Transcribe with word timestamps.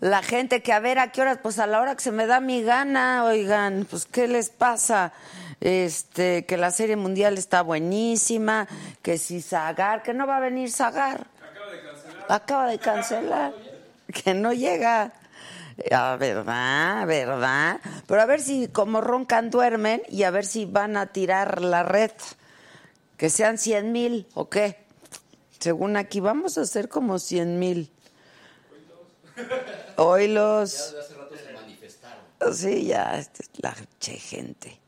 La 0.00 0.22
gente 0.22 0.62
que 0.62 0.72
a 0.72 0.80
ver 0.80 0.98
a 0.98 1.12
qué 1.12 1.20
horas, 1.20 1.38
pues 1.42 1.58
a 1.58 1.66
la 1.66 1.80
hora 1.80 1.94
que 1.94 2.02
se 2.02 2.10
me 2.12 2.26
da 2.26 2.40
mi 2.40 2.62
gana, 2.62 3.24
oigan, 3.24 3.86
pues 3.88 4.06
qué 4.06 4.28
les 4.28 4.48
pasa. 4.48 5.12
Este, 5.60 6.46
que 6.46 6.56
la 6.56 6.70
serie 6.70 6.96
mundial 6.96 7.36
está 7.36 7.60
buenísima, 7.60 8.66
que 9.02 9.18
si 9.18 9.42
Zagar, 9.42 10.02
que 10.02 10.14
no 10.14 10.26
va 10.26 10.38
a 10.38 10.40
venir 10.40 10.70
Zagar. 10.70 11.26
Acaba 11.42 11.70
de 11.70 11.80
cancelar. 11.82 12.24
Acaba 12.28 12.66
de 12.66 12.78
cancelar. 12.78 13.54
Que 14.24 14.34
no 14.34 14.52
llega. 14.52 15.12
Ah, 15.92 16.16
¿Verdad? 16.18 17.06
¿Verdad? 17.06 17.80
Pero 18.06 18.22
a 18.22 18.26
ver 18.26 18.40
si 18.40 18.68
como 18.68 19.00
roncan 19.00 19.50
duermen 19.50 20.02
y 20.08 20.24
a 20.24 20.30
ver 20.30 20.46
si 20.46 20.64
van 20.64 20.96
a 20.96 21.06
tirar 21.06 21.62
la 21.62 21.82
red. 21.82 22.10
Que 23.16 23.30
sean 23.30 23.58
100 23.58 23.92
mil 23.92 24.26
o 24.34 24.48
qué. 24.48 24.78
Según 25.58 25.96
aquí 25.96 26.20
vamos 26.20 26.56
a 26.56 26.62
hacer 26.62 26.88
como 26.88 27.18
100 27.18 27.58
mil. 27.58 27.92
Hoy 29.96 30.28
los... 30.28 30.94
Sí, 32.52 32.86
ya, 32.86 33.18
este, 33.18 33.44
la 33.58 33.74
che, 33.98 34.12
gente. 34.12 34.80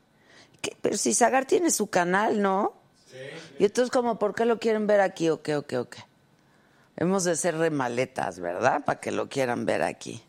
¿Qué? 0.61 0.75
Pero 0.81 0.97
si 0.97 1.13
Zagar 1.13 1.45
tiene 1.45 1.69
su 1.69 1.87
canal, 1.87 2.41
¿no? 2.41 2.73
Sí. 3.05 3.17
Y 3.59 3.65
entonces, 3.65 3.91
como, 3.91 4.17
¿por 4.17 4.33
qué 4.33 4.45
lo 4.45 4.59
quieren 4.59 4.87
ver 4.87 5.01
aquí? 5.01 5.29
¿O 5.29 5.43
qué, 5.43 5.55
o 5.55 5.67
qué, 5.67 5.77
o 5.77 5.87
qué? 5.87 6.03
Hemos 6.95 7.23
de 7.25 7.35
ser 7.35 7.57
remaletas, 7.57 8.39
¿verdad? 8.39 8.83
Para 8.85 8.99
que 8.99 9.11
lo 9.11 9.29
quieran 9.29 9.65
ver 9.65 9.83
aquí. 9.83 10.23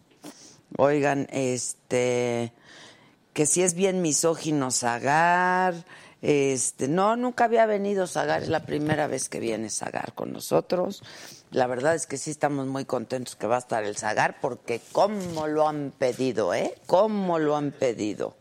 Oigan, 0.76 1.26
este... 1.30 2.52
Que 3.32 3.46
si 3.46 3.62
es 3.62 3.74
bien 3.74 4.02
misógino 4.02 4.70
Zagar... 4.70 5.74
Este, 6.20 6.88
no, 6.88 7.16
nunca 7.16 7.44
había 7.44 7.66
venido 7.66 8.06
Zagar, 8.06 8.42
es 8.42 8.48
la 8.48 8.64
primera 8.64 9.06
vez 9.06 9.28
que 9.28 9.40
viene 9.40 9.68
Zagar 9.68 10.14
con 10.14 10.32
nosotros. 10.32 11.02
La 11.54 11.68
verdad 11.68 11.94
es 11.94 12.08
que 12.08 12.18
sí 12.18 12.32
estamos 12.32 12.66
muy 12.66 12.84
contentos 12.84 13.36
que 13.36 13.46
va 13.46 13.54
a 13.54 13.60
estar 13.60 13.84
el 13.84 13.96
Zagar, 13.96 14.40
porque 14.40 14.80
cómo 14.90 15.46
lo 15.46 15.68
han 15.68 15.92
pedido, 15.96 16.52
¿eh? 16.52 16.74
Cómo 16.86 17.38
lo 17.38 17.54
han 17.54 17.70
pedido. 17.70 18.34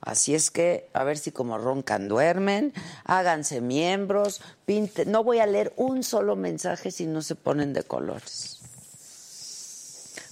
Así 0.00 0.34
es 0.34 0.50
que, 0.50 0.88
a 0.94 1.04
ver 1.04 1.18
si 1.18 1.32
como 1.32 1.58
roncan 1.58 2.08
duermen, 2.08 2.72
háganse 3.04 3.60
miembros, 3.60 4.40
pinten. 4.64 5.10
No 5.10 5.22
voy 5.22 5.40
a 5.40 5.46
leer 5.46 5.74
un 5.76 6.02
solo 6.02 6.34
mensaje 6.34 6.90
si 6.90 7.04
no 7.04 7.20
se 7.20 7.34
ponen 7.34 7.74
de 7.74 7.82
colores. 7.82 8.60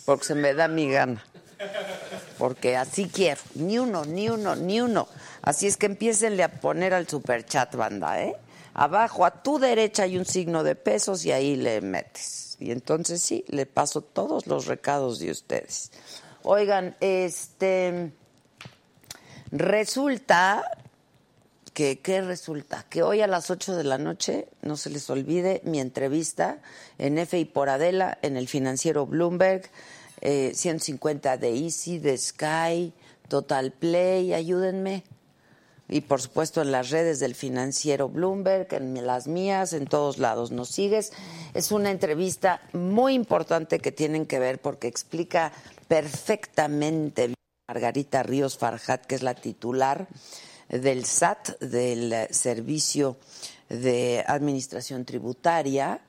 Porque 0.06 0.24
se 0.24 0.34
me 0.34 0.54
da 0.54 0.66
mi 0.66 0.90
gana. 0.90 1.22
Porque 2.38 2.78
así 2.78 3.10
quiero. 3.12 3.42
Ni 3.54 3.78
uno, 3.78 4.06
ni 4.06 4.30
uno, 4.30 4.56
ni 4.56 4.80
uno. 4.80 5.08
Así 5.42 5.66
es 5.66 5.76
que 5.76 5.84
empiecenle 5.84 6.42
a 6.42 6.48
poner 6.48 6.94
al 6.94 7.06
superchat, 7.06 7.74
banda, 7.74 8.22
¿eh? 8.22 8.34
Abajo 8.74 9.24
a 9.24 9.42
tu 9.42 9.60
derecha 9.60 10.02
hay 10.02 10.18
un 10.18 10.24
signo 10.24 10.64
de 10.64 10.74
pesos 10.74 11.24
y 11.24 11.30
ahí 11.30 11.54
le 11.54 11.80
metes. 11.80 12.56
Y 12.58 12.72
entonces 12.72 13.22
sí, 13.22 13.44
le 13.48 13.66
paso 13.66 14.02
todos 14.02 14.48
los 14.48 14.66
recados 14.66 15.20
de 15.20 15.30
ustedes. 15.30 15.92
Oigan, 16.42 16.96
este. 17.00 18.12
Resulta 19.52 20.64
que, 21.72 22.00
¿qué 22.00 22.20
resulta? 22.20 22.84
Que 22.88 23.04
hoy 23.04 23.20
a 23.20 23.28
las 23.28 23.50
8 23.50 23.76
de 23.76 23.84
la 23.84 23.98
noche, 23.98 24.48
no 24.62 24.76
se 24.76 24.90
les 24.90 25.08
olvide, 25.08 25.60
mi 25.64 25.80
entrevista 25.80 26.60
en 26.98 27.24
FI 27.24 27.44
por 27.44 27.68
Adela, 27.68 28.18
en 28.22 28.36
el 28.36 28.48
financiero 28.48 29.06
Bloomberg, 29.06 29.70
eh, 30.20 30.52
150 30.54 31.36
de 31.36 31.56
Easy, 31.56 31.98
de 31.98 32.18
Sky, 32.18 32.92
Total 33.28 33.72
Play, 33.72 34.34
ayúdenme. 34.34 35.04
Y 35.88 36.00
por 36.00 36.20
supuesto 36.22 36.62
en 36.62 36.72
las 36.72 36.90
redes 36.90 37.20
del 37.20 37.34
financiero 37.34 38.08
Bloomberg, 38.08 38.72
en 38.72 39.06
las 39.06 39.26
mías, 39.26 39.72
en 39.74 39.86
todos 39.86 40.18
lados 40.18 40.50
nos 40.50 40.68
sigues. 40.70 41.12
Es 41.52 41.72
una 41.72 41.90
entrevista 41.90 42.62
muy 42.72 43.14
importante 43.14 43.78
que 43.78 43.92
tienen 43.92 44.24
que 44.24 44.38
ver 44.38 44.60
porque 44.60 44.88
explica 44.88 45.52
perfectamente 45.86 47.34
Margarita 47.68 48.22
Ríos 48.22 48.56
Farjat, 48.56 49.04
que 49.04 49.14
es 49.14 49.22
la 49.22 49.34
titular 49.34 50.08
del 50.68 51.04
SAT, 51.04 51.58
del 51.60 52.28
Servicio 52.30 53.16
de 53.68 54.24
Administración 54.26 55.04
Tributaria, 55.04 56.00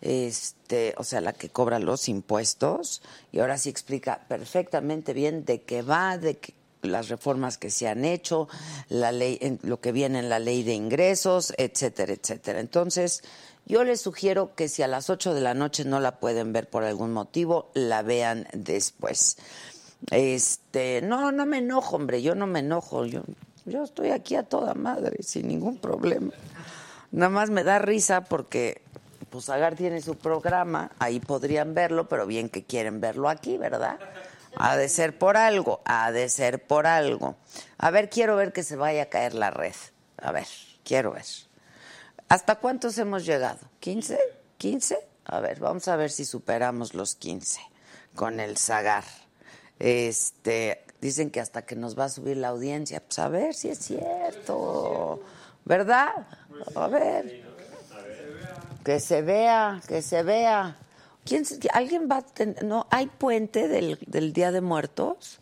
este, 0.00 0.94
o 0.96 1.04
sea, 1.04 1.20
la 1.20 1.32
que 1.32 1.48
cobra 1.48 1.78
los 1.78 2.08
impuestos, 2.08 3.02
y 3.32 3.40
ahora 3.40 3.58
sí 3.58 3.68
explica 3.70 4.24
perfectamente 4.28 5.12
bien 5.12 5.44
de 5.44 5.62
qué 5.62 5.82
va, 5.82 6.18
de 6.18 6.36
qué 6.36 6.54
las 6.84 7.08
reformas 7.08 7.58
que 7.58 7.70
se 7.70 7.88
han 7.88 8.04
hecho, 8.04 8.48
la 8.88 9.12
ley, 9.12 9.38
en 9.40 9.58
lo 9.62 9.80
que 9.80 9.92
viene 9.92 10.18
en 10.18 10.28
la 10.28 10.38
ley 10.38 10.62
de 10.62 10.74
ingresos, 10.74 11.52
etcétera, 11.56 12.12
etcétera. 12.12 12.60
Entonces, 12.60 13.22
yo 13.66 13.84
les 13.84 14.00
sugiero 14.00 14.54
que 14.54 14.68
si 14.68 14.82
a 14.82 14.88
las 14.88 15.10
8 15.10 15.34
de 15.34 15.40
la 15.40 15.54
noche 15.54 15.84
no 15.84 16.00
la 16.00 16.18
pueden 16.18 16.52
ver 16.52 16.68
por 16.68 16.84
algún 16.84 17.12
motivo, 17.12 17.70
la 17.74 18.02
vean 18.02 18.46
después. 18.52 19.38
Este, 20.10 21.00
no, 21.02 21.32
no 21.32 21.46
me 21.46 21.58
enojo, 21.58 21.96
hombre, 21.96 22.22
yo 22.22 22.34
no 22.34 22.46
me 22.46 22.60
enojo, 22.60 23.06
yo, 23.06 23.22
yo 23.64 23.84
estoy 23.84 24.10
aquí 24.10 24.36
a 24.36 24.42
toda 24.42 24.74
madre, 24.74 25.22
sin 25.22 25.48
ningún 25.48 25.78
problema. 25.78 26.32
Nada 27.10 27.30
más 27.30 27.50
me 27.50 27.64
da 27.64 27.78
risa 27.78 28.22
porque 28.24 28.82
pues 29.30 29.48
Agar 29.48 29.74
tiene 29.74 30.00
su 30.00 30.16
programa, 30.16 30.92
ahí 31.00 31.18
podrían 31.18 31.74
verlo, 31.74 32.08
pero 32.08 32.26
bien 32.26 32.48
que 32.48 32.62
quieren 32.62 33.00
verlo 33.00 33.28
aquí, 33.28 33.58
¿verdad? 33.58 33.98
Ha 34.56 34.76
de 34.76 34.88
ser 34.88 35.18
por 35.18 35.36
algo, 35.36 35.80
ha 35.84 36.12
de 36.12 36.28
ser 36.28 36.66
por 36.66 36.86
algo. 36.86 37.36
A 37.78 37.90
ver, 37.90 38.08
quiero 38.10 38.36
ver 38.36 38.52
que 38.52 38.62
se 38.62 38.76
vaya 38.76 39.04
a 39.04 39.06
caer 39.06 39.34
la 39.34 39.50
red. 39.50 39.74
A 40.18 40.32
ver, 40.32 40.46
quiero 40.84 41.12
ver. 41.12 41.24
¿Hasta 42.28 42.56
cuántos 42.56 42.96
hemos 42.98 43.26
llegado? 43.26 43.60
¿15? 43.82 44.18
¿15? 44.58 44.98
A 45.26 45.40
ver, 45.40 45.60
vamos 45.60 45.88
a 45.88 45.96
ver 45.96 46.10
si 46.10 46.24
superamos 46.24 46.94
los 46.94 47.14
15 47.14 47.60
con 48.14 48.40
el 48.40 48.56
Zagar. 48.56 49.04
Este, 49.78 50.84
dicen 51.00 51.30
que 51.30 51.40
hasta 51.40 51.62
que 51.62 51.76
nos 51.76 51.98
va 51.98 52.04
a 52.04 52.08
subir 52.08 52.36
la 52.36 52.48
audiencia. 52.48 53.00
Pues 53.00 53.18
a 53.18 53.28
ver 53.28 53.54
si 53.54 53.70
es 53.70 53.78
cierto. 53.78 55.22
¿Verdad? 55.64 56.26
A 56.74 56.86
ver. 56.88 57.44
Que 58.84 59.00
se 59.00 59.22
vea, 59.22 59.80
que 59.88 60.02
se 60.02 60.22
vea. 60.22 60.76
¿Quién, 61.24 61.44
¿Alguien 61.72 62.08
va 62.10 62.18
a 62.18 62.22
tener, 62.22 62.62
no, 62.64 62.86
hay 62.90 63.06
puente 63.06 63.68
del, 63.68 63.98
del 64.06 64.32
Día 64.32 64.52
de 64.52 64.60
Muertos? 64.60 65.40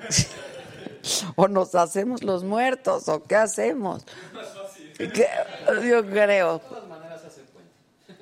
o 1.36 1.48
nos 1.48 1.74
hacemos 1.74 2.22
los 2.22 2.44
muertos, 2.44 3.08
o 3.08 3.22
qué 3.22 3.36
hacemos. 3.36 4.04
¿Qué? 4.98 5.26
Yo 5.88 6.04
creo. 6.06 6.60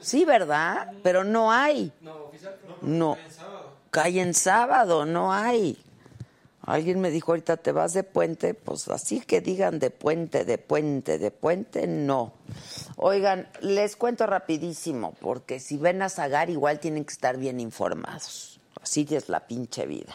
Sí, 0.00 0.24
¿verdad? 0.24 0.92
Pero 1.02 1.24
no 1.24 1.50
hay. 1.50 1.92
No. 2.80 3.16
Cae 3.90 4.20
en 4.20 4.34
sábado, 4.34 5.04
no 5.04 5.32
hay. 5.32 5.76
Alguien 6.68 7.00
me 7.00 7.10
dijo 7.10 7.32
ahorita, 7.32 7.56
¿te 7.56 7.72
vas 7.72 7.94
de 7.94 8.02
puente? 8.02 8.52
Pues 8.52 8.88
así 8.88 9.20
que 9.20 9.40
digan 9.40 9.78
de 9.78 9.88
puente, 9.88 10.44
de 10.44 10.58
puente, 10.58 11.18
de 11.18 11.30
puente, 11.30 11.86
no. 11.86 12.34
Oigan, 12.96 13.48
les 13.62 13.96
cuento 13.96 14.26
rapidísimo, 14.26 15.14
porque 15.18 15.60
si 15.60 15.78
ven 15.78 16.02
a 16.02 16.10
Zagar 16.10 16.50
igual 16.50 16.78
tienen 16.78 17.06
que 17.06 17.12
estar 17.14 17.38
bien 17.38 17.58
informados. 17.58 18.60
Así 18.82 19.06
es 19.10 19.30
la 19.30 19.46
pinche 19.46 19.86
vida. 19.86 20.14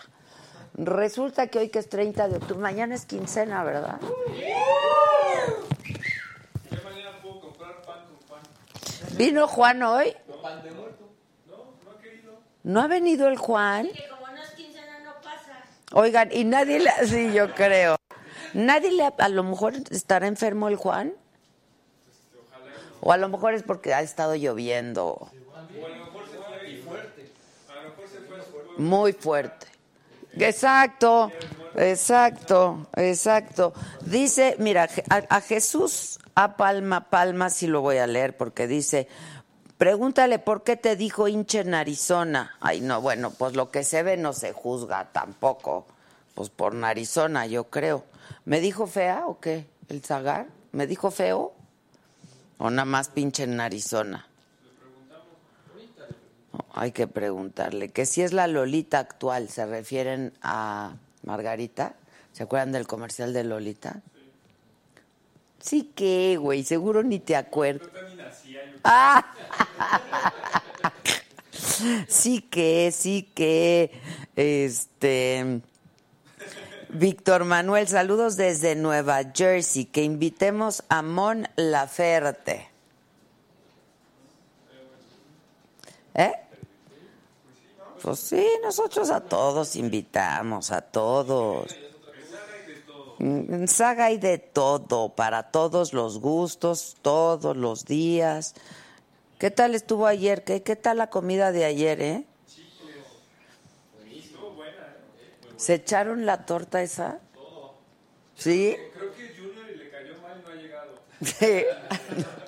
Resulta 0.76 1.48
que 1.48 1.58
hoy 1.58 1.70
que 1.70 1.80
es 1.80 1.90
30 1.90 2.28
de 2.28 2.36
octubre, 2.38 2.62
mañana 2.62 2.94
es 2.94 3.08
quincena, 3.08 3.64
¿verdad? 3.64 4.00
¿Vino 9.18 9.48
Juan 9.48 9.82
hoy? 9.82 10.16
¿No 12.62 12.80
ha 12.80 12.88
venido 12.88 13.28
el 13.28 13.38
Juan? 13.38 13.88
no 13.88 14.18
no. 14.18 14.23
Oigan, 15.94 16.30
y 16.32 16.44
nadie 16.44 16.80
le... 16.80 16.92
Sí, 17.08 17.32
yo 17.34 17.54
creo. 17.54 17.96
Nadie 18.54 18.92
le... 18.92 19.14
A 19.18 19.30
lo 19.30 19.44
mejor 19.44 19.74
estará 19.92 20.28
enfermo 20.28 20.68
el 20.68 20.76
Juan. 20.76 21.14
O 23.00 23.12
a 23.12 23.18
lo 23.18 23.30
mejor 23.30 23.54
es 23.54 23.64
porque 23.64 23.94
ha 23.94 24.02
estado 24.02 24.36
lloviendo. 24.36 25.30
Muy 28.78 29.14
fuerte. 29.14 29.68
Exacto, 30.38 31.32
exacto, 31.76 32.88
exacto. 32.96 33.74
Dice, 34.02 34.56
mira, 34.58 34.90
a, 35.10 35.16
a 35.30 35.42
Jesús 35.42 36.20
a 36.36 36.58
Palma 36.58 37.10
Palma 37.10 37.50
sí 37.50 37.68
lo 37.68 37.82
voy 37.82 37.98
a 37.98 38.08
leer 38.08 38.36
porque 38.36 38.68
dice, 38.68 39.08
pregúntale 39.84 40.40
por 40.40 40.64
qué 40.64 40.78
te 40.78 40.96
dijo 40.96 41.28
hinche 41.28 41.60
en 41.60 41.74
Arizona. 41.74 42.56
Ay, 42.62 42.80
no, 42.80 43.02
bueno, 43.02 43.32
pues 43.32 43.54
lo 43.54 43.70
que 43.70 43.84
se 43.84 44.02
ve 44.02 44.16
no 44.16 44.32
se 44.32 44.54
juzga 44.54 45.12
tampoco. 45.12 45.86
Pues 46.36 46.50
por 46.50 46.74
narizona, 46.74 47.48
yo 47.48 47.66
creo. 47.66 48.06
¿Me 48.46 48.62
dijo 48.62 48.88
fea 48.88 49.28
o 49.28 49.42
qué? 49.42 49.68
¿El 49.90 50.02
zagar? 50.02 50.48
¿Me 50.72 50.88
dijo 50.88 51.12
feo? 51.12 51.52
¿O 52.60 52.70
nada 52.70 52.86
más 52.86 53.10
pinche 53.10 53.44
en 53.44 53.60
Arizona? 53.60 54.26
Hay 56.74 56.94
que 56.94 57.08
preguntarle. 57.08 57.90
Que 57.90 58.06
si 58.06 58.22
es 58.22 58.32
la 58.32 58.48
Lolita 58.48 59.00
actual, 59.00 59.50
¿se 59.50 59.66
refieren 59.66 60.32
a 60.42 60.94
Margarita? 61.24 61.96
¿Se 62.32 62.44
acuerdan 62.44 62.72
del 62.72 62.88
comercial 62.88 63.34
de 63.34 63.44
Lolita? 63.44 64.02
Sí 65.64 65.94
que, 65.96 66.36
güey, 66.38 66.66
seguro 66.66 67.04
ni 67.04 67.20
te 67.20 67.38
acuerdas. 67.38 67.90
Ah. 68.84 69.26
Sí 72.08 72.42
que, 72.42 72.92
sí 72.92 73.30
que, 73.34 73.92
este... 74.36 75.62
Víctor 76.90 77.44
Manuel, 77.46 77.88
saludos 77.88 78.38
desde 78.38 78.76
Nueva 78.76 79.22
Jersey. 79.34 79.86
Que 79.86 80.04
invitemos 80.04 80.84
a 80.88 81.02
Mon 81.02 81.48
Laferte. 81.56 82.70
¿Eh? 86.14 86.34
Pues 88.02 88.20
sí, 88.20 88.46
nosotros 88.62 89.10
a 89.10 89.22
todos 89.22 89.76
invitamos, 89.76 90.72
a 90.72 90.82
todos. 90.82 91.76
En 93.24 93.70
Saga 93.70 94.06
hay 94.06 94.18
de 94.18 94.38
todo, 94.38 95.16
para 95.16 95.44
todos 95.44 95.94
los 95.94 96.20
gustos, 96.20 96.98
todos 97.02 97.56
los 97.56 97.86
días. 97.86 98.54
¿Qué 99.40 99.50
tal 99.50 99.76
estuvo 99.76 100.08
ayer? 100.08 100.44
¿Qué, 100.44 100.62
qué 100.62 100.76
tal 100.76 100.98
la 100.98 101.10
comida 101.10 101.54
de 101.54 101.64
ayer, 101.64 102.02
eh? 102.02 102.26
¿Se 105.56 105.76
echaron 105.76 106.26
la 106.26 106.46
torta 106.46 106.82
esa? 106.82 107.22
¿Sí? 108.36 108.76
Creo 108.94 109.14
que 109.14 109.30
Junior 109.30 109.68
le 109.68 109.90
cayó 109.90 110.22
mal 110.22 110.44
no 110.44 110.50
ha 110.50 110.56
llegado. 110.56 111.00
Sí. 111.22 111.64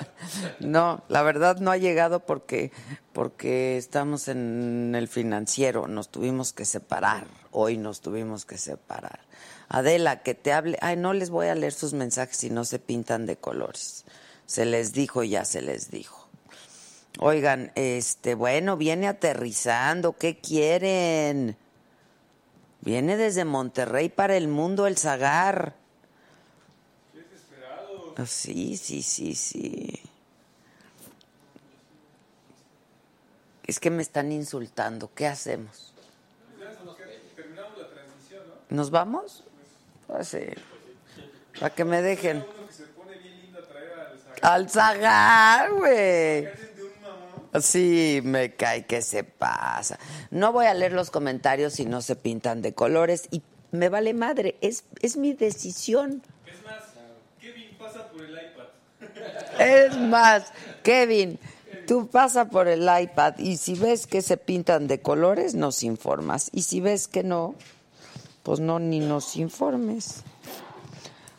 No, 0.60 1.04
la 1.07 1.22
verdad 1.22 1.57
no 1.60 1.72
ha 1.72 1.77
llegado 1.77 2.25
porque 2.25 2.72
porque 3.13 3.77
estamos 3.77 4.27
en 4.27 4.94
el 4.95 5.07
financiero, 5.07 5.88
nos 5.88 6.10
tuvimos 6.10 6.51
que 6.51 6.66
separar. 6.66 7.27
Hoy 7.51 7.77
nos 7.77 8.01
tuvimos 8.01 8.44
que 8.44 8.57
separar. 8.57 9.19
Adela, 9.70 10.22
que 10.24 10.36
te 10.36 10.54
hable. 10.54 10.78
Ay, 10.82 10.96
no 10.96 11.14
les 11.14 11.30
voy 11.30 11.48
a 11.48 11.56
leer 11.56 11.74
sus 11.74 11.94
mensajes 11.94 12.38
si 12.38 12.50
no 12.50 12.66
se 12.66 12.80
pintan 12.80 13.26
de 13.26 13.38
colores. 13.38 14.06
Se 14.46 14.66
les 14.66 14.94
dijo, 14.94 15.24
ya 15.24 15.46
se 15.46 15.62
les 15.62 15.90
dijo. 15.92 16.28
Oigan, 17.20 17.72
este, 17.76 18.36
bueno, 18.36 18.78
viene 18.78 19.08
aterrizando. 19.08 20.18
¿Qué 20.18 20.38
quieren? 20.38 21.58
Viene 22.82 23.18
desde 23.18 23.46
Monterrey 23.46 24.10
para 24.10 24.38
el 24.38 24.48
mundo 24.48 24.86
el 24.86 24.98
Zagar. 24.98 25.76
Ah, 28.18 28.26
Sí, 28.26 28.78
sí, 28.78 29.02
sí, 29.02 29.36
sí. 29.36 30.02
Es 33.66 33.80
que 33.80 33.90
me 33.90 34.02
están 34.02 34.32
insultando. 34.32 35.12
¿Qué 35.16 35.26
hacemos? 35.26 35.94
Terminamos 37.36 37.78
la 37.78 37.90
transmisión, 37.90 38.44
¿no? 38.48 38.76
¿Nos 38.76 38.92
vamos? 38.92 39.45
Pues 40.07 40.28
sí. 40.28 40.40
Para 41.60 41.74
que 41.74 41.86
me 41.86 42.02
dejen. 42.02 42.46
Al 44.42 44.69
Zagar, 44.69 45.72
güey. 45.72 46.48
Sí, 47.62 48.22
me 48.24 48.54
cae 48.54 48.86
que 48.86 49.02
se 49.02 49.24
pasa. 49.24 49.98
No 50.30 50.52
voy 50.52 50.66
a 50.66 50.74
leer 50.74 50.92
los 50.92 51.10
comentarios 51.10 51.74
si 51.74 51.86
no 51.86 52.02
se 52.02 52.16
pintan 52.16 52.62
de 52.62 52.74
colores 52.74 53.28
y 53.31 53.42
me 53.72 53.90
vale 53.90 54.13
madre. 54.13 54.57
Es, 54.62 54.84
es 55.02 55.18
mi 55.18 55.34
decisión. 55.34 56.22
Es 56.46 56.63
más, 56.63 56.84
Kevin 57.40 57.78
pasa 57.78 58.10
por 58.10 58.22
el 58.22 58.31
iPad. 58.31 59.60
Es 59.60 59.98
más, 59.98 60.51
Kevin, 60.84 61.40
tú 61.88 62.08
pasa 62.10 62.50
por 62.50 62.68
el 62.68 62.84
iPad 62.84 63.38
y 63.38 63.58
si 63.58 63.75
ves 63.75 64.06
que 64.06 64.22
se 64.22 64.38
pintan 64.38 64.88
de 64.88 65.01
colores, 65.01 65.56
nos 65.56 65.84
informas. 65.84 66.50
Y 66.54 66.63
si 66.63 66.81
ves 66.81 67.08
que 67.08 67.24
no, 67.24 67.56
pues 68.46 68.60
no, 68.60 68.78
ni 68.78 69.00
nos 69.00 69.36
informes. 69.38 70.22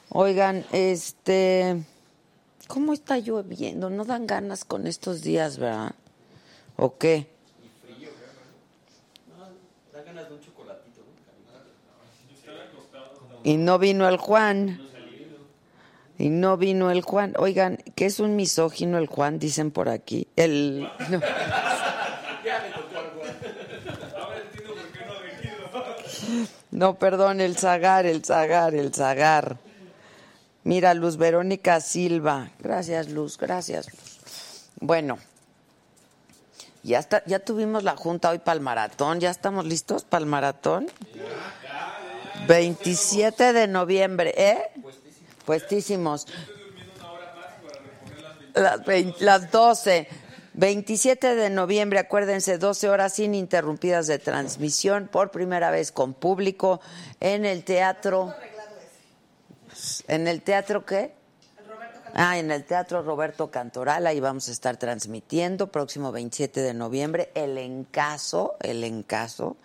Oigan, 0.09 0.65
este, 0.73 1.85
¿cómo 2.67 2.93
está 2.93 3.17
lloviendo? 3.19 3.91
No 3.91 4.05
dan 4.05 4.27
ganas 4.27 4.65
con 4.65 4.89
estos 4.89 5.23
días, 5.23 5.57
¿verdad? 5.57 5.95
¿O 6.77 6.99
qué? 6.99 7.29
Y 13.45 13.57
no 13.57 13.79
vino 13.79 14.09
el 14.09 14.17
Juan. 14.17 14.81
Y 16.19 16.29
no 16.29 16.57
vino 16.57 16.91
el 16.91 17.03
Juan. 17.03 17.35
Oigan, 17.39 17.77
que 17.95 18.07
es 18.07 18.19
un 18.19 18.35
misógino 18.35 18.99
el 18.99 19.07
Juan, 19.07 19.39
dicen 19.39 19.71
por 19.71 19.89
aquí. 19.89 20.27
El. 20.35 20.91
no. 21.09 21.21
Ahora 24.17 24.41
entiendo 24.41 24.75
por 24.75 24.91
qué 24.93 25.07
no 25.07 25.13
ha 25.13 25.21
venido. 25.21 26.56
No, 26.71 26.95
perdón, 26.99 27.41
el 27.41 27.57
Zagar, 27.57 28.07
el 28.07 28.25
Zagar, 28.25 28.75
el 28.75 28.93
Zagar. 28.93 29.57
Mira, 30.65 30.95
Luz 30.95 31.17
Verónica 31.17 31.81
Silva. 31.81 32.51
Gracias, 32.59 33.09
Luz, 33.09 33.39
gracias, 33.39 33.87
Luz. 33.93 34.19
Bueno, 34.81 35.19
ya 36.83 36.99
está, 36.99 37.23
ya 37.27 37.39
tuvimos 37.39 37.83
la 37.85 37.97
junta 37.97 38.31
hoy 38.31 38.39
para 38.39 38.55
el 38.57 38.61
maratón. 38.61 39.21
¿Ya 39.21 39.31
estamos 39.31 39.65
listos 39.65 40.05
para 40.05 40.23
el 40.23 40.27
maratón? 40.29 40.89
27 42.49 43.53
de 43.53 43.67
noviembre, 43.69 44.35
¿eh? 44.37 44.59
Puestísimos. 45.45 46.27
Las, 48.55 48.85
vein- 48.85 49.15
las 49.21 49.51
12. 49.51 50.09
27 50.57 51.35
de 51.35 51.51
noviembre, 51.51 51.99
acuérdense, 51.99 52.57
12 52.57 52.89
horas 52.89 53.19
ininterrumpidas 53.19 54.07
de 54.07 54.19
transmisión 54.19 55.07
por 55.07 55.31
primera 55.31 55.71
vez 55.71 55.93
con 55.93 56.15
público 56.15 56.81
en 57.21 57.45
el 57.45 57.63
teatro. 57.63 58.35
¿En 60.09 60.27
el 60.27 60.41
teatro 60.41 60.87
qué? 60.87 61.15
Ah, 62.19 62.39
en 62.39 62.51
el 62.51 62.65
Teatro 62.65 63.03
Roberto 63.03 63.51
Cantoral, 63.51 64.07
ahí 64.07 64.21
vamos 64.21 64.49
a 64.49 64.53
estar 64.53 64.79
transmitiendo 64.79 65.71
próximo 65.71 66.13
27 66.13 66.63
de 66.63 66.73
noviembre 66.73 67.31
el 67.35 67.59
encaso, 67.59 68.57
el 68.63 68.85
encaso. 68.85 69.59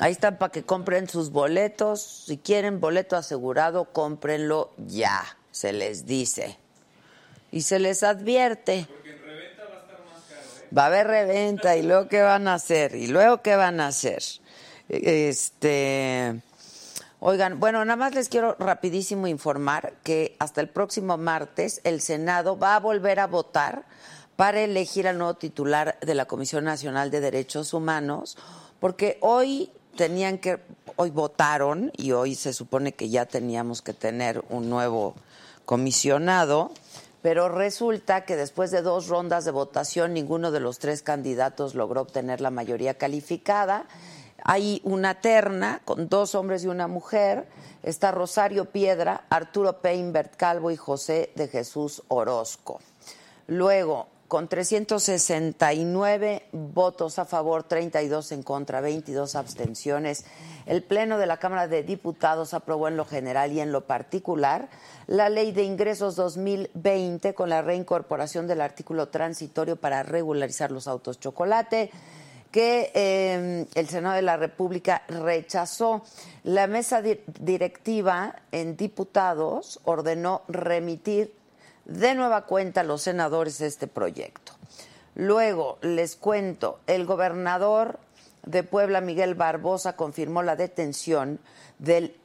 Ahí 0.00 0.10
están 0.10 0.38
para 0.38 0.50
que 0.50 0.64
compren 0.64 1.08
sus 1.08 1.30
boletos. 1.30 2.24
Si 2.26 2.38
quieren 2.38 2.80
boleto 2.80 3.14
asegurado, 3.14 3.84
cómprenlo 3.92 4.72
ya, 4.76 5.24
se 5.52 5.72
les 5.72 6.04
dice. 6.04 6.58
Y 7.52 7.62
se 7.62 7.78
les 7.78 8.02
advierte. 8.02 8.88
Va 10.76 10.84
a 10.84 10.86
haber 10.86 11.06
reventa 11.06 11.76
y 11.76 11.82
luego 11.82 12.08
qué 12.08 12.22
van 12.22 12.48
a 12.48 12.54
hacer 12.54 12.94
y 12.94 13.06
luego 13.06 13.42
qué 13.42 13.56
van 13.56 13.80
a 13.80 13.88
hacer. 13.88 14.22
Este, 14.88 16.40
oigan, 17.20 17.58
bueno, 17.58 17.84
nada 17.84 17.96
más 17.96 18.14
les 18.14 18.28
quiero 18.28 18.54
rapidísimo 18.58 19.26
informar 19.26 19.94
que 20.02 20.36
hasta 20.38 20.60
el 20.60 20.68
próximo 20.68 21.16
martes 21.16 21.80
el 21.84 22.00
Senado 22.00 22.58
va 22.58 22.76
a 22.76 22.80
volver 22.80 23.20
a 23.20 23.26
votar 23.26 23.84
para 24.36 24.60
elegir 24.60 25.08
al 25.08 25.18
nuevo 25.18 25.34
titular 25.34 25.98
de 26.00 26.14
la 26.14 26.26
Comisión 26.26 26.64
Nacional 26.64 27.10
de 27.10 27.20
Derechos 27.20 27.72
Humanos, 27.72 28.36
porque 28.80 29.18
hoy 29.20 29.70
tenían 29.96 30.38
que, 30.38 30.58
hoy 30.96 31.10
votaron 31.10 31.92
y 31.96 32.12
hoy 32.12 32.34
se 32.34 32.52
supone 32.52 32.92
que 32.92 33.08
ya 33.08 33.26
teníamos 33.26 33.80
que 33.80 33.94
tener 33.94 34.44
un 34.48 34.68
nuevo 34.68 35.14
comisionado, 35.64 36.72
pero 37.24 37.48
resulta 37.48 38.26
que 38.26 38.36
después 38.36 38.70
de 38.70 38.82
dos 38.82 39.08
rondas 39.08 39.46
de 39.46 39.50
votación 39.50 40.12
ninguno 40.12 40.50
de 40.50 40.60
los 40.60 40.78
tres 40.78 41.00
candidatos 41.00 41.74
logró 41.74 42.02
obtener 42.02 42.42
la 42.42 42.50
mayoría 42.50 42.98
calificada. 42.98 43.86
Hay 44.42 44.82
una 44.84 45.22
terna 45.22 45.80
con 45.86 46.10
dos 46.10 46.34
hombres 46.34 46.64
y 46.64 46.66
una 46.66 46.86
mujer. 46.86 47.46
Está 47.82 48.12
Rosario 48.12 48.66
Piedra, 48.66 49.24
Arturo 49.30 49.80
Peinbert 49.80 50.36
Calvo 50.36 50.70
y 50.70 50.76
José 50.76 51.32
de 51.34 51.48
Jesús 51.48 52.02
Orozco. 52.08 52.82
Luego, 53.46 54.08
con 54.34 54.48
369 54.48 56.42
votos 56.50 57.20
a 57.20 57.24
favor, 57.24 57.62
32 57.62 58.32
en 58.32 58.42
contra, 58.42 58.80
22 58.80 59.36
abstenciones, 59.36 60.24
el 60.66 60.82
Pleno 60.82 61.18
de 61.18 61.26
la 61.26 61.36
Cámara 61.36 61.68
de 61.68 61.84
Diputados 61.84 62.52
aprobó 62.52 62.88
en 62.88 62.96
lo 62.96 63.04
general 63.04 63.52
y 63.52 63.60
en 63.60 63.70
lo 63.70 63.82
particular 63.86 64.68
la 65.06 65.28
Ley 65.28 65.52
de 65.52 65.62
Ingresos 65.62 66.16
2020 66.16 67.32
con 67.32 67.48
la 67.48 67.62
reincorporación 67.62 68.48
del 68.48 68.60
artículo 68.60 69.06
transitorio 69.08 69.76
para 69.76 70.02
regularizar 70.02 70.72
los 70.72 70.88
autos 70.88 71.20
chocolate, 71.20 71.92
que 72.50 72.90
eh, 72.92 73.66
el 73.72 73.88
Senado 73.88 74.16
de 74.16 74.22
la 74.22 74.36
República 74.36 75.02
rechazó. 75.06 76.02
La 76.42 76.66
mesa 76.66 77.02
di- 77.02 77.20
directiva 77.38 78.34
en 78.50 78.76
diputados 78.76 79.78
ordenó 79.84 80.42
remitir 80.48 81.36
de 81.84 82.14
nueva 82.14 82.46
cuenta 82.46 82.82
los 82.82 83.02
senadores 83.02 83.60
este 83.60 83.86
proyecto. 83.86 84.52
Luego, 85.14 85.78
les 85.82 86.16
cuento, 86.16 86.80
el 86.86 87.06
gobernador 87.06 88.00
de 88.44 88.62
Puebla, 88.62 89.00
Miguel 89.00 89.34
Barbosa, 89.34 89.96
confirmó 89.96 90.42
la 90.42 90.56
detención 90.56 91.38
del 91.78 92.16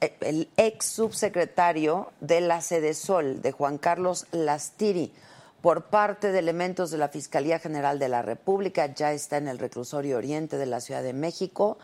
eh, 0.00 0.48
ex 0.56 0.86
subsecretario 0.86 2.10
de 2.20 2.40
la 2.40 2.60
Sedesol, 2.60 3.40
de 3.42 3.52
Juan 3.52 3.78
Carlos 3.78 4.26
Lastiri, 4.32 5.12
por 5.62 5.84
parte 5.84 6.32
de 6.32 6.40
elementos 6.40 6.90
de 6.90 6.98
la 6.98 7.08
Fiscalía 7.08 7.58
General 7.58 7.98
de 7.98 8.08
la 8.08 8.22
República. 8.22 8.92
Ya 8.92 9.12
está 9.12 9.36
en 9.36 9.48
el 9.48 9.58
reclusorio 9.58 10.16
oriente 10.16 10.58
de 10.58 10.66
la 10.66 10.80
Ciudad 10.80 11.02
de 11.02 11.12
México. 11.12 11.78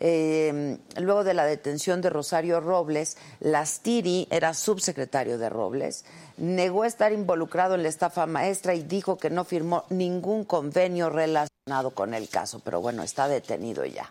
Eh, 0.00 0.78
luego 0.96 1.22
de 1.22 1.32
la 1.32 1.44
detención 1.44 2.00
de 2.00 2.10
Rosario 2.10 2.60
Robles, 2.60 3.16
Lastiri 3.38 4.26
era 4.30 4.52
subsecretario 4.52 5.38
de 5.38 5.48
Robles, 5.48 6.04
negó 6.36 6.84
estar 6.84 7.12
involucrado 7.12 7.74
en 7.74 7.82
la 7.82 7.88
estafa 7.88 8.26
maestra 8.26 8.74
y 8.74 8.82
dijo 8.82 9.18
que 9.18 9.30
no 9.30 9.44
firmó 9.44 9.84
ningún 9.90 10.44
convenio 10.44 11.10
relacionado 11.10 11.90
con 11.90 12.14
el 12.14 12.28
caso, 12.28 12.60
pero 12.64 12.80
bueno, 12.80 13.02
está 13.02 13.28
detenido 13.28 13.84
ya. 13.84 14.10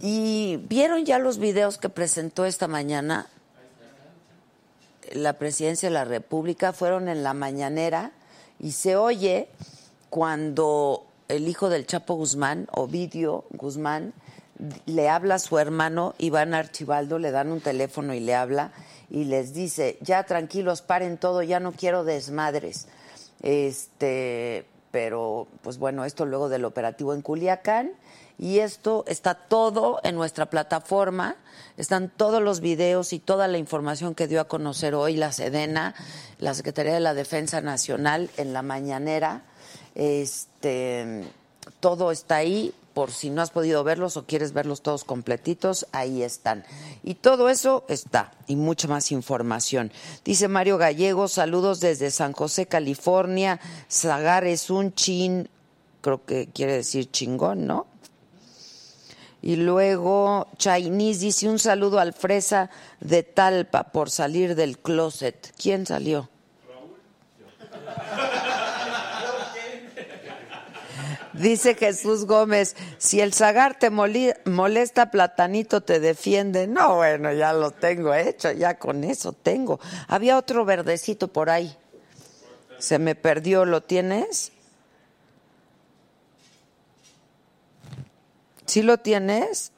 ¿Y 0.00 0.56
vieron 0.68 1.04
ya 1.04 1.18
los 1.18 1.38
videos 1.38 1.78
que 1.78 1.88
presentó 1.88 2.44
esta 2.44 2.68
mañana 2.68 3.26
la 5.12 5.34
presidencia 5.34 5.88
de 5.88 5.94
la 5.94 6.04
República? 6.04 6.72
Fueron 6.72 7.08
en 7.08 7.22
la 7.22 7.34
mañanera 7.34 8.12
y 8.60 8.72
se 8.72 8.96
oye 8.96 9.48
cuando 10.10 11.04
el 11.28 11.48
hijo 11.48 11.68
del 11.68 11.86
Chapo 11.86 12.14
Guzmán, 12.14 12.68
Ovidio 12.72 13.44
Guzmán, 13.50 14.14
le 14.86 15.08
habla 15.08 15.36
a 15.36 15.38
su 15.38 15.58
hermano 15.58 16.14
Iván 16.18 16.54
Archibaldo, 16.54 17.18
le 17.18 17.30
dan 17.30 17.52
un 17.52 17.60
teléfono 17.60 18.14
y 18.14 18.20
le 18.20 18.34
habla 18.34 18.72
y 19.10 19.24
les 19.24 19.54
dice, 19.54 19.98
ya 20.00 20.24
tranquilos, 20.24 20.82
paren 20.82 21.18
todo, 21.18 21.42
ya 21.42 21.60
no 21.60 21.72
quiero 21.72 22.04
desmadres. 22.04 22.88
Este, 23.42 24.66
pero 24.90 25.46
pues 25.62 25.78
bueno, 25.78 26.04
esto 26.04 26.26
luego 26.26 26.48
del 26.48 26.64
operativo 26.64 27.14
en 27.14 27.22
Culiacán 27.22 27.92
y 28.38 28.60
esto 28.60 29.04
está 29.08 29.34
todo 29.34 30.00
en 30.04 30.14
nuestra 30.14 30.46
plataforma, 30.46 31.36
están 31.76 32.08
todos 32.08 32.40
los 32.40 32.60
videos 32.60 33.12
y 33.12 33.18
toda 33.18 33.48
la 33.48 33.58
información 33.58 34.14
que 34.14 34.28
dio 34.28 34.40
a 34.40 34.48
conocer 34.48 34.94
hoy 34.94 35.16
la 35.16 35.32
Sedena, 35.32 35.94
la 36.38 36.54
Secretaría 36.54 36.94
de 36.94 37.00
la 37.00 37.14
Defensa 37.14 37.60
Nacional 37.60 38.30
en 38.36 38.52
la 38.52 38.62
mañanera. 38.62 39.42
Este, 39.94 41.24
todo 41.80 42.12
está 42.12 42.36
ahí, 42.36 42.72
por 42.98 43.12
si 43.12 43.30
no 43.30 43.42
has 43.42 43.50
podido 43.50 43.84
verlos 43.84 44.16
o 44.16 44.26
quieres 44.26 44.52
verlos 44.52 44.82
todos 44.82 45.04
completitos, 45.04 45.86
ahí 45.92 46.24
están. 46.24 46.64
Y 47.04 47.14
todo 47.14 47.48
eso 47.48 47.84
está, 47.88 48.32
y 48.48 48.56
mucha 48.56 48.88
más 48.88 49.12
información. 49.12 49.92
Dice 50.24 50.48
Mario 50.48 50.78
Gallego, 50.78 51.28
saludos 51.28 51.78
desde 51.78 52.10
San 52.10 52.32
José, 52.32 52.66
California. 52.66 53.60
Zagar 53.88 54.46
es 54.46 54.68
un 54.68 54.96
chin, 54.96 55.48
creo 56.00 56.24
que 56.24 56.48
quiere 56.48 56.72
decir 56.72 57.08
chingón, 57.12 57.68
¿no? 57.68 57.86
Y 59.42 59.54
luego 59.54 60.48
Chinese 60.56 61.20
dice 61.20 61.48
un 61.48 61.60
saludo 61.60 62.00
al 62.00 62.12
Fresa 62.12 62.68
de 62.98 63.22
Talpa 63.22 63.92
por 63.92 64.10
salir 64.10 64.56
del 64.56 64.76
closet. 64.76 65.54
¿Quién 65.56 65.86
salió? 65.86 66.28
Dice 71.40 71.74
Jesús 71.74 72.24
Gómez, 72.26 72.74
si 72.98 73.20
el 73.20 73.32
zagar 73.32 73.78
te 73.78 73.90
molesta, 73.90 75.10
Platanito 75.10 75.80
te 75.82 76.00
defiende. 76.00 76.66
No, 76.66 76.96
bueno, 76.96 77.32
ya 77.32 77.52
lo 77.52 77.70
tengo 77.70 78.12
hecho, 78.14 78.50
ya 78.52 78.78
con 78.78 79.04
eso 79.04 79.32
tengo. 79.32 79.78
Había 80.08 80.36
otro 80.38 80.64
verdecito 80.64 81.28
por 81.28 81.50
ahí. 81.50 81.76
Se 82.78 82.98
me 82.98 83.14
perdió, 83.14 83.64
¿lo 83.64 83.82
tienes? 83.82 84.52
¿Sí 88.66 88.82
lo 88.82 88.98
tienes? 88.98 89.72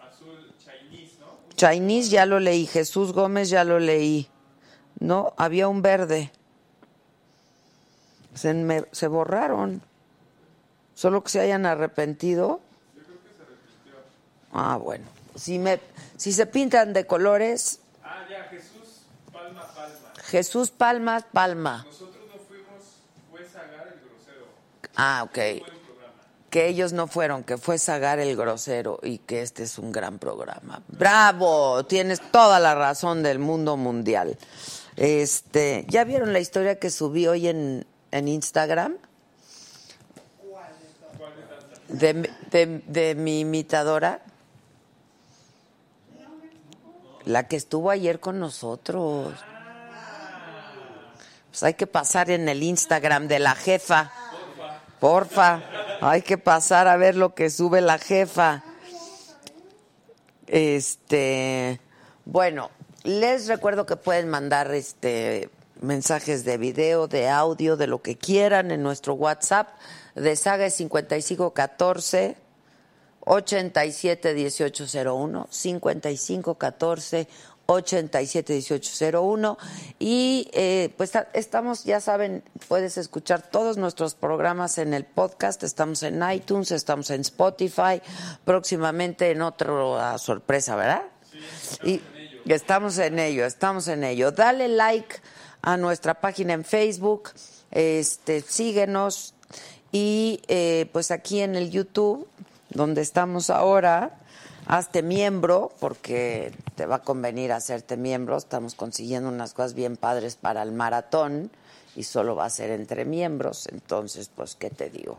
Chinese 1.57 2.09
ya 2.11 2.27
lo 2.27 2.41
leí, 2.41 2.67
Jesús 2.67 3.13
Gómez 3.13 3.51
ya 3.51 3.65
lo 3.65 3.79
leí. 3.79 4.29
No, 4.99 5.35
había 5.37 5.69
un 5.69 5.83
verde. 5.83 6.31
Se, 8.35 8.55
me- 8.55 8.85
se 8.93 9.07
borraron. 9.09 9.83
Solo 11.01 11.25
que 11.25 11.31
se 11.31 11.41
hayan 11.41 11.65
arrepentido. 11.65 12.61
Ah, 14.53 14.77
bueno. 14.77 15.07
Si, 15.35 15.59
me, 15.59 15.81
si 16.19 16.31
se 16.31 16.45
pintan 16.45 16.93
de 16.93 17.07
colores, 17.07 17.79
Ah, 18.05 18.27
ya, 18.29 18.45
Jesús 18.51 19.07
Palma 19.33 19.63
Palma. 19.75 20.23
Jesús 20.25 20.71
Palma, 20.71 21.27
Palma. 21.33 21.85
Nosotros 21.87 22.23
no 22.31 22.39
fuimos, 22.47 22.83
fue 23.31 23.47
Zagar 23.47 23.89
el 23.89 24.01
grosero. 24.11 24.45
Ah, 24.95 25.23
ok. 25.25 25.39
Que 26.51 26.69
ellos 26.69 26.93
no 26.93 27.07
fueron, 27.07 27.45
que 27.45 27.57
fue 27.57 27.79
Sagar 27.79 28.19
el 28.19 28.37
grosero 28.37 29.01
y 29.03 29.21
que 29.21 29.41
este 29.41 29.63
es 29.63 29.79
un 29.79 29.93
gran 29.93 30.19
programa. 30.19 30.83
Bravo, 30.89 31.83
tienes 31.87 32.21
toda 32.31 32.61
la 32.61 32.75
razón 32.75 33.23
del 33.23 33.39
mundo 33.39 33.79
mundial. 33.79 34.37
Este, 34.97 35.87
¿ya 35.89 36.05
vieron 36.05 36.35
la 36.35 36.41
historia 36.41 36.79
que 36.79 36.91
subí 36.91 37.27
hoy 37.27 37.49
en, 37.49 37.87
en 38.11 38.29
Instagram? 38.29 38.99
De, 41.93 42.31
de, 42.51 42.83
de 42.87 43.15
mi 43.15 43.41
imitadora. 43.41 44.23
La 47.25 47.49
que 47.49 47.57
estuvo 47.57 47.91
ayer 47.91 48.21
con 48.21 48.41
nosotros. 48.41 49.35
Pues 51.51 51.63
hay 51.63 51.75
que 51.75 51.87
pasar 51.87 52.31
en 52.31 52.49
el 52.49 52.63
Instagram 52.63 53.29
de 53.29 53.39
la 53.39 53.55
jefa. 53.55 54.13
Porfa, 55.01 55.63
hay 56.01 56.23
que 56.23 56.39
pasar 56.39 56.87
a 56.87 56.97
ver 56.97 57.17
lo 57.17 57.35
que 57.35 57.51
sube 57.51 57.81
la 57.81 57.99
jefa. 57.99 58.63
Este, 60.47 61.81
bueno, 62.25 62.71
les 63.05 63.47
recuerdo 63.49 63.87
que 63.87 63.97
pueden 63.97 64.29
mandar 64.29 64.73
este 64.75 65.51
mensajes 65.81 66.45
de 66.45 66.59
video, 66.59 67.09
de 67.09 67.29
audio, 67.29 67.77
de 67.77 67.87
lo 67.87 68.03
que 68.03 68.17
quieran 68.17 68.71
en 68.71 68.83
nuestro 68.83 69.15
WhatsApp 69.15 69.69
de 70.15 70.37
Saga 70.37 70.67
es 70.67 70.75
5514 70.75 72.37
87 73.25 74.35
1801 74.35 75.47
5514 75.51 77.29
87 77.67 78.53
1801 78.55 79.59
y 80.01 80.51
eh, 80.53 80.93
pues 80.97 81.13
ta- 81.13 81.29
estamos 81.35 81.85
ya 81.85 82.01
saben 82.01 82.43
puedes 82.67 82.99
escuchar 82.99 83.43
todos 83.43 83.77
nuestros 83.77 84.15
programas 84.15 84.79
en 84.79 84.93
el 84.95 85.05
podcast. 85.05 85.63
Estamos 85.63 86.03
en 86.03 86.21
iTunes 86.33 86.73
estamos 86.73 87.11
en 87.11 87.21
Spotify 87.21 88.03
próximamente 88.45 89.31
en 89.31 89.43
otra 89.43 90.19
sorpresa 90.19 90.75
verdad 90.75 91.03
y 91.85 92.01
estamos 92.47 92.99
en 92.99 93.19
ello 93.21 93.47
estamos 93.47 93.87
en 93.87 94.03
ello. 94.03 94.33
Dale 94.33 94.67
like 94.67 95.17
a 95.63 95.77
nuestra 95.77 96.15
página 96.21 96.55
en 96.55 96.65
Facebook 96.65 97.31
este 97.71 98.41
síguenos 98.41 99.35
y 99.93 100.41
eh, 100.49 100.89
pues 100.93 101.11
aquí 101.11 101.41
en 101.41 101.57
el 101.57 101.71
YouTube, 101.71 102.27
donde 102.71 103.01
estamos 103.01 103.51
ahora, 103.51 104.19
hazte 104.67 105.03
miembro, 105.03 105.73
porque 105.81 106.53
te 106.77 106.87
va 106.87 106.97
a 106.97 107.03
convenir 107.03 107.53
hacerte 107.53 107.97
miembro. 107.97 108.37
Estamos 108.37 108.75
consiguiendo 108.75 109.29
unas 109.29 109.53
cosas 109.53 109.75
bien 109.75 109.97
padres 109.97 110.37
para 110.37 110.63
el 110.63 110.73
maratón 110.73 111.51
y 111.97 112.05
solo 112.05 112.37
va 112.37 112.45
a 112.45 112.51
ser 112.51 112.71
entre 112.71 113.05
miembros. 113.05 113.69
Entonces, 113.73 114.31
pues, 114.35 114.55
¿qué 114.55 114.71
te 114.71 114.91
digo? 114.91 115.19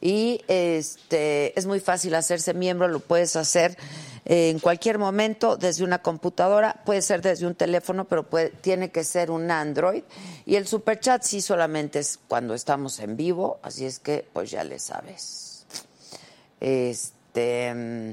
Y 0.00 0.42
este 0.46 1.58
es 1.58 1.66
muy 1.66 1.80
fácil 1.80 2.14
hacerse 2.14 2.54
miembro, 2.54 2.86
lo 2.88 3.00
puedes 3.00 3.34
hacer 3.34 3.76
eh, 4.24 4.50
en 4.50 4.60
cualquier 4.60 4.98
momento 4.98 5.56
desde 5.56 5.82
una 5.82 6.02
computadora, 6.02 6.82
puede 6.84 7.02
ser 7.02 7.20
desde 7.22 7.46
un 7.46 7.54
teléfono, 7.56 8.04
pero 8.06 8.22
puede- 8.28 8.50
tiene 8.50 8.90
que 8.90 9.02
ser 9.02 9.30
un 9.30 9.50
Android. 9.50 10.04
Y 10.46 10.54
el 10.56 10.68
superchat 10.68 11.22
sí 11.24 11.40
solamente 11.40 11.98
es 11.98 12.18
cuando 12.28 12.54
estamos 12.54 13.00
en 13.00 13.16
vivo, 13.16 13.58
así 13.62 13.86
es 13.86 13.98
que 13.98 14.24
pues 14.32 14.50
ya 14.52 14.62
le 14.64 14.78
sabes. 14.78 15.64
Este 16.60 17.74
mm, 17.74 18.12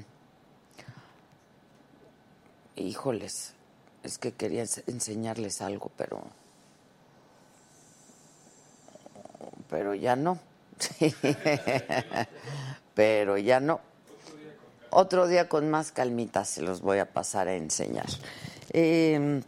híjoles, 2.77 3.54
es 4.04 4.18
que 4.18 4.32
quería 4.34 4.63
ens- 4.63 4.84
enseñarles 4.88 5.62
algo, 5.62 5.92
pero 5.98 6.24
pero 9.70 9.94
ya 9.96 10.15
no. 10.15 10.39
Pero 12.94 13.38
ya 13.38 13.60
no. 13.60 13.82
Otro 14.89 15.27
día 15.27 15.50
con 15.50 15.70
más 15.70 15.91
calmita 15.91 16.46
se 16.46 16.62
los 16.62 16.82
voy 16.82 17.00
a 17.00 17.12
pasar 17.12 17.48
a 17.48 17.55
enseñar. 17.55 18.08
Eh, 18.72 19.41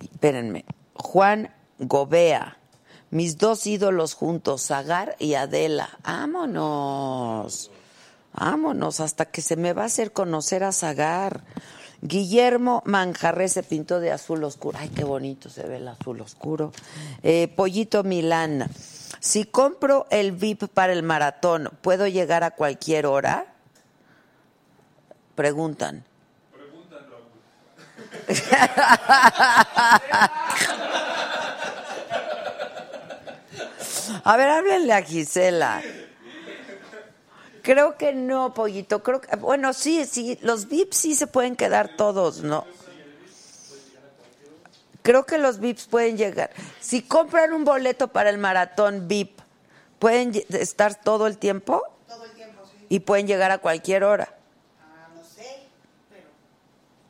espérenme. 0.00 0.64
Juan 0.94 1.54
Gobea. 1.78 2.58
Mis 3.10 3.38
dos 3.38 3.66
ídolos 3.66 4.14
juntos, 4.14 4.66
Zagar 4.66 5.14
y 5.20 5.34
Adela. 5.34 5.88
Vámonos. 6.02 7.70
Vámonos, 8.32 9.00
hasta 9.00 9.26
que 9.26 9.40
se 9.40 9.56
me 9.56 9.72
va 9.72 9.82
a 9.82 9.86
hacer 9.86 10.12
conocer 10.12 10.64
a 10.64 10.72
Zagar. 10.72 11.42
Guillermo 12.02 12.82
Manjarre 12.84 13.48
se 13.48 13.62
pintó 13.62 14.00
de 14.00 14.12
azul 14.12 14.44
oscuro. 14.44 14.78
Ay, 14.80 14.90
qué 14.90 15.04
bonito 15.04 15.48
se 15.48 15.62
ve 15.66 15.76
el 15.76 15.88
azul 15.88 16.20
oscuro. 16.20 16.72
Eh, 17.22 17.48
Pollito 17.54 18.02
Milán. 18.04 18.68
Si 19.20 19.44
compro 19.44 20.06
el 20.10 20.32
VIP 20.32 20.68
para 20.68 20.92
el 20.92 21.02
maratón, 21.02 21.70
¿puedo 21.80 22.06
llegar 22.06 22.44
a 22.44 22.52
cualquier 22.52 23.06
hora? 23.06 23.46
Preguntan. 25.34 26.04
A 34.24 34.36
ver, 34.36 34.48
háblenle 34.48 34.92
a 34.92 35.02
Gisela. 35.02 35.82
Creo 37.62 37.96
que 37.96 38.12
no, 38.12 38.54
pollito. 38.54 39.02
Creo 39.02 39.20
que, 39.20 39.34
bueno, 39.36 39.72
sí, 39.72 40.04
sí, 40.06 40.38
los 40.42 40.68
VIPs 40.68 40.96
sí 40.96 41.14
se 41.14 41.26
pueden 41.26 41.56
quedar 41.56 41.96
todos, 41.96 42.42
¿no? 42.42 42.64
Creo 45.06 45.24
que 45.24 45.38
los 45.38 45.60
VIPs 45.60 45.86
pueden 45.86 46.16
llegar. 46.16 46.50
Si 46.80 47.00
compran 47.00 47.52
un 47.52 47.64
boleto 47.64 48.08
para 48.08 48.28
el 48.28 48.38
maratón 48.38 49.06
VIP, 49.06 49.38
¿pueden 50.00 50.32
estar 50.48 51.00
todo 51.00 51.28
el 51.28 51.38
tiempo? 51.38 51.80
Todo 52.08 52.24
el 52.24 52.32
tiempo, 52.32 52.64
sí. 52.68 52.86
Y 52.88 52.98
pueden 52.98 53.28
llegar 53.28 53.52
a 53.52 53.58
cualquier 53.58 54.02
hora. 54.02 54.34
Ah, 54.80 55.06
no 55.14 55.22
sé, 55.22 55.60
pero 56.10 56.26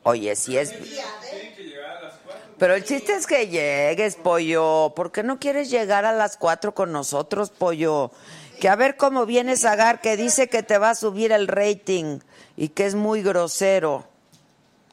Oye, 0.03 0.35
si 0.35 0.59
es... 0.59 0.69
día 0.79 1.05
de... 1.23 1.29
Tienen 1.29 1.55
que 1.55 1.63
llegar 1.63 1.97
a 1.97 2.01
las 2.03 2.13
4. 2.23 2.41
Pero 2.59 2.75
el 2.75 2.83
chiste 2.83 3.13
es 3.15 3.25
que 3.25 3.47
llegues, 3.47 4.15
pollo. 4.15 4.93
¿Por 4.95 5.11
qué 5.11 5.23
no 5.23 5.39
quieres 5.39 5.71
llegar 5.71 6.05
a 6.05 6.11
las 6.11 6.37
cuatro 6.37 6.75
con 6.75 6.91
nosotros, 6.91 7.49
pollo? 7.49 8.11
Que 8.59 8.69
a 8.69 8.75
ver 8.75 8.95
cómo 8.97 9.25
viene 9.25 9.57
Zagar, 9.57 10.01
que 10.01 10.17
dice 10.17 10.49
que 10.49 10.61
te 10.61 10.77
va 10.77 10.91
a 10.91 10.95
subir 10.95 11.31
el 11.31 11.47
rating 11.47 12.19
y 12.55 12.69
que 12.69 12.85
es 12.85 12.93
muy 12.93 13.23
grosero. 13.23 14.05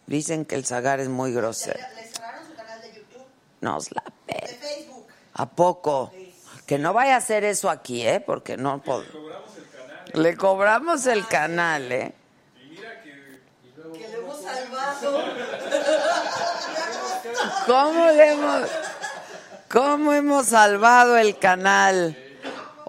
Dicen 0.06 0.44
que 0.44 0.54
el 0.54 0.66
Zagar 0.66 1.00
es 1.00 1.08
muy 1.08 1.32
grosero. 1.32 1.78
Le 1.96 2.04
cerraron 2.04 2.46
su 2.46 2.54
canal 2.54 2.80
de 2.82 2.88
YouTube, 2.88 3.25
Nos 3.64 3.90
la 3.92 4.02
de 4.26 4.35
pe... 4.35 4.47
Facebook. 4.47 5.06
¿A 5.35 5.47
poco? 5.47 6.12
Que 6.66 6.78
no 6.78 6.92
vaya 6.92 7.14
a 7.14 7.18
hacer 7.18 7.44
eso 7.44 7.71
aquí, 7.71 8.06
¿eh? 8.06 8.21
Porque 8.21 8.56
no... 8.59 8.83
pod- 8.83 9.04
Le 10.12 10.37
cobramos 10.37 11.06
el 11.06 11.26
canal, 11.26 11.90
¿eh? 11.90 12.12
Que 13.94 14.09
lo 14.09 14.18
hemos 14.21 14.42
salvado. 14.42 15.25
¿Cómo 17.66 18.06
le 18.09 18.33
hemos, 18.33 18.68
cómo 19.73 20.12
hemos 20.12 20.47
salvado 20.47 21.16
el 21.16 21.38
canal? 21.38 22.16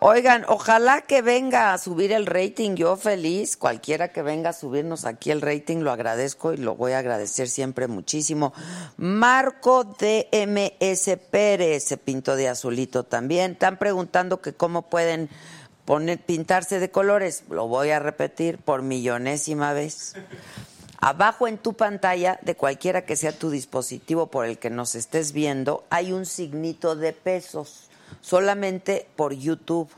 Oigan, 0.08 0.46
ojalá 0.48 1.02
que 1.02 1.24
venga 1.24 1.74
a 1.74 1.80
subir 1.80 2.12
el 2.12 2.28
rating, 2.28 2.76
yo 2.76 2.96
feliz, 2.96 3.58
cualquiera 3.58 4.10
que 4.10 4.22
venga 4.22 4.52
a 4.52 4.54
subirnos 4.54 5.04
aquí 5.04 5.32
el 5.32 5.42
rating, 5.42 5.78
lo 5.78 5.92
agradezco 5.92 6.54
y 6.54 6.58
lo 6.58 6.76
voy 6.76 6.92
a 6.92 7.00
agradecer 7.00 7.50
siempre 7.50 7.88
muchísimo. 7.88 8.54
Marco 8.98 9.84
DMS 9.84 11.18
Pérez 11.32 11.86
se 11.86 11.98
pintó 11.98 12.36
de 12.36 12.50
azulito 12.50 13.02
también. 13.02 13.54
Están 13.54 13.80
preguntando 13.80 14.42
que 14.42 14.54
cómo 14.54 14.84
pueden 14.84 15.28
pintarse 16.28 16.80
de 16.80 16.92
colores. 16.92 17.44
Lo 17.50 17.68
voy 17.68 17.90
a 17.90 17.98
repetir 17.98 18.60
por 18.60 18.84
millonésima 18.84 19.74
vez. 19.74 20.14
Abajo 21.00 21.48
en 21.48 21.58
tu 21.58 21.74
pantalla, 21.74 22.38
de 22.44 22.54
cualquiera 22.54 23.06
que 23.06 23.16
sea 23.16 23.32
tu 23.32 23.50
dispositivo 23.50 24.28
por 24.28 24.46
el 24.46 24.60
que 24.60 24.70
nos 24.70 24.94
estés 24.94 25.32
viendo, 25.32 25.84
hay 25.90 26.12
un 26.12 26.28
signito 26.28 26.96
de 26.96 27.12
pesos, 27.12 27.90
solamente 28.22 29.08
por 29.16 29.34
YouTube. 29.34 29.90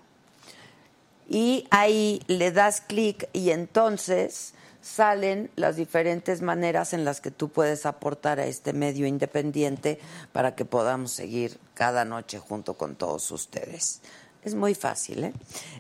Y 1.30 1.68
ahí 1.72 2.22
le 2.28 2.52
das 2.52 2.82
clic 2.82 3.30
y 3.34 3.50
entonces 3.50 4.54
salen 4.82 5.52
las 5.56 5.76
diferentes 5.76 6.42
maneras 6.42 6.94
en 6.94 7.04
las 7.04 7.20
que 7.20 7.32
tú 7.32 7.50
puedes 7.50 7.86
aportar 7.86 8.40
a 8.40 8.46
este 8.46 8.72
medio 8.74 9.06
independiente 9.06 10.00
para 10.32 10.56
que 10.56 10.64
podamos 10.64 11.12
seguir 11.12 11.60
cada 11.74 12.06
noche 12.06 12.40
junto 12.40 12.76
con 12.76 12.96
todos 12.96 13.30
ustedes. 13.32 14.02
Es 14.44 14.56
muy 14.56 14.76
fácil, 14.76 15.26
¿eh? 15.26 15.34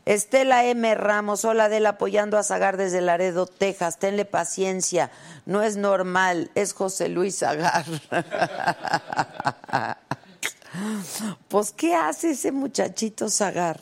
Estela 0.05 0.65
M. 0.65 0.93
Ramos, 0.95 1.45
hola 1.45 1.65
Adela, 1.65 1.89
apoyando 1.89 2.37
a 2.37 2.43
Zagar 2.43 2.75
desde 2.75 2.99
Laredo, 2.99 3.45
Texas. 3.45 3.97
Tenle 3.97 4.25
paciencia, 4.25 5.09
no 5.45 5.63
es 5.63 5.77
normal, 5.77 6.51
es 6.53 6.73
José 6.73 7.07
Luis 7.07 7.39
Zagar. 7.39 7.85
pues, 11.47 11.71
¿qué 11.71 11.95
hace 11.95 12.31
ese 12.31 12.51
muchachito 12.51 13.29
Zagar? 13.29 13.79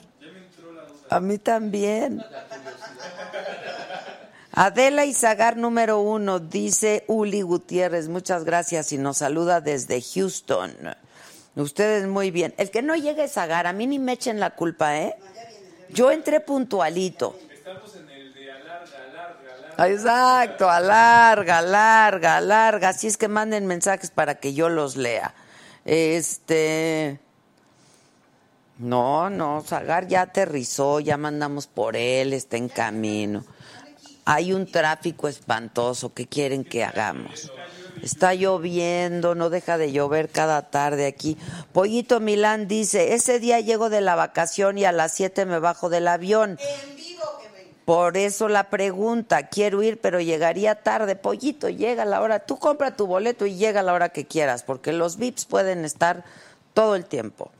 A 1.09 1.19
mí 1.19 1.37
también. 1.37 2.23
Adela 4.51 5.03
Izagar 5.05 5.57
número 5.57 5.99
uno, 5.99 6.39
dice 6.39 7.03
Uli 7.07 7.41
Gutiérrez, 7.41 8.07
muchas 8.07 8.45
gracias 8.45 8.93
y 8.93 8.97
nos 8.97 9.17
saluda 9.17 9.59
desde 9.59 10.01
Houston. 10.01 10.73
Ustedes 11.55 12.07
muy 12.07 12.31
bien. 12.31 12.53
El 12.57 12.71
que 12.71 12.81
no 12.81 12.95
llegue 12.95 13.25
es 13.25 13.33
Zagar, 13.33 13.67
a 13.67 13.73
mí 13.73 13.85
ni 13.85 13.99
me 13.99 14.13
echen 14.13 14.39
la 14.39 14.51
culpa, 14.51 14.97
¿eh? 14.97 15.15
Yo 15.89 16.11
entré 16.11 16.39
puntualito. 16.39 17.37
Estamos 17.53 17.95
en 17.95 18.09
el 18.09 18.33
de 18.33 18.51
alarga. 18.51 19.87
Exacto, 19.87 20.69
alarga, 20.69 21.57
alarga, 21.59 22.37
alarga. 22.37 22.89
Así 22.89 23.07
es 23.07 23.17
que 23.17 23.27
manden 23.27 23.67
mensajes 23.67 24.09
para 24.09 24.35
que 24.35 24.53
yo 24.53 24.69
los 24.69 24.95
lea. 24.95 25.33
Este. 25.85 27.19
No, 28.77 29.29
no, 29.29 29.61
Zagar 29.61 30.07
ya 30.07 30.23
aterrizó, 30.23 30.99
ya 30.99 31.15
mandamos 31.15 31.67
por 31.67 31.95
él, 31.95 32.33
está 32.33 32.57
en 32.57 32.67
camino. 32.67 33.45
Hay 34.25 34.51
un 34.51 34.69
tráfico 34.69 35.29
espantoso, 35.29 36.13
¿qué 36.13 36.27
quieren 36.27 36.65
que 36.65 36.83
hagamos? 36.83 37.53
Está 38.01 38.33
lloviendo, 38.33 39.33
no 39.35 39.49
deja 39.49 39.77
de 39.77 39.91
llover 39.93 40.29
cada 40.29 40.69
tarde 40.69 41.05
aquí. 41.05 41.37
Pollito 41.71 42.19
Milán 42.19 42.67
dice, 42.67 43.13
ese 43.13 43.39
día 43.39 43.61
llego 43.61 43.89
de 43.89 44.01
la 44.01 44.15
vacación 44.15 44.77
y 44.77 44.83
a 44.83 44.91
las 44.91 45.13
7 45.13 45.45
me 45.45 45.59
bajo 45.59 45.89
del 45.89 46.07
avión. 46.07 46.57
En 46.59 46.95
vivo 46.97 47.23
que 47.41 47.49
ven. 47.49 47.74
Por 47.85 48.17
eso 48.17 48.49
la 48.49 48.69
pregunta, 48.71 49.47
quiero 49.47 49.83
ir, 49.83 50.01
pero 50.01 50.19
llegaría 50.19 50.81
tarde. 50.81 51.15
Pollito, 51.15 51.69
llega 51.69 52.03
a 52.03 52.05
la 52.07 52.21
hora. 52.21 52.39
Tú 52.39 52.57
compra 52.57 52.95
tu 52.95 53.05
boleto 53.05 53.45
y 53.45 53.55
llega 53.55 53.81
a 53.81 53.83
la 53.83 53.93
hora 53.93 54.09
que 54.09 54.25
quieras, 54.25 54.63
porque 54.63 54.91
los 54.91 55.17
VIPs 55.17 55.45
pueden 55.45 55.85
estar 55.85 56.23
todo 56.73 56.95
el 56.95 57.05
tiempo. 57.05 57.51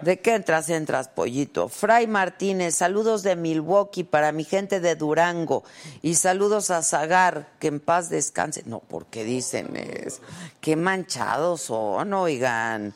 ¿De 0.00 0.18
qué 0.18 0.34
entras? 0.34 0.68
Entras, 0.70 1.08
pollito. 1.08 1.68
Fray 1.68 2.06
Martínez, 2.06 2.74
saludos 2.74 3.22
de 3.22 3.36
Milwaukee 3.36 4.02
para 4.02 4.32
mi 4.32 4.42
gente 4.44 4.80
de 4.80 4.96
Durango 4.96 5.62
y 6.00 6.14
saludos 6.16 6.70
a 6.70 6.82
Zagar, 6.82 7.48
que 7.60 7.68
en 7.68 7.78
paz 7.80 8.08
descanse. 8.08 8.62
No, 8.66 8.80
porque 8.80 9.22
dicen 9.24 9.76
eso. 9.76 10.20
Qué 10.60 10.74
manchados 10.74 11.60
son, 11.62 12.12
oigan. 12.14 12.94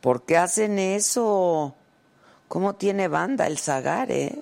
¿Por 0.00 0.22
qué 0.22 0.36
hacen 0.36 0.78
eso? 0.78 1.74
¿Cómo 2.46 2.74
tiene 2.74 3.08
banda 3.08 3.46
el 3.48 3.58
Zagar, 3.58 4.12
eh? 4.12 4.38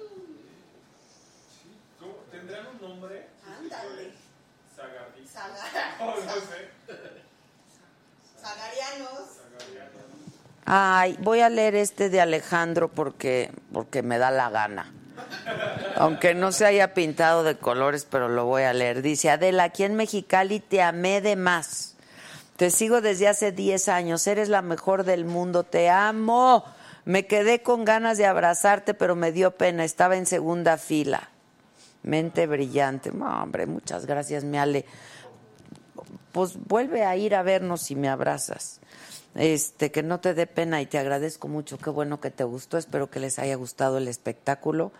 ¿Cómo? 1.98 2.12
¿Tendrán 2.30 2.66
un 2.66 2.80
nombre? 2.88 3.28
Ándale. 3.46 4.10
Zagardí. 4.76 5.26
Zagar- 5.26 5.96
Oh, 6.00 6.14
no 6.26 6.34
sé. 6.34 6.68
Zagarianos. 8.40 9.28
Ay, 10.72 11.18
voy 11.20 11.40
a 11.40 11.48
leer 11.48 11.74
este 11.74 12.10
de 12.10 12.20
Alejandro 12.20 12.86
porque, 12.86 13.50
porque 13.72 14.04
me 14.04 14.18
da 14.18 14.30
la 14.30 14.50
gana. 14.50 14.92
Aunque 15.96 16.32
no 16.32 16.52
se 16.52 16.64
haya 16.64 16.94
pintado 16.94 17.42
de 17.42 17.56
colores, 17.56 18.06
pero 18.08 18.28
lo 18.28 18.44
voy 18.44 18.62
a 18.62 18.72
leer. 18.72 19.02
Dice, 19.02 19.30
Adela, 19.30 19.64
aquí 19.64 19.82
en 19.82 19.96
Mexicali 19.96 20.60
te 20.60 20.80
amé 20.80 21.20
de 21.22 21.34
más. 21.34 21.96
Te 22.54 22.70
sigo 22.70 23.00
desde 23.00 23.26
hace 23.26 23.50
10 23.50 23.88
años. 23.88 24.24
Eres 24.28 24.48
la 24.48 24.62
mejor 24.62 25.02
del 25.02 25.24
mundo. 25.24 25.64
Te 25.64 25.90
amo. 25.90 26.64
Me 27.04 27.26
quedé 27.26 27.62
con 27.62 27.84
ganas 27.84 28.16
de 28.16 28.26
abrazarte, 28.26 28.94
pero 28.94 29.16
me 29.16 29.32
dio 29.32 29.50
pena. 29.50 29.82
Estaba 29.82 30.16
en 30.16 30.26
segunda 30.26 30.76
fila. 30.76 31.30
Mente 32.04 32.46
brillante. 32.46 33.10
Hombre, 33.10 33.66
muchas 33.66 34.06
gracias, 34.06 34.44
mi 34.44 34.56
Ale. 34.56 34.84
Pues 36.30 36.56
vuelve 36.68 37.04
a 37.04 37.16
ir 37.16 37.34
a 37.34 37.42
vernos 37.42 37.82
si 37.82 37.96
me 37.96 38.08
abrazas. 38.08 38.79
Este, 39.36 39.92
que 39.92 40.02
no 40.02 40.18
te 40.18 40.34
dé 40.34 40.46
pena 40.46 40.82
y 40.82 40.86
te 40.86 40.98
agradezco 40.98 41.46
mucho. 41.46 41.78
Qué 41.78 41.90
bueno 41.90 42.20
que 42.20 42.30
te 42.30 42.42
gustó. 42.42 42.78
Espero 42.78 43.10
que 43.10 43.20
les 43.20 43.38
haya 43.38 43.54
gustado 43.54 43.98
el 43.98 44.08
espectáculo. 44.08 44.92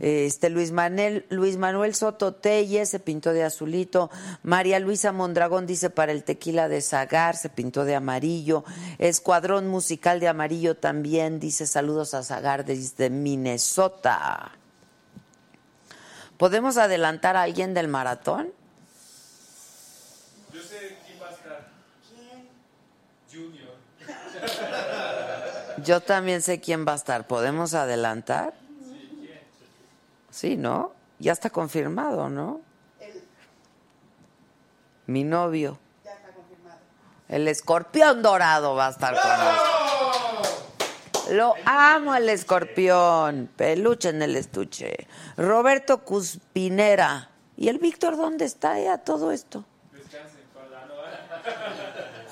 Este, 0.00 0.48
Luis 0.48 0.72
Manuel, 0.72 1.26
Luis 1.28 1.58
Manuel 1.58 1.94
Soto 1.94 2.34
Telle 2.34 2.86
se 2.86 2.98
pintó 2.98 3.32
de 3.32 3.44
azulito. 3.44 4.10
María 4.42 4.80
Luisa 4.80 5.12
Mondragón 5.12 5.66
dice 5.66 5.90
para 5.90 6.12
el 6.12 6.24
tequila 6.24 6.68
de 6.68 6.80
Zagar, 6.80 7.36
se 7.36 7.50
pintó 7.50 7.84
de 7.84 7.94
amarillo. 7.94 8.64
Escuadrón 8.98 9.68
musical 9.68 10.18
de 10.18 10.28
amarillo 10.28 10.76
también 10.76 11.38
dice 11.38 11.66
saludos 11.66 12.14
a 12.14 12.22
Zagar 12.22 12.64
desde 12.64 13.10
Minnesota. 13.10 14.52
¿Podemos 16.38 16.78
adelantar 16.78 17.36
a 17.36 17.42
alguien 17.42 17.74
del 17.74 17.88
maratón? 17.88 18.52
Yo 20.52 20.60
sé 20.62 20.98
quién 21.06 21.20
va 21.22 21.28
a 21.28 21.32
estar. 21.32 21.68
¿Quién? 22.08 22.48
Junior. 23.30 23.74
Yo 25.84 26.00
también 26.00 26.40
sé 26.42 26.60
quién 26.60 26.86
va 26.86 26.92
a 26.92 26.96
estar. 26.96 27.26
¿Podemos 27.26 27.74
adelantar? 27.74 28.54
Sí, 30.30 30.56
¿no? 30.56 30.92
Ya 31.18 31.32
está 31.32 31.50
confirmado, 31.50 32.28
¿no? 32.28 32.60
Mi 35.06 35.24
novio. 35.24 35.78
El 37.28 37.48
escorpión 37.48 38.22
dorado 38.22 38.74
va 38.74 38.88
a 38.88 38.90
estar 38.90 39.14
con 39.14 39.30
nosotros. 39.30 39.84
Lo 41.30 41.54
amo 41.64 42.14
el 42.14 42.28
escorpión. 42.28 43.48
Peluche 43.56 44.10
en 44.10 44.22
el 44.22 44.36
estuche. 44.36 45.08
Roberto 45.36 46.04
Cuspinera. 46.04 47.30
¿Y 47.56 47.68
el 47.68 47.78
Víctor 47.78 48.16
dónde 48.16 48.44
está 48.44 48.78
ya 48.80 48.98
todo 48.98 49.30
esto? 49.30 49.64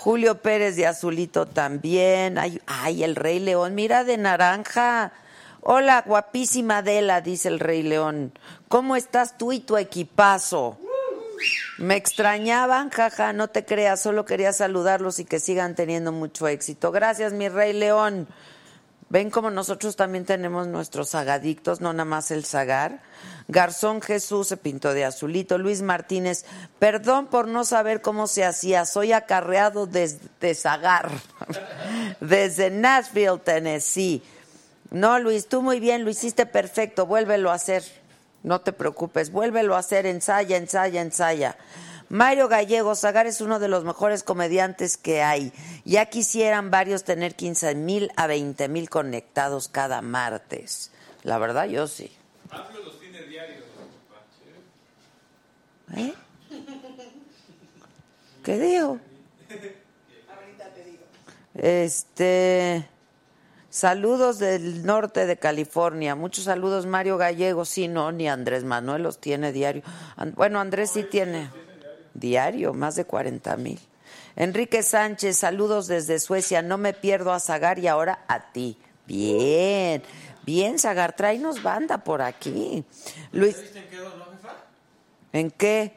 Julio 0.03 0.43
Pérez 0.43 0.75
de 0.75 0.85
Azulito 0.89 1.47
también. 1.47 2.37
Ay, 2.37 2.61
ay, 2.67 3.05
el 3.05 3.15
Rey 3.15 3.39
León, 3.39 3.77
mira 3.77 4.03
de 4.03 4.19
naranja. 4.19 5.13
Hola, 5.61 6.03
guapísima 6.05 6.79
Adela, 6.79 7.21
dice 7.21 7.47
el 7.47 7.61
Rey 7.61 7.85
León. 7.85 8.37
¿Cómo 8.67 8.97
estás 8.97 9.39
tú 9.39 9.53
y 9.53 9.61
tu 9.61 9.77
equipazo? 9.77 10.77
Me 11.79 11.95
extrañaban, 11.95 12.91
jaja, 12.91 13.33
no 13.33 13.47
te 13.47 13.65
creas, 13.65 14.03
solo 14.03 14.25
quería 14.25 14.53
saludarlos 14.53 15.21
y 15.21 15.25
que 15.25 15.39
sigan 15.39 15.77
teniendo 15.77 16.11
mucho 16.11 16.49
éxito. 16.49 16.91
Gracias, 16.91 17.33
mi 17.33 17.49
Rey 17.49 17.73
León. 17.73 18.27
Ven 19.13 19.29
como 19.29 19.51
nosotros 19.51 19.95
también 19.95 20.25
tenemos 20.25 20.69
nuestros 20.69 21.11
sagadictos, 21.11 21.83
no 21.83 21.93
nada 21.93 22.07
más 22.07 22.31
el 22.31 22.47
sagar. 22.47 23.03
Garzón 23.47 24.01
Jesús 24.01 24.49
se 24.49 24.57
pintó 24.57 24.95
de 24.95 25.05
azulito. 25.05 25.59
Luis 25.59 25.83
Martínez, 25.83 26.47
perdón 26.79 27.27
por 27.27 27.47
no 27.47 27.67
saber 27.67 28.01
cómo 28.01 28.27
se 28.27 28.43
hacía. 28.43 28.87
Soy 28.87 29.13
acarreado 29.13 29.87
desde 29.87 30.55
Sagar, 30.55 31.11
desde 32.21 32.71
Nashville, 32.71 33.39
Tennessee. 33.45 34.23
No, 34.91 35.19
Luis, 35.19 35.47
tú 35.47 35.61
muy 35.61 35.79
bien, 35.79 36.05
lo 36.05 36.11
hiciste 36.11 36.47
perfecto. 36.47 37.05
Vuélvelo 37.05 37.51
a 37.51 37.55
hacer. 37.57 37.85
No 38.43 38.63
te 38.63 38.73
preocupes, 38.73 39.31
vuélvelo 39.31 39.77
a 39.77 39.81
hacer. 39.81 40.07
Ensaya, 40.07 40.57
ensaya, 40.57 41.03
ensaya. 41.03 41.59
Mario 42.13 42.47
Gallego, 42.47 42.95
Zagar 42.95 43.27
es 43.27 43.41
uno 43.41 43.59
de 43.59 43.69
los 43.69 43.85
mejores 43.85 44.23
comediantes 44.23 44.99
que 44.99 45.23
hay. 45.23 45.51
Ya 45.87 46.05
quisieran 46.05 46.71
varios 46.71 47.05
tener 47.05 47.35
15 47.35 47.75
mil 47.75 48.13
a 48.17 48.27
20 48.27 48.69
mil 48.69 48.91
conectados 48.91 49.69
cada 49.69 50.03
martes. 50.03 50.91
La 51.23 51.39
verdad, 51.39 51.65
yo 51.65 51.87
sí. 51.87 52.13
Los 52.85 53.01
tiene 53.01 53.23
diarios. 53.23 53.65
¿Eh? 55.97 56.13
¿Qué 58.45 58.59
digo? 58.59 58.99
Este. 61.55 62.87
Saludos 63.71 64.39
del 64.39 64.85
norte 64.85 65.25
de 65.25 65.39
California. 65.39 66.15
Muchos 66.15 66.45
saludos, 66.45 66.85
Mario 66.85 67.17
Gallego. 67.17 67.65
Sí, 67.65 67.89
no, 67.89 68.13
ni 68.13 68.29
Andrés 68.29 68.65
Manuel 68.65 69.03
los 69.03 69.19
tiene 69.19 69.51
diario. 69.51 69.83
Bueno, 70.37 70.61
Andrés 70.61 70.91
sí 70.91 71.05
tiene 71.05 71.49
diario, 72.15 72.73
más 72.73 72.97
de 72.97 73.05
40 73.05 73.57
mil. 73.57 73.79
Enrique 74.37 74.83
Sánchez, 74.83 75.37
saludos 75.37 75.87
desde 75.87 76.19
Suecia. 76.19 76.63
No 76.63 76.79
me 76.79 76.93
pierdo 76.93 77.33
a 77.33 77.41
Zagar 77.41 77.79
y 77.79 77.89
ahora 77.89 78.25
a 78.29 78.53
ti. 78.53 78.79
Bien, 79.07 80.03
bien, 80.45 80.79
Zagar, 80.79 81.15
tráenos 81.15 81.63
banda 81.63 81.99
por 81.99 82.23
aquí. 82.23 82.85
Luis. 83.33 83.57
¿En 85.33 85.51
qué? 85.51 85.95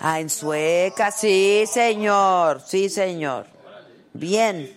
Ah, 0.00 0.20
en 0.20 0.28
sueca, 0.28 1.10
sí, 1.10 1.64
señor, 1.66 2.60
sí, 2.60 2.88
señor. 2.88 3.46
Bien. 4.12 4.76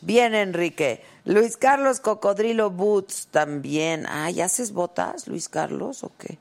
Bien, 0.00 0.34
Enrique. 0.34 1.02
Luis 1.24 1.56
Carlos 1.56 2.00
Cocodrilo 2.00 2.70
Boots 2.70 3.28
también. 3.30 4.06
Ay, 4.06 4.40
¿haces 4.40 4.72
botas, 4.72 5.26
Luis 5.26 5.48
Carlos, 5.48 6.04
o 6.04 6.12
qué? 6.18 6.38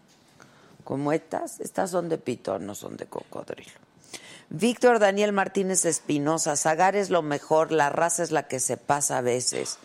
¿Cómo 0.83 1.11
estas? 1.11 1.59
Estas 1.59 1.91
son 1.91 2.09
de 2.09 2.17
pitón, 2.17 2.65
no 2.65 2.75
son 2.75 2.97
de 2.97 3.05
cocodrilo. 3.05 3.71
Víctor 4.49 4.99
Daniel 4.99 5.31
Martínez 5.31 5.85
Espinosa, 5.85 6.55
Zagar 6.55 6.95
es 6.95 7.09
lo 7.09 7.23
mejor, 7.23 7.71
la 7.71 7.89
raza 7.89 8.21
es 8.21 8.31
la 8.31 8.47
que 8.47 8.59
se 8.59 8.77
pasa 8.77 9.17
a 9.17 9.21
veces. 9.21 9.79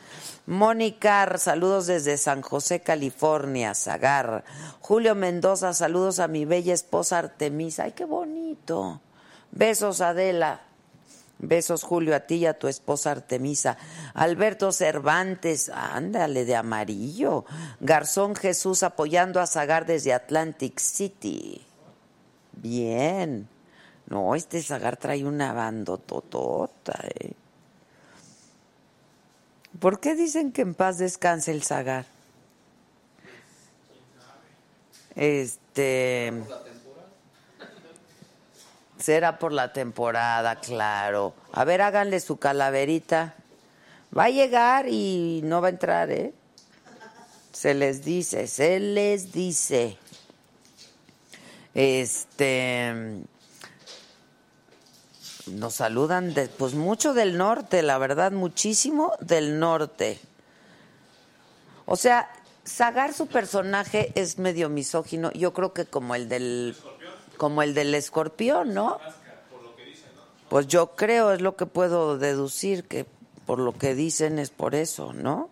Mónica, 0.47 1.39
saludos 1.39 1.87
desde 1.87 2.19
San 2.19 2.43
José, 2.43 2.81
California, 2.81 3.75
Zagar. 3.75 4.45
Julio 4.81 5.15
Mendoza, 5.15 5.73
saludos 5.73 6.19
a 6.19 6.29
mi 6.29 6.45
bella 6.45 6.75
esposa 6.75 7.19
Artemisa. 7.19 7.85
Ay, 7.85 7.93
qué 7.93 8.05
bonito. 8.05 9.01
Besos, 9.53 10.01
Adela. 10.01 10.68
Besos, 11.41 11.85
Julio, 11.85 12.17
a 12.17 12.21
ti 12.21 12.37
y 12.37 12.47
a 12.47 12.59
tu 12.59 12.67
esposa 12.67 13.13
Artemisa. 13.13 13.79
Alberto 14.15 14.73
Cervantes, 14.73 15.69
ándale, 15.69 16.45
de 16.45 16.57
amarillo. 16.57 17.45
Garzón 17.81 18.35
Jesús 18.35 18.83
apoyando 18.83 19.41
a 19.41 19.47
Zagar 19.47 19.87
desde 19.87 20.13
Atlantic 20.13 20.81
City. 20.81 21.65
Bien. 22.53 23.49
No, 24.09 24.35
este 24.35 24.63
Zagar 24.63 24.97
trae 24.97 25.25
una 25.25 25.53
bandototota, 25.53 26.99
¿eh? 27.21 27.33
¿Por 29.79 30.01
qué 30.01 30.17
dicen 30.17 30.51
que 30.51 30.63
en 30.63 30.75
paz 30.75 30.99
descanse 30.99 31.53
el 31.53 31.63
Zagar? 31.63 32.07
Este. 35.15 36.33
Será 38.99 39.39
por 39.39 39.53
la 39.53 39.73
temporada, 39.73 40.57
claro. 40.57 41.35
A 41.53 41.65
ver, 41.65 41.83
háganle 41.83 42.21
su 42.21 42.37
calaverita. 42.39 43.35
Va 44.17 44.25
a 44.25 44.31
llegar 44.31 44.89
y 44.89 45.41
no 45.45 45.61
va 45.61 45.69
a 45.69 45.71
entrar, 45.71 46.11
¿eh? 46.11 46.33
Se 47.53 47.75
les 47.75 48.05
dice, 48.05 48.47
se 48.47 48.81
les 48.81 49.33
dice. 49.33 49.97
Este. 51.75 53.23
Nos 55.47 55.75
saludan, 55.75 56.35
de, 56.35 56.49
pues 56.49 56.75
mucho 56.75 57.15
del 57.15 57.39
norte, 57.39 57.83
la 57.83 57.99
verdad, 57.99 58.33
muchísimo 58.33 59.13
del 59.21 59.59
norte. 59.59 60.19
O 61.87 61.97
sea, 61.97 62.29
Sagar 62.69 63.15
su 63.15 63.29
personaje 63.29 64.13
es 64.15 64.37
medio 64.39 64.69
misógino, 64.69 65.33
yo 65.33 65.55
creo 65.55 65.73
que 65.73 65.87
como 65.87 66.15
el 66.15 66.29
del 66.29 66.77
como 67.39 67.63
el 67.63 67.73
del 67.73 67.95
escorpión, 67.95 68.75
¿no? 68.75 68.99
Pues 70.51 70.67
yo 70.67 70.95
creo, 70.95 71.33
es 71.33 71.41
lo 71.41 71.57
que 71.57 71.65
puedo 71.65 72.19
deducir, 72.19 72.85
que 72.85 73.07
por 73.47 73.59
lo 73.59 73.73
que 73.73 73.95
dicen 73.95 74.39
es 74.39 74.51
por 74.51 74.75
eso, 74.75 75.15
¿no? 75.15 75.49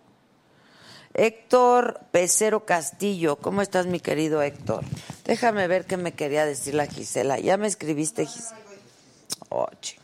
Héctor 1.15 2.01
Pecero 2.11 2.65
Castillo, 2.65 3.37
¿cómo 3.37 3.63
estás 3.63 3.87
mi 3.87 3.99
querido 3.99 4.43
Héctor? 4.43 4.83
Déjame 5.25 5.67
ver 5.67 5.85
qué 5.85 5.97
me 5.97 6.13
quería 6.13 6.45
decir 6.45 6.75
la 6.75 6.85
Gisela. 6.85 7.39
¿Ya 7.39 7.57
me 7.57 7.65
escribiste, 7.65 8.27
Gisela? 8.27 8.61
Oh, 9.49 9.67
chica. 9.81 10.03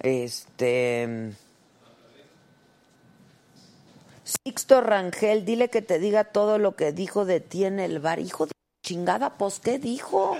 Este. 0.00 1.34
Sixto 4.46 4.80
Rangel, 4.80 5.44
dile 5.44 5.70
que 5.70 5.82
te 5.82 5.98
diga 5.98 6.22
todo 6.22 6.58
lo 6.58 6.76
que 6.76 6.92
dijo 6.92 7.24
de 7.24 7.40
ti 7.40 7.64
en 7.64 7.80
el 7.80 7.98
bar. 7.98 8.20
Hijo 8.20 8.46
de 8.46 8.52
chingada, 8.80 9.30
pues, 9.30 9.58
¿qué 9.58 9.80
dijo? 9.80 10.36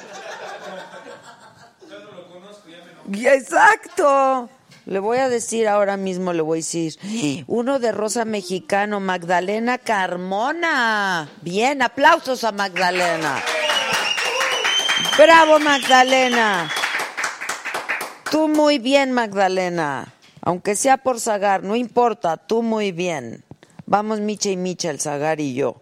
Ya, 3.08 3.34
Exacto. 3.34 4.48
Le 4.84 5.00
voy 5.00 5.18
a 5.18 5.28
decir 5.28 5.66
ahora 5.66 5.96
mismo, 5.96 6.32
le 6.32 6.42
voy 6.42 6.58
a 6.58 6.62
decir. 6.62 6.94
Uno 7.48 7.80
de 7.80 7.90
Rosa 7.90 8.24
Mexicano, 8.24 9.00
Magdalena 9.00 9.78
Carmona. 9.78 11.28
Bien, 11.42 11.82
aplausos 11.82 12.44
a 12.44 12.52
Magdalena. 12.52 13.42
Bravo, 15.18 15.58
Magdalena. 15.58 16.70
Tú 18.30 18.46
muy 18.46 18.78
bien, 18.78 19.10
Magdalena. 19.10 20.14
Aunque 20.42 20.76
sea 20.76 20.96
por 20.96 21.18
Zagar, 21.18 21.64
no 21.64 21.74
importa, 21.74 22.36
tú 22.36 22.62
muy 22.62 22.92
bien. 22.92 23.45
Vamos, 23.86 24.20
Micha 24.20 24.50
y 24.50 24.56
Micha, 24.56 24.90
el 24.90 25.00
Zagar 25.00 25.40
y 25.40 25.54
yo. 25.54 25.80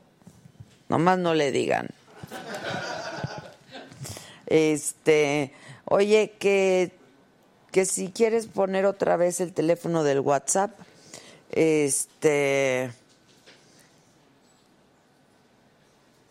Nomás 0.88 1.19
no 1.19 1.35
le 1.35 1.51
digan. 1.53 1.88
Este, 4.47 5.53
oye, 5.87 6.35
que, 6.38 6.93
que 7.73 7.87
si 7.87 8.11
quieres 8.11 8.47
poner 8.47 8.85
otra 8.85 9.17
vez 9.17 9.40
el 9.40 9.55
teléfono 9.55 10.05
del 10.05 10.21
WhatsApp, 10.21 10.79
este. 11.51 12.93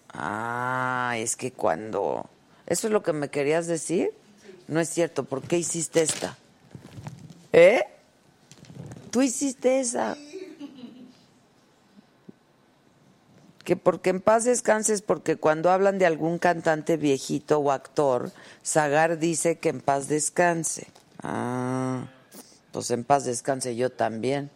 Ah, 0.10 1.16
es 1.18 1.36
que 1.36 1.52
cuando. 1.52 2.30
¿Eso 2.68 2.88
es 2.88 2.94
lo 2.94 3.02
que 3.02 3.14
me 3.14 3.30
querías 3.30 3.66
decir? 3.66 4.12
No 4.68 4.80
es 4.80 4.90
cierto, 4.90 5.24
¿por 5.24 5.42
qué 5.42 5.58
hiciste 5.58 6.04
esta? 6.04 6.38
¿Eh? 7.52 7.84
Tú 9.10 9.24
hiciste 9.24 9.80
esa. 9.80 10.16
Que 13.64 13.76
porque 13.78 14.10
en 14.10 14.20
paz 14.20 14.44
descanses, 14.44 15.02
porque 15.02 15.38
cuando 15.38 15.72
hablan 15.72 15.98
de 15.98 16.06
algún 16.06 16.38
cantante 16.38 16.98
viejito 16.98 17.60
o 17.60 17.72
actor, 17.72 18.32
Zagar 18.66 19.20
dice 19.20 19.58
que 19.58 19.70
en 19.70 19.80
paz 19.80 20.08
descanse. 20.08 20.88
Ah. 21.22 22.08
Pues 22.74 22.90
en 22.90 23.04
paz 23.04 23.26
descanse 23.26 23.76
yo 23.76 23.92
también. 23.92 24.50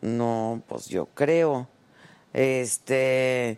No, 0.00 0.62
pues 0.68 0.86
yo 0.86 1.06
creo. 1.06 1.68
Este, 2.32 3.56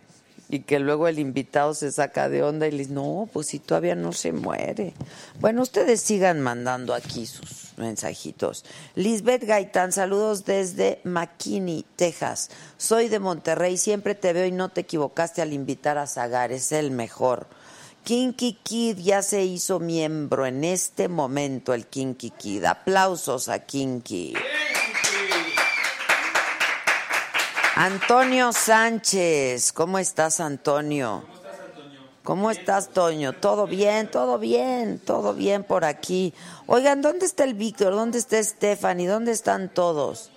y 0.51 0.59
que 0.59 0.79
luego 0.79 1.07
el 1.07 1.17
invitado 1.17 1.73
se 1.73 1.91
saca 1.93 2.27
de 2.27 2.43
onda 2.43 2.67
y 2.67 2.71
le 2.71 2.79
dice, 2.79 2.91
no, 2.91 3.29
pues 3.31 3.47
si 3.47 3.59
todavía 3.59 3.95
no 3.95 4.11
se 4.11 4.33
muere. 4.33 4.93
Bueno, 5.39 5.61
ustedes 5.61 6.01
sigan 6.01 6.41
mandando 6.41 6.93
aquí 6.93 7.25
sus 7.25 7.71
mensajitos. 7.77 8.65
Lisbeth 8.95 9.45
Gaitán, 9.45 9.93
saludos 9.93 10.43
desde 10.43 10.99
McKinney, 11.05 11.85
Texas. 11.95 12.49
Soy 12.77 13.07
de 13.07 13.19
Monterrey, 13.19 13.77
siempre 13.77 14.13
te 14.13 14.33
veo 14.33 14.45
y 14.45 14.51
no 14.51 14.67
te 14.67 14.81
equivocaste 14.81 15.41
al 15.41 15.53
invitar 15.53 15.97
a 15.97 16.05
Zagar, 16.05 16.51
es 16.51 16.73
el 16.73 16.91
mejor. 16.91 17.47
Kinky 18.03 18.57
Kid 18.61 18.97
ya 18.97 19.21
se 19.21 19.45
hizo 19.45 19.79
miembro 19.79 20.45
en 20.45 20.65
este 20.65 21.07
momento, 21.07 21.73
el 21.73 21.85
Kinky 21.85 22.31
Kid. 22.31 22.65
Aplausos 22.65 23.47
a 23.47 23.59
Kinky. 23.59 24.33
Antonio 27.75 28.51
Sánchez, 28.51 29.71
¿cómo 29.71 29.97
estás, 29.97 30.41
Antonio? 30.41 31.23
¿Cómo 32.21 32.51
estás, 32.51 32.89
Toño? 32.89 33.33
¿Todo 33.33 33.65
bien? 33.65 34.11
¿Todo 34.11 34.37
bien? 34.37 34.99
¿Todo 34.99 35.33
bien 35.33 35.63
por 35.63 35.85
aquí? 35.85 36.33
Oigan, 36.67 37.01
¿dónde 37.01 37.25
está 37.25 37.45
el 37.45 37.53
Víctor? 37.53 37.93
¿Dónde 37.93 38.19
está 38.19 38.43
Stephanie? 38.43 39.07
¿Dónde 39.07 39.31
están 39.31 39.73
todos? 39.73 40.31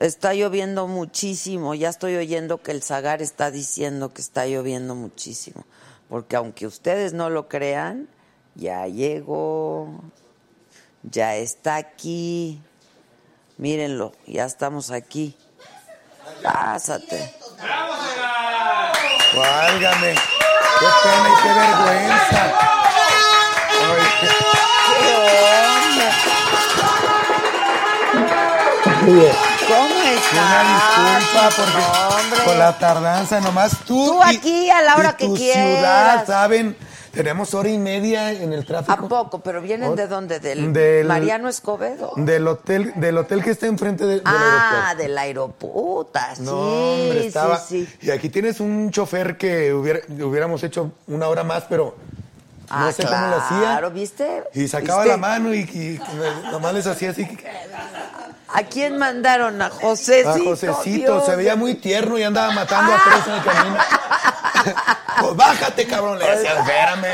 Está 0.00 0.32
lloviendo 0.34 0.88
muchísimo. 0.88 1.74
Ya 1.74 1.90
estoy 1.90 2.16
oyendo 2.16 2.62
que 2.62 2.72
el 2.72 2.82
Zagar 2.82 3.20
está 3.20 3.50
diciendo 3.50 4.12
que 4.12 4.22
está 4.22 4.46
lloviendo 4.46 4.94
muchísimo. 4.94 5.64
Porque 6.08 6.34
aunque 6.34 6.66
ustedes 6.66 7.12
no 7.12 7.28
lo 7.30 7.48
crean, 7.48 8.08
ya 8.54 8.88
llegó, 8.88 10.00
ya 11.02 11.36
está 11.36 11.76
aquí. 11.76 12.60
Mírenlo, 13.58 14.12
ya 14.26 14.44
estamos 14.44 14.90
aquí. 14.90 15.36
Pásate. 16.42 17.34
Válgame. 19.36 20.14
Qué 20.14 20.86
pena 21.02 21.28
y 21.28 21.42
qué 21.42 21.48
vergüenza. 21.48 22.58
Oye, 29.04 29.32
¿Cómo 29.68 30.02
estás? 30.02 30.32
una 30.32 30.60
disculpa 30.74 31.50
porque 31.56 32.16
hombre. 32.16 32.44
con 32.44 32.58
la 32.58 32.78
tardanza 32.78 33.40
nomás 33.40 33.72
tú. 33.86 34.06
Tú 34.06 34.22
aquí 34.22 34.70
a 34.70 34.82
la 34.82 34.96
hora 34.96 35.10
y 35.10 35.16
que 35.16 35.26
tu 35.26 35.34
quieras. 35.34 35.64
ciudad, 35.76 36.26
¿saben? 36.26 36.76
Tenemos 37.12 37.52
hora 37.54 37.68
y 37.68 37.76
media 37.78 38.32
en 38.32 38.52
el 38.52 38.60
¿A 38.60 38.64
tráfico. 38.64 39.08
poco? 39.08 39.40
¿Pero 39.42 39.60
vienen 39.60 39.94
de 39.96 40.06
dónde? 40.06 40.40
¿Del, 40.40 40.72
Del- 40.72 41.06
Mariano 41.06 41.48
Escobedo? 41.48 42.12
Del 42.16 42.48
hotel, 42.48 42.92
del 42.96 43.18
hotel 43.18 43.42
que 43.44 43.50
está 43.50 43.66
enfrente 43.66 44.04
de- 44.06 44.14
del 44.20 44.22
ah, 44.24 44.94
aeropuerto. 44.94 45.02
del 45.02 45.18
aeropuerto. 45.18 46.20
Sí, 46.36 46.42
No, 46.42 46.52
hombre, 46.58 47.26
estaba. 47.26 47.58
sí, 47.58 47.86
sí. 48.00 48.06
Y 48.06 48.10
aquí 48.10 48.28
tienes 48.30 48.60
un 48.60 48.90
chofer 48.90 49.36
que 49.36 49.74
hubiera- 49.74 50.00
hubiéramos 50.24 50.62
hecho 50.64 50.92
una 51.06 51.28
hora 51.28 51.44
más, 51.44 51.64
pero 51.68 51.94
no 52.70 52.76
Ah, 52.86 52.92
sé 52.92 53.04
cómo 53.04 53.26
lo 53.26 53.36
hacía. 53.36 53.58
claro, 53.58 53.90
¿viste? 53.90 54.44
Y 54.54 54.66
sacaba 54.68 55.02
¿Viste? 55.02 55.10
la 55.10 55.16
mano 55.18 55.52
y, 55.52 55.58
y 55.60 56.00
nomás 56.50 56.72
les 56.72 56.86
hacía 56.86 57.10
así. 57.10 57.26
¿A 58.54 58.62
quién 58.64 58.98
mandaron? 58.98 59.60
A 59.62 59.70
José. 59.70 60.24
A 60.26 60.38
Josecito, 60.38 61.24
se 61.24 61.36
veía 61.36 61.56
muy 61.56 61.74
tierno 61.76 62.18
y 62.18 62.22
andaba 62.22 62.52
matando 62.52 62.92
a 62.92 63.00
tres 63.04 63.26
en 63.26 63.32
el 63.34 63.42
camino. 63.44 63.76
pues 65.20 65.36
bájate, 65.36 65.86
cabrón, 65.86 66.18
le 66.18 66.26
decía, 66.36 66.58
espérame. 66.60 67.06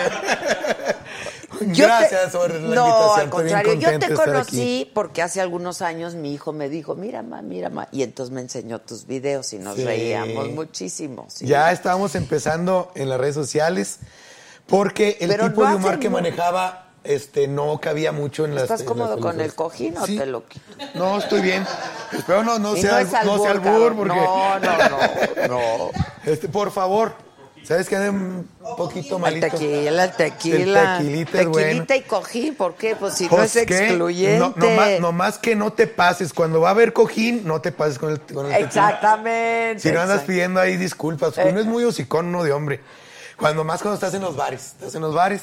Yo 1.73 1.87
Gracias 1.87 2.31
por 2.31 2.55
la 2.55 2.75
no, 2.75 2.87
invitación. 2.87 3.21
al 3.21 3.31
contrario, 3.31 3.73
yo 3.75 3.99
te 3.99 4.15
conocí 4.15 4.91
porque 4.95 5.23
hace 5.23 5.41
algunos 5.41 5.83
años 5.83 6.15
mi 6.15 6.33
hijo 6.33 6.53
me 6.53 6.69
dijo, 6.69 6.95
mira, 6.95 7.23
ma, 7.23 7.43
mira, 7.43 7.69
ma, 7.69 7.89
y 7.91 8.05
entonces 8.05 8.33
me 8.33 8.41
enseñó 8.41 8.81
tus 8.81 9.07
videos 9.07 9.53
y 9.53 9.59
nos 9.59 9.75
Sí. 9.77 9.85
reíamos 9.85 10.51
muchísimo. 10.51 11.27
sí. 11.29 11.47
Ya 11.47 11.73
estábamos 11.73 12.15
empezando 12.15 12.93
en 12.95 13.09
las 13.09 13.19
redes 13.19 13.35
sociales 13.35 13.99
porque 14.67 15.17
el 15.21 15.31
Pero 15.31 15.49
tipo 15.49 15.65
no 15.65 15.71
de 15.71 15.77
humor 15.77 15.99
que 15.99 16.09
manejaba 16.11 16.88
este, 17.09 17.49
no 17.49 17.81
cabía 17.81 18.13
mucho 18.13 18.45
en 18.45 18.55
las 18.55 18.65
¿Estás 18.65 18.81
en 18.83 18.87
cómodo 18.87 19.15
las 19.17 19.21
con 19.21 19.41
el 19.41 19.55
cojín 19.55 19.97
o 19.99 20.07
Sí. 20.07 20.19
te 20.19 20.27
lo 20.27 20.47
quito? 20.47 20.65
No, 20.95 21.19
estoy 21.19 21.41
bien. 21.41 21.67
Espero 22.13 22.45
no, 22.45 22.59
no 22.59 22.77
Y 22.77 22.83
sea, 22.83 23.03
no 23.25 23.37
no 23.37 23.43
sea 23.43 23.51
albur, 23.53 23.97
porque... 23.97 24.15
No, 24.15 24.59
no, 24.61 24.79
no, 24.79 25.49
no. 25.49 25.91
Este, 26.25 26.49
por 26.49 26.71
favor, 26.71 27.15
¿sabes 27.65 27.91
ande 27.93 28.11
un 28.11 28.49
poquito 28.77 29.17
El 29.17 29.23
malito? 29.23 29.47
tequila, 29.49 30.05
el 30.05 30.13
tequila. 30.13 30.97
El 30.99 30.99
tequilita 31.05 31.41
es 31.41 31.47
bueno. 31.49 31.67
Tequilita 31.67 31.97
y 31.97 32.03
cojín, 32.03 32.55
¿por 32.55 32.75
qué? 32.75 32.95
Pues 32.95 33.15
si 33.15 33.27
no 33.29 33.43
es 33.43 33.57
excluyente. 33.57 34.39
No, 34.39 34.53
nomás, 34.55 35.01
nomás 35.01 35.39
que 35.39 35.57
no 35.57 35.73
te 35.73 35.87
pases. 35.87 36.33
Cuando 36.35 36.61
va 36.61 36.69
a 36.69 36.73
haber 36.73 36.93
cojín, 36.93 37.43
no 37.47 37.61
te 37.63 37.73
pases 37.73 37.99
con 37.99 38.11
el, 38.13 38.21
con 38.21 38.47
el 38.47 38.53
tequila. 38.53 38.67
Exactamente. 38.67 39.81
Si 39.81 39.91
no 39.93 40.01
andas 40.01 40.23
pidiendo 40.23 40.61
ahí 40.61 40.77
disculpas, 40.77 41.39
Eh. 41.39 41.47
uno 41.51 41.61
es 41.61 41.67
muy 41.67 41.85
hocicón, 41.85 42.27
uno 42.27 42.45
de 42.45 42.53
hombre. 42.53 42.81
Cuando 43.39 43.65
más 43.65 43.81
cuando 43.81 43.95
estás 43.95 44.13
en 44.15 44.21
los 44.23 44.37
bares, 44.37 44.67
estás 44.67 44.95
en 44.95 45.01
los 45.01 45.15
bares, 45.15 45.43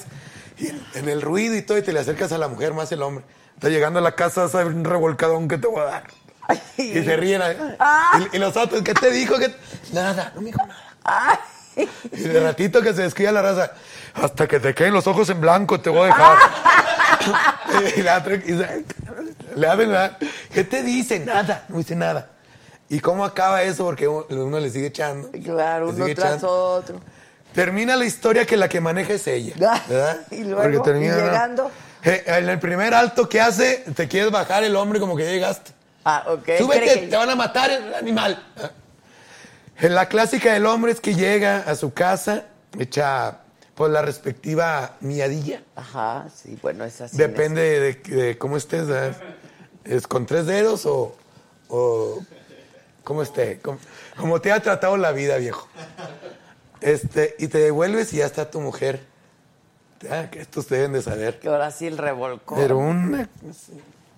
y 0.57 0.67
en, 0.67 0.85
en 0.93 1.09
el 1.09 1.21
ruido 1.21 1.55
y 1.55 1.61
todo, 1.61 1.77
y 1.77 1.81
te 1.81 1.93
le 1.93 1.99
acercas 1.99 2.31
a 2.31 2.37
la 2.37 2.47
mujer 2.47 2.73
más 2.73 2.91
el 2.91 3.01
hombre. 3.01 3.23
Está 3.55 3.69
llegando 3.69 3.99
a 3.99 4.01
la 4.01 4.15
casa, 4.15 4.47
sabes 4.49 4.67
un 4.73 4.83
revolcadón 4.83 5.47
que 5.47 5.57
te 5.57 5.67
voy 5.67 5.81
a 5.81 5.85
dar. 5.85 6.03
Ay. 6.47 6.61
Y 6.77 7.03
se 7.03 7.15
ríen. 7.17 7.41
ahí. 7.41 7.57
Ah. 7.79 8.19
Y, 8.31 8.35
y 8.35 8.39
los 8.39 8.55
otros, 8.57 8.81
¿qué 8.83 8.93
te 8.93 9.09
dijo? 9.11 9.37
¿Qué- 9.39 9.55
Nada, 9.93 10.31
no 10.35 10.41
me 10.41 10.47
dijo 10.47 10.59
nada. 10.65 10.77
Ay. 11.03 11.89
Y 12.11 12.21
de 12.21 12.39
ratito 12.39 12.81
que 12.81 12.93
se 12.93 13.01
descuida 13.01 13.31
la 13.31 13.41
raza, 13.41 13.71
hasta 14.13 14.47
que 14.47 14.59
te 14.59 14.73
queden 14.73 14.93
los 14.93 15.07
ojos 15.07 15.29
en 15.29 15.41
blanco 15.41 15.79
te 15.81 15.89
voy 15.89 16.03
a 16.03 16.05
dejar. 16.05 16.37
y 17.97 18.01
la 18.01 18.17
otra, 18.19 18.35
y 18.35 18.39
se- 18.57 18.85
le 19.55 19.67
abren 19.67 19.91
la- 19.91 20.17
¿qué 20.53 20.63
te 20.63 20.83
dice? 20.83 21.19
Nada, 21.19 21.65
no 21.69 21.77
dice 21.77 21.95
nada. 21.95 22.29
¿Y 22.87 22.99
cómo 22.99 23.25
acaba 23.25 23.63
eso? 23.63 23.83
Porque 23.85 24.07
uno 24.07 24.59
le 24.59 24.69
sigue 24.69 24.87
echando. 24.87 25.29
Claro, 25.43 25.89
uno 25.89 26.05
tras 26.13 26.33
echando. 26.35 26.49
otro. 26.51 27.01
Termina 27.55 27.95
la 27.95 28.05
historia 28.05 28.45
que 28.45 28.57
la 28.57 28.67
que 28.69 28.81
maneja 28.81 29.13
es 29.13 29.25
ella. 29.27 29.55
¿verdad? 29.89 30.19
Y 30.31 30.43
luego, 30.43 30.91
y 30.95 30.99
llegando. 30.99 31.71
Eh, 32.03 32.23
en 32.27 32.49
el 32.49 32.59
primer 32.59 32.93
alto 32.93 33.27
que 33.27 33.41
hace, 33.41 33.83
te 33.95 34.07
quieres 34.07 34.29
bajar 34.31 34.63
el 34.63 34.75
hombre 34.75 34.99
como 34.99 35.15
que 35.15 35.23
ya 35.25 35.31
llegaste. 35.31 35.71
Ah, 36.03 36.23
ok. 36.27 36.49
Súbete, 36.59 36.99
que- 37.01 37.07
te 37.07 37.15
van 37.15 37.29
a 37.31 37.35
matar 37.35 37.71
el 37.71 37.95
animal. 37.95 38.43
En 39.79 39.95
la 39.95 40.07
clásica 40.07 40.53
del 40.53 40.65
hombre 40.67 40.91
es 40.91 41.01
que 41.01 41.15
llega 41.15 41.57
a 41.59 41.75
su 41.75 41.93
casa, 41.93 42.43
echa 42.77 43.39
pues 43.73 43.91
la 43.91 44.01
respectiva 44.01 44.95
miadilla. 45.01 45.61
Ajá, 45.75 46.27
sí, 46.33 46.57
bueno, 46.61 46.85
es 46.85 47.01
así. 47.01 47.17
Depende 47.17 47.61
de, 47.79 47.93
de 48.15 48.37
cómo 48.37 48.55
estés. 48.55 48.87
¿verdad? 48.87 49.17
¿Es 49.83 50.07
con 50.07 50.25
tres 50.25 50.45
dedos 50.45 50.85
o, 50.85 51.15
o 51.67 52.19
cómo 53.03 53.21
esté? 53.23 53.59
Como, 53.59 53.79
como 54.15 54.39
te 54.39 54.51
ha 54.51 54.59
tratado 54.61 54.95
la 54.95 55.11
vida, 55.11 55.35
viejo. 55.37 55.67
Este, 56.81 57.35
y 57.39 57.47
te 57.47 57.57
devuelves 57.59 58.13
y 58.13 58.17
ya 58.17 58.25
está 58.25 58.49
tu 58.51 58.59
mujer. 58.61 59.05
Ah, 60.09 60.27
que 60.29 60.41
estos 60.41 60.67
deben 60.69 60.93
de 60.93 61.01
saber. 61.01 61.39
Que 61.39 61.47
ahora 61.47 61.71
sí 61.71 61.87
el 61.87 61.97
revolcó. 61.97 62.55
Pero 62.55 62.77
una, 62.77 63.27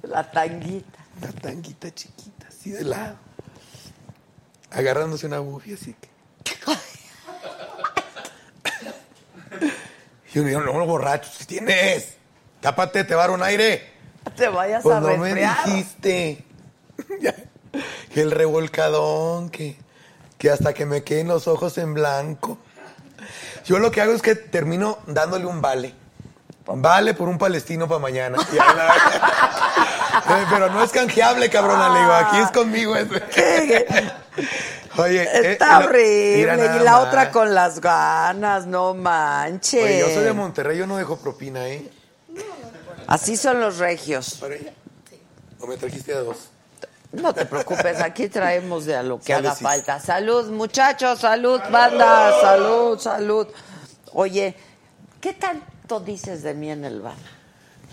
La 0.01 0.29
tanguita. 0.31 0.99
una 1.21 1.31
tanguita 1.33 1.93
chiquita, 1.93 2.47
así 2.47 2.71
de 2.71 2.83
lado. 2.83 3.15
Agarrándose 4.71 5.25
una 5.27 5.39
bufia, 5.39 5.75
así 5.75 5.93
que. 5.93 6.09
Y 10.33 10.39
uno, 10.39 10.59
no, 10.73 10.85
borracho, 10.85 11.29
si 11.31 11.45
tienes. 11.45 12.15
Tápate, 12.61 13.03
te 13.03 13.15
va 13.15 13.23
a 13.23 13.27
dar 13.27 13.35
un 13.35 13.43
aire. 13.43 13.81
Te 14.35 14.49
vayas 14.49 14.83
Pues 14.83 14.95
a 14.97 14.99
no 14.99 15.17
me 15.17 15.33
resfriar. 15.33 15.65
dijiste. 15.65 16.43
Ya. 17.21 17.33
que 18.13 18.21
el 18.21 18.31
revolcadón, 18.31 19.49
que, 19.51 19.77
que 20.37 20.49
hasta 20.51 20.73
que 20.73 20.85
me 20.85 21.03
queden 21.03 21.27
los 21.27 21.47
ojos 21.47 21.77
en 21.77 21.93
blanco. 21.93 22.57
Yo 23.65 23.79
lo 23.79 23.91
que 23.91 24.01
hago 24.01 24.13
es 24.13 24.21
que 24.21 24.35
termino 24.35 24.99
dándole 25.07 25.45
un 25.45 25.61
vale. 25.61 25.93
Vale 26.65 27.13
por 27.13 27.29
un 27.29 27.37
palestino 27.37 27.87
para 27.87 27.99
mañana. 27.99 28.37
Eh, 28.51 28.57
Pero 30.49 30.69
no 30.69 30.83
es 30.83 30.91
canjeable, 30.91 31.49
cabrona. 31.49 31.89
Le 31.93 31.99
digo, 31.99 32.11
aquí 32.13 32.37
es 32.39 32.51
conmigo. 32.51 32.93
Oye, 34.97 35.23
eh, 35.23 35.51
Está 35.53 35.79
lo- 35.79 35.85
horrible. 35.87 36.41
Y 36.41 36.79
la 36.83 36.91
más. 36.93 37.07
otra 37.07 37.31
con 37.31 37.53
las 37.53 37.79
ganas, 37.79 38.65
no 38.65 38.93
manches. 38.95 39.83
Oye, 39.83 39.99
yo 39.99 40.07
soy 40.07 40.23
de 40.23 40.33
Monterrey, 40.33 40.77
yo 40.77 40.87
no 40.87 40.97
dejo 40.97 41.17
propina, 41.17 41.67
¿eh? 41.67 41.89
Así 43.07 43.37
son 43.37 43.59
los 43.61 43.77
regios. 43.77 44.35
Para 44.35 44.55
ella. 44.55 44.73
¿O 45.59 45.67
me 45.67 45.77
trajiste 45.77 46.13
a 46.13 46.19
dos? 46.19 46.49
No 47.11 47.33
te 47.33 47.45
preocupes, 47.45 48.01
aquí 48.01 48.27
traemos 48.27 48.85
de 48.85 48.95
a 48.95 49.03
lo 49.03 49.19
que 49.19 49.33
haga 49.33 49.55
falta. 49.55 49.99
Salud, 49.99 50.49
muchachos, 50.51 51.19
salud, 51.19 51.59
banda, 51.71 52.31
salud, 52.41 52.99
salud. 52.99 53.47
Oye, 54.13 54.55
¿qué 55.21 55.33
tanto 55.33 55.99
dices 56.01 56.43
de 56.43 56.53
mí 56.53 56.69
en 56.69 56.83
el 56.85 57.01
bar? 57.01 57.15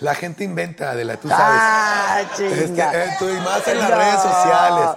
La 0.01 0.15
gente 0.17 0.43
inventa, 0.43 0.91
Adela, 0.91 1.17
tú 1.17 1.29
sabes. 1.29 1.61
Ah, 1.63 2.21
Este, 2.23 2.67
chinga. 2.67 2.93
eh, 3.05 3.17
tú 3.19 3.29
y 3.29 3.35
más 3.41 3.67
en 3.69 3.79
las 3.79 3.91
No. 3.91 3.97
redes 3.97 4.21
sociales. 4.23 4.89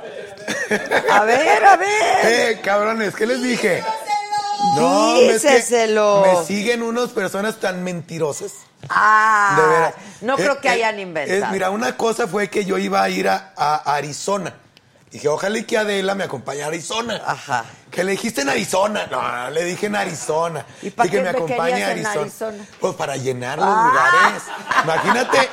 A 1.11 1.23
ver, 1.23 1.63
a 1.65 1.77
ver. 1.77 1.87
Eh, 2.23 2.61
cabrones, 2.63 3.15
¿qué 3.15 3.27
les 3.27 3.41
dije? 3.43 3.83
No, 4.75 5.15
es 5.17 5.41
que 5.41 5.49
Díceselo. 5.49 6.23
me 6.25 6.45
siguen 6.45 6.81
unas 6.83 7.09
personas 7.09 7.59
tan 7.59 7.83
mentirosas. 7.83 8.51
Ah, 8.89 9.55
De 9.59 9.67
veras. 9.67 9.93
no 10.21 10.35
creo 10.35 10.53
Eh, 10.53 10.57
que 10.61 10.67
eh, 10.67 10.71
hayan 10.71 10.99
eh, 10.99 11.01
inventado. 11.01 11.51
mira, 11.53 11.69
una 11.69 11.97
cosa 11.97 12.27
fue 12.27 12.49
que 12.49 12.63
yo 12.65 12.77
iba 12.77 13.01
a 13.01 13.09
ir 13.09 13.27
a, 13.29 13.53
a 13.55 13.95
Arizona. 13.95 14.53
Dije, 15.11 15.29
ojalá 15.29 15.57
y 15.59 15.63
que 15.63 15.77
Adela 15.77 16.15
me 16.15 16.25
acompañe 16.25 16.63
a 16.63 16.67
Arizona. 16.67 17.21
Ajá. 17.25 17.63
Que 17.89 18.03
le 18.03 18.11
dijiste 18.11 18.41
en 18.41 18.49
Arizona. 18.49 19.07
No, 19.09 19.49
le 19.51 19.63
dije 19.63 19.85
en 19.85 19.95
Arizona. 19.95 20.65
¿Y 20.81 20.89
para 20.89 21.09
que 21.09 21.15
qué 21.17 21.23
me 21.23 21.31
me 21.31 21.37
acompañe 21.37 21.73
a 21.75 21.77
en 21.93 21.99
Arizona. 22.05 22.21
Arizona? 22.21 22.65
Pues 22.81 22.93
para 22.95 23.15
llenar 23.15 23.57
los 23.57 23.67
Ah. 23.69 23.87
lugares. 23.87 24.43
Imagínate, 24.83 25.49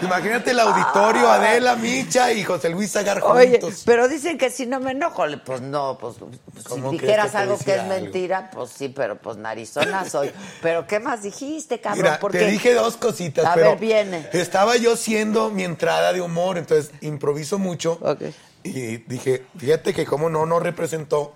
imagínate 0.00 0.50
el 0.52 0.60
auditorio, 0.60 1.30
Adela, 1.30 1.76
Micha 1.76 2.32
y 2.32 2.42
José 2.44 2.70
Luis 2.70 2.92
Sagar 2.92 3.20
Oye, 3.22 3.60
juntos. 3.60 3.82
pero 3.84 4.08
dicen 4.08 4.38
que 4.38 4.48
si 4.50 4.64
no 4.66 4.80
me 4.80 4.92
enojo, 4.92 5.22
pues 5.44 5.60
no, 5.60 5.98
pues 6.00 6.16
pues, 6.18 6.36
si 6.56 6.62
¿Cómo 6.70 6.88
crees 6.88 7.02
dijeras 7.02 7.30
que 7.32 7.36
algo 7.36 7.58
que 7.58 7.72
es 7.74 7.80
algo? 7.80 7.94
mentira, 7.94 8.50
pues 8.52 8.70
sí, 8.70 8.88
pero 8.88 9.16
pues 9.16 9.36
narizona 9.36 10.08
soy. 10.08 10.32
Pero 10.62 10.86
¿qué 10.86 10.98
más 10.98 11.22
dijiste, 11.22 11.78
cabrón? 11.78 12.02
Mira, 12.04 12.18
Porque 12.18 12.38
te 12.38 12.46
dije 12.46 12.72
dos 12.72 12.96
cositas, 12.96 13.44
A 13.44 13.52
pero 13.54 13.70
ver, 13.70 13.78
viene. 13.78 14.28
estaba 14.32 14.76
yo 14.76 14.96
siendo 14.96 15.50
mi 15.50 15.62
entrada 15.64 16.14
de 16.14 16.22
humor, 16.22 16.56
entonces 16.56 16.90
improviso 17.02 17.58
mucho. 17.58 17.98
Ok. 18.00 18.22
Y 18.64 18.96
dije, 18.96 19.44
fíjate 19.58 19.92
que 19.92 20.06
como 20.06 20.30
no 20.30 20.46
nos 20.46 20.62
representó 20.62 21.34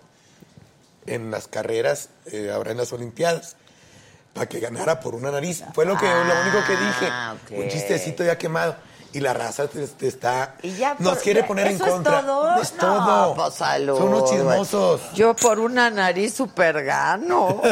en 1.07 1.31
las 1.31 1.47
carreras, 1.47 2.09
eh, 2.33 2.51
ahora 2.53 2.73
en 2.73 2.79
las 2.79 2.93
Olimpiadas, 2.93 3.57
para 4.33 4.49
que 4.49 4.61
ganara 4.61 5.01
por 5.01 5.15
una 5.15 5.31
nariz. 5.31 5.63
Fue 5.75 5.85
lo 5.85 5.97
que 5.97 6.07
lo 6.07 6.41
único 6.43 6.65
que 6.67 6.73
dije. 6.73 7.09
Ah. 7.11 7.37
Un 7.51 7.69
chistecito 7.69 8.25
ya 8.25 8.39
quemado. 8.39 8.77
Y 9.13 9.21
la 9.21 9.33
raza 9.33 9.67
te, 9.69 9.87
te 9.89 10.07
está 10.07 10.57
Y 10.63 10.73
ya 10.73 10.95
nos 10.99 11.15
por- 11.15 11.23
quiere 11.23 11.43
poner 11.45 11.69
en 11.69 11.77
¿eso 11.77 11.87
contra. 11.87 12.19
Es 12.21 12.27
todo. 12.27 12.61
Es 12.63 12.73
No, 12.75 12.79
todo. 12.79 13.35
pues, 13.37 13.55
salud, 13.55 13.97
Son 13.97 14.09
unos 14.09 14.31
chismosos. 14.31 15.01
Yo 15.15 15.35
por 15.35 15.59
una 15.61 15.89
nariz 15.91 16.35
super 16.35 16.85
gano. 16.85 17.63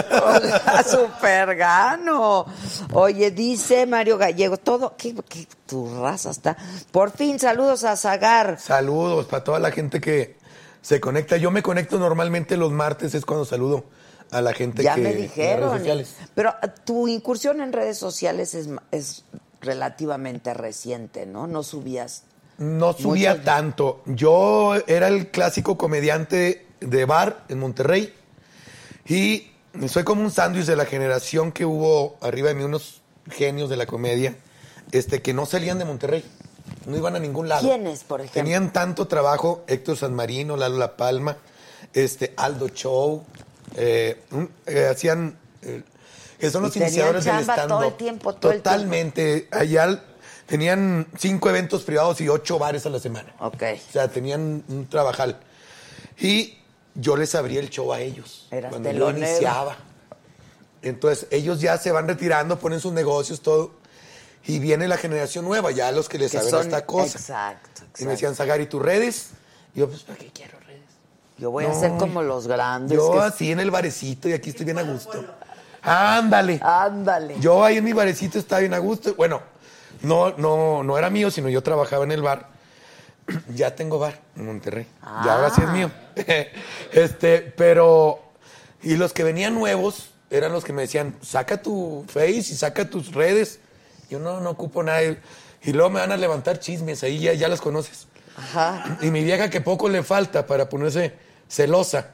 super 0.91 1.55
gano. 1.57 2.47
Oye, 2.93 3.31
dice 3.31 3.87
Mario 3.87 4.19
Gallego, 4.19 4.57
todo, 4.57 4.95
¿qué, 4.97 5.15
qué- 5.29 5.47
tu 5.67 6.01
raza 6.03 6.31
está. 6.31 6.57
Por 6.91 7.11
fin, 7.11 7.39
saludos 7.39 7.85
a 7.85 7.97
Zagar. 7.97 8.59
Saludos 8.59 9.27
para 9.27 9.45
toda 9.45 9.59
la 9.59 9.71
gente 9.73 10.01
que 10.01 10.37
se 10.81 11.01
conecta. 11.01 11.37
Yo 11.37 11.51
me 11.51 11.63
conecto 11.63 11.99
normalmente 11.99 12.57
los 12.57 12.73
martes, 12.73 13.15
es 13.15 13.25
cuando 13.27 13.45
saludo 13.45 13.85
a 14.31 14.41
la 14.41 14.53
gente 14.53 14.83
Ya 14.83 14.95
que 14.95 15.01
me 15.03 15.11
en 15.11 15.15
las 15.15 15.23
dijeron. 15.23 15.69
redes 15.71 15.79
sociales. 15.81 16.15
Pero 16.35 16.51
eh, 16.63 16.69
tu 16.85 17.07
incursión 17.09 17.61
en 17.61 17.73
redes 17.73 17.99
sociales 17.99 18.55
es, 18.55 18.69
es 18.91 19.25
relativamente 19.67 20.55
reciente, 20.55 21.27
¿no? 21.27 21.47
No 21.47 21.63
subías. 21.63 22.23
No 22.59 22.95
subía 22.95 23.43
tanto. 23.45 24.03
Yo 24.07 24.75
era 24.87 25.09
el 25.09 25.31
clásico 25.31 25.77
comediante 25.77 26.67
de 26.81 27.05
bar 27.05 27.45
en 27.49 27.59
Monterrey 27.59 28.15
y 29.07 29.51
soy 29.89 30.05
como 30.05 30.23
un 30.23 30.31
sándwich 30.31 30.65
de 30.65 30.77
la 30.77 30.87
generación 30.87 31.53
que 31.53 31.67
hubo 31.67 32.17
arriba 32.23 32.49
de 32.49 32.55
mí 32.55 32.65
unos 32.65 33.03
genios 33.29 33.69
de 33.69 33.77
la 33.77 33.87
comedia 33.87 34.37
este 34.93 35.23
que 35.23 35.35
no 35.35 35.47
salían 35.47 35.79
de 35.79 35.85
Monterrey. 35.85 36.25
No 36.87 36.97
iban 36.97 37.17
a 37.17 37.19
ningún 37.19 37.49
lado. 37.49 37.67
¿Quiénes, 37.67 38.05
por 38.05 38.21
ejemplo? 38.21 38.43
Tenían 38.43 38.73
tanto 38.73 39.07
trabajo, 39.07 39.65
Héctor 39.67 39.97
San 39.97 40.15
Marino, 40.15 40.57
Lalo 40.57 40.79
La 40.79 40.97
Palma, 40.97 41.37
este, 41.93 42.33
Aldo 42.37 42.69
Show, 42.69 43.25
eh, 43.77 44.23
eh, 44.67 44.89
hacían, 44.91 45.37
eh, 45.63 45.83
que 46.39 46.51
son 46.51 46.63
Y 46.65 46.67
los 46.67 46.77
iniciadores 46.77 47.25
del 47.25 47.41
stand 47.41 47.69
todo 47.69 47.85
el 47.85 47.95
tiempo, 47.95 48.35
todo 48.35 48.53
el 48.53 48.59
Totalmente. 48.63 49.49
Allá 49.51 50.03
tenían 50.47 51.07
cinco 51.19 51.49
eventos 51.51 51.83
privados 51.83 52.21
y 52.21 52.29
ocho 52.29 52.59
bares 52.59 52.85
a 52.87 52.91
la 52.91 52.99
semana. 53.01 53.35
Ok. 53.41 53.63
O 53.89 53.93
sea, 53.93 54.09
tenían 54.09 54.63
un 54.69 54.87
trabajal. 54.89 55.39
Y 56.19 56.59
yo 56.95 57.17
les 57.17 57.35
abría 57.35 57.61
el 57.61 57.71
show 57.71 57.93
a 57.93 58.01
ellos. 58.01 58.47
Eras 58.51 58.71
cuando 58.71 58.91
yo 58.93 59.11
iniciaba. 59.11 59.77
Entonces, 60.83 61.27
ellos 61.31 61.61
ya 61.61 61.79
se 61.79 61.91
van 61.91 62.07
retirando, 62.07 62.59
ponen 62.59 62.81
sus 62.81 62.93
negocios, 62.93 63.41
todo. 63.41 63.73
Y 64.47 64.61
viene 64.61 64.87
la 64.87 64.97
generación 64.97 65.45
nueva, 65.45 65.73
ya 65.73 65.91
los 65.91 66.09
que 66.09 66.19
les 66.19 66.31
Que 66.31 66.37
saben 66.39 66.51
son- 66.51 66.63
esta 66.63 66.87
cosa. 66.87 67.19
Exacto, 67.19 67.81
Y 67.81 67.81
me 67.81 67.87
exacto. 67.89 68.11
decían, 68.11 68.35
Zagar, 68.37 68.61
¿y 68.61 68.67
tus 68.67 68.81
redes? 68.81 69.31
Y 69.75 69.81
yo, 69.81 69.89
pues, 69.89 70.03
¿para 70.03 70.19
qué 70.19 70.31
quiero 70.33 70.59
redes? 70.61 70.83
Yo 71.39 71.51
voy 71.51 71.65
a 71.65 71.75
ser 71.75 71.91
como 71.99 72.23
los 72.23 72.47
grandes. 72.47 72.97
Yo 72.97 73.13
que- 73.15 73.19
así 73.19 73.51
en 73.51 73.59
el 73.59 73.71
barecito 73.73 74.29
y 74.29 74.35
aquí 74.35 74.51
estoy 74.51 74.65
bien 74.65 74.79
a 74.79 74.83
gusto. 74.83 75.25
Ándale. 75.87 76.61
Ándale. 76.63 77.37
Yo 77.41 77.65
ahí 77.65 77.79
en 77.79 77.85
mi 77.85 77.93
barecito 77.93 78.39
estaba 78.39 78.61
bien 78.61 78.75
a 78.75 78.79
gusto. 78.79 79.15
Bueno, 79.15 79.41
no, 80.03 80.37
no, 80.37 80.83
no 80.83 80.99
era 80.99 81.09
mío, 81.11 81.31
sino 81.31 81.49
yo 81.49 81.63
trabajaba 81.63 82.05
en 82.05 82.13
el 82.13 82.23
bar. 82.23 82.49
ya 83.55 83.75
tengo 83.75 83.99
bar 83.99 84.19
en 84.37 84.47
Monterrey. 84.47 84.87
Ya 85.25 85.35
ahora 85.35 85.51
sí 85.51 85.61
es 85.63 85.69
Ah. 85.69 85.73
mío. 85.73 85.91
este, 86.93 87.41
pero. 87.57 88.21
Y 88.83 88.97
los 88.97 89.13
que 89.13 89.25
venían 89.25 89.55
nuevos 89.55 90.11
eran 90.31 90.53
los 90.53 90.65
que 90.65 90.73
me 90.73 90.83
decían, 90.83 91.17
saca 91.23 91.63
tu 91.63 92.05
face 92.09 92.37
y 92.39 92.43
saca 92.43 92.89
tus 92.91 93.13
redes. 93.15 93.59
Yo 94.11 94.19
no, 94.19 94.41
no 94.41 94.51
ocupo 94.51 94.83
nada. 94.83 95.01
Y 95.03 95.73
luego 95.73 95.91
me 95.91 96.01
van 96.01 96.13
a 96.13 96.17
levantar 96.17 96.61
chismes, 96.61 97.03
ahí 97.03 97.19
ya, 97.19 97.33
ya 97.33 97.49
las 97.49 97.61
conoces. 97.61 98.07
Ajá. 98.37 98.99
Y 99.01 99.11
mi 99.11 99.25
vieja 99.25 99.51
que 99.51 99.61
poco 99.61 99.89
le 99.89 100.03
falta 100.03 100.47
para 100.47 100.69
ponerse 100.69 101.15
celosa. 101.49 102.11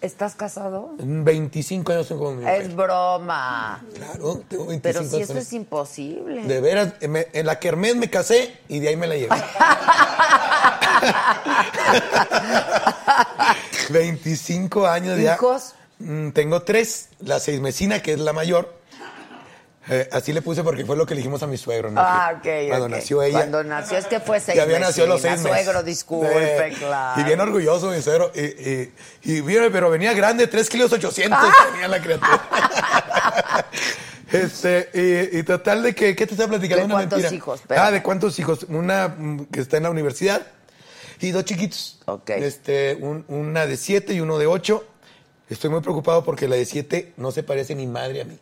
¿Estás 0.00 0.34
casado? 0.34 0.94
25 0.98 1.92
años 1.92 2.08
tengo 2.08 2.24
con 2.24 2.36
mi 2.38 2.44
mujer. 2.44 2.62
Es 2.62 2.74
broma. 2.74 3.84
Claro, 3.94 4.42
tengo 4.48 4.66
25 4.66 4.80
Pero 4.82 5.00
si 5.04 5.16
años. 5.16 5.30
eso 5.30 5.38
es 5.38 5.52
imposible. 5.52 6.44
De 6.44 6.60
veras, 6.60 6.94
me- 7.08 7.28
en 7.32 7.46
la 7.46 7.58
Kermés 7.58 7.96
me 7.96 8.08
casé 8.08 8.56
y 8.68 8.80
de 8.80 8.88
ahí 8.88 8.96
me 8.96 9.06
la 9.06 9.16
llevé. 9.16 9.36
25 13.90 14.86
años 14.86 15.18
ya. 15.20 15.34
¿Hijos? 15.34 15.74
Mm, 15.98 16.30
Tengo 16.30 16.62
tres. 16.62 17.08
La 17.20 17.40
seismesina, 17.40 18.00
que 18.02 18.12
es 18.14 18.20
la 18.20 18.32
mayor. 18.32 18.79
Eh, 19.88 20.08
así 20.12 20.32
le 20.32 20.42
puse 20.42 20.62
porque 20.62 20.84
fue 20.84 20.96
lo 20.96 21.06
que 21.06 21.14
le 21.14 21.20
dijimos 21.20 21.42
a 21.42 21.46
mi 21.46 21.56
suegro. 21.56 21.90
¿no? 21.90 22.00
Ah, 22.00 22.34
ok. 22.36 22.46
Cuando 22.68 22.88
nació 22.88 23.22
ella. 23.22 23.38
Cuando 23.38 23.64
nació 23.64 23.98
es 23.98 24.06
que 24.06 24.20
fue 24.20 24.38
seis 24.40 24.56
Ya 24.56 24.64
había 24.64 24.78
nacido 24.78 25.06
los 25.06 25.20
seis 25.22 25.40
meses. 25.40 25.64
Suegro, 25.64 25.82
disculpe, 25.82 26.66
Eh, 26.68 26.74
claro. 26.78 27.20
Y 27.20 27.24
bien 27.24 27.40
orgulloso 27.40 27.90
mi 27.90 28.02
suegro. 28.02 28.30
Y, 28.34 28.40
y, 28.40 29.38
y 29.38 29.42
pero 29.72 29.90
venía 29.90 30.12
grande, 30.12 30.46
3 30.46 30.68
kilos 30.68 30.92
800 30.92 31.38
Ah. 31.42 31.52
tenía 31.72 31.88
la 31.88 32.00
criatura. 32.02 32.40
este, 34.32 34.90
y, 35.32 35.38
y 35.38 35.42
total 35.42 35.82
de 35.82 35.94
que, 35.94 36.14
¿qué 36.14 36.26
te 36.26 36.34
está 36.34 36.46
platicando? 36.46 36.80
¿De 36.82 36.84
Una 36.86 36.94
cuántos 36.94 37.18
mentira. 37.20 37.36
hijos? 37.36 37.60
Ah, 37.70 37.90
¿de 37.90 38.02
cuántos 38.02 38.38
hijos? 38.38 38.66
Una 38.68 39.08
mm, 39.08 39.46
que 39.46 39.60
está 39.60 39.76
en 39.78 39.84
la 39.84 39.90
universidad 39.90 40.46
y 41.20 41.30
dos 41.30 41.44
chiquitos. 41.44 42.00
Ok. 42.06 42.30
Este, 42.30 42.96
un- 43.00 43.24
una 43.28 43.66
de 43.66 43.76
siete 43.76 44.14
y 44.14 44.20
uno 44.20 44.38
de 44.38 44.46
ocho. 44.46 44.84
Estoy 45.48 45.70
muy 45.70 45.80
preocupado 45.80 46.22
porque 46.22 46.46
la 46.46 46.56
de 46.56 46.64
siete 46.64 47.12
no 47.16 47.32
se 47.32 47.42
parece 47.42 47.74
ni 47.74 47.86
madre 47.86 48.20
a 48.20 48.24
mí. 48.24 48.38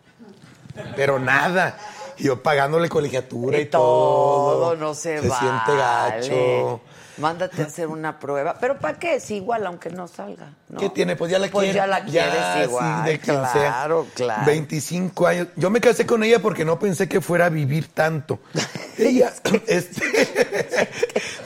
Pero 0.96 1.18
nada. 1.18 1.78
Y 2.16 2.24
yo 2.24 2.42
pagándole 2.42 2.88
colegiatura 2.88 3.58
y, 3.58 3.62
Y 3.62 3.66
todo, 3.66 4.74
no 4.76 4.94
se, 4.94 5.20
se 5.20 5.28
vale. 5.28 5.40
siente 5.40 5.76
gacho. 5.76 6.80
Mándate 7.18 7.62
a 7.62 7.66
hacer 7.66 7.88
una 7.88 8.18
prueba. 8.20 8.57
¿Pero 8.61 8.78
para 8.78 8.98
qué? 8.98 9.16
Es 9.16 9.31
igual, 9.31 9.66
aunque 9.66 9.90
no 9.90 10.07
salga. 10.09 10.54
¿no? 10.68 10.78
¿Qué 10.78 10.88
tiene? 10.90 11.16
Pues 11.16 11.31
ya 11.31 11.38
la 11.38 11.48
Pues 11.50 11.64
quiero. 11.64 11.76
ya 11.78 11.87
la 11.87 12.04
quieres 12.04 12.64
igual. 12.68 13.04
de 13.04 13.18
quien 13.18 13.37
sea. 13.37 13.50
claro, 13.52 14.07
claro. 14.14 14.46
25 14.46 15.26
años. 15.26 15.48
Yo 15.57 15.70
me 15.70 15.81
casé 15.81 16.07
con 16.07 16.22
ella 16.22 16.40
porque 16.40 16.64
no 16.64 16.78
pensé 16.78 17.09
que 17.09 17.20
fuera 17.20 17.46
a 17.46 17.48
vivir 17.48 17.88
tanto. 17.92 18.38
ella, 18.98 19.33
este, 19.66 20.02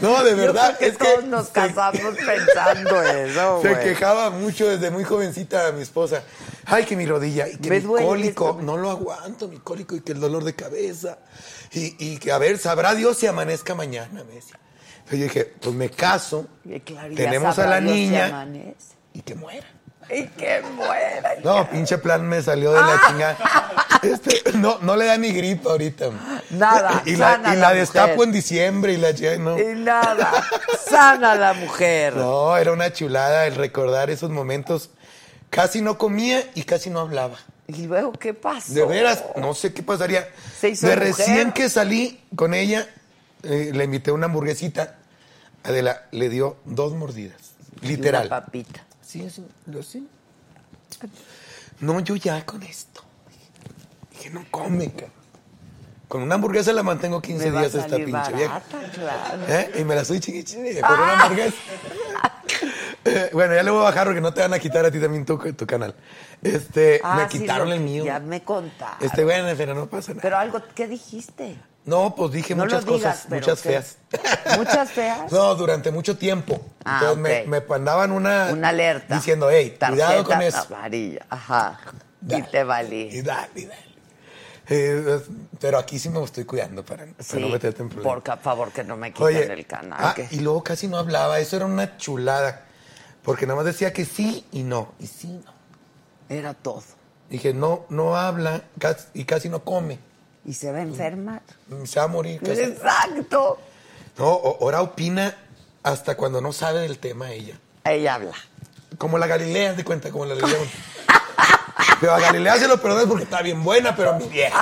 no, 0.00 0.22
de 0.24 0.34
verdad, 0.34 0.72
Yo 0.72 0.76
creo 0.78 0.78
que 0.78 0.86
es 0.86 0.96
que 0.98 1.04
todos 1.14 1.24
nos 1.24 1.46
se- 1.46 1.52
casamos 1.52 2.14
pensando 2.16 3.02
eso, 3.02 3.60
Se 3.62 3.78
quejaba 3.80 4.30
mucho 4.30 4.68
desde 4.68 4.90
muy 4.90 5.04
jovencita 5.04 5.72
mi 5.72 5.82
esposa. 5.82 6.22
Ay, 6.66 6.84
que 6.84 6.96
mi 6.96 7.06
rodilla, 7.06 7.48
y 7.48 7.56
que 7.56 7.70
mi 7.70 7.82
cólico, 7.82 8.58
no 8.62 8.76
lo 8.76 8.90
aguanto, 8.90 9.48
mi 9.48 9.58
cólico, 9.58 9.96
y 9.96 10.00
que 10.00 10.12
el 10.12 10.20
dolor 10.20 10.44
de 10.44 10.54
cabeza. 10.54 11.18
Y, 11.72 11.96
y 11.98 12.18
que, 12.18 12.30
a 12.32 12.38
ver, 12.38 12.58
sabrá 12.58 12.94
Dios 12.94 13.16
si 13.18 13.26
amanezca 13.26 13.74
mañana, 13.74 14.22
me 14.24 14.34
decía. 14.34 14.58
Entonces 15.12 15.18
yo 15.20 15.24
dije, 15.24 15.52
pues 15.60 15.74
me 15.74 15.90
caso, 15.90 16.46
claro, 16.84 17.14
tenemos 17.14 17.58
a 17.58 17.66
la 17.66 17.80
niña 17.80 18.46
y 19.12 19.20
que 19.20 19.34
muera. 19.34 19.66
Y 20.10 20.26
que 20.26 20.60
muera. 20.74 21.34
No, 21.44 21.68
pinche 21.70 21.98
plan 21.98 22.26
me 22.26 22.42
salió 22.42 22.72
de 22.72 22.80
la 22.80 23.00
chingada. 23.06 23.36
Este, 24.02 24.42
no, 24.54 24.78
no 24.80 24.96
le 24.96 25.06
da 25.06 25.16
ni 25.16 25.32
gripa 25.32 25.70
ahorita. 25.70 26.10
Nada, 26.50 27.02
Y 27.06 27.14
la, 27.14 27.34
sana 27.34 27.52
y 27.54 27.56
la 27.56 27.68
la 27.68 27.74
destapo 27.74 28.14
mujer. 28.14 28.26
en 28.26 28.32
diciembre 28.32 28.92
y 28.94 28.96
la 28.96 29.12
no. 29.38 29.58
Y 29.58 29.74
nada. 29.76 30.32
Sana 30.90 31.36
la 31.36 31.52
mujer. 31.52 32.16
No, 32.16 32.56
era 32.56 32.72
una 32.72 32.92
chulada 32.92 33.46
el 33.46 33.54
recordar 33.54 34.10
esos 34.10 34.30
momentos. 34.30 34.90
Casi 35.50 35.82
no 35.82 35.98
comía 35.98 36.42
y 36.54 36.64
casi 36.64 36.90
no 36.90 36.98
hablaba. 36.98 37.36
¿Y 37.68 37.86
luego 37.86 38.12
qué 38.12 38.34
pasó? 38.34 38.72
De 38.74 38.84
veras, 38.84 39.22
no 39.36 39.54
sé 39.54 39.72
qué 39.72 39.82
pasaría. 39.82 40.28
Se 40.58 40.70
hizo 40.70 40.86
de 40.88 40.96
mujer. 40.96 41.08
recién 41.08 41.52
que 41.52 41.68
salí 41.68 42.20
con 42.34 42.54
ella, 42.54 42.88
eh, 43.44 43.70
le 43.72 43.84
invité 43.84 44.10
una 44.10 44.26
hamburguesita. 44.26 44.96
Adela 45.64 46.06
le 46.10 46.28
dio 46.28 46.56
dos 46.64 46.92
mordidas. 46.94 47.52
Literal. 47.80 48.26
Una 48.26 48.40
papita. 48.40 48.84
Sí, 49.00 49.26
lo 49.66 49.82
sé. 49.82 50.02
No, 51.80 52.00
yo 52.00 52.16
ya 52.16 52.44
con 52.46 52.62
esto. 52.62 53.02
Dije, 54.10 54.30
no 54.30 54.44
come, 54.50 54.90
cabrón. 54.90 55.10
Con 56.08 56.22
una 56.22 56.34
hamburguesa 56.34 56.72
la 56.74 56.82
mantengo 56.82 57.22
15 57.22 57.44
Me 57.46 57.50
va 57.50 57.60
a 57.60 57.62
días 57.62 57.74
esta 57.74 57.96
pinche 57.96 58.32
vieja. 58.34 58.62
claro. 58.92 59.44
¿Eh? 59.48 59.70
Y 59.80 59.84
me 59.84 59.94
la 59.94 60.02
estoy 60.02 60.20
chingue 60.20 60.44
con 60.80 60.92
una 60.92 61.22
hamburguesa. 61.22 61.56
bueno, 63.32 63.54
ya 63.54 63.62
le 63.62 63.70
voy 63.70 63.80
a 63.80 63.84
bajar 63.84 64.06
porque 64.06 64.20
no 64.20 64.32
te 64.34 64.42
van 64.42 64.52
a 64.52 64.58
quitar 64.58 64.84
a 64.84 64.90
ti 64.90 65.00
también 65.00 65.24
tu, 65.24 65.38
tu 65.54 65.66
canal. 65.66 65.94
Este, 66.42 67.00
Ah, 67.02 67.16
me 67.16 67.30
sí, 67.30 67.38
quitaron 67.40 67.72
el 67.72 67.80
mío. 67.80 68.04
Ya 68.04 68.20
me 68.20 68.42
contaste. 68.44 69.06
Este, 69.06 69.24
bueno, 69.24 69.48
pero 69.56 69.74
no 69.74 69.86
pasa 69.88 70.12
nada. 70.12 70.22
Pero 70.22 70.36
algo, 70.38 70.60
¿qué 70.74 70.86
dijiste? 70.86 71.56
No, 71.84 72.14
pues 72.14 72.30
dije 72.32 72.54
No 72.54 72.64
muchas 72.64 72.84
digas, 72.84 73.00
cosas, 73.24 73.28
muchas 73.28 73.60
¿qué? 73.62 73.68
feas. 73.70 73.96
¿Muchas 74.58 74.90
feas? 74.92 75.32
No, 75.32 75.54
durante 75.56 75.90
mucho 75.90 76.16
tiempo. 76.16 76.60
Ah, 76.84 76.98
Entonces 77.02 77.46
me, 77.48 77.60
me 77.60 77.66
mandaban 77.66 78.12
una, 78.12 78.50
Una 78.52 78.68
alerta. 78.68 79.16
Diciendo, 79.16 79.50
hey, 79.50 79.76
cuidado 79.88 80.22
con 80.24 80.40
eso. 80.42 80.64
amarilla. 80.70 81.26
Ajá. 81.28 81.80
Y 82.28 82.40
te 82.42 82.62
valí. 82.62 83.08
Y 83.10 83.22
dale, 83.22 83.48
y 83.56 83.64
dale. 83.64 83.92
Eh, 84.68 85.20
pero 85.58 85.76
aquí 85.78 85.98
sí 85.98 86.08
me 86.08 86.22
estoy 86.22 86.44
cuidando 86.44 86.84
para, 86.84 87.04
para 87.06 87.22
Sí, 87.24 87.40
no 87.40 87.48
meterte 87.48 87.82
en 87.82 87.88
problemas. 87.88 88.22
por 88.22 88.38
favor, 88.40 88.70
que 88.70 88.84
no 88.84 88.96
me 88.96 89.10
quiten 89.12 89.26
Oye, 89.26 89.52
el 89.52 89.66
canal. 89.66 89.98
ah, 90.00 90.12
que- 90.14 90.28
y 90.30 90.38
luego 90.38 90.62
casi 90.62 90.86
no 90.86 90.98
hablaba, 90.98 91.40
eso 91.40 91.56
era 91.56 91.66
una 91.66 91.96
chulada. 91.98 92.66
Porque 93.24 93.44
nada 93.46 93.56
más 93.56 93.64
decía 93.66 93.92
que 93.92 94.04
sí 94.04 94.46
y 94.52 94.62
no, 94.62 94.92
y 95.00 95.08
sí 95.08 95.40
no. 95.44 95.52
Era 96.28 96.54
todo. 96.54 96.84
Dije, 97.28 97.52
no, 97.54 97.86
no 97.88 98.16
habla 98.16 98.62
casi- 98.78 99.08
y 99.14 99.24
casi 99.24 99.48
no 99.48 99.64
come. 99.64 99.98
Y 100.44 100.54
se 100.54 100.72
va 100.72 100.78
a 100.78 100.82
enfermar. 100.82 101.42
Se 101.84 101.98
va 102.00 102.04
a 102.04 102.08
morir. 102.08 102.40
casi. 102.40 102.62
Exacto. 102.62 103.58
No, 104.18 104.24
ahora 104.60 104.82
opina 104.82 105.34
hasta 105.82 106.16
cuando 106.16 106.40
no 106.40 106.52
sabe 106.52 106.80
del 106.80 106.98
tema 106.98 107.30
ella. 107.32 107.54
Ella 107.84 108.14
habla. 108.14 108.32
Como 108.98 109.18
la 109.18 109.26
Galilea, 109.26 109.74
de 109.74 109.84
cuenta, 109.84 110.10
como 110.10 110.24
la 110.26 110.34
Galilea. 110.34 110.58
pero 112.00 112.14
a 112.14 112.20
Galilea 112.20 112.56
se 112.56 112.68
lo 112.68 112.80
perdones 112.80 113.06
porque 113.06 113.24
está 113.24 113.40
bien 113.42 113.62
buena, 113.64 113.94
pero 113.96 114.10
a 114.10 114.18
mi 114.18 114.26
vieja. 114.26 114.54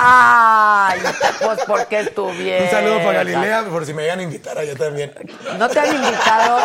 Ay, 0.87 1.01
pues 1.43 1.59
porque 1.67 1.99
es 1.99 2.15
tu 2.15 2.29
vieja. 2.31 2.63
Un 2.65 2.69
saludo 2.71 2.97
para 2.99 3.13
Galilea, 3.23 3.63
por 3.65 3.85
si 3.85 3.93
me 3.93 4.03
llegan 4.03 4.19
a 4.19 4.23
invitar 4.23 4.57
allá 4.57 4.75
también. 4.75 5.13
¿No 5.57 5.67
te 5.69 5.79
han 5.79 5.95
invitado? 5.95 6.59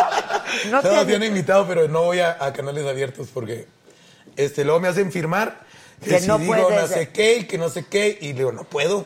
No 0.67 0.71
No, 0.71 0.81
te 0.81 0.95
han- 1.15 1.21
han 1.21 1.23
invitado, 1.23 1.67
pero 1.67 1.87
no 1.87 2.03
voy 2.03 2.19
a, 2.19 2.37
a 2.39 2.53
canales 2.53 2.85
abiertos 2.87 3.27
porque 3.33 3.67
este, 4.35 4.63
luego 4.63 4.79
me 4.79 4.87
hacen 4.87 5.11
firmar 5.11 5.59
que, 6.01 6.09
Que 6.11 6.19
si 6.21 6.27
no 6.27 6.37
digo 6.37 6.53
puedes. 6.53 6.81
no 6.81 6.87
sé 6.87 7.09
qué 7.09 7.37
y 7.39 7.43
que 7.45 7.57
no 7.57 7.69
sé 7.69 7.85
qué, 7.85 8.17
y 8.21 8.33
digo, 8.33 8.51
no 8.51 8.63
puedo. 8.63 9.05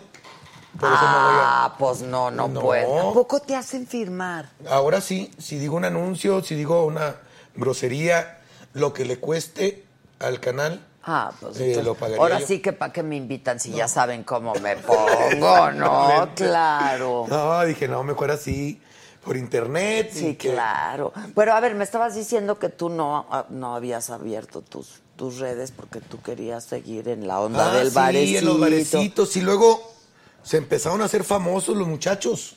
Por 0.80 0.92
eso 0.92 1.02
no 1.04 1.12
voy 1.26 1.36
a... 1.36 1.66
Ah, 1.66 1.76
pues 1.78 2.02
no, 2.02 2.32
no, 2.32 2.48
No. 2.48 2.62
puedo. 2.62 2.96
¿Tampoco 2.96 3.42
te 3.42 3.56
hacen 3.56 3.86
firmar? 3.88 4.50
Ahora 4.70 5.02
sí, 5.02 5.30
si 5.38 5.58
digo 5.58 5.76
un 5.76 5.86
anuncio, 5.86 6.42
si 6.44 6.56
digo 6.56 6.86
una 6.86 7.18
grosería, 7.56 8.39
lo 8.74 8.94
que 8.94 9.06
le 9.06 9.18
cueste 9.20 9.84
al 10.20 10.39
canal, 10.39 10.86
Ah, 11.04 11.32
pues 11.39 11.58
eh, 11.60 11.64
entonces, 11.72 11.84
lo 11.86 11.96
pagaría 11.96 12.22
ahora 12.22 12.39
yo. 12.39 12.46
sí 12.48 12.60
que 12.62 12.74
para 12.74 12.94
qué 12.94 13.02
me 13.04 13.16
invitan 13.16 13.60
si 13.60 13.72
ya 13.72 13.88
saben 13.88 14.24
cómo 14.24 14.54
me 14.56 14.76
pongo, 14.78 15.72
¿no? 15.76 16.30
Claro. 16.36 17.26
No, 17.28 17.66
dije, 17.66 17.88
no, 17.88 18.04
mejor 18.04 18.30
así, 18.32 18.80
por 19.26 19.36
internet. 19.36 20.12
Sí, 20.14 20.36
que- 20.36 20.52
claro. 20.52 21.12
Pero 21.36 21.54
a 21.54 21.60
ver, 21.60 21.74
me 21.76 21.84
estabas 21.84 22.16
diciendo 22.16 22.60
que 22.60 22.70
tú 22.70 22.89
no, 22.89 23.26
ah, 23.32 23.46
no 23.50 23.76
habías 23.76 24.10
abierto 24.12 24.62
tus, 24.62 25.01
tus 25.22 25.38
redes 25.38 25.70
porque 25.70 26.00
tú 26.02 26.20
querías 26.20 26.64
seguir 26.64 27.08
en 27.08 27.28
la 27.28 27.40
onda 27.42 27.72
Ah, 27.72 27.76
del 27.78 27.90
sí, 27.90 27.96
barecito. 27.96 28.40
en 28.40 28.46
los 28.46 28.60
barecitos. 28.60 29.36
Y 29.36 29.42
luego 29.42 29.94
se 30.42 30.58
empezaron 30.58 31.00
a 31.04 31.06
hacer 31.06 31.24
famosos 31.24 31.78
los 31.78 31.88
muchachos. 31.88 32.56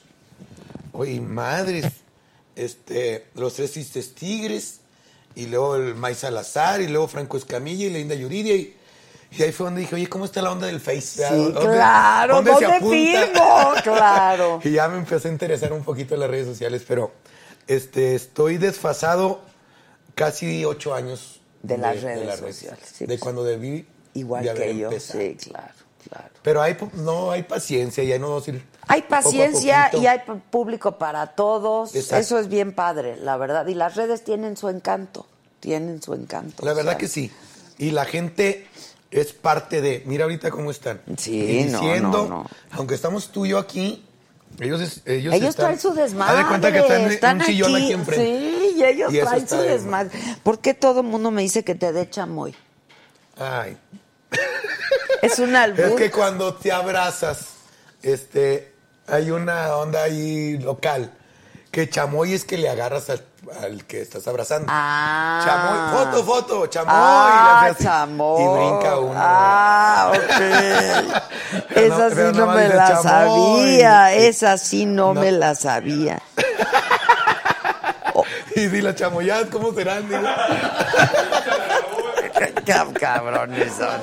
Oye, 0.93 1.21
madres. 1.21 1.85
Este, 2.57 3.27
los 3.35 3.53
tres 3.53 3.73
Cistes 3.75 4.15
Tigres. 4.15 4.81
Y 5.35 5.45
luego 5.49 5.77
el 5.77 5.95
May 5.95 6.15
Salazar. 6.15 6.81
Y 6.81 6.89
luego 6.89 7.07
Franco 7.07 7.37
Escamilla 7.37 7.85
y 7.85 7.91
Linda 7.91 8.15
Yuridia. 8.15 8.55
Y, 8.57 8.75
y 9.33 9.43
ahí 9.43 9.53
fue 9.53 9.67
donde 9.67 9.83
dije, 9.83 9.97
oye, 9.97 10.09
¿cómo 10.09 10.25
está 10.25 10.41
la 10.41 10.51
onda 10.51 10.67
del 10.67 10.81
Face? 10.81 11.03
Sí, 11.03 11.23
¿Dónde- 11.35 11.61
claro, 11.61 12.37
dónde 12.37 12.55
se 12.55 12.65
¿dónde 12.65 12.77
apunta? 12.79 12.97
firmo? 12.97 13.73
Claro. 13.83 14.61
y 14.65 14.71
ya 14.71 14.89
me 14.89 14.97
empecé 14.97 15.29
a 15.29 15.33
interesar 15.33 15.71
un 15.75 15.85
poquito 15.85 16.15
en 16.15 16.21
las 16.21 16.31
redes 16.31 16.47
sociales. 16.47 16.83
Pero 16.89 17.13
este, 17.67 18.15
estoy 18.15 18.57
desfasado 18.57 19.43
casi 20.15 20.65
ocho 20.65 20.95
años. 20.95 21.43
De 21.67 21.79
las 21.79 22.03
redes 22.03 22.39
sociales, 22.39 22.79
sí, 22.93 23.05
de 23.05 23.15
pues, 23.15 23.21
cuando 23.21 23.43
debí 23.45 23.87
Igual 24.15 24.45
de 24.45 24.55
que 24.55 24.77
yo. 24.77 24.89
empezado. 24.89 25.19
Sí, 25.21 25.37
claro, 25.49 25.73
claro. 26.09 26.29
Pero 26.43 26.63
hay, 26.63 26.77
no, 26.95 27.31
hay 27.31 27.43
paciencia, 27.43 28.05
ya 28.05 28.19
no 28.19 28.29
vamos 28.29 28.47
a 28.47 28.51
ir. 28.51 28.63
Hay 28.87 29.03
poco 29.03 29.15
a 29.15 29.23
paciencia 29.23 29.91
y 29.95 30.07
hay 30.07 30.21
público 30.51 30.99
para 30.99 31.29
todos. 31.29 31.95
Exacto. 31.95 32.17
Eso 32.17 32.39
es 32.39 32.49
bien 32.49 32.73
padre, 32.75 33.17
la 33.17 33.37
verdad. 33.39 33.67
Y 33.67 33.75
las 33.75 33.97
redes 33.97 34.23
tienen 34.25 34.57
su 34.59 34.69
encanto. 34.69 35.27
Tienen 35.61 36.03
su 36.03 36.13
encanto. 36.13 36.65
La 36.67 36.75
verdad 36.75 36.93
sea, 36.93 36.99
que 36.99 37.09
sí. 37.09 37.31
Y 37.79 37.91
la 37.93 38.05
gente 38.05 38.67
es 39.11 39.33
parte 39.33 39.81
de. 39.81 40.03
Mira 40.05 40.25
ahorita 40.25 40.51
cómo 40.51 40.71
están. 40.71 41.01
Sí, 41.17 41.33
Y 41.41 41.65
diciendo, 41.65 42.11
no, 42.11 42.29
no. 42.29 42.47
aunque 42.73 42.95
estamos 42.95 43.29
tú 43.31 43.47
y 43.47 43.51
yo 43.51 43.59
aquí, 43.59 44.05
ellos, 44.61 45.01
ellos, 45.07 45.35
Ellos 45.35 45.49
están- 45.51 45.65
traen 45.67 45.81
su 45.81 45.89
Haz 45.89 45.95
de 45.97 46.03
desmadre. 46.03 46.47
cuenta 46.47 46.71
que 46.71 46.79
están, 47.15 47.37
en 47.37 47.41
un 47.41 47.47
sillón 47.47 47.75
aquí, 47.75 47.93
enfrente. 47.93 48.39
Sí, 48.39 48.54
y 48.75 48.85
ellos 48.85 49.13
Y 49.13 49.21
traen 49.21 49.49
su 49.49 49.57
de 49.57 49.69
desmadre. 49.71 50.11
¿Por 50.43 50.59
qué 50.59 50.75
todo 50.75 51.01
el 51.01 51.07
mundo 51.07 51.31
me 51.31 51.43
dice 51.43 51.65
que 51.65 51.75
te 51.75 51.93
dé 51.93 52.09
chamoy? 52.11 52.55
Ay. 53.39 53.77
Es 55.23 55.39
un 55.39 55.55
albur. 55.57 55.85
Es 55.87 55.95
que 55.95 56.11
cuando 56.11 56.55
te 56.55 56.73
abrazas, 56.73 57.47
este, 58.03 58.73
hay 59.07 59.31
una 59.31 59.77
onda 59.77 60.03
ahí 60.03 60.59
local. 60.59 61.13
Que 61.71 61.89
chamoy 61.91 62.35
es 62.35 62.45
que 62.45 62.57
le 62.57 62.69
agarras 62.69 63.11
al, 63.11 63.25
al 63.61 63.85
que 63.85 64.01
estás 64.01 64.29
abrazando. 64.29 64.67
Ah. 64.71 65.43
Chamoy, 65.45 66.05
foto, 66.05 66.25
foto, 66.25 66.67
chamoy. 66.69 66.93
Ah, 66.97 67.73
y 67.79 67.83
chamoy. 67.83 68.43
Y 68.43 68.47
brinca 68.47 68.99
uno. 69.01 69.15
Ah, 69.17 70.13
ok. 70.15 71.23
No- 71.75 71.81
Esa 71.81 72.11
sí 72.11 72.37
no 72.39 72.47
me 72.49 72.69
la 72.69 72.89
chamoy. 72.89 73.03
sabía. 73.03 74.15
Esa 74.15 74.59
sí 74.59 74.87
no, 74.87 75.13
No. 75.15 75.21
me 75.21 75.33
la 75.33 75.55
sabía. 75.57 76.21
Y 78.57 78.69
si 78.69 78.81
la 78.81 78.95
chamoyad, 78.95 79.49
¿cómo 79.49 79.73
serán? 79.75 80.09
Cabrones 82.99 83.73
son. 83.73 84.01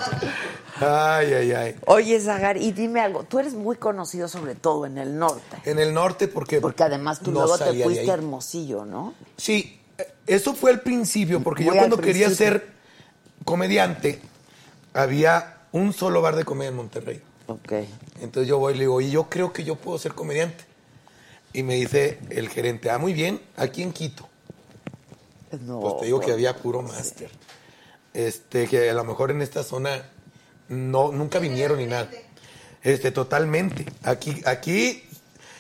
Ay, 0.79 1.33
ay, 1.33 1.51
ay. 1.51 1.75
Oye, 1.85 2.19
Zagar, 2.19 2.57
y 2.57 2.71
dime 2.71 3.01
algo. 3.01 3.23
Tú 3.23 3.39
eres 3.39 3.53
muy 3.53 3.75
conocido 3.75 4.27
sobre 4.27 4.55
todo 4.55 4.85
en 4.85 4.97
el 4.97 5.17
norte. 5.17 5.57
En 5.65 5.79
el 5.79 5.93
norte, 5.93 6.27
porque. 6.27 6.59
Porque 6.59 6.83
además 6.83 7.19
tú 7.19 7.31
no 7.31 7.41
luego 7.41 7.57
te 7.57 7.83
fuiste 7.83 8.09
a. 8.09 8.13
Hermosillo, 8.15 8.85
¿no? 8.85 9.13
Sí, 9.37 9.79
eh, 9.97 10.07
eso 10.27 10.53
fue 10.53 10.71
al 10.71 10.81
principio, 10.81 11.41
porque 11.41 11.63
yo 11.63 11.73
cuando 11.73 11.97
quería 11.97 12.29
ser 12.29 12.67
comediante, 13.45 14.21
había 14.93 15.57
un 15.71 15.93
solo 15.93 16.21
bar 16.21 16.35
de 16.35 16.45
comedia 16.45 16.69
en 16.69 16.75
Monterrey. 16.75 17.21
Ok. 17.47 17.73
Entonces 18.21 18.47
yo 18.47 18.57
voy 18.57 18.73
y 18.73 18.77
le 18.77 18.81
digo, 18.81 19.01
y 19.01 19.11
yo 19.11 19.29
creo 19.29 19.53
que 19.53 19.63
yo 19.63 19.75
puedo 19.75 19.97
ser 19.97 20.13
comediante. 20.13 20.65
Y 21.53 21.63
me 21.63 21.75
dice 21.75 22.19
el 22.29 22.49
gerente, 22.49 22.89
ah, 22.89 22.97
muy 22.97 23.13
bien, 23.13 23.41
aquí 23.57 23.83
en 23.83 23.91
Quito. 23.91 24.30
No, 25.61 25.79
Pues 25.79 25.97
te 25.99 26.05
digo 26.05 26.19
que 26.19 26.25
pues, 26.25 26.35
había 26.35 26.55
puro 26.55 26.81
máster. 26.81 27.29
Este, 28.13 28.67
que 28.67 28.89
a 28.89 28.93
lo 28.93 29.03
mejor 29.03 29.31
en 29.31 29.41
esta 29.41 29.63
zona 29.63 30.09
no, 30.69 31.11
nunca 31.11 31.39
vinieron 31.39 31.77
ni 31.77 31.85
nada. 31.85 32.09
Este, 32.83 33.11
totalmente. 33.11 33.85
Aquí, 34.03 34.41
aquí, 34.45 35.03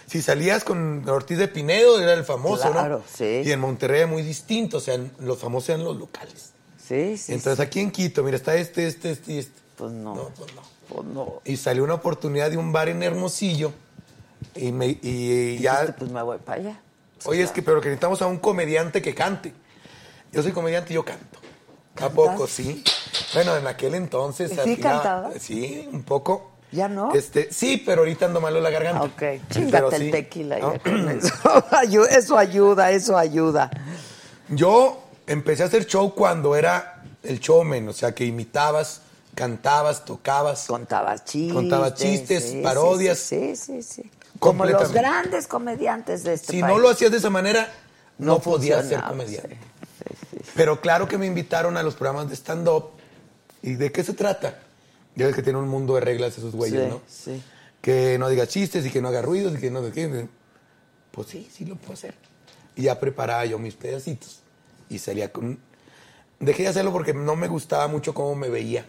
si 0.07 0.21
salías 0.21 0.63
con 0.63 1.07
Ortiz 1.07 1.37
de 1.37 1.47
Pinedo, 1.47 1.99
era 2.01 2.13
el 2.13 2.23
famoso, 2.23 2.71
Claro, 2.71 2.99
¿no? 2.99 3.03
sí. 3.13 3.41
Y 3.45 3.51
en 3.51 3.59
Monterrey 3.59 4.05
muy 4.05 4.23
distinto, 4.23 4.77
o 4.77 4.81
sea, 4.81 4.99
los 5.19 5.37
famosos 5.37 5.69
eran 5.69 5.83
los 5.83 5.97
locales. 5.97 6.51
Sí, 6.77 7.17
sí. 7.17 7.33
Entonces 7.33 7.57
sí. 7.57 7.61
aquí 7.61 7.79
en 7.79 7.91
Quito, 7.91 8.23
mira, 8.23 8.35
está 8.37 8.55
este, 8.55 8.87
este, 8.87 9.11
este 9.11 9.33
y 9.33 9.37
este. 9.39 9.61
Pues 9.77 9.91
no. 9.91 10.15
No, 10.15 10.29
pues 10.37 10.53
no. 10.53 10.61
Pues 10.89 11.05
no. 11.07 11.41
Y 11.45 11.57
salió 11.57 11.83
una 11.83 11.93
oportunidad 11.93 12.51
de 12.51 12.57
un 12.57 12.71
bar 12.73 12.89
en 12.89 13.01
Hermosillo. 13.03 13.71
Y, 14.55 14.71
me, 14.71 14.97
y 15.01 15.59
ya 15.59 15.81
Dijiste, 15.81 15.99
pues 15.99 16.11
me 16.11 16.21
voy 16.23 16.37
para 16.39 16.59
allá. 16.59 16.81
Oye, 17.25 17.43
es 17.43 17.51
que 17.51 17.61
pero 17.61 17.79
que 17.79 17.89
necesitamos 17.89 18.21
a 18.21 18.27
un 18.27 18.39
comediante 18.39 19.01
que 19.01 19.13
cante. 19.13 19.53
Yo 20.31 20.41
soy 20.43 20.51
comediante 20.51 20.93
y 20.93 20.95
yo 20.95 21.03
canto. 21.05 21.39
¿A 21.95 21.99
¿Cantas? 21.99 22.15
poco? 22.15 22.47
Sí. 22.47 22.83
Bueno, 23.33 23.55
en 23.57 23.67
aquel 23.67 23.95
entonces. 23.95 24.51
¿Sí 24.51 24.59
hacía- 24.59 24.79
cantabas? 24.79 25.33
Sí, 25.41 25.89
un 25.91 26.03
poco. 26.03 26.51
¿Ya 26.71 26.87
no? 26.87 27.13
Este, 27.13 27.51
sí, 27.51 27.83
pero 27.85 28.01
ahorita 28.01 28.27
ando 28.27 28.39
malo 28.39 28.61
la 28.61 28.69
garganta. 28.69 29.03
Ok, 29.03 29.41
chingate 29.51 29.97
sí. 29.97 30.05
el 30.05 30.11
tequila 30.11 30.57
No. 30.59 30.73
eso. 31.09 31.33
Ayu- 31.71 32.07
Eso 32.09 32.37
ayuda, 32.37 32.91
eso 32.91 33.17
ayuda. 33.17 33.69
Yo 34.47 35.03
empecé 35.27 35.63
a 35.63 35.65
hacer 35.65 35.85
show 35.85 36.15
cuando 36.15 36.55
era 36.55 37.03
el 37.23 37.39
showman, 37.39 37.89
o 37.89 37.93
sea, 37.93 38.15
que 38.15 38.23
imitabas, 38.23 39.01
cantabas, 39.35 40.05
tocabas. 40.05 40.65
Contabas 40.67 41.25
chistes. 41.25 41.53
Contaba 41.53 41.93
chistes, 41.93 42.43
sí, 42.51 42.61
parodias. 42.61 43.19
Sí, 43.19 43.55
sí, 43.57 43.83
sí. 43.83 44.03
sí. 44.03 44.11
Como 44.39 44.65
los 44.65 44.93
grandes 44.93 45.47
comediantes 45.47 46.23
de 46.23 46.33
este 46.35 46.53
si 46.53 46.61
país. 46.61 46.73
no 46.73 46.79
lo 46.79 46.89
hacías 46.89 47.11
de 47.11 47.17
esa 47.17 47.29
manera, 47.29 47.69
no, 48.17 48.39
podías 48.39 48.87
ser 48.87 49.01
comediante. 49.03 49.57
Pero 50.55 50.81
claro 50.81 51.07
que 51.07 51.17
me 51.17 51.25
invitaron 51.25 51.77
a 51.77 51.83
los 51.83 51.95
programas 51.95 52.29
de 52.29 52.35
stand-up. 52.35 52.91
¿Y 53.63 53.73
de 53.75 53.91
qué 53.91 54.03
se 54.03 54.13
trata? 54.13 54.59
Ya 55.15 55.25
ves 55.27 55.35
que 55.35 55.43
tiene 55.43 55.59
un 55.59 55.67
mundo 55.67 55.95
de 55.95 56.01
reglas 56.01 56.37
esos 56.37 56.53
güeyes, 56.55 56.81
Sí, 56.83 56.89
¿no? 56.89 57.01
sí. 57.07 57.43
Que 57.81 58.17
no 58.17 58.29
diga 58.29 58.47
chistes 58.47 58.85
y 58.85 58.89
que 58.91 59.01
no 59.01 59.07
haga 59.09 59.21
ruidos 59.21 59.53
y 59.55 59.59
que 59.59 59.69
no. 59.71 59.81
Pues 61.11 61.27
sí, 61.27 61.47
sí 61.51 61.65
lo 61.65 61.75
puedo 61.75 61.93
hacer. 61.93 62.15
Y 62.75 62.83
ya 62.83 62.99
preparaba 62.99 63.45
yo 63.45 63.59
mis 63.59 63.75
pedacitos. 63.75 64.39
Y 64.89 64.99
salía 64.99 65.31
con... 65.31 65.59
Dejé 66.39 66.63
de 66.63 66.69
hacerlo 66.69 66.91
porque 66.91 67.13
no 67.13 67.35
me 67.35 67.47
gustaba 67.47 67.87
mucho 67.87 68.13
cómo 68.13 68.35
me 68.35 68.49
veía 68.49 68.85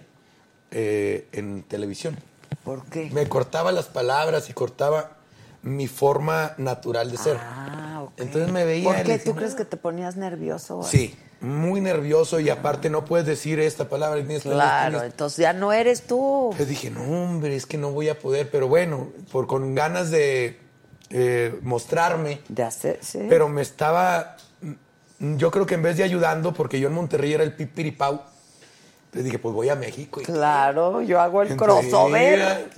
eh, 0.71 1.27
en 1.33 1.63
televisión. 1.65 2.17
¿Por 2.65 2.85
qué? 2.87 3.11
Me 3.13 3.29
cortaba 3.29 3.73
las 3.73 3.87
palabras 3.87 4.49
y 4.49 4.53
cortaba 4.53 5.17
mi 5.63 5.87
forma 5.89 6.55
natural 6.59 7.11
de 7.11 7.19
ser. 7.19 7.37
Ah, 7.41 8.03
ok. 8.05 8.13
Entonces 8.21 8.51
me 8.53 8.65
veía 8.65 8.85
¿Por 8.85 9.03
qué? 9.03 9.19
¿Tú 9.19 9.35
crees 9.35 9.53
"No". 9.53 9.59
que 9.59 9.65
te 9.65 9.77
ponías 9.77 10.17
nervioso? 10.17 10.77
güey? 10.79 10.89
Sí, 10.91 11.15
muy 11.43 11.81
nervioso 11.81 12.39
y 12.41 12.49
aparte 12.51 12.89
no 12.89 13.05
puedes 13.05 13.27
decir 13.27 13.59
esta 13.61 13.89
palabra. 13.89 14.21
tienes 14.25 14.43
Claro, 14.45 14.99
tienes- 14.99 15.11
entonces 15.13 15.39
ya 15.39 15.53
no 15.53 15.73
eres 15.73 16.03
tú. 16.07 16.45
Entonces 16.53 16.69
dije, 16.69 16.91
no, 16.91 17.03
hombre, 17.03 17.57
es 17.57 17.67
que 17.67 17.77
no 17.79 17.91
voy 17.91 18.09
a 18.09 18.19
poder, 18.19 18.49
pero 18.51 18.69
bueno, 18.69 19.09
por 19.33 19.47
con 19.47 19.75
ganas 19.75 20.11
de 20.11 20.59
eh, 21.11 21.59
mostrarme, 21.63 22.41
De 22.49 22.63
hacer, 22.63 22.99
sí. 23.03 23.27
pero 23.29 23.47
me 23.49 23.61
estaba, 23.61 24.37
yo 25.19 25.51
creo 25.51 25.67
que 25.67 25.75
en 25.75 25.83
vez 25.83 25.99
de 25.99 26.05
ayudando, 26.05 26.55
porque 26.55 26.81
yo 26.81 26.89
en 26.89 26.95
Monterrey 26.95 27.35
era 27.35 27.43
el 27.45 27.53
pipiripau, 27.55 28.23
le 29.13 29.23
dije, 29.23 29.39
pues 29.39 29.55
voy 29.55 29.69
a 29.69 29.75
México. 29.75 30.21
y- 30.23 30.25
Claro, 30.25 31.03
yo 31.03 31.21
hago 31.21 31.43
el 31.43 31.51
Entonces, 31.53 31.91
crossover. 31.91 32.71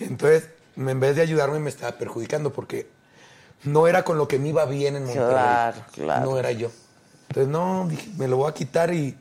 Entonces, 0.00 0.48
en 0.76 0.98
vez 0.98 1.14
de 1.14 1.22
ayudarme, 1.22 1.60
me 1.60 1.70
estaba 1.70 1.96
perjudicando 1.98 2.52
porque 2.52 2.88
no 3.64 3.86
era 3.86 4.02
con 4.02 4.18
lo 4.18 4.26
que 4.26 4.38
me 4.40 4.48
iba 4.48 4.64
bien 4.64 4.96
en 4.96 5.04
Monterrey. 5.04 5.28
Claro, 5.30 5.76
claro. 5.92 6.30
No 6.32 6.38
era 6.38 6.50
yo. 6.52 6.70
Entonces, 7.28 7.48
no, 7.52 7.86
dije, 7.88 8.10
me 8.16 8.26
lo 8.28 8.36
voy 8.38 8.50
a 8.50 8.54
quitar 8.54 8.92
y, 8.94 9.16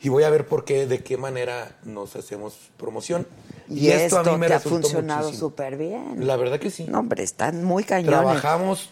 y 0.00 0.08
voy 0.08 0.22
a 0.24 0.30
ver 0.30 0.46
por 0.46 0.64
qué, 0.64 0.86
de 0.86 1.02
qué 1.02 1.16
manera 1.16 1.76
nos 1.84 2.16
hacemos 2.16 2.54
promoción. 2.76 3.26
Y, 3.68 3.88
esto, 3.88 4.22
te 4.22 4.30
ha 4.30 4.36
resultó 4.58 4.88
funcionado 4.88 5.32
súper 5.32 5.76
bien. 5.76 6.26
La 6.26 6.36
verdad 6.36 6.58
que 6.58 6.70
sí. 6.70 6.84
No, 6.88 7.00
hombre, 7.00 7.22
están 7.22 7.62
muy 7.64 7.84
cañones. 7.84 8.08
Trabajamos, 8.20 8.90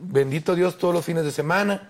bendito 0.00 0.54
Dios, 0.54 0.76
todos 0.78 0.92
los 0.94 1.04
fines 1.04 1.24
de 1.24 1.30
semana. 1.32 1.88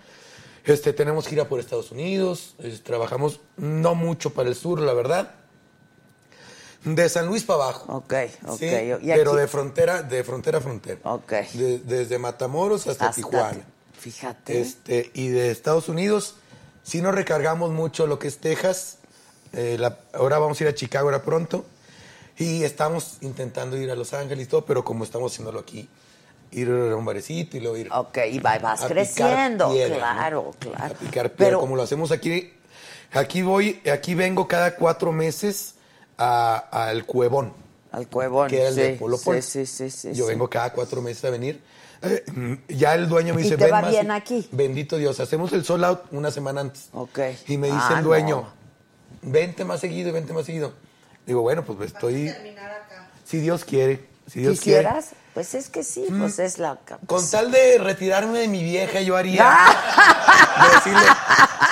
Este, 0.65 0.93
tenemos 0.93 1.27
gira 1.27 1.49
por 1.49 1.59
Estados 1.59 1.91
Unidos. 1.91 2.55
es- 2.59 2.83
trabajamos 2.83 3.41
no 3.57 3.95
mucho 3.95 4.33
para 4.33 4.47
el 4.49 4.55
sur, 4.55 4.79
la 4.79 4.93
verdad. 4.93 5.35
De 6.85 7.07
San 7.09 7.27
Luis 7.27 7.43
para 7.43 7.63
abajo. 7.63 7.93
Ok, 7.93 8.13
ok. 8.45 8.59
Sí, 8.59 8.65
Y 9.01 9.07
pero 9.13 9.35
de 9.35 9.47
frontera, 9.47 10.01
de 10.03 10.23
frontera 10.23 10.57
a 10.57 10.61
frontera. 10.61 10.99
Ok. 11.03 11.31
De- 11.53 11.79
desde 11.79 12.17
Matamoros 12.19 12.87
hasta, 12.87 13.05
Hasta- 13.09 13.15
Tijuana. 13.15 13.65
Fíjate. 14.03 14.59
Este, 14.61 15.11
y 15.13 15.29
de 15.29 15.49
Estados 15.51 15.87
Unidos, 15.89 16.35
sí 16.83 17.01
nos 17.01 17.15
recargamos 17.15 17.71
mucho 17.71 18.05
lo 18.07 18.19
que 18.19 18.27
es 18.27 18.37
Texas. 18.37 18.97
Eh, 19.53 19.77
la- 19.79 19.99
ahora 20.13 20.39
vamos 20.39 20.59
a 20.59 20.63
ir 20.65 20.69
a 20.69 20.75
Chicago 20.75 21.07
ahora 21.07 21.21
pronto. 21.23 21.65
Y 22.37 22.63
estamos 22.63 23.17
intentando 23.21 23.77
ir 23.77 23.91
a 23.91 23.95
Los 23.95 24.13
Ángeles 24.13 24.47
y 24.47 24.49
todo, 24.49 24.65
pero 24.65 24.83
como 24.83 25.03
estamos 25.03 25.31
haciéndolo 25.31 25.59
aquí, 25.59 25.87
ir 26.51 26.69
a 26.69 26.95
un 26.95 27.05
barecito 27.05 27.57
y 27.57 27.59
luego 27.59 27.77
ir 27.77 27.89
Ok, 27.93 28.17
y 28.31 28.39
va- 28.39 28.57
vas 28.59 28.81
a 28.83 28.87
creciendo. 28.87 29.71
piedra, 29.71 29.97
claro, 29.97 30.51
¿no? 30.51 30.71
claro. 30.71 30.95
A 30.95 30.97
picar 30.97 31.29
piedra, 31.31 31.35
Pero 31.37 31.59
como 31.59 31.75
lo 31.75 31.83
hacemos 31.83 32.11
aquí. 32.11 32.51
Aquí 33.11 33.43
voy, 33.43 33.79
aquí 33.91 34.15
vengo 34.15 34.47
cada 34.47 34.75
cuatro 34.75 35.11
meses 35.11 35.75
a- 36.17 36.57
al 36.71 37.05
Cuevón 37.05 37.53
al 37.91 38.07
cuevón. 38.07 38.49
que 38.49 38.57
era 38.59 38.69
el 38.69 38.73
sí, 38.75 38.81
de 38.81 38.89
Polo 38.95 39.19
Polo. 39.19 39.39
Sí, 39.39 39.65
sí, 39.67 39.89
sí, 39.89 39.91
sí. 39.91 40.13
Yo 40.17 40.25
vengo 40.25 40.49
cada 40.49 40.73
cuatro 40.73 40.99
meses 41.03 41.23
a 41.25 41.29
venir. 41.29 41.61
Eh, 42.03 42.23
ya 42.67 42.93
el 42.95 43.07
dueño 43.07 43.33
me 43.33 43.41
¿Y 43.41 43.43
dice, 43.45 43.57
te 43.57 43.63
"Ven 43.65 43.73
va 43.73 43.81
más". 43.81 43.89
bien 43.91 44.11
aquí? 44.11 44.47
Bendito 44.51 44.97
Dios, 44.97 45.19
hacemos 45.19 45.53
el 45.53 45.63
sold 45.63 45.85
out 45.85 46.01
una 46.11 46.31
semana 46.31 46.61
antes. 46.61 46.89
Ok. 46.93 47.19
Y 47.47 47.57
me 47.57 47.67
dice 47.67 47.79
Ah, 47.81 47.95
el 47.99 48.03
dueño, 48.03 48.41
no. 49.21 49.31
vente 49.31 49.63
más 49.65 49.79
seguido, 49.79 50.11
vente 50.11 50.33
más 50.33 50.45
seguido. 50.45 50.73
Digo, 51.25 51.41
bueno, 51.41 51.63
pues 51.63 51.79
estoy, 51.93 52.25
terminar 52.29 52.69
acá. 52.71 53.07
si 53.23 53.37
Dios 53.39 53.63
quiere, 53.63 54.05
si 54.27 54.41
Dios 54.41 54.59
¿Quisieras? 54.59 55.11
Pues 55.33 55.55
es 55.55 55.69
que 55.69 55.83
sí, 55.83 56.05
Mm. 56.09 56.19
pues 56.19 56.37
es 56.39 56.59
la... 56.59 56.75
quiere. 56.85 56.99
Con 57.07 57.27
tal 57.31 57.49
de 57.51 57.77
retirarme 57.79 58.37
de 58.39 58.47
mi 58.49 58.61
vieja, 58.63 58.99
yo 59.01 59.15
haría, 59.17 59.49
de 60.61 60.75
decirle, 60.75 61.07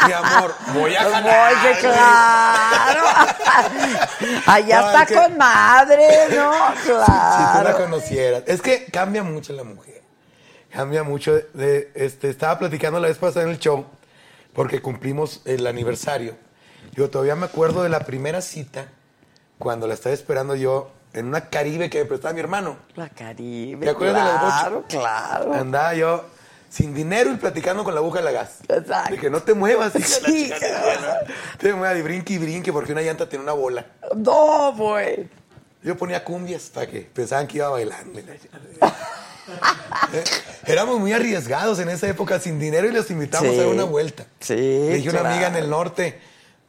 mi 0.07 0.13
amor, 0.13 0.55
voy 0.73 0.95
a 0.95 1.03
jalar. 1.03 1.53
Oye, 1.53 1.79
claro. 1.79 3.03
Allá 4.47 4.81
No, 4.81 4.87
está 4.87 5.03
es 5.03 5.07
que- 5.09 5.15
con 5.15 5.37
madre, 5.37 6.07
¿no? 6.35 6.51
Si 6.81 6.87
tú 6.87 6.93
la 6.97 7.05
Claro. 7.61 7.77
conocieras. 7.77 8.43
Es 8.47 8.61
que 8.61 8.85
cambia 8.85 9.21
mucho 9.23 9.53
la 9.53 9.63
mujer. 9.63 10.00
Cambia 10.71 11.03
mucho. 11.03 11.33
De, 11.53 11.91
este, 11.95 12.29
estaba 12.29 12.57
platicando 12.59 12.99
la 12.99 13.07
vez 13.07 13.17
pasada 13.17 13.45
en 13.45 13.51
el 13.51 13.59
show, 13.59 13.85
porque 14.53 14.81
cumplimos 14.81 15.41
el 15.45 15.67
aniversario. 15.67 16.35
Yo 16.93 17.09
todavía 17.09 17.35
me 17.35 17.45
acuerdo 17.45 17.83
de 17.83 17.89
la 17.89 18.01
primera 18.01 18.41
cita, 18.41 18.87
cuando 19.57 19.87
la 19.87 19.93
estaba 19.93 20.13
esperando 20.13 20.55
yo 20.55 20.91
en 21.13 21.27
una 21.27 21.49
Caribe 21.49 21.89
que 21.89 21.99
me 21.99 22.05
prestaba 22.05 22.33
mi 22.33 22.39
hermano. 22.39 22.77
La 22.95 23.09
Caribe. 23.09 23.85
¿Te 23.85 23.91
acuerdas 23.91 24.25
de 24.25 24.33
las 24.33 24.61
claro? 24.61 24.85
Claro, 24.87 25.53
Andaba 25.53 25.93
yo 25.93 26.25
sin 26.69 26.93
dinero 26.93 27.33
y 27.33 27.35
platicando 27.35 27.83
con 27.83 27.93
la 27.93 27.99
aguja 27.99 28.19
de 28.19 28.25
la 28.25 28.31
gas. 28.31 28.59
Exacto. 28.67 29.11
De 29.13 29.19
que 29.19 29.29
no 29.29 29.43
te 29.43 29.53
muevas, 29.53 29.93
de 29.93 29.99
la 29.99 30.05
Sí, 30.05 30.49
chingada. 30.49 31.25
Te 31.57 31.73
muevas 31.73 31.97
y 31.97 32.01
brinque 32.01 32.33
y 32.33 32.37
brinque 32.37 32.71
porque 32.71 32.93
una 32.93 33.01
llanta 33.01 33.27
tiene 33.27 33.43
una 33.43 33.53
bola. 33.53 33.85
No, 34.15 34.73
güey. 34.73 35.29
Yo 35.83 35.97
ponía 35.97 36.23
cumbias 36.23 36.69
para 36.69 36.87
que 36.87 37.01
pensaban 37.01 37.47
que 37.47 37.57
iba 37.57 37.69
bailando. 37.69 38.19
Eh, 40.13 40.23
Éramos 40.65 40.99
muy 40.99 41.13
arriesgados 41.13 41.79
en 41.79 41.87
esa 41.89 42.07
época 42.09 42.39
sin 42.39 42.59
dinero 42.59 42.87
y 42.87 42.91
los 42.91 43.09
invitamos 43.11 43.49
Sí. 43.53 43.55
a 43.59 43.63
dar 43.63 43.67
una 43.71 43.83
vuelta. 43.85 44.25
Sí, 44.41 44.55
Le 44.55 44.95
dije 44.95 45.09
a 45.09 45.21
una 45.21 45.31
amiga 45.31 45.47
en 45.47 45.55
el 45.55 45.69
norte, 45.69 46.19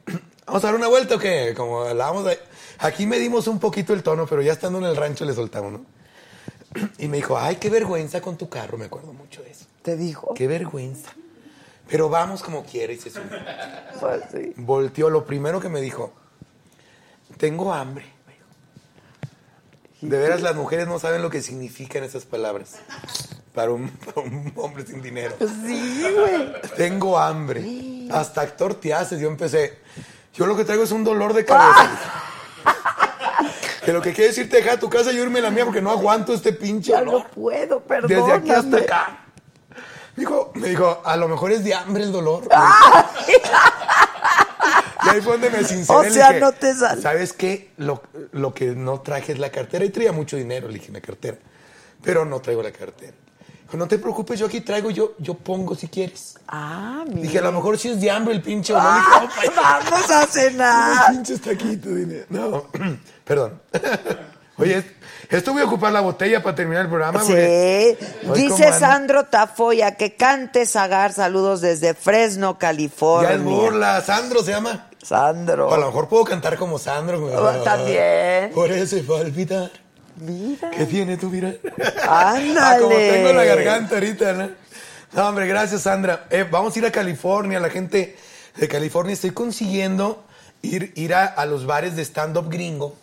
¿vamos 0.45 0.63
a 0.63 0.67
dar 0.67 0.75
una 0.75 0.87
vuelta 0.87 1.15
o 1.15 1.19
qué? 1.19 1.53
Como 1.55 1.81
hablábamos 1.81 2.25
de- 2.25 2.39
Aquí 2.79 3.05
medimos 3.05 3.47
un 3.47 3.59
poquito 3.59 3.93
el 3.93 4.01
tono, 4.01 4.25
pero 4.25 4.41
ya 4.41 4.53
estando 4.53 4.79
en 4.79 4.85
el 4.85 4.95
rancho 4.95 5.25
le 5.25 5.33
soltamos, 5.33 5.73
¿no? 5.73 5.85
Y 6.99 7.07
me 7.09 7.17
dijo, 7.17 7.37
ay, 7.37 7.57
qué 7.57 7.69
vergüenza 7.69 8.21
con 8.21 8.37
tu 8.37 8.47
carro, 8.49 8.77
me 8.77 8.85
acuerdo 8.85 9.11
mucho 9.13 9.43
de 9.43 9.51
eso. 9.51 9.65
¿Te 9.81 9.97
dijo? 9.97 10.33
Qué 10.33 10.47
vergüenza. 10.47 11.09
Pero 11.89 12.07
vamos 12.09 12.41
como 12.41 12.63
quieres. 12.63 13.01
Se 13.01 13.09
subió. 13.09 13.27
Pues 13.99 14.21
sí. 14.31 14.53
Volteó, 14.55 15.09
lo 15.09 15.25
primero 15.25 15.59
que 15.59 15.67
me 15.69 15.81
dijo, 15.81 16.13
tengo 17.37 17.73
hambre. 17.73 18.05
De 20.03 20.17
veras, 20.17 20.41
las 20.41 20.55
mujeres 20.55 20.87
no 20.87 20.99
saben 20.99 21.21
lo 21.21 21.29
que 21.29 21.41
significan 21.41 22.03
esas 22.03 22.25
palabras 22.25 22.75
para 23.53 23.71
un, 23.71 23.89
para 24.05 24.21
un 24.21 24.51
hombre 24.57 24.85
sin 24.85 25.01
dinero. 25.01 25.35
Sí, 25.39 26.05
güey. 26.13 26.51
Tengo 26.75 27.17
hambre. 27.17 27.63
Hasta 28.11 28.41
actor 28.41 28.75
te 28.75 28.93
haces. 28.93 29.21
Yo 29.21 29.29
empecé. 29.29 29.79
Yo 30.33 30.45
lo 30.45 30.57
que 30.57 30.65
traigo 30.65 30.83
es 30.83 30.91
un 30.91 31.05
dolor 31.05 31.33
de 31.33 31.45
cabeza. 31.45 31.89
que 33.85 33.93
lo 33.93 34.01
que 34.01 34.13
quiere 34.13 34.29
decir, 34.29 34.49
te 34.49 34.57
deja 34.57 34.77
tu 34.77 34.89
casa 34.89 35.13
y 35.13 35.15
yo 35.15 35.23
irme 35.23 35.39
a 35.39 35.43
la 35.43 35.51
mía 35.51 35.63
porque 35.63 35.81
no 35.81 35.91
aguanto 35.91 36.33
este 36.33 36.51
pinche 36.51 36.91
Ya 36.91 37.01
no 37.01 37.25
puedo, 37.29 37.79
perdóname. 37.79 38.21
Desde 38.21 38.33
aquí 38.33 38.51
hasta 38.51 38.77
acá. 38.77 39.19
Dijo, 40.17 40.51
me 40.55 40.67
dijo, 40.69 41.01
a 41.05 41.15
lo 41.15 41.27
mejor 41.27 41.51
es 41.51 41.63
de 41.63 41.73
hambre 41.73 42.03
el 42.03 42.11
dolor. 42.11 42.43
Y 45.05 45.09
ahí 45.09 45.21
fue 45.21 45.33
donde 45.33 45.49
me 45.49 45.63
sinceré. 45.63 45.99
O 45.99 46.03
sea, 46.13 46.27
dije, 46.29 46.39
no 46.39 46.51
te 46.51 46.73
sal- 46.73 47.01
¿Sabes 47.01 47.33
qué? 47.33 47.71
Lo, 47.77 48.03
lo 48.31 48.53
que 48.53 48.67
no 48.67 49.01
traje 49.01 49.33
es 49.33 49.39
la 49.39 49.49
cartera. 49.51 49.83
Y 49.85 49.89
traía 49.89 50.11
mucho 50.11 50.37
dinero, 50.37 50.67
le 50.67 50.75
dije, 50.75 50.87
en 50.87 50.93
la 50.93 51.01
cartera. 51.01 51.37
Pero 52.01 52.25
no 52.25 52.39
traigo 52.41 52.61
la 52.63 52.71
cartera. 52.71 53.13
Dijo, 53.63 53.77
no 53.77 53.87
te 53.87 53.97
preocupes, 53.97 54.39
yo 54.39 54.45
aquí 54.47 54.61
traigo, 54.61 54.91
yo, 54.91 55.13
yo 55.19 55.33
pongo 55.35 55.73
si 55.75 55.87
quieres. 55.87 56.35
Ah, 56.47 57.03
mira. 57.07 57.21
Dije, 57.21 57.39
a 57.39 57.43
lo 57.43 57.51
mejor 57.51 57.77
sí 57.79 57.89
es 57.89 57.99
de 58.01 58.11
hambre 58.11 58.33
el 58.35 58.41
pinche. 58.41 58.73
Dije, 58.73 58.85
"Oh, 58.85 59.51
pa- 59.55 59.81
Vamos 59.89 60.11
a 60.11 60.25
cenar. 60.27 61.11
pinches 61.11 61.41
taquitos, 61.41 61.95
dile. 61.95 62.25
No, 62.29 62.67
perdón. 63.25 63.61
Oye, 64.57 64.83
esto 65.29 65.51
voy 65.51 65.63
a 65.63 65.65
ocupar 65.65 65.91
la 65.91 66.01
botella 66.01 66.43
para 66.43 66.55
terminar 66.55 66.83
el 66.83 66.89
programa. 66.89 67.23
Sí. 67.23 67.33
Dice. 68.35 68.71
Sandro 68.73 69.25
Tafoya 69.25 69.95
que 69.95 70.15
cante 70.15 70.67
Zagar. 70.67 71.11
Saludos 71.11 71.59
desde 71.61 71.95
Fresno, 71.95 72.53
Ya 72.53 72.59
California. 72.59 73.31
es 73.33 73.41
burla. 73.43 74.01
Sandro 74.01 74.43
se 74.43 74.51
llama. 74.51 74.89
Sandro. 75.03 75.67
O 75.67 75.73
a 75.73 75.77
lo 75.77 75.87
mejor 75.87 76.07
puedo 76.07 76.23
cantar 76.23 76.57
como 76.57 76.79
Sandro. 76.79 77.23
Oh, 77.25 77.63
también. 77.63 78.51
Por 78.53 78.71
eso 78.71 78.97
palpitar. 79.07 79.71
Mira. 80.15 80.71
¿Qué 80.71 80.85
tiene 80.85 81.17
tu 81.17 81.29
mirar? 81.29 81.57
Ándale. 82.07 82.59
Ah, 82.59 82.77
como 82.79 82.95
tengo 82.95 83.33
la 83.33 83.43
garganta 83.43 83.95
ahorita, 83.95 84.33
¿no? 84.33 84.49
No, 85.13 85.27
hombre, 85.27 85.47
gracias, 85.47 85.81
Sandra. 85.81 86.25
Eh, 86.29 86.45
vamos 86.49 86.75
a 86.75 86.79
ir 86.79 86.85
a 86.85 86.91
California, 86.91 87.59
la 87.59 87.69
gente 87.69 88.15
de 88.55 88.67
California. 88.67 89.13
Estoy 89.13 89.31
consiguiendo 89.31 90.23
ir, 90.61 90.93
ir 90.95 91.13
a, 91.13 91.25
a 91.25 91.45
los 91.45 91.65
bares 91.65 91.95
de 91.95 92.03
stand-up 92.03 92.49
gringo 92.49 92.95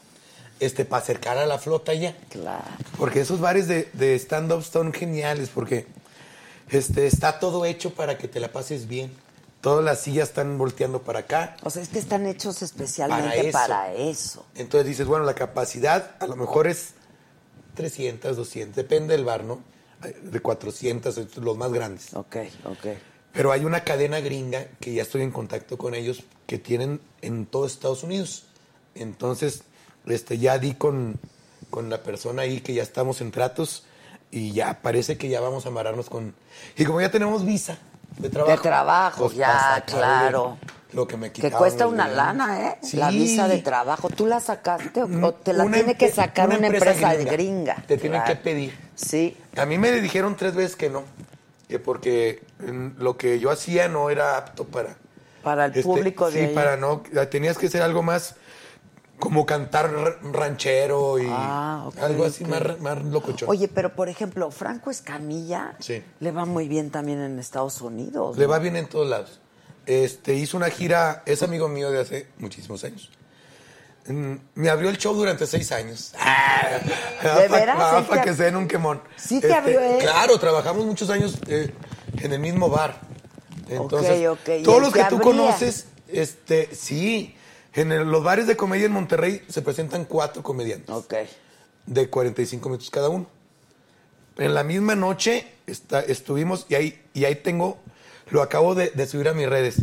este, 0.61 0.85
para 0.85 1.03
acercar 1.03 1.39
a 1.39 1.47
la 1.47 1.59
flota 1.59 1.95
ya. 1.95 2.17
Claro. 2.29 2.65
Porque 2.99 3.21
esos 3.21 3.41
bares 3.41 3.69
de, 3.69 3.89
de 3.93 4.15
stand-up 4.17 4.63
son 4.63 4.93
geniales 4.93 5.51
porque 5.53 5.87
este, 6.71 7.07
está 7.07 7.39
todo 7.39 7.65
hecho 7.65 7.95
para 7.95 8.19
que 8.19 8.29
te 8.29 8.41
la 8.41 8.49
pases 8.49 8.89
bien. 8.89 9.13
Todas 9.61 9.85
las 9.85 10.01
sillas 10.01 10.29
están 10.31 10.57
volteando 10.57 11.03
para 11.03 11.21
acá. 11.21 11.57
O 11.63 11.71
sea, 11.71 11.83
es 11.83 11.91
que 11.91 11.99
están 11.99 12.27
hechos 12.27 12.63
especialmente 12.63 13.53
Para 13.53 13.93
eso. 13.93 14.47
Entonces 14.55 14.87
dices, 14.87 15.07
bueno, 15.07 15.25
la 15.27 15.35
capacidad 15.35 16.13
a 16.19 16.27
lo 16.27 16.35
mejor 16.37 16.67
es 16.67 16.95
300, 17.75 18.37
200, 18.37 18.75
depende 18.75 19.15
del 19.15 19.25
bar, 19.25 19.45
¿no? 19.45 19.61
De 20.23 20.41
400, 20.41 21.37
los 21.37 21.57
más 21.59 21.73
grandes. 21.73 22.15
Ok, 22.15 22.37
ok. 22.65 22.87
Pero 23.33 23.53
hay 23.53 23.67
una 23.67 23.85
cadena 23.85 24.21
gringa 24.21 24.67
que 24.81 24.95
ya 24.95 25.03
estoy 25.03 25.23
en 25.23 25.31
contacto 25.31 25.77
con 25.77 25.95
ellos 25.95 26.25
que 26.47 26.59
tienen 26.59 27.01
en 27.21 27.45
todo 27.45 27.67
Estados 27.67 28.03
Unidos. 28.03 28.45
Entonces, 28.95 29.65
este, 30.07 30.39
ya 30.39 30.59
di 30.59 30.73
con, 30.73 31.21
con 31.69 31.91
la 31.91 32.03
persona 32.03 32.43
ahí 32.43 32.63
que 32.63 32.73
ya 32.73 32.83
estamos 32.83 33.21
en 33.21 33.31
tratos 33.31 33.85
y 34.31 34.53
ya 34.53 34.81
parece 34.81 35.19
que 35.19 35.29
ya 35.29 35.41
vamos 35.41 35.67
a 35.67 35.69
amarrarnos 35.69 36.09
con... 36.09 36.35
Y 36.77 36.87
como 36.87 37.03
ya 37.03 37.11
tenemos 37.11 37.45
visa 37.45 37.79
de 38.21 38.31
trabajo. 38.31 38.57
De 38.57 38.63
trabajo, 38.63 39.33
ya, 39.33 39.83
claro. 39.87 40.59
Lo 40.93 41.07
que 41.07 41.17
me 41.17 41.31
Que 41.31 41.53
cuesta 41.53 41.87
una 41.87 42.09
de- 42.09 42.17
lana, 42.17 42.67
¿eh? 42.69 42.79
Sí. 42.83 42.97
La 42.97 43.11
visa 43.11 43.47
de 43.47 43.59
trabajo. 43.59 44.09
¿Tú 44.11 44.27
la 44.27 44.41
sacaste 44.41 45.03
o, 45.05 45.07
o 45.27 45.35
te 45.35 45.53
la 45.53 45.63
Una 45.65 45.77
tiene 45.77 45.97
que 45.97 46.11
sacar 46.11 46.49
una, 46.49 46.67
empresa, 46.67 47.15
gringa? 47.15 47.77
Te 47.87 47.97
tienen 47.97 48.21
Claro. 48.23 48.35
que 48.35 48.43
pedir. 48.43 48.77
Sí. 48.97 49.37
A 49.57 49.67
mí 49.67 49.79
me 49.79 49.93
dijeron 49.93 50.37
tres 50.37 50.55
veces 50.57 50.75
que 50.75 50.91
no, 50.91 51.05
que 51.69 51.79
porque 51.79 52.43
mm, 52.59 53.01
lo 53.01 53.17
que 53.17 53.39
yo 53.39 53.51
hacía 53.53 53.87
no 53.89 54.11
era 54.11 54.37
apto 54.37 54.65
para, 54.65 54.97
Para 55.45 55.67
el 55.67 55.81
público 55.83 56.27
de 56.29 56.33
Sí, 56.33 56.45
allá. 56.47 56.55
para 56.55 56.77
no. 56.77 57.03
Tenías 57.31 57.57
que 57.57 57.69
ser 57.71 57.83
algo 57.83 58.03
más 58.03 58.35
como 59.21 59.47
cantar 59.47 60.19
ranchero 60.33 61.19
y 61.21 61.27
Ah, 61.31 61.89
algo 62.01 62.25
así 62.25 62.45
más, 62.45 62.81
más 62.81 63.03
locochón. 63.05 63.49
Oye, 63.49 63.69
pero 63.69 63.95
por 63.95 64.09
ejemplo, 64.09 64.51
Franco 64.51 64.91
Escamilla 64.91 65.77
Sí. 65.79 66.03
le 66.19 66.33
va 66.33 66.45
muy 66.47 66.67
bien 66.67 66.91
también 66.91 67.21
en 67.21 67.39
Estados 67.39 67.81
Unidos. 67.81 68.37
Le 68.37 68.45
¿no? 68.47 68.51
va 68.51 68.59
bien 68.59 68.77
en 68.77 68.87
todos 68.89 69.09
lados. 69.09 69.41
Este, 69.87 70.35
hizo 70.35 70.57
una 70.57 70.71
gira, 70.71 71.23
es 71.27 71.43
amigo 71.43 71.69
mío 71.69 71.91
de 71.91 72.01
hace 72.01 72.27
muchísimos 72.39 72.83
años. 72.85 73.11
Mm, 74.07 74.35
Me 74.55 74.71
abrió 74.71 74.89
el 74.89 74.97
show 74.99 75.15
durante 75.15 75.47
seis 75.47 75.71
años. 75.73 76.13
¿De 77.23 77.49
veras? 77.49 77.77
Para 77.77 78.03
¿Sí 78.03 78.09
te- 78.11 78.21
que 78.23 78.35
se 78.35 78.45
den 78.45 78.57
un 78.57 78.67
quemón. 78.67 79.03
Este, 79.17 79.29
¿Sí 79.29 79.41
te 79.41 79.53
abrió 79.53 79.81
él? 79.81 79.99
Claro, 80.01 80.39
trabajamos 80.39 80.85
muchos 80.87 81.11
años 81.11 81.39
eh, 81.47 81.73
en 82.19 82.33
el 82.33 82.41
mismo 82.41 82.69
bar. 82.71 83.01
Entonces, 83.69 84.27
ok. 84.27 84.49
¿Y 84.61 84.63
todos 84.63 84.81
los 84.83 84.93
que 84.93 85.05
tú 85.05 85.21
conoces, 85.21 85.87
este, 86.09 86.75
sí. 86.75 87.37
En 87.75 87.93
el- 87.93 88.11
los 88.11 88.23
bares 88.25 88.47
de 88.47 88.57
comedia 88.57 88.87
en 88.87 88.93
Monterrey 88.93 89.43
se 89.49 89.63
presentan 89.63 90.05
cuatro 90.05 90.43
comediantes 90.43 90.91
Ok. 90.95 91.15
de 91.87 92.11
45 92.11 92.69
minutos 92.69 92.91
cada 92.91 93.09
uno. 93.09 93.27
En 94.37 94.55
la 94.55 94.65
misma 94.65 94.95
noche 94.95 95.47
está- 95.67 96.01
estuvimos 96.01 96.67
y 96.69 96.75
ahí, 96.75 97.03
y 97.15 97.25
ahí 97.27 97.37
tengo, 97.37 97.79
lo 98.31 98.43
acabo 98.43 98.75
de, 98.75 98.91
de 98.91 99.07
subir 99.07 99.29
a 99.29 99.35
mis 99.35 99.49
redes. 99.49 99.77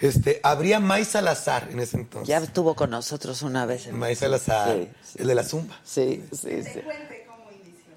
Este, 0.00 0.40
habría 0.42 0.80
May 0.80 1.04
Salazar 1.04 1.68
en 1.70 1.78
ese 1.80 1.96
entonces. 1.98 2.28
Ya 2.28 2.38
estuvo 2.38 2.74
con 2.74 2.90
nosotros 2.90 3.42
una 3.42 3.64
vez. 3.64 3.86
en- 3.86 3.98
May 3.98 4.16
Salazar, 4.16 4.74
Sí, 4.76 4.88
sí. 5.02 5.18
el 5.20 5.28
de 5.28 5.34
la 5.34 5.44
Zumba. 5.44 5.78
Sí, 5.84 6.24
sí, 6.32 6.62
sí. 6.62 6.80
Cuente 6.80 7.24
cómo 7.26 7.44
inició. 7.52 7.94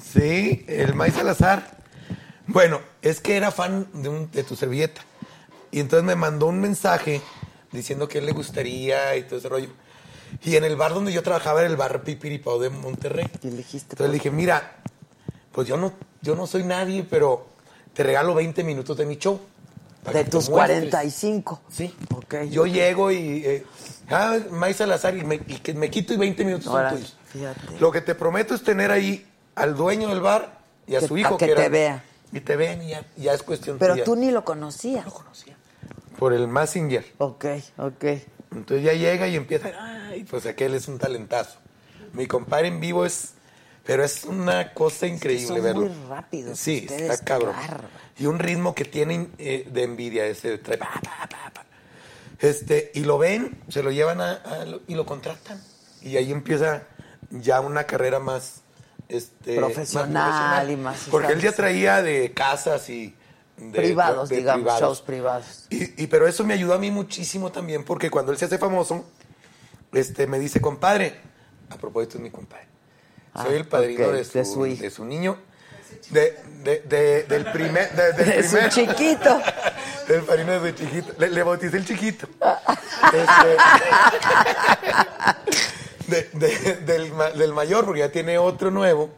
Sí, 0.00 0.64
el 0.68 0.94
May 0.94 1.10
Salazar. 1.10 1.76
Bueno, 2.46 2.80
es 3.02 3.20
que 3.20 3.36
era 3.36 3.50
fan 3.50 3.86
de, 3.92 4.08
un- 4.08 4.30
de 4.30 4.44
tu 4.44 4.56
servilleta. 4.56 5.02
Y 5.72 5.80
entonces 5.80 6.04
me 6.06 6.14
mandó 6.16 6.46
un 6.46 6.60
mensaje 6.60 7.20
diciendo 7.72 8.08
que 8.08 8.18
él 8.18 8.26
le 8.26 8.32
gustaría 8.32 9.16
y 9.16 9.22
todo 9.24 9.38
ese 9.38 9.48
rollo. 9.48 9.68
Y 10.44 10.56
en 10.56 10.64
el 10.64 10.76
bar 10.76 10.94
donde 10.94 11.12
yo 11.12 11.22
trabajaba 11.22 11.60
era 11.60 11.68
el 11.68 11.76
bar 11.76 12.02
Pipiripao 12.02 12.58
de 12.58 12.70
Monterrey. 12.70 13.26
Y 13.42 13.48
le 13.50 13.56
dijiste, 13.58 13.94
Entonces 13.94 14.08
le 14.08 14.14
dije, 14.14 14.30
mira, 14.30 14.76
pues 15.52 15.66
yo 15.66 15.76
no, 15.76 15.92
yo 16.22 16.34
no 16.36 16.46
soy 16.46 16.62
nadie, 16.64 17.04
pero 17.08 17.46
te 17.94 18.02
regalo 18.04 18.34
20 18.34 18.62
minutos 18.64 18.96
de 18.96 19.06
mi 19.06 19.16
show. 19.16 19.40
De 20.04 20.12
que 20.12 20.30
tus 20.30 20.48
muestres". 20.48 20.88
45. 20.90 21.60
Sí. 21.70 21.94
Ok. 22.14 22.34
Yo 22.48 22.64
llego 22.66 23.10
y. 23.10 23.42
Eh, 23.44 23.66
ah, 24.10 24.38
May 24.50 24.72
Salazar, 24.72 25.14
y 25.16 25.24
me, 25.24 25.34
y 25.34 25.58
que 25.58 25.74
me 25.74 25.90
quito 25.90 26.14
y 26.14 26.16
20 26.16 26.44
minutos 26.44 26.64
son 26.66 26.76
Órale, 26.76 26.96
tuyos. 26.96 27.16
fíjate. 27.26 27.78
Lo 27.80 27.90
que 27.92 28.00
te 28.00 28.14
prometo 28.14 28.54
es 28.54 28.62
tener 28.62 28.90
ahí 28.92 29.26
al 29.56 29.76
dueño 29.76 30.08
del 30.08 30.20
bar 30.20 30.58
y 30.86 30.94
a 30.96 31.00
Que- 31.00 31.08
su 31.08 31.18
hijo. 31.18 31.34
a 31.34 31.38
que 31.38 31.50
era- 31.50 31.62
te 31.62 31.68
vea. 31.68 32.04
Y 32.32 32.40
te 32.40 32.54
ven 32.56 32.80
y 32.82 32.90
ya, 32.90 33.04
ya 33.16 33.34
es 33.34 33.42
cuestión 33.42 33.76
Pero 33.78 33.92
tuya. 33.94 34.04
tú 34.04 34.14
ni 34.16 34.30
lo 34.30 34.44
conocías. 34.44 35.04
lo 35.04 35.12
conocía. 35.12 35.56
Por 36.20 36.34
el 36.34 36.46
Messenger. 36.48 37.04
Ok, 37.16 37.46
ok. 37.78 38.04
Entonces 38.52 38.84
ya 38.84 38.92
llega 38.92 39.26
y 39.26 39.36
empieza. 39.36 39.70
Ay, 39.80 40.24
pues 40.24 40.44
aquel 40.44 40.74
es 40.74 40.86
un 40.86 40.98
talentazo. 40.98 41.58
Mi 42.12 42.26
compadre 42.26 42.68
en 42.68 42.78
vivo 42.78 43.06
es. 43.06 43.32
Pero 43.84 44.04
es 44.04 44.24
una 44.24 44.74
cosa 44.74 45.06
increíble 45.06 45.46
son 45.46 45.62
verlo. 45.62 45.86
muy 45.86 46.08
rápidos 46.08 46.58
Sí, 46.58 46.82
ustedes, 46.82 47.10
está 47.10 47.24
cabrón. 47.24 47.54
Y 48.18 48.26
un 48.26 48.38
ritmo 48.38 48.74
que 48.74 48.84
tienen 48.84 49.32
eh, 49.38 49.66
de 49.72 49.82
envidia. 49.82 50.26
Ese, 50.26 50.58
trae 50.58 50.76
pa, 50.76 50.90
pa, 51.02 51.26
pa, 51.26 51.50
pa. 51.54 51.64
Este, 52.38 52.90
y 52.94 53.00
lo 53.00 53.16
ven, 53.16 53.58
se 53.68 53.82
lo 53.82 53.90
llevan 53.90 54.20
a, 54.20 54.42
y 54.86 54.94
lo 54.94 55.06
contratan. 55.06 55.58
Y 56.02 56.18
ahí 56.18 56.30
empieza 56.30 56.82
ya 57.30 57.62
una 57.62 57.84
carrera 57.84 58.18
más. 58.18 58.60
Este, 59.08 59.56
Profesional 59.56 60.70
y 60.70 60.76
más 60.76 61.08
Porque 61.10 61.32
él 61.32 61.40
ya 61.40 61.52
traía 61.52 62.02
de 62.02 62.32
casas 62.34 62.90
y. 62.90 63.16
de- 63.60 63.78
privados, 63.78 64.28
de 64.28 64.36
digamos, 64.36 64.60
privados. 64.62 64.80
shows 64.80 65.00
privados. 65.02 65.66
Y, 65.70 66.02
y- 66.02 66.06
pero 66.06 66.26
eso 66.26 66.44
me 66.44 66.54
ayudó 66.54 66.74
a 66.74 66.78
mí 66.78 66.90
muchísimo 66.90 67.52
también, 67.52 67.84
porque 67.84 68.10
cuando 68.10 68.32
él 68.32 68.38
se 68.38 68.46
hace 68.46 68.58
famoso, 68.58 69.04
este, 69.92 70.26
me 70.26 70.38
dice, 70.38 70.60
compadre, 70.60 71.14
a 71.68 71.76
propósito 71.76 72.16
es 72.18 72.22
mi 72.22 72.30
compadre, 72.30 72.66
soy 73.34 73.54
Ah, 73.54 73.56
el 73.56 73.66
padrino 73.66 74.10
de, 74.12 74.24
su, 74.24 74.38
de 74.38 74.44
su 74.44 74.66
hijo. 74.66 74.82
de 74.82 74.90
su 74.90 75.04
niño, 75.04 75.38
de, 76.10 76.36
de- 76.64 76.80
de- 76.80 77.22
del 77.24 77.44
primer, 77.52 77.90
de- 77.92 78.12
primer- 78.42 78.70
chiquito. 78.70 79.40
del 80.08 80.22
padrino 80.22 80.58
de 80.60 80.70
su 80.70 80.76
chiquito, 80.76 81.12
le, 81.18 81.28
le 81.30 81.42
bauticé 81.42 81.76
el 81.76 81.84
chiquito. 81.84 82.26
Este, 83.12 83.56
de- 86.06 86.48
de- 86.48 86.76
del, 86.86 87.12
del 87.38 87.52
mayor, 87.52 87.84
porque 87.84 88.00
ya 88.00 88.10
tiene 88.12 88.38
otro 88.38 88.70
nuevo. 88.70 89.10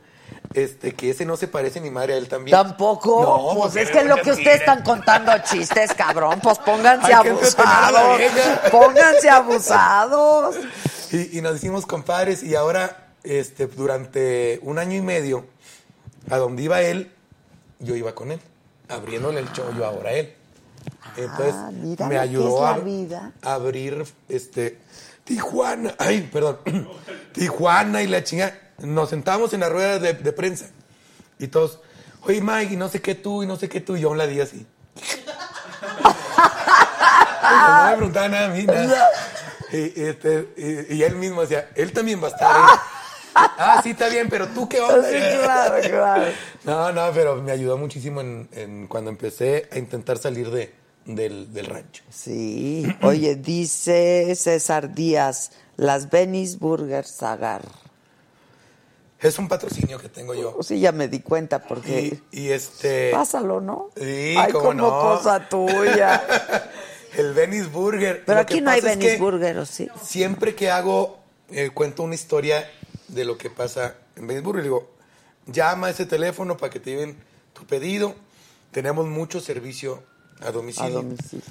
Este, 0.55 0.93
que 0.95 1.11
ese 1.11 1.25
no 1.25 1.37
se 1.37 1.49
parece 1.49 1.81
ni 1.81 1.91
madre 1.91 2.15
a 2.15 2.17
él 2.19 2.29
también. 2.29 2.57
Tampoco. 2.57 3.23
No, 3.55 3.61
pues 3.61 3.77
es 3.77 3.91
que 3.91 3.99
era 4.01 4.17
lo 4.17 4.23
que 4.23 4.33
ustedes 4.33 4.61
están 4.61 4.83
contando 4.83 5.33
chistes, 5.45 5.95
cabrón. 5.95 6.41
Pues 6.43 6.59
pónganse 6.59 7.07
Hay 7.07 7.13
abusados. 7.13 8.21
Pónganse 8.71 9.31
abusados. 9.31 10.57
Y, 11.11 11.39
y 11.39 11.41
nos 11.41 11.57
hicimos 11.57 11.87
compadres 11.87 12.43
y 12.43 12.55
ahora, 12.55 13.09
este, 13.23 13.67
durante 13.67 14.61
un 14.63 14.79
año 14.79 14.97
y 14.97 15.01
medio, 15.03 15.47
a 16.31 16.37
donde 16.37 16.63
iba 16.63 16.81
él, 16.83 17.13
yo 17.79 17.97
iba 17.97 18.15
con 18.15 18.33
él, 18.33 18.41
abriéndole 18.89 19.41
el 19.41 19.51
show 19.53 19.67
yo 19.77 19.85
ahora 19.87 20.11
a 20.11 20.15
él. 20.15 20.35
Entonces, 21.17 21.55
Ah, 21.57 21.71
mira 21.73 22.09
me 22.09 22.19
ayudó 22.19 22.59
es 22.59 22.77
a, 22.77 22.79
vida. 22.79 23.33
a 23.43 23.55
abrir, 23.55 24.05
este, 24.29 24.79
Tijuana, 25.25 25.95
ay, 25.99 26.29
perdón, 26.33 26.59
Tijuana 27.33 28.03
y 28.03 28.07
la 28.09 28.25
chingada. 28.25 28.59
Nos 28.79 29.11
sentábamos 29.11 29.53
en 29.53 29.61
la 29.61 29.69
rueda 29.69 29.99
de, 29.99 30.15
de 30.15 30.33
prensa 30.33 30.67
y 31.39 31.49
todos, 31.49 31.81
oye 32.23 32.41
Mike, 32.41 32.75
y 32.75 32.77
no 32.77 32.89
sé 32.89 33.01
qué 33.01 33.15
tú, 33.15 33.43
y 33.43 33.47
no 33.47 33.57
sé 33.57 33.69
qué 33.69 33.81
tú, 33.81 33.97
y 33.97 34.01
yo 34.01 34.09
a 34.09 34.13
un 34.13 34.19
ladillo 34.19 34.43
así. 34.45 34.67
no 37.43 37.91
me 37.91 37.97
preguntaba 37.97 38.29
nada 38.29 38.47
a 38.47 38.49
mí, 38.49 38.65
nada. 38.65 39.09
Y, 39.73 40.03
este, 40.03 40.49
y, 40.57 40.97
y 40.97 41.03
él 41.03 41.17
mismo 41.17 41.41
decía, 41.43 41.71
él 41.75 41.93
también 41.93 42.23
va 42.23 42.29
a 42.29 42.31
estar. 42.31 42.57
ahí. 42.57 42.79
ah, 43.35 43.81
sí, 43.83 43.91
está 43.91 44.09
bien, 44.09 44.29
pero 44.29 44.47
tú 44.49 44.69
qué 44.69 44.81
onda. 44.81 45.09
Sí, 45.09 45.17
claro, 45.43 45.75
claro. 45.81 46.33
No, 46.65 46.93
no, 46.93 47.11
pero 47.15 47.37
me 47.37 47.53
ayudó 47.53 47.79
muchísimo 47.79 48.21
en, 48.21 48.49
en 48.53 48.87
cuando 48.87 49.11
empecé 49.11 49.69
a 49.73 49.79
intentar 49.79 50.19
salir 50.19 50.51
de, 50.51 50.75
del, 51.07 51.53
del 51.53 51.67
rancho. 51.67 52.05
Sí. 52.11 52.87
Oye, 53.03 53.37
dice 53.37 54.35
César 54.37 54.95
Díaz, 54.95 55.53
las 55.77 56.11
Venice 56.11 56.59
Burger 56.59 57.07
Sagar. 57.07 57.63
Es 59.23 59.39
un 59.39 59.47
patrocinio 59.49 59.99
que 60.01 60.09
tengo 60.09 60.35
yo. 60.35 60.59
Sí, 60.63 60.81
ya 60.81 60.91
me 60.91 61.07
di 61.07 61.21
cuenta 61.21 61.61
porque... 61.61 62.21
Y, 62.33 62.41
y 62.41 62.49
este. 62.51 63.13
Pásalo, 63.13 63.61
¿no? 63.61 63.91
Sí, 63.97 64.35
Ay, 64.37 64.51
cómo 64.51 64.65
como 64.65 64.75
no. 64.75 64.91
cosa 64.91 65.49
tuya. 65.49 66.27
El 67.17 67.33
Venice 67.33 67.67
Burger. 67.67 68.25
Pero 68.25 68.37
Lo 68.37 68.43
aquí 68.43 68.61
no 68.61 68.71
hay 68.71 68.81
Venice 68.81 69.19
Burger, 69.19 69.59
¿o 69.59 69.67
sí? 69.67 69.89
Siempre 70.03 70.55
que 70.55 70.71
hago, 70.71 71.19
eh, 71.51 71.71
cuento 71.71 72.03
una 72.03 72.15
historia 72.15 72.69
de 73.09 73.25
lo 73.25 73.39
que 73.39 73.49
pasa 73.49 73.95
en 74.17 74.27
Venice 74.27 74.45
Burger. 74.45 74.63
Digo, 74.65 74.91
llama 75.47 75.87
a 75.89 75.91
ese 75.91 76.07
teléfono 76.07 76.57
para 76.57 76.71
que 76.71 76.81
te 76.81 76.91
lleven 76.91 77.17
tu 77.53 77.65
pedido. 77.65 78.17
Tenemos 78.73 79.07
mucho 79.07 79.41
servicio 79.41 80.03
a 80.41 80.51
domicilio. 80.51 80.99
A 80.99 81.03
domicilio. 81.03 81.45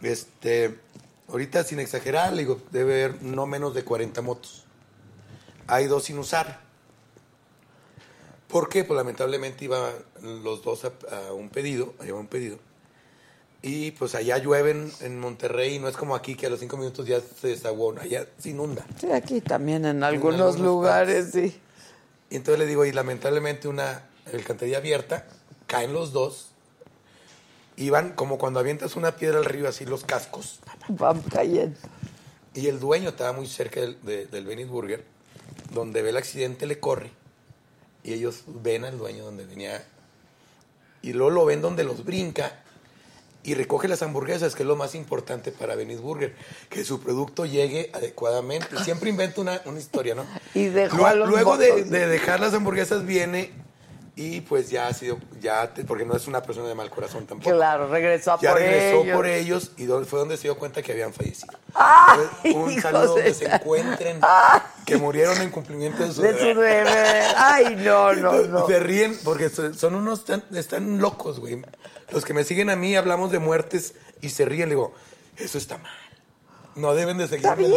Este, 0.00 0.78
ahorita 1.28 1.64
sin 1.64 1.80
exagerar, 1.80 2.32
le 2.32 2.42
digo, 2.42 2.60
debe 2.70 3.04
haber 3.04 3.22
no 3.22 3.46
menos 3.46 3.74
de 3.74 3.84
40 3.84 4.22
motos. 4.22 4.64
Hay 5.66 5.86
dos 5.88 6.04
sin 6.04 6.18
usar. 6.18 6.67
¿Por 8.48 8.68
qué? 8.68 8.84
Pues 8.84 8.96
lamentablemente 8.96 9.64
iban 9.66 9.92
los 10.22 10.62
dos 10.64 10.84
a, 10.84 10.92
a 11.28 11.32
un 11.32 11.50
pedido, 11.50 11.94
a 12.00 12.04
llevar 12.04 12.20
un 12.22 12.26
pedido. 12.28 12.58
Y 13.60 13.90
pues 13.92 14.14
allá 14.14 14.38
llueven 14.38 14.90
en 15.00 15.18
Monterrey, 15.18 15.74
y 15.74 15.78
no 15.80 15.88
es 15.88 15.96
como 15.96 16.14
aquí 16.14 16.34
que 16.36 16.46
a 16.46 16.50
los 16.50 16.60
cinco 16.60 16.76
minutos 16.76 17.06
ya 17.06 17.20
se 17.20 17.48
desaguó, 17.48 17.94
allá 17.98 18.26
se 18.38 18.50
inunda. 18.50 18.86
Sí, 19.00 19.10
aquí 19.10 19.40
también 19.40 19.84
en 19.84 20.02
algunos, 20.04 20.40
algunos 20.40 20.60
lugares, 20.60 21.30
sí. 21.32 21.60
Y 22.30 22.36
entonces 22.36 22.60
le 22.60 22.66
digo, 22.66 22.84
y 22.84 22.92
lamentablemente 22.92 23.66
una 23.68 24.04
alcantarilla 24.32 24.78
abierta, 24.78 25.26
caen 25.66 25.92
los 25.92 26.12
dos, 26.12 26.50
y 27.76 27.90
van 27.90 28.12
como 28.12 28.38
cuando 28.38 28.60
avientas 28.60 28.96
una 28.96 29.16
piedra 29.16 29.38
al 29.38 29.44
río, 29.44 29.68
así 29.68 29.84
los 29.84 30.04
cascos. 30.04 30.60
Van 30.88 31.20
cayendo. 31.22 31.76
Y 32.54 32.68
el 32.68 32.78
dueño 32.80 33.10
estaba 33.10 33.32
muy 33.32 33.46
cerca 33.46 33.80
del, 33.80 34.00
de- 34.02 34.26
del 34.26 34.46
Venice 34.46 34.68
Burger, 34.70 35.04
donde 35.72 36.02
ve 36.02 36.10
el 36.10 36.16
accidente, 36.16 36.66
le 36.66 36.78
corre, 36.80 37.10
y 38.04 38.12
ellos 38.12 38.42
ven 38.46 38.84
al 38.84 38.96
dueño 38.98 39.24
donde 39.24 39.44
venía, 39.46 39.84
y 41.02 41.12
luego 41.12 41.30
lo 41.30 41.44
ven 41.44 41.60
donde 41.60 41.84
los 41.84 42.04
brinca, 42.04 42.62
y 43.44 43.54
recoge 43.54 43.88
las 43.88 44.02
hamburguesas, 44.02 44.54
que 44.54 44.62
es 44.64 44.66
lo 44.66 44.76
más 44.76 44.94
importante 44.94 45.52
para 45.52 45.74
Venice 45.74 46.00
Burger, 46.00 46.34
que 46.68 46.84
su 46.84 47.00
producto 47.00 47.46
llegue 47.46 47.90
adecuadamente. 47.94 48.76
Siempre 48.84 49.10
inventa 49.10 49.40
una, 49.40 49.62
una 49.64 49.78
historia, 49.78 50.14
¿no? 50.14 50.26
Y 50.54 50.66
dejó 50.66 50.96
Luego- 50.96 51.06
a 51.08 51.14
los 51.14 51.28
Luego 51.30 51.56
de 51.56 51.84
dejar 51.84 52.40
las 52.40 52.52
hamburguesas 52.52 53.06
viene, 53.06 53.52
y 54.20 54.40
pues 54.40 54.68
ya 54.68 54.88
ha 54.88 54.92
sido, 54.94 55.16
ya, 55.40 55.72
porque 55.86 56.04
no 56.04 56.16
es 56.16 56.26
una 56.26 56.42
persona 56.42 56.66
de 56.66 56.74
mal 56.74 56.90
corazón 56.90 57.24
tampoco. 57.24 57.54
Claro, 57.54 57.86
regresó 57.88 58.32
a 58.32 58.40
Ya 58.40 58.50
por 58.50 58.58
regresó 58.60 59.02
ellos. 59.04 59.16
por 59.16 59.26
ellos 59.28 59.70
y 59.76 59.84
donde- 59.84 60.08
fue 60.08 60.18
donde 60.18 60.36
se 60.36 60.42
dio 60.44 60.58
cuenta 60.58 60.82
que 60.82 60.90
habían 60.90 61.12
fallecido. 61.12 61.52
¡Ay, 61.72 62.52
un 62.52 62.80
saludo 62.82 63.00
de 63.02 63.06
donde 63.22 63.34
se 63.34 63.44
encuentren 63.46 64.18
¡Ay! 64.22 64.60
que 64.84 64.96
murieron 64.96 65.40
en 65.40 65.50
cumplimiento 65.50 66.02
de 66.02 66.12
su 66.12 66.20
De 66.22 66.32
su 66.36 66.44
deber. 66.46 66.84
deber. 66.84 67.24
Ay, 67.36 67.76
no, 67.76 68.12
no, 68.14 68.32
no. 68.42 68.66
Se 68.66 68.80
ríen 68.80 69.16
porque 69.22 69.50
son 69.50 69.94
unos, 69.94 70.18
están, 70.18 70.42
están 70.52 70.98
locos, 70.98 71.38
güey. 71.38 71.62
Los 72.10 72.24
que 72.24 72.34
me 72.34 72.42
siguen 72.42 72.70
a 72.70 72.76
mí 72.76 72.96
hablamos 72.96 73.30
de 73.30 73.38
muertes 73.38 73.94
y 74.20 74.30
se 74.30 74.44
ríe, 74.46 74.64
le 74.66 74.70
digo, 74.70 74.94
eso 75.36 75.58
está 75.58 75.78
mal. 75.78 75.92
No 76.78 76.94
deben 76.94 77.18
de 77.18 77.26
seguir. 77.28 77.44
Está 77.46 77.54
bien, 77.54 77.72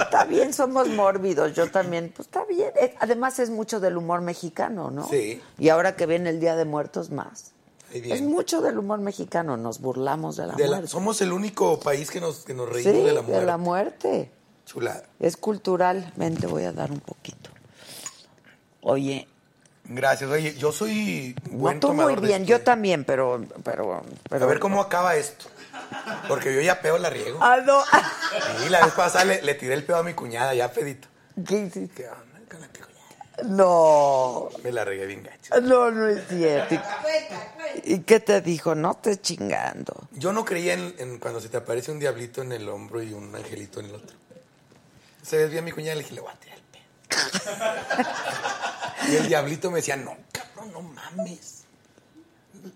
está 0.00 0.24
bien, 0.24 0.52
somos 0.52 0.88
mórbidos. 0.88 1.54
Yo 1.54 1.70
también, 1.70 2.12
pues 2.14 2.26
está 2.28 2.44
bien. 2.44 2.70
Además 2.98 3.38
es 3.38 3.50
mucho 3.50 3.80
del 3.80 3.96
humor 3.96 4.20
mexicano, 4.22 4.90
¿no? 4.90 5.06
Sí. 5.08 5.40
Y 5.58 5.68
ahora 5.68 5.94
que 5.96 6.06
viene 6.06 6.30
el 6.30 6.40
Día 6.40 6.56
de 6.56 6.64
Muertos, 6.64 7.10
más. 7.10 7.52
Es 7.92 8.22
mucho 8.22 8.60
del 8.60 8.78
humor 8.78 9.00
mexicano, 9.00 9.56
nos 9.56 9.80
burlamos 9.80 10.36
de 10.36 10.46
la 10.46 10.54
De 10.54 10.64
la- 10.64 10.76
muerte. 10.76 10.86
somos 10.88 11.20
el 11.22 11.32
único 11.32 11.80
país 11.80 12.10
que 12.10 12.20
nos, 12.20 12.44
que 12.44 12.54
nos 12.54 12.68
sí, 12.68 12.84
reímos 12.84 13.04
de 13.04 13.12
la 13.12 13.22
muerte. 13.22 13.40
de 13.40 13.46
la 13.46 13.56
muerte. 13.56 14.30
Chulada. 14.64 15.02
Es 15.18 15.36
cultural. 15.36 16.12
Ven, 16.16 16.36
te 16.36 16.46
voy 16.46 16.62
a 16.64 16.72
dar 16.72 16.92
un 16.92 17.00
poquito. 17.00 17.50
Oye, 18.82 19.26
Gracias. 19.92 20.30
Oye, 20.30 20.54
yo 20.54 20.70
soy 20.70 21.34
no 21.50 21.58
buen 21.58 21.80
tú 21.80 21.92
muy 21.92 22.14
bien, 22.14 22.42
este- 22.42 22.44
yo 22.46 22.60
también, 22.60 23.04
pero, 23.04 23.44
pero, 23.64 24.02
pero 24.28 24.44
A 24.44 24.48
ver 24.48 24.60
cómo 24.60 24.80
acaba 24.80 25.16
esto. 25.16 25.46
Porque 26.28 26.54
yo 26.54 26.60
ya 26.60 26.80
peo 26.80 26.98
la 26.98 27.10
riego. 27.10 27.38
Ah, 27.42 27.58
no. 27.64 27.82
Y 28.64 28.68
la 28.68 28.84
vez 28.84 28.94
pasada 28.94 29.24
le, 29.24 29.42
le 29.42 29.54
tiré 29.54 29.74
el 29.74 29.84
pedo 29.84 29.98
a 29.98 30.02
mi 30.02 30.14
cuñada, 30.14 30.54
ya 30.54 30.70
pedito. 30.72 31.08
¿Qué 31.46 31.56
hiciste? 31.58 32.02
¿Qué 32.02 32.08
onda 32.08 32.40
con 32.50 32.60
la 32.60 32.68
cuñada? 32.68 32.90
No, 33.44 34.50
Me 34.62 34.70
la 34.70 34.84
regué 34.84 35.06
bien 35.06 35.22
gacho. 35.22 35.58
no, 35.62 35.90
no 35.90 36.06
es 36.08 36.28
cierto. 36.28 36.74
¿Y 37.84 38.00
qué 38.00 38.20
te 38.20 38.40
dijo? 38.42 38.74
No 38.74 38.94
te 38.94 39.18
chingando. 39.20 40.08
Yo 40.12 40.32
no 40.32 40.44
creía 40.44 40.74
en, 40.74 40.94
en 40.98 41.18
cuando 41.18 41.40
se 41.40 41.48
te 41.48 41.56
aparece 41.56 41.90
un 41.90 41.98
diablito 41.98 42.42
en 42.42 42.52
el 42.52 42.68
hombro 42.68 43.02
y 43.02 43.12
un 43.14 43.34
angelito 43.34 43.80
en 43.80 43.86
el 43.86 43.94
otro. 43.94 44.16
Se 45.22 45.38
desvía 45.38 45.60
a 45.60 45.62
mi 45.62 45.72
cuñada 45.72 45.94
y 45.94 45.98
le 45.98 46.02
dije, 46.02 46.14
le 46.14 46.20
voy 46.20 46.30
a 46.32 46.36
tirar 46.36 46.58
el 46.58 46.64
pedo. 46.64 48.02
y 49.12 49.16
el 49.16 49.28
diablito 49.28 49.70
me 49.70 49.76
decía, 49.78 49.96
no, 49.96 50.16
cabrón, 50.32 50.72
no 50.72 50.82
mames. 50.82 51.64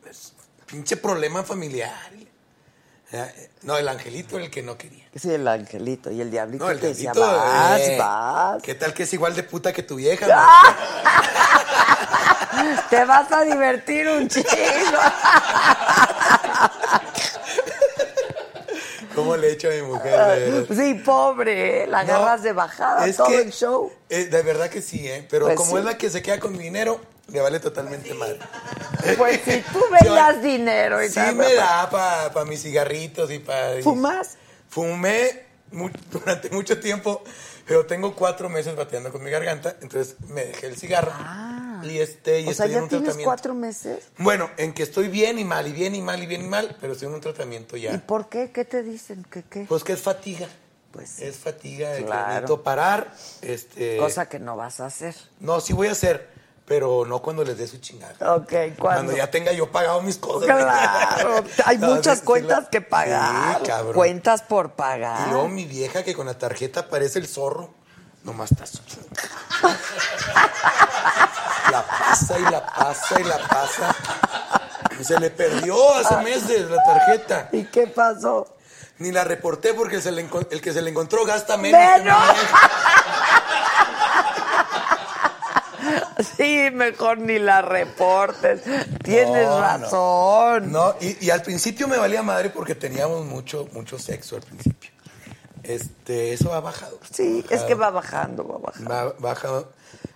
Es 0.09 0.33
pinche 0.67 0.97
problema 0.97 1.43
familiar. 1.43 2.11
Eh, 3.15 3.51
No, 3.62 3.77
el 3.77 3.89
angelito 3.89 4.37
era 4.37 4.47
el 4.47 4.51
que 4.51 4.62
no 4.62 4.77
quería. 4.77 5.05
Sí, 5.15 5.33
el 5.33 5.47
angelito 5.47 6.11
y 6.11 6.21
el 6.21 6.31
diablito 6.31 6.65
No, 6.65 6.71
el 6.71 6.81
te 6.81 6.89
decía, 6.89 7.12
vas, 7.15 7.81
eh, 7.81 7.97
vas. 7.99 8.62
¿Qué 8.62 8.75
tal 8.75 8.93
que 8.93 9.05
es 9.05 9.12
igual 9.12 9.35
de 9.37 9.45
puta 9.45 9.73
que 9.73 9.83
tu 9.83 9.97
vieja? 9.97 10.27
Te 12.91 13.05
vas 13.05 13.31
a 13.33 13.43
divertir 13.43 14.09
un 14.09 14.29
chingo. 14.29 14.45
¿Cómo 19.15 19.37
le 19.37 19.49
he 19.49 19.53
hecho 19.53 19.69
a 19.69 19.73
mi 19.73 19.83
mujer? 19.83 20.67
de? 20.67 20.75
Sí, 20.75 20.95
pobre, 20.95 21.85
¿eh? 21.85 21.87
la 21.87 22.03
No, 22.05 22.15
agarras 22.17 22.43
de 22.43 22.53
bajada 22.53 23.07
es 23.07 23.17
todo 23.17 23.29
que, 23.29 23.43
el 23.43 23.53
show. 23.53 23.93
eh, 24.09 24.25
de 24.25 24.43
verdad 24.43 24.69
que 24.69 24.83
sí, 24.83 25.07
¿eh? 25.09 25.27
Pero 25.31 25.47
Pues 25.47 25.57
como 25.57 25.73
sí. 25.73 25.77
es 25.79 25.85
la 25.85 25.97
que 25.97 26.11
se 26.11 26.21
queda 26.23 26.41
con 26.41 26.53
mi 26.53 26.59
dinero, 26.65 27.01
le 27.29 27.41
vale 27.41 27.61
totalmente 27.61 28.12
mal. 28.14 28.39
Pues 29.18 29.41
si 29.45 29.61
tú 29.72 29.81
veías 30.03 30.43
dinero 30.43 31.03
y 31.03 31.09
Sí 31.09 31.14
tal, 31.16 31.37
me 31.37 31.53
da 31.55 31.91
para 31.91 32.45
mis 32.47 32.62
cigarritos 32.62 33.31
y 33.31 33.39
para... 33.39 33.83
¿Fumas? 33.83 34.39
Fumé 34.68 35.45
mu- 35.72 35.91
durante 36.11 36.49
mucho 36.51 36.81
tiempo, 36.81 37.22
pero 37.66 37.85
tengo 37.85 38.14
cuatro 38.14 38.49
meses 38.49 38.75
bateando 38.75 39.12
con 39.12 39.22
mi 39.22 39.31
garganta, 39.31 39.77
entonces 39.83 40.16
me 40.29 40.47
dejé 40.47 40.68
el 40.68 40.77
cigarro. 40.77 41.12
Y 41.83 41.99
este, 41.99 42.41
y 42.41 42.49
Ah. 42.49 42.55
Sea, 42.55 42.64
estoy 42.66 42.77
en 42.79 42.83
un 42.85 42.89
tienes 42.89 43.05
tratamiento. 43.09 43.29
cuatro 43.29 43.55
meses. 43.55 44.05
Bueno, 44.16 44.49
en 44.57 44.72
que 44.72 44.83
estoy 44.83 45.09
bien 45.09 45.39
y 45.39 45.45
mal, 45.45 45.66
y 45.68 45.72
bien 45.72 45.95
y 45.95 46.01
mal, 46.01 46.22
y 46.22 46.27
bien 46.27 46.43
y 46.43 46.49
mal, 46.49 46.75
pero 46.81 46.95
estoy 46.95 47.09
en 47.09 47.14
un 47.14 47.20
tratamiento 47.20 47.77
¿Y 47.77 47.83
ya. 47.83 47.99
por 48.07 48.31
qué? 48.31 48.51
¿Qué 48.53 48.64
te 48.64 48.83
dicen? 48.83 49.27
¿Qué 49.31 49.43
qué? 49.51 49.66
Pues 49.68 49.85
que 49.85 49.93
es 49.93 50.01
fatiga. 50.01 50.49
Pues 50.93 51.11
sí. 51.11 51.25
Es 51.25 51.37
fatiga 51.37 51.95
que 51.97 52.05
Claro. 52.05 52.29
necesito 52.29 52.62
parar. 52.62 53.12
Este, 53.43 53.99
Cosa 53.99 54.29
que 54.31 54.39
no 54.39 54.57
vas 54.57 54.81
a 54.81 54.87
hacer. 54.87 55.14
No, 55.41 55.61
sí 55.61 55.72
voy 55.75 55.89
a 55.89 55.93
hacer, 55.93 56.31
pero 56.67 57.05
no 57.07 57.21
cuando 57.21 57.45
les 57.45 57.59
dé 57.59 57.67
su 57.67 57.79
chingada. 57.79 58.15
Ok, 58.37 58.49
¿cuándo? 58.49 58.79
Cuando 58.79 59.17
ya 59.17 59.31
tenga 59.31 59.53
yo 59.53 59.71
pagado 59.71 60.01
mis 60.03 60.17
cosas. 60.19 60.47
Claro, 60.47 61.45
hay 61.67 61.79
muchas 61.79 62.21
cuentas 62.23 62.69
que 62.71 62.81
pagar. 62.81 63.59
Sí, 63.59 63.67
cabrón. 63.67 63.95
Cuentas 63.95 64.43
por 64.43 64.71
pagar. 64.73 65.29
Y 65.29 65.31
luego 65.33 65.49
mi 65.49 65.65
vieja 65.67 66.03
que 66.03 66.15
con 66.15 66.27
la 66.27 66.39
tarjeta 66.39 66.89
parece 66.89 67.19
el 67.19 67.29
zorro. 67.29 67.75
Nomás 68.23 68.53
está 68.53 68.65
así. 68.65 68.79
La 71.71 71.83
pasa 71.83 72.39
y 72.39 72.43
la 72.43 72.65
pasa 72.67 73.21
y 73.21 73.25
la 73.25 73.39
pasa. 73.49 73.95
Y 75.01 75.05
se 75.05 75.19
le 75.19 75.31
perdió 75.31 75.95
hace 75.95 76.17
meses 76.19 76.71
la 76.71 76.83
tarjeta. 76.85 77.49
¿Y 77.53 77.65
qué 77.65 77.87
pasó? 77.87 78.47
Ni 78.99 79.11
la 79.11 79.25
reporté 79.25 79.75
porque 79.75 80.01
se 80.01 80.12
le 80.12 80.29
encon- 80.29 80.47
el 80.51 80.61
que 80.61 80.73
se 80.73 80.83
le 80.83 80.91
encontró 80.91 81.25
gasta 81.25 81.57
menos. 81.57 81.81
¡Menos! 81.81 82.17
Sí, 86.37 86.69
mejor 86.73 87.19
ni 87.19 87.39
la 87.39 87.62
reportes. 87.62 88.62
Tienes 89.03 89.47
No, 89.47 89.61
razón. 89.61 90.71
No, 90.73 90.95
y, 91.01 91.27
y 91.27 91.31
al 91.31 91.43
principio 91.43 91.89
me 91.89 91.97
valía 91.97 92.23
madre 92.23 92.51
porque 92.51 92.75
teníamos 92.75 93.25
mucho, 93.27 93.69
mucho 93.73 93.99
sexo 93.99 94.37
al 94.37 94.43
principio. 94.43 94.91
Este, 95.62 96.33
eso 96.33 96.53
ha 96.53 96.61
bajado. 96.61 96.99
Sí, 97.11 97.45
es 97.51 97.62
que 97.62 97.75
va 97.75 97.91
bajando, 97.91 98.47
va 98.47 98.59
bajando. 98.59 98.91
Va, 98.91 99.15
bajado. 99.19 99.73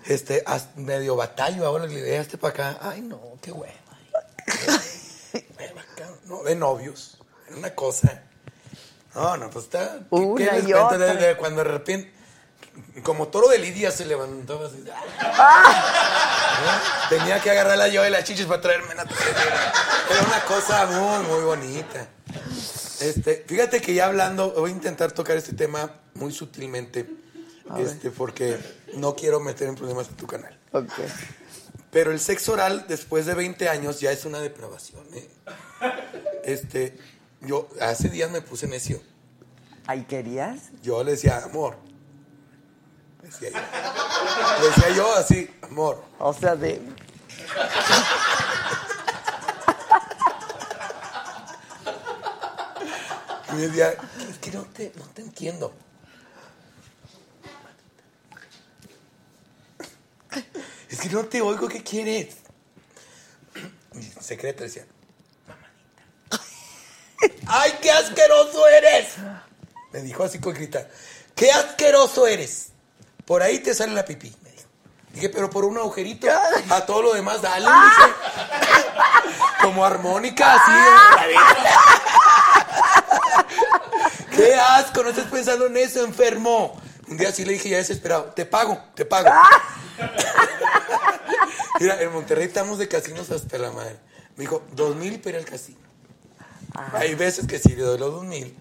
Este, 0.06 0.44
medio 0.76 1.16
batallo 1.16 1.66
ahora 1.66 1.86
le 1.86 1.94
idea 2.00 2.20
este 2.20 2.38
para 2.38 2.52
acá. 2.72 2.78
Ay, 2.82 3.00
no, 3.00 3.20
qué 3.42 3.50
hueva. 3.52 3.72
No, 6.26 6.42
de 6.42 6.54
novios. 6.54 7.18
Era 7.48 7.56
una 7.56 7.74
cosa. 7.74 8.22
No, 9.14 9.36
no, 9.38 9.48
pues 9.48 9.64
está. 9.64 10.00
¿qué- 10.10 10.16
Una 10.16 10.58
y 10.58 10.72
otra. 10.74 10.98
De- 10.98 11.14
de 11.16 11.36
cuando 11.36 11.64
de 11.64 11.70
repente, 11.70 12.12
como 13.02 13.28
toro 13.28 13.48
de 13.48 13.58
Lidia 13.58 13.90
se 13.90 14.04
levantaba 14.04 14.66
así. 14.66 14.84
¡Ah! 15.20 17.06
Tenía 17.08 17.40
que 17.40 17.50
agarrarla 17.50 17.88
yo 17.88 18.02
de 18.02 18.10
las 18.10 18.24
chichis 18.24 18.46
para 18.46 18.60
traerme 18.60 18.94
la. 18.94 19.02
Era 19.02 20.22
una 20.26 20.40
cosa 20.44 20.86
muy, 20.86 21.26
muy 21.26 21.44
bonita. 21.44 22.08
Este, 23.00 23.44
fíjate 23.46 23.80
que 23.80 23.94
ya 23.94 24.06
hablando, 24.06 24.52
voy 24.52 24.70
a 24.70 24.74
intentar 24.74 25.12
tocar 25.12 25.36
este 25.36 25.52
tema 25.52 26.00
muy 26.14 26.32
sutilmente, 26.32 27.08
este, 27.78 28.10
porque 28.10 28.58
no 28.94 29.14
quiero 29.14 29.38
meter 29.40 29.68
en 29.68 29.76
problemas 29.76 30.08
a 30.08 30.16
tu 30.16 30.26
canal. 30.26 30.58
Ok. 30.72 30.92
Pero 31.90 32.10
el 32.10 32.20
sexo 32.20 32.52
oral 32.52 32.84
después 32.88 33.24
de 33.26 33.34
20 33.34 33.68
años 33.68 34.00
ya 34.00 34.10
es 34.10 34.24
una 34.24 34.40
depravación. 34.40 35.04
¿eh? 35.14 35.28
Este, 36.44 36.98
yo 37.40 37.68
hace 37.80 38.08
días 38.08 38.30
me 38.30 38.42
puse 38.42 38.66
necio. 38.66 39.00
¿Ahí 39.86 40.04
querías? 40.04 40.70
Yo 40.82 41.02
le 41.02 41.12
decía, 41.12 41.38
amor. 41.44 41.76
Decía 43.28 43.50
yo. 43.50 43.58
Le 44.60 44.68
decía 44.68 44.90
yo 44.96 45.14
así, 45.14 45.50
amor. 45.62 46.02
O 46.18 46.32
sea, 46.32 46.56
de... 46.56 46.80
Y 53.50 53.52
me 53.52 53.60
decía, 53.68 53.94
es 54.30 54.38
que 54.38 54.50
no 54.50 54.62
te, 54.64 54.92
no 54.96 55.04
te 55.08 55.22
entiendo. 55.22 55.74
Es 60.88 61.00
que 61.00 61.08
no 61.10 61.24
te 61.26 61.42
oigo, 61.42 61.68
¿qué 61.68 61.82
quieres? 61.82 62.36
Mi 63.92 64.04
secreto 64.20 64.64
decía, 64.64 64.86
mamadita. 65.46 66.42
¡Ay, 67.46 67.72
qué 67.82 67.90
asqueroso 67.90 68.66
eres! 68.68 69.14
Me 69.92 70.00
dijo 70.00 70.24
así 70.24 70.38
con 70.38 70.54
gritar, 70.54 70.90
¡qué 71.34 71.50
asqueroso 71.52 72.26
eres! 72.26 72.72
Por 73.28 73.42
ahí 73.42 73.58
te 73.58 73.74
sale 73.74 73.92
la 73.92 74.06
pipí, 74.06 74.34
me 74.42 74.50
dijo. 74.50 74.64
Dije, 75.12 75.28
pero 75.28 75.50
por 75.50 75.66
un 75.66 75.76
agujerito, 75.76 76.26
a 76.70 76.86
todo 76.86 77.02
lo 77.02 77.12
demás, 77.12 77.42
dale, 77.42 77.66
dije. 77.66 78.14
Como 79.60 79.84
armónica, 79.84 80.54
así. 80.54 80.72
¡Qué 84.34 84.54
asco! 84.54 85.02
No 85.02 85.10
estés 85.10 85.26
pensando 85.26 85.66
en 85.66 85.76
eso, 85.76 86.02
enfermo. 86.02 86.80
Un 87.06 87.18
día 87.18 87.30
sí 87.30 87.44
le 87.44 87.52
dije 87.52 87.68
ya 87.68 87.76
desesperado, 87.76 88.32
te 88.34 88.46
pago, 88.46 88.82
te 88.94 89.04
pago. 89.04 89.28
Mira, 91.80 92.00
en 92.00 92.10
Monterrey 92.10 92.46
estamos 92.46 92.78
de 92.78 92.88
casinos 92.88 93.30
hasta 93.30 93.58
la 93.58 93.72
madre. 93.72 93.98
Me 94.36 94.44
dijo, 94.44 94.62
dos 94.72 94.96
mil 94.96 95.20
para 95.20 95.36
al 95.36 95.44
casino. 95.44 95.80
Hay 96.94 97.14
veces 97.14 97.46
que 97.46 97.58
sí 97.58 97.76
le 97.76 97.82
doy 97.82 97.98
los 97.98 98.10
dos 98.10 98.24
mil. 98.24 98.56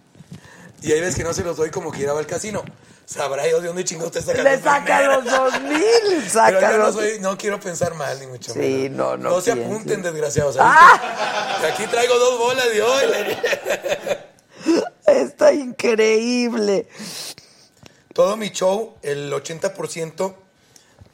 Y 0.82 0.92
hay 0.92 1.00
veces 1.00 1.16
que 1.16 1.24
no 1.24 1.34
se 1.34 1.46
los 1.46 1.56
doy 1.56 1.72
como 1.72 1.90
que 1.90 2.02
ir 2.02 2.10
al 2.10 2.28
casino. 2.28 2.66
Sabrá 3.08 3.46
Dios 3.46 3.62
de 3.62 3.68
dónde 3.70 3.86
chingado 3.86 4.08
usted 4.10 4.22
saca 4.22 4.44
Le 4.44 4.60
saca 4.62 5.02
los 5.04 5.24
dos 5.24 5.62
mil. 5.62 5.80
Pero 6.10 6.30
Saca 6.30 6.72
yo 6.74 6.78
no, 6.78 6.92
soy, 6.92 7.20
no 7.22 7.38
quiero 7.38 7.58
pensar 7.58 7.94
mal, 7.96 8.20
ni 8.20 8.28
mucho 8.28 8.52
Sí, 8.52 8.60
menos. 8.60 8.98
no, 8.98 9.18
no 9.18 9.30
No 9.30 9.42
se 9.42 9.54
apunten, 9.54 10.02
desgraciados. 10.02 10.56
¿sabes? 10.56 11.72
Aquí 11.74 11.88
traigo 11.88 12.14
dos 12.20 12.38
bolas 12.38 12.70
de 12.70 12.82
hoy. 12.82 13.04
Está 15.08 15.54
increíble. 15.54 16.88
Todo 18.14 18.36
mi 18.36 18.50
show, 18.50 18.98
el 19.04 19.32
80%, 19.32 20.34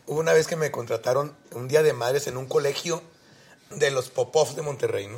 hubo 0.07 0.19
una 0.19 0.33
vez 0.33 0.47
que 0.47 0.55
me 0.55 0.71
contrataron 0.71 1.35
un 1.51 1.67
día 1.67 1.83
de 1.83 1.93
madres 1.93 2.25
en 2.25 2.37
un 2.37 2.47
colegio 2.47 3.03
de 3.69 3.91
los 3.91 4.09
Popovs 4.09 4.55
de 4.55 4.63
Monterrey, 4.63 5.07
¿no? 5.07 5.17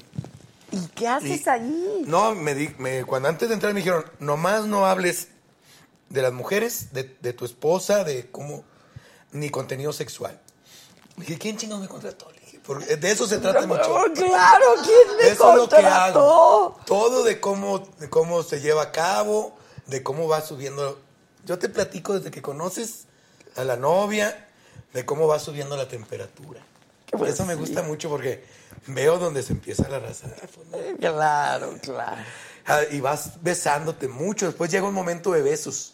¿Y 0.71 0.88
qué 0.88 1.07
haces 1.07 1.45
Y- 1.45 1.49
ahí? 1.49 2.03
No, 2.05 2.36
me, 2.36 2.53
di- 2.53 2.76
me- 2.80 3.05
cuando 3.05 3.30
antes 3.30 3.47
de 3.47 3.53
entrar 3.53 3.73
me 3.73 3.80
dijeron, 3.80 4.03
nomás 4.19 4.65
no 4.65 4.86
hables 4.86 5.30
de 6.10 6.22
las 6.22 6.34
mujeres, 6.34 6.93
de, 6.93 7.16
de 7.22 7.34
tu 7.34 7.45
esposa, 7.45 8.03
de 8.03 8.30
cómo, 8.32 8.64
ni 9.32 9.49
contenido 9.49 9.91
sexual. 9.93 10.39
Le 11.18 11.26
dije, 11.26 11.39
¿quién 11.39 11.58
chingado 11.58 11.82
me 11.82 11.88
contrató? 11.88 12.32
Le 12.32 12.39
dije, 12.41 12.60
Porque 12.66 12.95
de 12.97 13.12
eso 13.12 13.28
se 13.28 13.38
trata 13.39 13.66
mucho. 13.66 13.84
Claro, 14.14 14.66
¿quién 14.84 15.18
me 15.18 15.28
Eso 15.28 15.49
es 15.51 15.56
lo 15.58 15.70
que 15.70 15.76
contrató? 15.76 16.20
hago. 16.20 16.80
Todo 16.86 17.24
de 17.24 17.39
cómo, 17.39 17.80
de 17.99 18.10
cómo 18.10 18.43
se 18.43 18.62
lleva 18.62 18.84
a 18.84 18.91
cabo, 18.91 19.58
de 19.88 20.03
cómo 20.03 20.28
va 20.28 20.41
subiendo. 20.41 20.99
Yo 21.45 21.58
te 21.60 21.70
platico 21.70 22.14
desde 22.14 22.32
que 22.32 22.41
conoces 22.41 23.06
a 23.56 23.64
la 23.64 23.76
novia, 23.78 24.47
de 24.93 25.06
cómo 25.06 25.28
va 25.28 25.39
subiendo 25.39 25.76
la 25.78 25.88
temperatura. 25.88 26.62
Eso 27.26 27.45
me 27.45 27.56
gusta 27.56 27.82
mucho 27.82 28.10
porque 28.10 28.43
veo 28.88 29.18
donde 29.20 29.41
se 29.43 29.53
empieza 29.53 29.88
la 29.88 29.99
raza. 29.99 30.28
Claro, 30.99 31.78
claro. 31.82 32.22
Ah, 32.66 32.82
Y 32.91 32.99
vas 32.99 33.41
besándote 33.41 34.08
mucho. 34.08 34.47
Después 34.47 34.72
llega 34.72 34.88
un 34.88 34.93
momento 34.93 35.32
de 35.32 35.41
besos. 35.41 35.93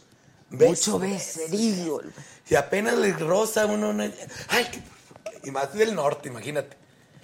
Mucho 0.52 1.00
Besos. 1.00 1.02
beserío. 1.02 2.02
Y 2.50 2.56
apenas 2.56 2.96
le 2.96 3.14
roza 3.14 3.66
uno 3.66 3.90
una... 3.90 4.12
Ay, 4.50 4.66
que- 4.66 4.82
y 5.48 5.52
más 5.52 5.74
del 5.74 5.96
norte, 5.96 6.28
imagínate. 6.30 6.78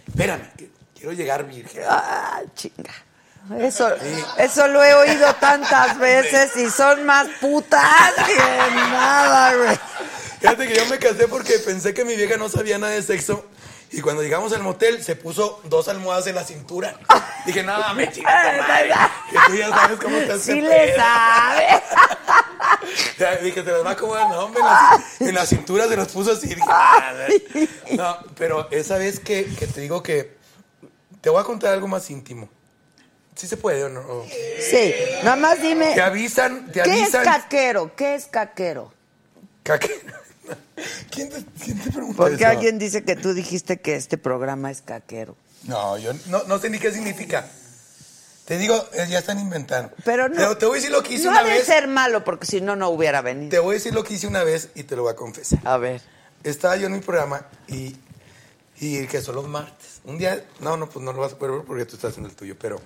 Espérame, 0.07 0.49
que 0.57 0.69
quiero 0.95 1.11
llegar 1.13 1.45
virgen. 1.45 1.84
Ah, 1.88 2.41
chinga. 2.55 2.93
Eso, 3.59 3.89
eso 4.38 4.67
lo 4.67 4.84
he 4.84 4.93
oído 4.93 5.34
tantas 5.36 5.97
veces 5.99 6.55
y 6.57 6.69
son 6.69 7.05
más 7.05 7.28
putas 7.39 8.13
que 8.25 8.36
nada, 8.38 9.55
güey. 9.55 9.80
Fíjate 10.41 10.67
que 10.67 10.75
yo 10.75 10.86
me 10.88 10.97
casé 10.99 11.28
porque 11.28 11.59
pensé 11.59 11.93
que 11.93 12.03
mi 12.05 12.15
vieja 12.15 12.38
no 12.38 12.49
sabía 12.49 12.78
nada 12.78 12.93
de 12.93 13.01
sexo. 13.03 13.45
Y 13.89 14.01
cuando 14.01 14.21
llegamos 14.21 14.51
al 14.51 14.63
motel, 14.63 15.01
se 15.01 15.15
puso 15.15 15.61
dos 15.63 15.88
almohadas 15.88 16.28
en 16.28 16.36
la 16.36 16.43
cintura. 16.43 16.99
Dije, 17.45 17.63
no, 17.63 17.93
me 17.93 18.11
chingas 18.11 18.57
tu 18.57 18.61
madre, 18.67 18.89
Que 19.32 19.38
tú 19.47 19.55
ya 19.55 19.69
sabes 19.69 19.99
cómo 19.99 20.17
te 20.17 20.32
hace 20.34 20.53
Sí 20.53 20.59
le 20.61 20.95
sabe. 20.95 21.84
Dije, 23.43 23.63
se 23.63 23.72
las 23.72 23.84
va 23.86 23.89
a 23.89 23.93
acomodar. 23.93 24.30
No, 24.30 24.39
hombre, 24.45 24.61
en 24.61 24.65
la, 24.68 25.03
en 25.30 25.36
la 25.36 25.45
cintura 25.45 25.88
se 25.88 25.95
los 25.95 26.07
puso 26.09 26.32
así. 26.32 26.47
Dije, 26.47 26.61
"Ah, 26.68 27.13
no, 27.95 28.18
pero 28.38 28.68
esa 28.72 28.97
vez 28.97 29.20
que, 29.20 29.45
que 29.45 29.68
te 29.68 29.82
digo 29.82 30.01
que 30.03 30.36
te 31.22 31.30
voy 31.30 31.41
a 31.41 31.43
contar 31.43 31.74
algo 31.74 31.88
más 31.88 32.09
íntimo. 32.09 32.49
¿Sí 33.36 33.47
se 33.47 33.57
puede 33.57 33.84
o 33.84 33.89
no? 33.89 33.99
O- 34.01 34.26
Sí, 34.59 34.93
nada 35.24 35.36
más 35.36 35.61
dime. 35.61 35.93
Te 35.93 36.01
avisan, 36.01 36.72
te 36.72 36.82
¿Qué 36.82 37.03
es 37.03 37.11
caquero? 37.11 37.95
¿Qué 37.95 38.15
es 38.15 38.26
caquero? 38.26 38.91
Caque- 39.63 40.01
¿Quién 41.11 41.30
te, 41.30 41.43
quién 41.63 41.80
te 41.80 41.91
preguntó 41.91 42.18
Porque 42.18 42.36
eso? 42.36 42.47
alguien 42.47 42.80
dice 42.80 43.03
que 43.03 43.15
tú 43.15 43.34
dijiste 43.34 43.78
que 43.80 43.95
este 43.95 44.18
programa 44.18 44.72
es 44.72 44.82
caquero. 44.82 45.36
No, 45.63 45.97
yo 45.97 46.13
no, 46.28 46.43
no 46.43 46.57
sé 46.59 46.70
ni 46.70 46.80
qué 46.80 46.91
significa. 46.91 47.47
Te 48.48 48.58
digo, 48.58 48.82
eh, 48.93 49.06
ya 49.10 49.20
están 49.20 49.39
inventando. 49.39 49.91
Pero 50.06 50.30
no. 50.30 50.58
te 50.58 50.66
voy 50.66 50.76
a 50.76 50.82
decir 50.82 50.89
lo 50.89 51.04
que 51.04 51.16
hice 51.16 51.26
no 51.26 51.32
una 51.32 51.43
vez. 51.43 51.66
ser 51.66 51.89
malo, 51.89 52.24
porque 52.24 52.45
si 52.45 52.62
no, 52.62 52.78
no 52.78 52.88
hubiera 52.88 53.22
venido. 53.22 53.50
Te 53.50 53.60
voy 53.60 53.72
a 53.72 53.74
decir 53.74 53.93
lo 53.93 54.06
que 54.06 54.14
hice 54.14 54.26
una 54.26 54.45
vez 54.45 54.70
y 54.74 54.84
te 54.84 54.95
lo 54.95 55.02
voy 55.02 55.12
a 55.12 55.18
confesar. 55.18 55.60
A 55.66 55.76
ver. 55.76 56.02
Estaba 56.45 56.78
yo 56.78 56.88
en 56.88 56.93
mi 56.93 57.02
programa 57.02 57.45
y, 57.68 57.98
y 58.80 59.06
que 59.08 59.22
son 59.22 59.36
los 59.36 59.50
martes. 59.50 60.00
Un 60.06 60.18
día, 60.18 60.45
no, 60.62 60.78
no, 60.78 60.88
pues 60.88 61.04
no 61.04 61.12
lo 61.12 61.20
vas 61.20 61.34
a 61.34 61.38
poder 61.38 61.56
ver 61.56 61.66
porque 61.66 61.86
tú 61.86 61.95
estás 61.98 62.18
en 62.18 62.24
el 62.24 62.38
tuyo, 62.38 62.56
pero 62.58 62.80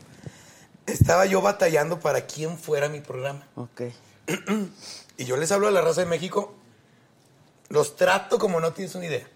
estaba 0.88 1.28
yo 1.28 1.43
batallando 1.43 1.99
para 1.99 2.26
quién 2.26 2.57
fuera 2.57 2.89
mi 2.89 3.01
programa. 3.01 3.47
Ok. 3.55 3.82
Y 5.18 5.26
yo 5.26 5.38
les 5.38 5.51
hablo 5.51 5.68
a 5.68 5.72
la 5.72 5.82
raza 5.82 6.01
de 6.01 6.07
México, 6.07 6.55
los 7.70 7.95
trato 7.95 8.39
como 8.39 8.59
no 8.59 8.74
tienes 8.74 8.95
una 8.95 9.05
idea. 9.05 9.28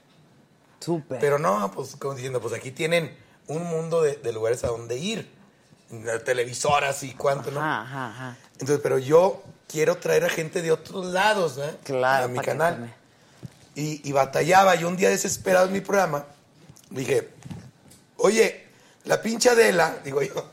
Súper. 0.80 1.20
Pero 1.20 1.38
no, 1.38 1.70
pues 1.70 1.96
como 1.98 2.16
diciendo, 2.16 2.42
pues 2.42 2.56
aquí 2.56 2.72
tienen 2.72 3.16
un 3.46 3.64
mundo 3.66 4.02
de, 4.02 4.16
de 4.16 4.34
lugares 4.34 4.64
a 4.64 4.70
donde 4.70 4.98
ir. 4.98 5.35
Televisoras 6.26 7.04
y 7.04 7.14
cuánto, 7.14 7.52
¿no? 7.52 7.60
Ajá, 7.62 7.82
ajá, 7.82 8.08
ajá. 8.10 8.38
Entonces, 8.54 8.80
pero 8.82 8.98
yo 8.98 9.44
quiero 9.68 9.98
traer 9.98 10.26
a 10.26 10.30
gente 10.30 10.62
de 10.62 10.72
otros 10.72 11.06
lados, 11.08 11.58
¿eh? 11.58 11.78
Claro, 11.84 12.26
A 12.26 12.28
mi 12.28 12.40
canal. 12.40 12.94
Y, 13.76 14.08
y 14.08 14.12
batallaba. 14.12 14.76
Yo 14.76 14.88
un 14.88 14.98
día 14.98 15.10
desesperado 15.10 15.68
en 15.68 15.74
mi 15.74 15.82
programa, 15.82 16.26
dije, 16.90 17.30
oye, 18.18 18.66
la 19.04 19.22
pinche 19.22 19.50
Adela, 19.50 19.98
digo 20.04 20.22
yo, 20.22 20.50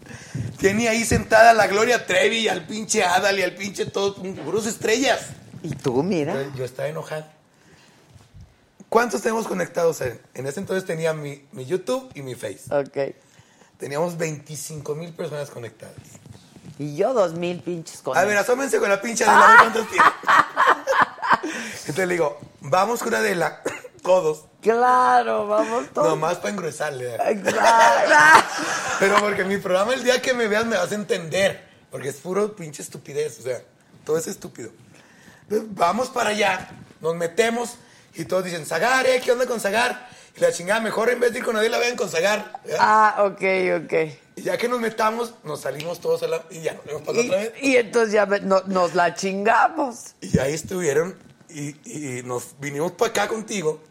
tiene 0.58 0.88
ahí 0.88 1.04
sentada 1.04 1.50
a 1.50 1.54
la 1.54 1.66
Gloria 1.66 2.06
Trevi 2.06 2.38
y 2.38 2.48
al 2.48 2.66
pinche 2.66 3.04
Adal 3.04 3.38
y 3.38 3.42
al 3.42 3.54
pinche 3.54 3.86
todos, 3.86 4.16
puros 4.44 4.66
estrellas. 4.66 5.26
Y 5.62 5.74
tú, 5.74 6.02
mira. 6.02 6.34
Yo, 6.34 6.56
yo 6.56 6.64
estaba 6.64 6.88
enojado. 6.88 7.26
¿Cuántos 8.88 9.22
tenemos 9.22 9.46
conectados? 9.46 10.00
En, 10.00 10.20
en 10.34 10.46
ese 10.46 10.58
entonces 10.60 10.84
tenía 10.84 11.12
mi, 11.12 11.44
mi 11.52 11.64
YouTube 11.64 12.10
y 12.14 12.22
mi 12.22 12.34
Face. 12.34 12.62
Ok. 12.70 13.14
Teníamos 13.80 14.16
25 14.18 14.94
mil 14.94 15.12
personas 15.12 15.50
conectadas. 15.50 15.94
Y 16.78 16.96
yo 16.96 17.12
dos 17.12 17.32
mil 17.32 17.60
pinches 17.60 18.00
con 18.02 18.16
A 18.16 18.24
ver, 18.24 18.36
asómense 18.38 18.78
con 18.78 18.88
la 18.88 19.00
pinche 19.00 19.24
Adela, 19.24 19.60
a 19.60 19.64
ver. 19.64 19.84
Entonces 21.42 22.06
le 22.06 22.14
digo, 22.14 22.38
vamos 22.60 23.02
con 23.02 23.14
Adela, 23.14 23.62
todos, 24.02 24.44
Claro, 24.60 25.46
vamos 25.46 25.86
todos. 25.94 26.08
nomás 26.08 26.36
para 26.36 26.50
engruesarle. 26.50 27.16
Claro. 27.42 28.44
Pero 28.98 29.16
porque 29.20 29.44
mi 29.44 29.56
programa 29.56 29.94
el 29.94 30.04
día 30.04 30.20
que 30.20 30.34
me 30.34 30.46
veas 30.48 30.66
me 30.66 30.76
vas 30.76 30.92
a 30.92 30.94
entender, 30.94 31.66
porque 31.90 32.10
es 32.10 32.16
puro 32.16 32.54
pinche 32.54 32.82
estupidez, 32.82 33.38
o 33.40 33.42
sea, 33.42 33.62
todo 34.04 34.18
es 34.18 34.26
estúpido. 34.26 34.70
Entonces, 35.44 35.68
vamos 35.74 36.08
para 36.10 36.30
allá, 36.30 36.68
nos 37.00 37.14
metemos 37.16 37.76
y 38.14 38.26
todos 38.26 38.44
dicen, 38.44 38.66
Zagar, 38.66 39.06
¿eh? 39.06 39.20
¿Qué 39.24 39.32
onda 39.32 39.46
con 39.46 39.58
Zagar? 39.60 40.08
Y 40.40 40.42
la 40.42 40.52
chingada, 40.52 40.80
mejor 40.80 41.10
en 41.10 41.20
vez 41.20 41.32
de 41.32 41.38
ir 41.40 41.44
con 41.44 41.54
Adela, 41.56 41.76
vayan 41.78 41.96
con 41.96 42.08
Zagar. 42.08 42.60
¿verdad? 42.64 42.78
Ah, 42.80 43.24
ok, 43.26 43.84
ok. 43.84 43.92
Y 44.36 44.42
ya 44.42 44.56
que 44.56 44.68
nos 44.68 44.80
metamos, 44.80 45.34
nos 45.44 45.60
salimos 45.60 46.00
todos 46.00 46.22
a 46.22 46.28
la... 46.28 46.42
Y 46.50 46.62
ya 46.62 46.72
nos 46.72 46.84
vemos 46.86 47.02
para 47.02 47.18
la 47.18 47.24
otra 47.24 47.36
vez. 47.38 47.52
Y, 47.60 47.72
y 47.72 47.76
entonces 47.76 48.12
ya 48.14 48.24
no- 48.24 48.62
nos 48.66 48.94
la 48.94 49.14
chingamos. 49.14 50.14
Y 50.22 50.38
ahí 50.38 50.54
estuvieron 50.54 51.14
y, 51.50 51.76
y 51.84 52.22
nos 52.22 52.58
vinimos 52.58 52.92
para 52.92 53.10
acá 53.10 53.28
contigo 53.28 53.82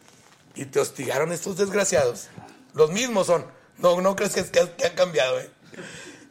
y 0.55 0.65
te 0.65 0.79
hostigaron 0.79 1.31
estos 1.31 1.55
desgraciados. 1.57 2.29
Los 2.73 2.91
mismos 2.91 3.27
son. 3.27 3.45
No, 3.77 4.01
no 4.01 4.15
crees 4.15 4.33
que, 4.33 4.43
que- 4.45 4.71
que 4.71 4.85
han 4.87 4.95
cambiado, 4.95 5.39
¿eh? 5.39 5.49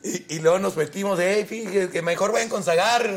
Y, 0.03 0.35
y 0.35 0.39
luego 0.41 0.59
nos 0.59 0.77
metimos, 0.77 1.19
hey, 1.21 1.45
fíjate, 1.49 1.91
que 1.91 2.03
mejor 2.03 2.33
vayan 2.33 2.49
con 2.49 2.65
Zagar. 2.65 3.09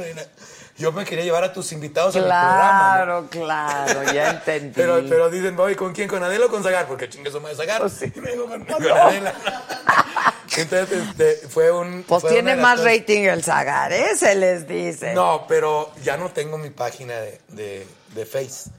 Yo 0.82 0.92
me 0.92 1.06
quería 1.06 1.24
llevar 1.24 1.44
a 1.44 1.54
tus 1.54 1.72
invitados 1.72 2.16
a 2.16 2.20
mi 2.20 2.24
programa. 2.26 3.06
¿no? 3.06 3.30
Claro, 3.30 3.30
claro, 3.30 4.14
ya 4.14 4.30
entendí. 4.38 4.74
Pero, 4.76 5.02
pero 5.08 5.30
dicen, 5.30 5.56
voy, 5.56 5.76
¿con 5.76 5.94
quién? 5.94 6.08
¿Con 6.08 6.24
Adela 6.24 6.48
o 6.48 6.50
con 6.50 6.64
Zagar? 6.64 6.88
Porque 6.88 7.08
chingue 7.08 7.30
su 7.30 7.40
madre 7.40 7.56
Zagar. 7.56 7.82
Pues 7.82 7.94
sí. 7.94 8.12
Y 8.16 8.20
me 8.20 8.32
digo, 8.32 8.48
con, 8.48 8.66
con 8.66 8.84
Adela. 8.84 9.34
Entonces, 10.58 10.92
este, 10.92 11.48
fue 11.48 11.72
un... 11.72 12.04
pues 12.06 12.22
fue 12.22 12.32
tiene 12.32 12.56
más 12.56 12.84
rating 12.84 13.22
el 13.22 13.44
Zagar, 13.44 13.94
¿eh? 13.94 14.16
Se 14.18 14.36
les 14.36 14.68
dice. 14.68 15.14
No, 15.14 15.46
pero 15.48 15.92
ya 16.04 16.18
no 16.18 16.30
tengo 16.32 16.58
mi 16.58 16.72
página 16.72 17.14
de, 17.14 17.40
de, 17.50 17.88
de 18.16 18.26
Face. 18.26 18.70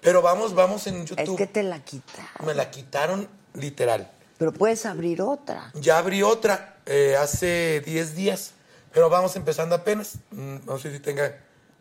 Pero 0.00 0.22
vamos, 0.22 0.54
vamos 0.54 0.86
en 0.86 1.02
es 1.02 1.10
YouTube. 1.10 1.36
que 1.36 1.46
te 1.46 1.62
la 1.62 1.84
quita. 1.84 2.28
Me 2.44 2.54
la 2.54 2.70
quitaron 2.70 3.28
literal. 3.54 4.10
Pero 4.38 4.52
puedes 4.52 4.84
abrir 4.86 5.22
otra. 5.22 5.70
Ya 5.74 5.98
abrí 5.98 6.22
otra 6.22 6.76
eh, 6.86 7.16
hace 7.18 7.80
10 7.86 8.16
días, 8.16 8.53
pero 8.94 9.10
vamos 9.10 9.34
empezando 9.36 9.74
apenas. 9.74 10.14
Mm, 10.30 10.56
No 10.66 10.78
sé 10.78 10.92
si 10.92 11.00
tenga 11.00 11.36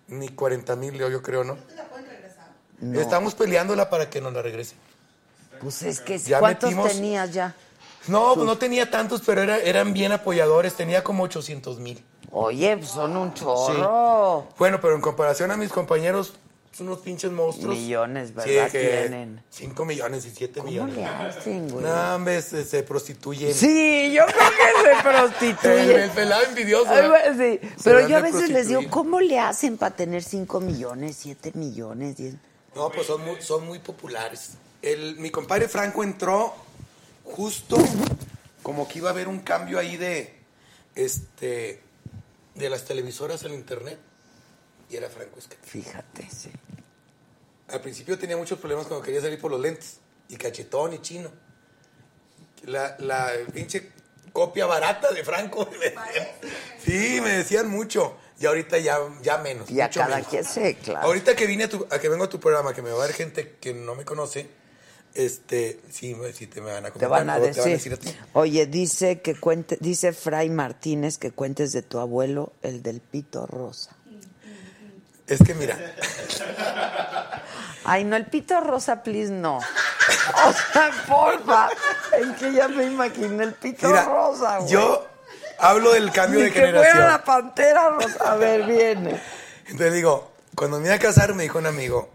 ni 0.07 0.30
40 0.30 0.76
mil, 0.76 0.95
yo, 0.95 1.09
yo 1.09 1.22
creo, 1.22 1.43
¿no? 1.43 1.57
Estamos 2.99 3.36
peleándola 3.36 3.89
para 3.89 4.09
que 4.09 4.20
nos 4.20 4.34
la 4.34 4.41
regrese. 4.41 4.76
Pues 5.61 5.82
es 5.84 6.01
que 6.01 6.18
Ya 6.18 6.39
¿cuántos 6.39 6.72
metimos- 6.72 6.91
tenías 6.91 7.32
ya? 7.32 7.55
No, 8.07 8.34
pues 8.34 8.45
no 8.45 8.57
tenía 8.57 8.91
tantos, 8.91 9.22
pero 9.26 9.41
era- 9.41 9.59
eran 9.59 9.93
bien 9.93 10.11
apoyadores. 10.11 10.74
Tenía 10.74 11.01
como 11.05 11.24
800 11.24 11.80
mil. 11.80 12.03
Oye, 12.32 12.76
pues 12.76 12.89
son 12.89 13.16
un 13.16 13.34
chorro. 13.34 14.47
Bueno, 14.57 14.82
pero 14.82 14.95
en 14.95 15.01
comparación 15.01 15.51
a 15.51 15.55
mis 15.57 15.72
compañeros, 15.72 16.34
son 16.74 16.88
unos 16.88 16.99
pinches 17.01 17.32
monstruos. 17.32 17.78
Millones, 17.78 18.34
¿verdad? 18.34 18.69
Tienen. 18.71 19.43
5 19.49 19.86
millones 19.86 20.26
y 20.26 20.32
7 20.32 20.59
¿Cómo 20.59 20.71
millones. 20.71 20.95
le 20.95 21.05
hacen, 21.05 21.69
güey? 21.69 21.86
No, 21.86 22.15
hombre, 22.15 22.41
se, 22.41 22.65
se 22.65 22.82
prostituyen. 22.82 23.53
Sí, 23.53 24.11
yo 24.11 24.24
creo 24.26 24.49
que 24.49 24.95
se 24.97 25.03
prostituyen. 25.09 25.99
el 26.01 26.09
pelado 26.09 26.43
envidioso. 26.45 26.91
Sí. 27.38 27.59
Pero 27.84 28.07
yo 28.07 28.17
a 28.17 28.21
veces 28.21 28.49
les 28.49 28.67
digo. 28.67 28.82
¿cómo 28.89 29.19
le 29.19 29.39
hacen 29.39 29.78
para 29.78 29.95
tener 29.95 30.24
5 30.24 30.59
millones, 30.61 31.15
7 31.19 31.51
millones, 31.53 32.17
10? 32.17 32.36
No, 32.76 32.91
pues 32.91 33.05
son 33.05 33.24
muy, 33.24 33.39
son 33.41 33.67
muy 33.67 33.78
populares. 33.80 34.53
El, 34.82 35.17
mi 35.17 35.30
compadre 35.30 35.67
Franco 35.67 36.03
entró 36.03 36.55
justo 37.24 37.78
como 38.63 38.88
que 38.88 38.97
iba 38.97 39.09
a 39.09 39.13
haber 39.13 39.28
un 39.28 39.39
cambio 39.39 39.78
ahí 39.78 39.95
de, 39.97 40.34
este, 40.95 41.82
de 42.55 42.69
las 42.69 42.84
televisoras 42.86 43.43
al 43.43 43.53
internet. 43.53 43.99
Y 44.89 44.95
era 44.95 45.09
Franco 45.09 45.39
Escamilla. 45.39 45.67
Fíjate, 45.67 46.30
sí. 46.30 46.51
Al 47.70 47.82
principio 47.82 48.18
tenía 48.20 48.38
muchos 48.38 48.59
problemas 48.59 48.88
cuando 48.88 49.03
quería 49.05 49.22
salir 49.22 49.39
por 49.39 49.51
los 49.51 49.59
lentes. 49.59 49.97
Y 50.30 50.36
cachetón 50.38 50.93
y 50.93 50.99
chino. 50.99 51.30
La, 52.66 52.95
la 52.99 53.32
pinche 53.53 53.91
copia 54.32 54.66
barata 54.66 55.11
de 55.11 55.24
Franco. 55.24 55.70
Sí, 56.84 57.20
me 57.22 57.30
decían 57.38 57.70
mucho. 57.70 58.18
Y 58.39 58.45
ahorita 58.45 58.78
ya, 58.78 58.97
ya 59.22 59.38
menos. 59.38 59.70
Y 59.72 59.80
a 59.80 59.86
mucho 59.88 60.01
cada 60.01 60.16
menos. 60.18 60.28
quien 60.30 60.43
sí, 60.43 60.76
claro. 60.84 61.07
Ahorita 61.07 61.34
que 61.36 61.47
vine 61.47 61.64
a, 61.66 61.70
tu, 61.70 61.88
a 61.89 61.97
que 61.99 62.09
vengo 62.09 62.26
a 62.26 62.30
tu 62.30 62.39
programa, 62.41 62.74
que 62.74 62.82
me 62.82 62.91
va 62.91 63.01
a 63.03 63.07
ver 63.07 63.16
gente 63.16 63.55
que 63.61 63.74
no 63.74 63.95
me 63.95 64.03
conoce, 64.03 64.49
este, 65.14 65.80
sí, 65.89 66.14
me- 66.16 66.34
sí 66.34 66.47
te 66.47 66.59
me 66.59 66.72
van 66.74 66.86
a 66.86 66.91
Te 66.91 66.93
comentar. 66.99 67.09
van 67.09 67.30
a 67.30 67.39
decir. 67.39 67.93
a 67.93 67.97
ti. 67.97 68.14
Oye, 68.34 68.66
dice 68.66 69.22
que 69.22 69.39
cuente, 69.39 69.78
dice 69.80 70.11
Fray 70.11 70.49
Martínez 70.49 71.18
que 71.18 71.32
cuentes 71.32 71.72
de 71.72 71.84
tu 71.84 71.99
abuelo, 71.99 72.51
el 72.64 72.84
del 72.84 72.99
pito 72.99 73.45
rosa. 73.45 73.95
Es 75.34 75.43
que 75.45 75.53
mira, 75.53 75.77
Ay, 77.86 78.03
no, 78.05 78.15
el 78.15 78.25
pito 78.27 78.59
rosa, 78.61 79.03
please, 79.03 79.31
no. 79.31 79.57
O 79.57 80.53
sea, 80.73 80.91
porfa. 81.07 81.69
Es 82.17 82.38
que 82.38 82.53
ya 82.53 82.67
me 82.67 82.86
imaginé 82.86 83.43
el 83.43 83.53
pito 83.53 83.88
Mira, 83.88 84.05
rosa, 84.05 84.59
güey. 84.59 84.71
yo 84.71 85.05
hablo 85.59 85.91
del 85.93 86.11
cambio 86.11 86.39
Ni 86.39 86.45
de 86.45 86.51
que 86.51 86.59
fuera 86.61 86.79
generación. 86.84 87.07
la 87.07 87.23
pantera 87.23 87.89
rosa. 87.89 88.31
A 88.31 88.36
ver, 88.36 88.63
viene. 88.65 89.21
Entonces 89.65 89.93
digo, 89.93 90.31
cuando 90.55 90.79
me 90.79 90.86
iba 90.88 90.95
a 90.95 90.99
casar, 90.99 91.34
me 91.34 91.43
dijo 91.43 91.57
un 91.57 91.65
amigo, 91.65 92.09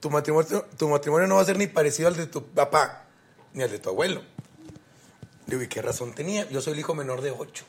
tu 0.00 0.08
matrimonio, 0.10 0.66
tu 0.78 0.88
matrimonio 0.88 1.26
no 1.26 1.36
va 1.36 1.42
a 1.42 1.46
ser 1.46 1.58
ni 1.58 1.66
parecido 1.66 2.08
al 2.08 2.16
de 2.16 2.26
tu 2.26 2.46
papá, 2.46 3.02
ni 3.52 3.62
al 3.62 3.70
de 3.70 3.78
tu 3.78 3.90
abuelo. 3.90 4.22
Digo, 5.46 5.62
¿y 5.62 5.68
qué 5.68 5.82
razón 5.82 6.12
tenía? 6.14 6.48
Yo 6.48 6.60
soy 6.60 6.72
el 6.74 6.78
hijo 6.80 6.94
menor 6.94 7.20
de 7.20 7.30
ocho. 7.32 7.64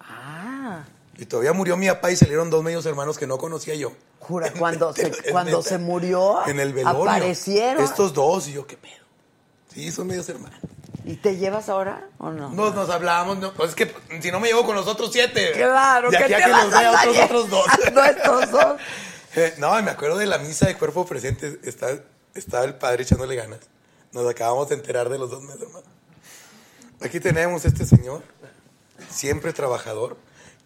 Ah. 0.00 0.84
Y 1.18 1.26
todavía 1.26 1.52
murió 1.52 1.76
mi 1.76 1.88
papá 1.88 2.10
y 2.10 2.16
salieron 2.16 2.50
dos 2.50 2.62
medios 2.62 2.84
hermanos 2.86 3.18
que 3.18 3.26
no 3.26 3.38
conocía 3.38 3.74
yo. 3.74 3.92
Jura, 4.20 4.52
cuando 4.58 4.92
se, 4.92 5.10
cuando 5.30 5.62
se 5.62 5.78
murió, 5.78 6.46
En 6.46 6.60
el 6.60 6.72
velorio. 6.72 7.02
aparecieron. 7.02 7.82
Estos 7.82 8.12
dos, 8.12 8.48
y 8.48 8.52
yo, 8.52 8.66
¿qué 8.66 8.76
pedo? 8.76 9.04
Sí, 9.72 9.90
son 9.92 10.06
medios 10.06 10.28
hermanos. 10.28 10.58
¿Y 11.04 11.14
te 11.16 11.36
llevas 11.36 11.68
ahora 11.68 12.08
o 12.18 12.30
no? 12.30 12.50
Nos, 12.50 12.74
nos 12.74 12.90
hablábamos, 12.90 13.38
no, 13.38 13.52
pues 13.54 13.70
es 13.70 13.74
que 13.76 13.94
si 14.20 14.32
no 14.32 14.40
me 14.40 14.48
llevo 14.48 14.66
con 14.66 14.74
los 14.74 14.88
otros 14.88 15.10
siete. 15.12 15.52
Claro, 15.52 16.10
de 16.10 16.18
que 16.18 16.24
aquí 16.24 16.32
a 16.32 16.36
te 16.38 16.44
que 16.44 16.50
vas 16.50 16.64
los 16.64 16.72
vea 16.72 16.90
a 16.90 17.00
otros, 17.00 17.18
otros 17.18 17.50
dos. 17.50 17.66
No, 17.92 18.04
estos 18.04 18.50
dos. 18.50 18.76
Eh, 19.38 19.52
no, 19.58 19.70
me 19.82 19.90
acuerdo 19.90 20.16
de 20.16 20.24
la 20.24 20.38
misa 20.38 20.66
de 20.66 20.78
cuerpo 20.78 21.04
presente. 21.04 21.60
Está, 21.62 21.88
estaba 22.32 22.64
el 22.64 22.74
padre 22.76 23.02
echándole 23.02 23.36
ganas. 23.36 23.60
Nos 24.12 24.26
acabamos 24.26 24.70
de 24.70 24.76
enterar 24.76 25.10
de 25.10 25.18
los 25.18 25.30
dos 25.30 25.42
meses, 25.42 25.60
hermano. 25.60 25.84
Aquí 27.02 27.20
tenemos 27.20 27.66
este 27.66 27.84
señor, 27.84 28.22
siempre 29.10 29.52
trabajador, 29.52 30.16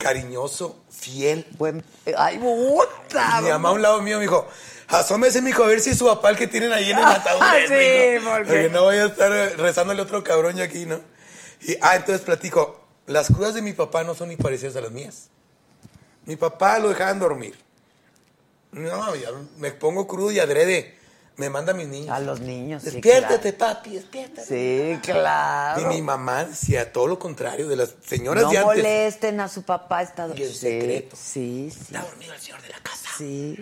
cariñoso, 0.00 0.76
fiel. 0.90 1.46
Buen... 1.58 1.84
Ay, 2.16 2.38
puta. 2.38 3.40
Mi 3.42 3.50
mamá 3.50 3.68
a 3.68 3.72
un 3.72 3.82
lado 3.82 4.00
mío 4.02 4.16
me 4.16 4.22
dijo, 4.22 4.48
asómese, 4.88 5.42
mijo, 5.42 5.62
a 5.62 5.66
ver 5.68 5.80
si 5.80 5.90
es 5.90 5.98
su 5.98 6.06
papá 6.06 6.30
el 6.30 6.36
que 6.36 6.46
tienen 6.48 6.72
ahí 6.72 6.90
en 6.90 6.98
el 6.98 7.04
ataúd. 7.04 7.38
Ah, 7.42 7.58
es, 7.58 7.68
sí, 7.68 8.18
mijo". 8.18 8.30
porque- 8.30 8.44
Porque 8.48 8.68
no 8.70 8.82
voy 8.84 8.96
a 8.96 9.04
estar 9.04 9.30
eh, 9.30 9.50
rezándole 9.56 10.02
otro 10.02 10.24
cabrón 10.24 10.56
yo 10.56 10.64
aquí, 10.64 10.86
¿no? 10.86 11.00
Y, 11.60 11.76
ah, 11.82 11.96
entonces 11.96 12.22
platico, 12.22 12.80
las 13.06 13.26
crudas 13.28 13.54
de 13.54 13.62
mi 13.62 13.74
papá 13.74 14.02
no 14.02 14.14
son 14.14 14.30
ni 14.30 14.36
parecidas 14.36 14.74
a 14.76 14.80
las 14.80 14.90
mías. 14.90 15.28
Mi 16.24 16.36
papá 16.36 16.78
lo 16.78 16.88
dejaban 16.88 17.18
dormir. 17.20 17.56
No, 18.72 19.14
ya 19.16 19.28
me 19.58 19.70
pongo 19.72 20.06
crudo 20.06 20.30
y 20.32 20.38
adrede. 20.40 20.98
Me 21.40 21.48
manda 21.48 21.72
a 21.72 21.74
mis 21.74 21.88
niños. 21.88 22.10
A 22.10 22.20
los 22.20 22.38
niños, 22.40 22.82
sí, 22.82 22.90
Despiértate, 22.90 23.54
papi, 23.54 23.94
despiértate. 23.94 24.46
Sí, 24.46 24.98
claro. 25.00 25.80
Y 25.80 25.84
mi 25.86 26.02
mamá 26.02 26.44
decía 26.44 26.92
todo 26.92 27.06
lo 27.06 27.18
contrario 27.18 27.66
de 27.66 27.76
las 27.76 27.94
señoras 28.04 28.44
no 28.44 28.50
de 28.50 28.58
antes. 28.58 28.76
molesten 28.76 29.40
a 29.40 29.48
su 29.48 29.62
papá. 29.62 30.02
Está... 30.02 30.28
Y 30.36 30.42
el 30.42 30.50
sí, 30.52 30.54
secreto. 30.58 31.16
Sí, 31.16 31.70
sí. 31.74 31.80
Está 31.80 32.02
dormido 32.02 32.34
el 32.34 32.40
señor 32.40 32.60
de 32.60 32.68
la 32.68 32.78
casa. 32.80 33.08
Sí. 33.16 33.58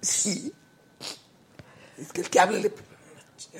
Sí. 0.00 0.54
Es 2.00 2.12
que 2.12 2.20
el 2.20 2.30
que 2.30 2.38
hable 2.38 2.60
le... 2.60 2.72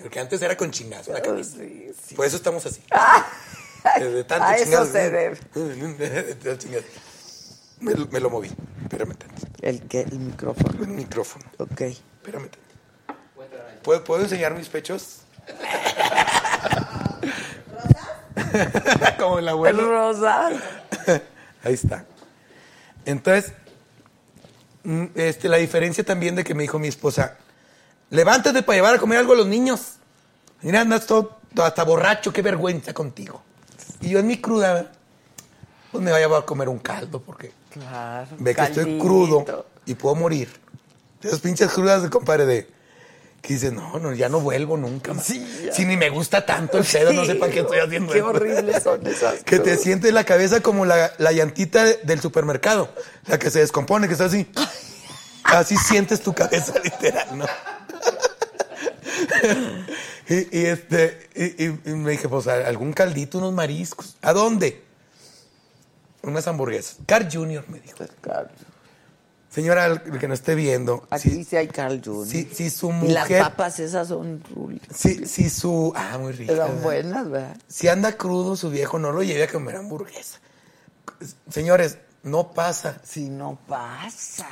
Porque 0.03 0.21
antes 0.21 0.41
era 0.41 0.57
con 0.57 0.71
chingazo 0.71 1.13
la 1.13 1.21
cabeza. 1.21 1.57
Sí, 1.57 1.91
sí. 2.07 2.15
Por 2.15 2.27
eso 2.27 2.37
estamos 2.37 2.65
así. 2.65 2.81
Desde 3.99 4.23
tanto 4.23 4.45
a 4.47 4.55
eso 4.55 4.65
chingazo. 4.67 4.93
se 4.93 5.11
debe. 5.11 5.37
Tanto. 5.37 6.77
Me, 7.81 7.93
lo- 7.95 8.07
me 8.07 8.21
lo 8.21 8.31
moví. 8.31 8.51
Espérame 8.85 9.17
tantito. 9.17 9.49
¿El 9.63 9.83
qué? 9.89 10.03
El 10.03 10.21
micrófono. 10.21 10.81
El 10.81 10.89
micrófono. 10.91 11.45
Ok. 11.59 11.81
Espérame 11.81 12.49
tantito. 12.51 12.68
¿Puedo, 13.89 14.05
¿Puedo 14.05 14.23
enseñar 14.25 14.55
mis 14.55 14.69
pechos? 14.69 15.21
Como 19.19 19.39
el 19.39 19.45
El 19.45 19.49
abuelo. 19.49 19.89
rosa. 19.89 20.51
Ahí 21.65 21.73
está. 21.73 22.05
Entonces, 23.07 23.55
mm, 24.85 25.05
este, 25.15 25.49
la 25.49 25.57
diferencia 25.57 26.05
también 26.05 26.37
de 26.37 26.45
que 26.45 26.53
me 26.53 26.65
dijo 26.65 26.79
mi 26.79 26.89
esposa, 26.89 27.39
levántate 28.11 28.63
para 28.63 28.77
llevar 28.77 28.97
a 28.97 28.99
comer 28.99 29.21
algo 29.21 29.33
a 29.33 29.37
los 29.37 29.47
niños. 29.47 29.93
Mira, 30.61 30.83
andas 30.83 31.07
todo, 31.07 31.39
todo 31.55 31.65
hasta 31.65 31.83
borracho, 31.83 32.31
qué 32.31 32.43
vergüenza 32.43 32.93
contigo. 32.93 33.43
Y 34.03 34.11
yo 34.11 34.19
en 34.19 34.27
mi 34.27 34.39
cruda, 34.39 34.93
pues 35.93 36.05
me 36.05 36.13
vaya 36.13 36.27
a 36.27 36.45
comer 36.45 36.69
un 36.69 36.79
caldo 36.79 37.23
porque 37.23 37.53
Claro. 37.71 38.29
ve 38.39 38.55
que 38.55 38.61
estoy 38.61 38.99
crudo 38.99 39.65
y 39.87 39.95
puedo 39.95 40.15
morir. 40.15 40.51
Esas 41.23 41.41
pinches 41.41 41.73
crudas, 41.73 42.07
compadre, 42.11 42.45
de 42.45 42.78
que 43.49 43.55
dices, 43.55 43.73
no, 43.73 43.99
no, 43.99 44.13
ya 44.13 44.29
no 44.29 44.41
vuelvo 44.41 44.77
nunca 44.77 45.15
más. 45.15 45.25
Sí, 45.25 45.43
si 45.73 45.87
ni 45.87 45.97
me 45.97 46.11
gusta 46.11 46.45
tanto 46.45 46.77
el 46.77 46.85
pedo, 46.85 47.15
no 47.15 47.25
sé 47.25 47.35
para 47.37 47.51
qué 47.51 47.61
estoy 47.61 47.79
haciendo 47.79 48.13
Qué 48.13 48.21
horribles 48.21 48.83
son 48.83 49.07
esas 49.07 49.43
Que 49.43 49.59
te 49.59 49.79
sientes 49.79 50.13
la 50.13 50.25
cabeza 50.25 50.61
como 50.61 50.85
la, 50.85 51.13
la 51.17 51.33
llantita 51.33 51.83
de- 51.83 51.99
del 52.03 52.21
supermercado, 52.21 52.93
la 53.27 53.39
que 53.39 53.51
se 53.51 53.61
descompone, 53.61 54.07
que 54.07 54.13
está 54.13 54.27
así. 54.27 54.47
Así 55.45 55.79
sientes 55.79 56.21
tu 56.21 56.35
cabeza 56.35 56.75
literal, 56.85 57.39
¿no? 57.39 57.47
y, 60.29 60.59
y 60.59 60.67
este, 60.67 61.29
y, 61.87 61.91
me 61.93 62.11
dije, 62.11 62.29
pues 62.29 62.47
algún 62.49 62.93
caldito, 62.93 63.39
unos 63.39 63.55
mariscos. 63.55 64.17
¿A 64.21 64.35
dónde? 64.35 64.83
Unas 66.23 66.47
hamburguesas. 66.47 66.99
Carl 67.07 67.29
Jr. 67.33 67.65
me 67.69 67.81
dijo. 67.81 68.05
Claro. 68.21 68.51
Señora, 69.59 69.87
el 69.87 70.21
que 70.21 70.29
no 70.29 70.35
esté 70.35 70.55
viendo, 70.55 71.09
Aquí 71.11 71.31
si, 71.31 71.45
sí 71.45 71.57
hay 71.57 71.67
Carl 71.67 72.01
Jr. 72.01 72.29
si, 72.29 72.45
si 72.45 72.71
su 72.71 72.91
Y 73.03 73.09
las 73.09 73.25
mujer, 73.25 73.43
papas 73.43 73.81
esas 73.81 74.07
son 74.07 74.41
si, 74.95 75.27
si 75.27 75.51
su, 75.51 75.93
ah, 75.97 76.17
muy 76.17 76.31
rica. 76.31 76.53
eran 76.53 76.69
¿verdad? 76.69 76.83
buenas, 76.85 77.29
¿verdad? 77.29 77.57
Si 77.67 77.89
anda 77.89 78.17
crudo 78.17 78.55
su 78.55 78.71
viejo, 78.71 79.01
no 79.01 79.11
lo 79.11 79.25
lleve 79.25 79.43
a 79.43 79.49
comer 79.49 79.75
hamburguesa. 79.75 80.39
Señores, 81.51 81.99
no 82.23 82.53
pasa. 82.53 83.01
Si 83.03 83.31
no 83.31 83.59
pasa. 83.67 84.47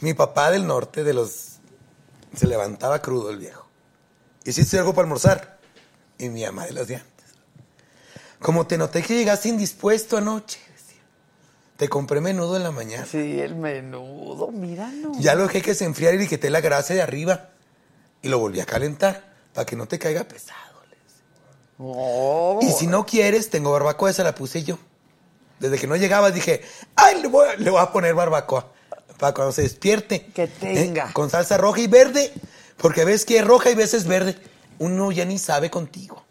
Mi 0.00 0.14
papá 0.14 0.50
del 0.50 0.66
norte, 0.66 1.04
de 1.04 1.12
los... 1.12 1.58
Se 2.34 2.46
levantaba 2.46 3.02
crudo 3.02 3.28
el 3.28 3.36
viejo. 3.36 3.68
Hiciste 4.46 4.78
algo 4.78 4.94
para 4.94 5.04
almorzar. 5.04 5.58
Y 6.16 6.30
mi 6.30 6.42
mamá 6.42 6.64
de 6.64 6.72
las 6.72 6.88
de 6.88 6.96
antes. 6.96 7.26
Como 8.40 8.66
te 8.66 8.78
noté 8.78 9.02
que 9.02 9.14
llegaste 9.14 9.50
indispuesto 9.50 10.16
anoche. 10.16 10.65
Te 11.76 11.88
compré 11.88 12.20
menudo 12.20 12.56
en 12.56 12.62
la 12.62 12.70
mañana. 12.70 13.06
Sí, 13.10 13.40
el 13.40 13.54
menudo, 13.54 14.50
míralo. 14.50 15.12
Ya 15.18 15.34
lo 15.34 15.42
dejé 15.42 15.60
que 15.60 15.74
se 15.74 15.84
enfriara 15.84 16.16
y 16.16 16.18
le 16.18 16.28
quité 16.28 16.48
la 16.48 16.60
grasa 16.60 16.94
de 16.94 17.02
arriba. 17.02 17.50
Y 18.22 18.28
lo 18.28 18.38
volví 18.38 18.60
a 18.60 18.66
calentar 18.66 19.34
para 19.52 19.66
que 19.66 19.76
no 19.76 19.86
te 19.86 19.98
caiga 19.98 20.24
pesado. 20.24 20.66
Oh. 21.78 22.58
Y 22.62 22.70
si 22.72 22.86
no 22.86 23.04
quieres, 23.04 23.50
tengo 23.50 23.72
barbacoa, 23.72 24.10
esa 24.10 24.24
la 24.24 24.34
puse 24.34 24.62
yo. 24.62 24.78
Desde 25.58 25.78
que 25.78 25.86
no 25.86 25.96
llegabas 25.96 26.34
dije, 26.34 26.62
ay, 26.94 27.20
le 27.20 27.28
voy 27.28 27.48
a, 27.48 27.56
le 27.56 27.70
voy 27.70 27.80
a 27.80 27.92
poner 27.92 28.14
barbacoa. 28.14 28.72
Para 29.18 29.34
cuando 29.34 29.52
se 29.52 29.62
despierte. 29.62 30.26
Que 30.26 30.46
tenga. 30.46 31.08
¿eh? 31.08 31.12
Con 31.12 31.30
salsa 31.30 31.56
roja 31.56 31.80
y 31.80 31.86
verde. 31.86 32.32
Porque 32.76 33.04
ves 33.04 33.24
que 33.24 33.38
es 33.38 33.44
roja 33.44 33.70
y 33.70 33.74
ves 33.74 33.94
es 33.94 34.06
verde. 34.06 34.36
Uno 34.78 35.10
ya 35.12 35.24
ni 35.24 35.38
sabe 35.38 35.70
contigo. 35.70 36.22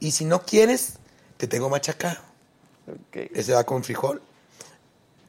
Y 0.00 0.12
si 0.12 0.24
no 0.24 0.42
quieres, 0.42 0.94
te 1.36 1.46
tengo 1.46 1.68
machacado. 1.68 2.20
Ok. 2.88 3.30
Ese 3.34 3.52
va 3.52 3.64
con 3.64 3.84
frijol, 3.84 4.22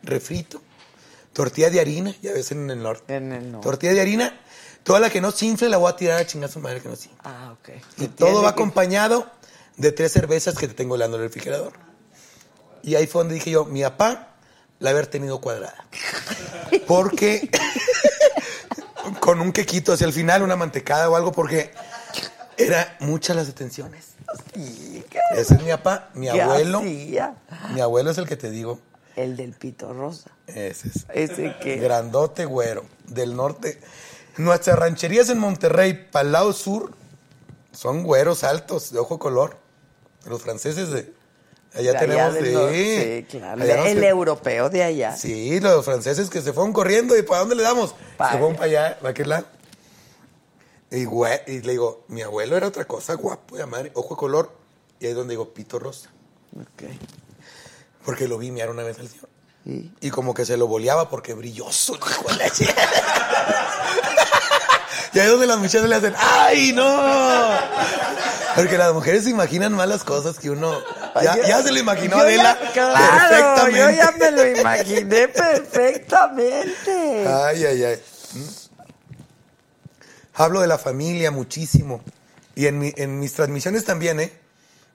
refrito, 0.03 0.61
tortilla 1.33 1.69
de 1.69 1.79
harina, 1.79 2.13
ya 2.21 2.33
ves 2.33 2.51
en 2.51 2.69
el 2.69 2.81
norte. 2.83 3.15
En 3.15 3.31
el 3.31 3.51
norte. 3.51 3.63
Tortilla 3.65 3.93
de 3.93 4.01
harina, 4.01 4.39
toda 4.83 4.99
la 4.99 5.09
que 5.09 5.21
no 5.21 5.31
se 5.31 5.45
infle 5.45 5.69
la 5.69 5.77
voy 5.77 5.91
a 5.91 5.95
tirar 5.95 6.19
a 6.21 6.47
su 6.47 6.59
madre 6.59 6.81
que 6.81 6.89
no 6.89 6.95
se 6.95 7.09
infle. 7.09 7.21
Ah, 7.23 7.53
ok. 7.53 7.69
Y 7.97 8.07
todo 8.07 8.41
va 8.43 8.49
que- 8.53 8.61
acompañado 8.61 9.29
de 9.77 9.91
tres 9.91 10.11
cervezas 10.11 10.55
que 10.55 10.67
te 10.67 10.73
tengo 10.73 10.95
helando 10.95 11.17
en 11.17 11.23
el 11.23 11.29
refrigerador. 11.29 11.73
Y 12.83 12.95
ahí 12.95 13.07
fue 13.07 13.21
donde 13.21 13.35
dije 13.35 13.49
yo, 13.51 13.65
mi 13.65 13.81
papá 13.81 14.35
la 14.79 14.89
haber 14.89 15.07
tenido 15.07 15.39
cuadrada. 15.41 15.85
Porque 16.87 17.49
con 19.19 19.39
un 19.41 19.51
quequito 19.51 19.93
hacia 19.93 20.05
el 20.07 20.13
final, 20.13 20.41
una 20.43 20.55
mantecada 20.55 21.09
o 21.09 21.15
algo, 21.15 21.31
porque 21.31 21.71
era 22.57 22.97
muchas 22.99 23.35
las 23.35 23.47
¿qué- 25.09 25.19
Ese 25.35 25.55
es 25.55 25.61
mi 25.63 25.69
papá, 25.69 26.09
mi 26.13 26.27
abuelo. 26.29 26.79
hacía? 26.79 27.35
Mi 27.73 27.81
abuelo 27.81 28.11
es 28.11 28.17
el 28.17 28.27
que 28.27 28.35
te 28.35 28.49
digo. 28.49 28.79
El 29.15 29.35
del 29.37 29.53
pito 29.53 29.93
rosa. 29.93 30.31
Ese 30.47 30.87
es. 30.89 31.05
Ese 31.13 31.55
que. 31.61 31.77
Grandote 31.77 32.45
güero, 32.45 32.85
del 33.05 33.35
norte. 33.35 33.79
Nuestras 34.37 34.79
rancherías 34.79 35.29
en 35.29 35.37
Monterrey, 35.37 35.93
para 36.11 36.25
el 36.25 36.31
lado 36.31 36.53
sur, 36.53 36.91
son 37.71 38.03
güeros 38.03 38.43
altos, 38.43 38.91
de 38.91 38.99
ojo 38.99 39.19
color. 39.19 39.57
Los 40.25 40.41
franceses 40.41 40.89
de 40.89 41.13
allá 41.75 41.93
de 41.93 41.99
tenemos 41.99 42.33
de. 42.33 42.51
norte, 42.51 43.25
Sí, 43.29 43.37
claro. 43.37 43.61
allá 43.61 43.89
el 43.89 44.03
europeo 44.03 44.69
de 44.69 44.83
allá. 44.83 45.15
Sí, 45.15 45.59
los 45.59 45.85
franceses 45.85 46.29
que 46.29 46.41
se 46.41 46.51
fueron 46.53 46.73
corriendo 46.73 47.15
y 47.17 47.21
¿para 47.21 47.41
dónde 47.41 47.55
le 47.55 47.63
damos? 47.63 47.93
Pa' 48.17 48.31
se 48.31 48.37
fueron 48.39 48.55
para 48.55 48.65
allá, 48.65 48.97
para 48.99 49.09
aquel 49.11 49.29
lado. 49.29 49.45
Y, 50.89 51.05
güe- 51.05 51.41
y 51.47 51.61
le 51.61 51.71
digo, 51.71 52.03
mi 52.07 52.21
abuelo 52.21 52.55
era 52.55 52.67
otra 52.67 52.85
cosa, 52.85 53.15
guapo 53.15 53.57
de 53.57 53.65
madre, 53.65 53.91
ojo 53.95 54.15
de 54.15 54.19
color. 54.19 54.51
Y 54.99 55.05
ahí 55.05 55.11
es 55.11 55.17
donde 55.17 55.33
digo, 55.33 55.53
pito 55.53 55.77
rosa. 55.79 56.09
Ok. 56.59 56.83
Porque 58.05 58.27
lo 58.27 58.37
vi 58.37 58.51
mirar 58.51 58.69
una 58.69 58.83
vez 58.83 58.99
al 58.99 59.07
señor. 59.09 59.29
Y 60.01 60.09
como 60.09 60.33
que 60.33 60.45
se 60.45 60.57
lo 60.57 60.67
boleaba 60.67 61.09
porque 61.09 61.33
brilloso, 61.33 61.95
hijo 61.95 62.27
de 62.29 62.35
la. 62.37 62.47
Y 65.13 65.19
ahí 65.19 65.25
es 65.25 65.31
donde 65.31 65.45
las 65.45 65.59
muchachas 65.59 65.87
le 65.87 65.93
hacen, 65.95 66.15
¡ay, 66.17 66.73
no! 66.73 66.99
Porque 68.55 68.79
las 68.79 68.91
mujeres 68.93 69.25
se 69.25 69.29
imaginan 69.29 69.71
más 69.73 69.87
las 69.87 70.03
cosas 70.03 70.39
que 70.39 70.49
uno. 70.49 70.73
Ya, 71.21 71.35
Yo- 71.37 71.43
ya 71.43 71.61
se 71.61 71.71
lo 71.71 71.77
imaginó 71.77 72.17
Adela. 72.17 72.57
ya- 72.63 72.71
claro, 72.71 73.29
perfectamente. 73.29 73.79
yo 73.79 73.89
ya 73.91 74.11
me 74.17 74.31
lo 74.31 74.47
imaginé 74.59 75.27
perfectamente. 75.27 77.27
Ay, 77.27 77.63
ay, 77.63 77.83
ay. 77.83 78.01
Hablo 80.33 80.61
de 80.61 80.67
la 80.67 80.79
familia 80.79 81.29
muchísimo. 81.29 82.01
Y 82.55 82.65
en, 82.65 82.79
mi- 82.79 82.93
en 82.97 83.19
mis 83.19 83.33
transmisiones 83.33 83.85
también, 83.85 84.19
¿eh? 84.19 84.33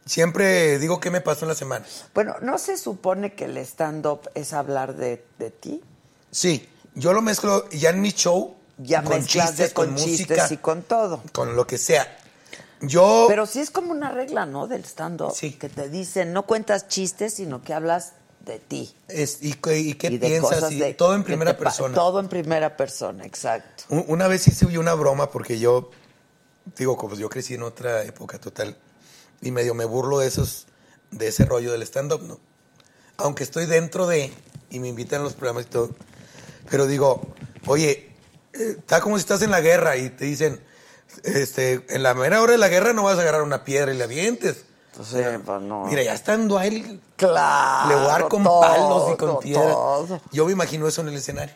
Siempre 0.09 0.79
digo 0.79 1.01
qué 1.01 1.11
me 1.11 1.21
pasó 1.21 1.45
en 1.45 1.51
la 1.51 1.55
semana. 1.55 1.85
Bueno, 2.15 2.35
¿no 2.41 2.59
se 2.59 2.77
supone 2.79 3.35
que 3.35 3.45
el 3.45 3.59
stand-up 3.59 4.31
es 4.35 4.53
hablar 4.55 4.97
de, 4.97 5.25
de 5.39 5.51
ti? 5.51 5.83
Sí, 6.31 6.69
yo 6.95 7.13
lo 7.13 7.21
mezclo 7.23 7.69
ya 7.71 7.91
en 7.91 8.01
mi 8.01 8.13
show. 8.13 8.55
Ya 8.79 9.03
con 9.03 9.25
chistes, 9.27 9.73
con, 9.73 9.87
con 9.89 9.97
chistes 9.97 10.29
música, 10.39 10.55
y 10.55 10.57
con 10.59 10.83
todo. 10.83 11.23
con 11.33 11.57
lo 11.57 11.67
que 11.67 11.79
sea. 11.79 12.17
Yo, 12.81 13.27
Pero 13.29 13.45
sí 13.45 13.59
es 13.61 13.71
como 13.73 13.91
una 13.91 14.11
regla, 14.13 14.47
¿no? 14.47 14.69
Del 14.69 14.85
stand-up. 14.85 15.33
Sí. 15.35 15.53
Que 15.55 15.69
te 15.69 15.89
dicen, 15.89 16.33
no 16.33 16.47
cuentas 16.47 16.87
chistes, 16.89 17.35
sino 17.35 17.61
que 17.63 17.75
hablas 17.75 18.13
de 18.47 18.61
ti. 18.61 18.95
es, 19.09 19.39
y, 19.43 19.49
y 19.51 19.55
qué 19.95 20.09
y 20.13 20.19
piensas, 20.19 20.71
y 20.73 20.79
de- 20.79 20.95
todo 20.95 21.15
en 21.17 21.25
primera 21.25 21.53
te 21.57 21.63
persona. 21.65 21.95
Todo 21.95 22.21
en 22.21 22.29
primera 22.29 22.77
persona, 22.77 23.27
exacto. 23.27 23.83
Un- 23.91 24.05
Una 24.09 24.29
vez 24.29 24.47
hice 24.47 24.65
una 24.79 24.95
broma 24.95 25.29
porque 25.31 25.59
yo, 25.59 25.91
digo, 26.77 26.97
como 26.97 27.15
yo 27.17 27.29
crecí 27.29 27.55
en 27.55 27.65
otra 27.65 28.05
época 28.05 28.39
total 28.39 28.77
y 29.41 29.51
medio 29.51 29.75
me 29.75 29.85
burlo 29.85 30.19
de 30.19 30.29
esos, 30.29 30.67
de 31.11 31.29
ese 31.29 31.45
rollo 31.45 31.73
del 31.73 31.83
stand-up, 31.83 32.23
¿no? 32.23 32.39
Aunque 33.17 33.43
estoy 33.43 33.67
dentro 33.67 34.07
de, 34.07 34.33
y 34.71 34.81
me 34.81 34.89
invitan 34.89 35.21
a 35.21 35.25
los 35.25 35.35
programas 35.35 35.67
y 35.67 35.69
todo, 35.69 35.91
pero 36.71 36.87
digo, 36.87 37.23
oye, 37.67 38.15
eh, 38.53 38.77
está 38.79 39.01
como 39.01 39.17
si 39.17 39.21
estás 39.21 39.43
en 39.43 39.51
la 39.51 39.61
guerra 39.61 39.97
y 39.97 40.11
te 40.11 40.25
dicen, 40.25 40.61
este, 41.25 41.85
en 41.89 42.03
la 42.03 42.15
mera 42.15 42.43
hora 42.43 42.53
de 42.53 42.59
la 42.59 42.69
guerra 42.69 42.93
no 42.93 43.05
vas 43.05 43.19
a 43.19 43.23
agarrar 43.23 43.43
una 43.43 43.65
piedra 43.65 43.93
y 43.93 43.97
la 43.97 44.05
avientes. 44.05 44.65
Entonces, 44.93 45.41
pues 45.45 45.63
no. 45.63 45.85
Mira, 45.87 46.03
ya 46.03 46.13
estando 46.13 46.59
ahí, 46.59 47.01
claro. 47.17 47.89
le 47.89 47.95
voy 47.95 48.05
a 48.05 48.09
dar 48.09 48.29
con 48.29 48.43
todo, 48.43 48.61
palos 48.61 49.13
y 49.13 49.17
con 49.17 49.39
piedras. 49.39 49.73
todo. 49.73 50.21
Yo 50.33 50.47
me 50.47 50.53
imagino 50.53 50.89
eso 50.89 51.03
en 51.03 51.09
el 51.09 51.17
escenario. 51.17 51.55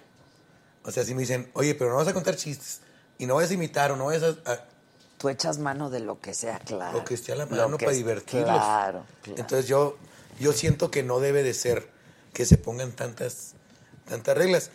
O 0.84 0.90
sea, 0.90 1.04
si 1.04 1.14
me 1.14 1.20
dicen, 1.20 1.50
oye, 1.54 1.74
pero 1.74 1.90
no 1.90 1.96
vas 1.96 2.08
a 2.08 2.14
contar 2.14 2.36
chistes 2.36 2.80
y 3.18 3.26
no 3.26 3.36
vas 3.36 3.50
a 3.50 3.54
imitar 3.54 3.92
o 3.92 3.96
no 3.96 4.06
vas 4.06 4.22
a... 4.22 4.64
Tú 5.22 5.28
echas 5.28 5.58
mano 5.58 5.88
de 5.88 6.00
lo 6.00 6.20
que 6.20 6.34
sea, 6.34 6.58
claro. 6.58 6.98
lo 6.98 7.04
que 7.04 7.14
esté 7.14 7.30
a 7.32 7.36
la 7.36 7.46
mano 7.46 7.78
para 7.78 7.92
es- 7.92 7.96
divertirlos. 7.96 8.50
Claro, 8.50 9.06
claro. 9.22 9.40
Entonces 9.40 9.68
yo, 9.68 9.96
yo 10.40 10.52
siento 10.52 10.90
que 10.90 11.04
no 11.04 11.20
debe 11.20 11.44
de 11.44 11.54
ser 11.54 11.88
que 12.32 12.44
se 12.44 12.58
pongan 12.58 12.90
tantas, 12.90 13.52
tantas 14.08 14.36
reglas. 14.36 14.70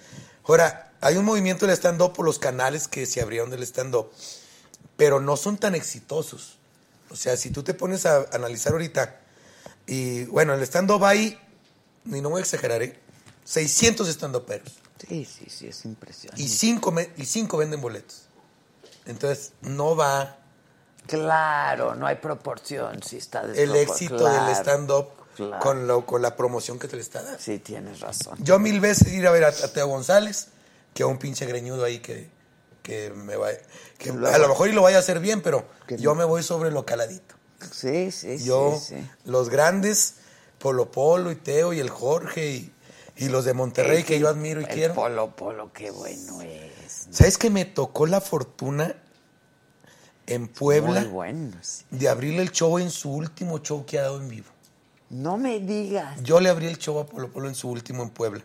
Ahora, 0.45 0.93
hay 1.02 1.18
un 1.18 1.26
movimiento 1.26 1.68
del 1.68 1.76
stand-up 1.76 2.14
por 2.14 2.26
los 2.26 2.39
canales 2.39 2.88
que 2.88 3.06
se 3.06 3.22
abrieron 3.22 3.50
del 3.50 3.62
stand-up, 3.64 4.10
pero 4.95 5.20
no 5.20 5.36
son 5.36 5.58
tan 5.58 5.76
exitosos. 5.76 6.58
O 7.10 7.18
sea, 7.18 7.36
si 7.36 7.52
tú 7.52 7.64
te 7.64 7.74
pones 7.74 8.06
a 8.06 8.26
analizar 8.32 8.72
ahorita, 8.72 9.20
y 9.86 10.24
bueno, 10.26 10.54
el 10.54 10.62
stand-up 10.64 11.04
hay, 11.04 11.38
y 12.06 12.22
no 12.22 12.30
voy 12.30 12.39
a 12.39 12.43
exagerar, 12.43 12.82
¿eh? 12.84 12.98
600 13.43 14.08
stand-uperos. 14.08 14.78
Sí, 15.08 15.26
sí, 15.26 15.45
sí, 15.50 15.68
es 15.68 15.84
impresionante. 15.84 16.41
Y 16.41 16.48
cinco, 16.48 16.93
y 17.18 17.26
cinco 17.26 17.58
venden 17.58 17.82
boletos. 17.82 18.26
Entonces, 19.08 19.53
no 19.62 19.95
va 19.95 20.36
Claro, 21.08 21.95
no 21.95 22.05
hay 22.05 22.16
proporción, 22.18 23.01
si 23.01 23.18
está 23.18 23.41
el 23.43 23.74
éxito 23.76 24.18
claro, 24.18 24.45
del 24.45 24.55
stand-up 24.55 25.08
claro. 25.38 25.60
con, 25.64 25.88
lo- 25.88 26.05
con 26.05 26.22
la 26.22 26.36
promoción 26.36 26.78
que 26.78 26.89
te 26.89 26.97
le 26.97 27.01
está 27.01 27.22
dando. 27.24 27.39
Sí, 27.39 27.60
tienes 27.60 28.01
razón. 28.01 28.38
Yo 28.43 28.60
mil 28.60 28.82
veces 28.82 29.14
ir 29.14 29.26
a 29.26 29.32
ver 29.32 29.45
a, 29.45 29.47
a 29.47 29.68
Teo 29.74 29.88
González 29.88 30.47
que 30.93 31.03
a 31.03 31.08
un 31.08 31.18
pinche 31.18 31.45
greñudo 31.45 31.86
ahí 31.86 31.99
que, 31.99 32.30
que 32.84 33.12
me 33.12 33.38
va 33.38 33.49
que 33.97 34.12
luego- 34.12 34.36
a 34.36 34.38
lo 34.38 34.49
mejor 34.49 34.68
y 34.68 34.74
lo 34.74 34.82
vaya 34.82 34.97
a 34.97 34.99
hacer 34.99 35.22
bien, 35.22 35.41
pero 35.41 35.66
yo 35.88 36.14
me 36.14 36.26
voy 36.26 36.43
sobre 36.43 36.72
lo 36.72 36.86
caladito. 36.86 37.36
Sí, 37.72 38.12
sí, 38.12 38.38
Yo, 38.43 38.78
sí, 38.78 38.95
sí. 38.97 39.10
los 39.24 39.49
grandes, 39.49 40.16
Polo 40.60 40.91
Polo 40.91 41.32
y 41.32 41.36
Teo 41.38 41.72
y 41.72 41.80
el 41.80 41.89
Jorge 41.89 42.51
y, 42.51 42.74
y 43.18 43.30
los 43.30 43.45
de 43.45 43.53
Monterrey 43.53 44.03
que 44.03 44.20
yo 44.20 44.28
admiro 44.30 44.61
y 44.61 44.65
el 44.65 44.70
quiero. 44.70 44.93
Polo 44.93 45.36
Polo, 45.36 45.72
qué 45.74 45.91
bueno 45.91 46.41
es. 46.41 47.07
¿Sabes 47.11 47.38
que 47.38 47.49
me 47.49 47.65
tocó 47.65 48.05
la 48.05 48.22
fortuna 48.22 48.95
en 50.26 50.47
Puebla 50.47 51.01
Muy 51.01 51.09
bueno. 51.09 51.57
sí. 51.61 51.86
de 51.89 52.09
abrirle 52.09 52.41
el 52.41 52.51
show 52.51 52.78
en 52.80 52.91
su 52.91 53.11
último 53.11 53.59
show 53.59 53.86
que 53.86 53.97
ha 53.99 54.03
dado 54.03 54.22
en 54.22 54.30
vivo? 54.30 54.47
No 55.09 55.38
me 55.38 55.59
digas. 55.59 56.22
Yo 56.22 56.39
le 56.41 56.49
abrí 56.49 56.68
el 56.68 56.78
show 56.78 56.99
a 56.99 57.05
Polo 57.05 57.32
Polo 57.32 57.47
en 57.47 57.55
su 57.55 57.70
último 57.70 58.03
en 58.03 58.09
Puebla. 58.09 58.43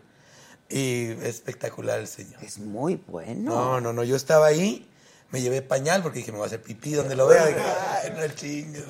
Y 0.69 1.09
espectacular 1.23 1.99
el 1.99 2.07
señor. 2.07 2.41
Es 2.43 2.57
muy 2.57 2.95
bueno. 3.07 3.53
No, 3.53 3.81
no, 3.81 3.93
no, 3.93 4.03
yo 4.03 4.15
estaba 4.15 4.47
ahí, 4.47 4.89
me 5.29 5.41
llevé 5.41 5.61
pañal 5.61 6.01
porque 6.01 6.19
dije, 6.19 6.31
me 6.31 6.37
voy 6.37 6.45
a 6.45 6.47
hacer 6.47 6.61
pipí 6.61 6.93
donde 6.93 7.15
lo 7.15 7.27
vea. 7.27 7.45
Dije, 7.47 7.59
Ay, 7.61 8.13
no 8.17 8.27
chingues. 8.33 8.83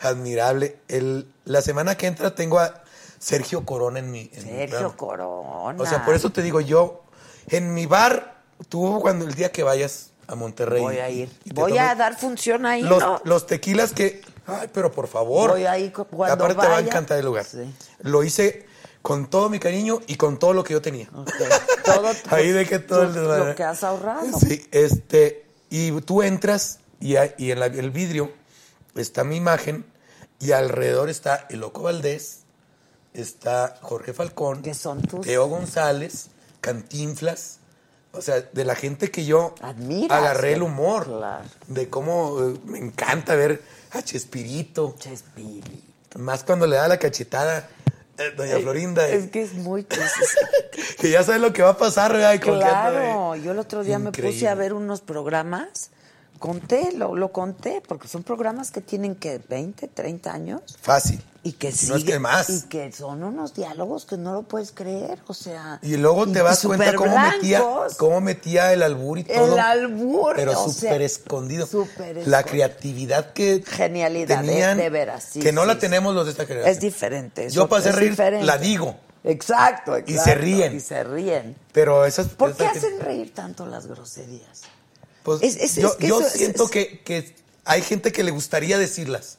Admirable. 0.00 0.78
El, 0.88 1.30
la 1.44 1.60
semana 1.62 1.96
que 1.96 2.06
entra 2.06 2.34
tengo 2.34 2.58
a 2.58 2.82
Sergio 3.26 3.64
Corona 3.64 3.98
en 3.98 4.10
mi. 4.10 4.30
en 4.34 4.42
Sergio. 4.42 4.96
Corona. 4.96 5.82
O 5.82 5.86
sea, 5.86 6.04
por 6.04 6.14
eso 6.14 6.30
te 6.30 6.42
digo, 6.42 6.60
yo, 6.60 7.02
en 7.48 7.74
mi 7.74 7.86
bar, 7.86 8.36
tú 8.68 8.98
cuando 9.02 9.24
el 9.26 9.34
día 9.34 9.50
que 9.50 9.62
vayas 9.64 10.10
a 10.28 10.34
Monterrey. 10.36 10.80
Voy 10.82 10.98
a 10.98 11.10
ir. 11.10 11.28
Voy 11.54 11.76
a 11.76 11.94
dar 11.96 12.16
función 12.16 12.66
ahí, 12.66 12.82
los, 12.82 13.00
¿no? 13.00 13.20
los 13.24 13.46
tequilas 13.46 13.92
que. 13.92 14.22
Ay, 14.46 14.68
pero 14.72 14.92
por 14.92 15.08
favor. 15.08 15.50
Voy 15.50 15.66
a 15.66 15.76
ir 15.76 15.92
cu- 15.92 16.04
cuando 16.04 16.34
Aparte 16.44 16.54
te 16.54 16.66
va 16.68 16.72
a 16.74 16.76
vaya. 16.76 16.86
encantar 16.86 17.18
el 17.18 17.24
lugar. 17.26 17.44
Sí. 17.44 17.74
Lo 18.00 18.22
hice 18.22 18.64
con 19.02 19.28
todo 19.28 19.48
mi 19.50 19.58
cariño 19.58 20.00
y 20.06 20.14
con 20.16 20.38
todo 20.38 20.52
lo 20.52 20.62
que 20.62 20.74
yo 20.74 20.80
tenía. 20.82 21.08
Ok. 21.14 21.30
Todo, 21.84 22.12
Ahí 22.30 22.50
de 22.52 22.64
que 22.64 22.78
todo 22.78 23.02
el 23.02 23.12
tú- 23.12 23.20
lo 23.22 23.54
que 23.56 23.64
has 23.64 23.82
ahorrado. 23.82 24.38
Sí, 24.38 24.64
este, 24.70 25.46
y 25.68 25.90
tú 26.02 26.22
entras 26.22 26.78
y, 27.00 27.16
hay- 27.16 27.34
y 27.38 27.50
en 27.50 27.58
la- 27.58 27.66
el 27.66 27.90
vidrio 27.90 28.30
está 28.94 29.24
mi 29.24 29.34
imagen 29.36 29.84
y 30.38 30.52
alrededor 30.52 31.08
está 31.10 31.46
el 31.50 31.58
Loco 31.60 31.82
Valdés, 31.82 32.44
está 33.20 33.76
Jorge 33.82 34.12
Falcón, 34.12 34.62
Que 34.62 34.74
son 34.74 35.02
tus- 35.02 35.26
Teo 35.26 35.46
González, 35.48 36.28
Cantinflas, 36.60 37.58
o 38.12 38.20
sea, 38.22 38.40
de 38.40 38.64
la 38.64 38.74
gente 38.74 39.10
que 39.10 39.24
yo 39.24 39.54
Admiras, 39.60 40.18
agarré 40.18 40.52
el 40.54 40.58
que- 40.60 40.64
humor, 40.64 41.04
claro. 41.06 41.44
de 41.68 41.88
cómo 41.88 42.40
eh, 42.42 42.54
me 42.64 42.78
encanta 42.78 43.34
ver 43.34 43.62
a 43.92 44.02
Chespirito, 44.02 44.94
Chespirito. 44.98 46.18
más 46.18 46.42
cuando 46.44 46.66
le 46.66 46.76
da 46.76 46.88
la 46.88 46.98
cachetada 46.98 47.68
eh, 48.18 48.32
Doña 48.36 48.58
Florinda, 48.60 49.06
eh, 49.08 49.16
Es 49.16 49.30
que 49.30 49.42
es 49.42 49.52
muy 49.54 49.84
que 50.98 51.10
ya 51.10 51.22
sabe 51.22 51.38
lo 51.38 51.52
que 51.52 51.62
va 51.62 51.70
a 51.70 51.76
pasar, 51.76 52.12
¿verdad? 52.14 52.32
Qué 52.32 52.40
Claro, 52.40 53.36
yo 53.36 53.52
el 53.52 53.58
otro 53.58 53.84
día 53.84 53.98
me 53.98 54.10
puse 54.12 54.48
a 54.48 54.54
ver 54.54 54.72
unos 54.72 55.02
programas, 55.02 55.90
conté, 56.38 56.92
lo, 56.92 57.14
lo 57.16 57.32
conté, 57.32 57.82
porque 57.86 58.08
son 58.08 58.22
programas 58.22 58.70
que 58.70 58.80
tienen 58.80 59.14
que 59.16 59.38
20, 59.48 59.88
30 59.88 60.32
años 60.32 60.60
Fácil. 60.80 61.22
y 61.42 61.52
que 61.52 61.72
No 61.88 61.96
es 61.96 62.04
que 62.04 62.18
más. 62.18 62.48
y 62.50 62.62
que 62.68 62.90
son 62.92 63.22
unos 63.24 63.54
diálogos 63.54 64.04
que 64.04 64.16
no 64.16 64.32
lo 64.34 64.42
puedes 64.42 64.72
creer, 64.72 65.18
o 65.26 65.34
sea. 65.34 65.78
Y 65.82 65.96
luego 65.96 66.24
te 66.26 66.38
y- 66.38 66.42
das 66.42 66.62
y 66.64 66.66
cuenta 66.66 66.94
cómo 66.94 67.18
metía, 67.18 67.62
cómo 67.96 68.20
metía 68.20 68.72
el 68.72 68.82
albur 68.82 69.18
y 69.18 69.24
todo. 69.24 69.54
El 69.54 69.58
albur, 69.58 70.36
Pero 70.36 70.54
súper 70.68 71.02
escondido. 71.02 71.66
súper 71.66 72.26
La 72.28 72.42
creatividad 72.44 73.32
que 73.32 73.62
Genialidad, 73.66 74.40
de- 74.40 74.46
tenían, 74.46 74.78
de 74.78 74.90
veras, 74.90 75.24
sí, 75.32 75.40
que 75.40 75.52
no 75.52 75.62
sí, 75.62 75.66
la 75.68 75.74
sí. 75.74 75.80
tenemos 75.80 76.14
los 76.14 76.24
de 76.26 76.32
esta 76.32 76.46
generación. 76.46 76.72
Es 76.74 76.80
diferente. 76.80 77.50
Yo 77.50 77.68
para 77.68 77.80
hacer 77.80 77.94
reír, 77.96 78.10
diferente. 78.10 78.46
la 78.46 78.58
digo. 78.58 78.96
Exacto, 79.24 79.96
exacto. 79.96 80.12
Y 80.12 80.18
se 80.18 80.34
ríen. 80.36 80.76
Y 80.76 80.78
se 80.80 81.02
ríen. 81.02 81.56
Pero 81.72 82.04
esas... 82.04 82.28
¿Por 82.28 82.54
qué 82.54 82.64
hacen 82.66 83.00
reír 83.00 83.34
tanto 83.34 83.66
las 83.66 83.88
groserías? 83.88 84.62
Pues, 85.26 85.42
Es- 85.42 85.56
es- 85.56 85.74
yo 85.74 85.88
es 85.88 85.94
que 85.96 86.06
yo 86.08 86.18
eso 86.20 86.28
es- 86.28 86.32
siento 86.34 86.68
que, 86.68 87.00
que 87.02 87.34
hay 87.64 87.82
gente 87.82 88.12
que 88.12 88.22
le 88.24 88.30
gustaría 88.30 88.78
decirlas. 88.78 89.38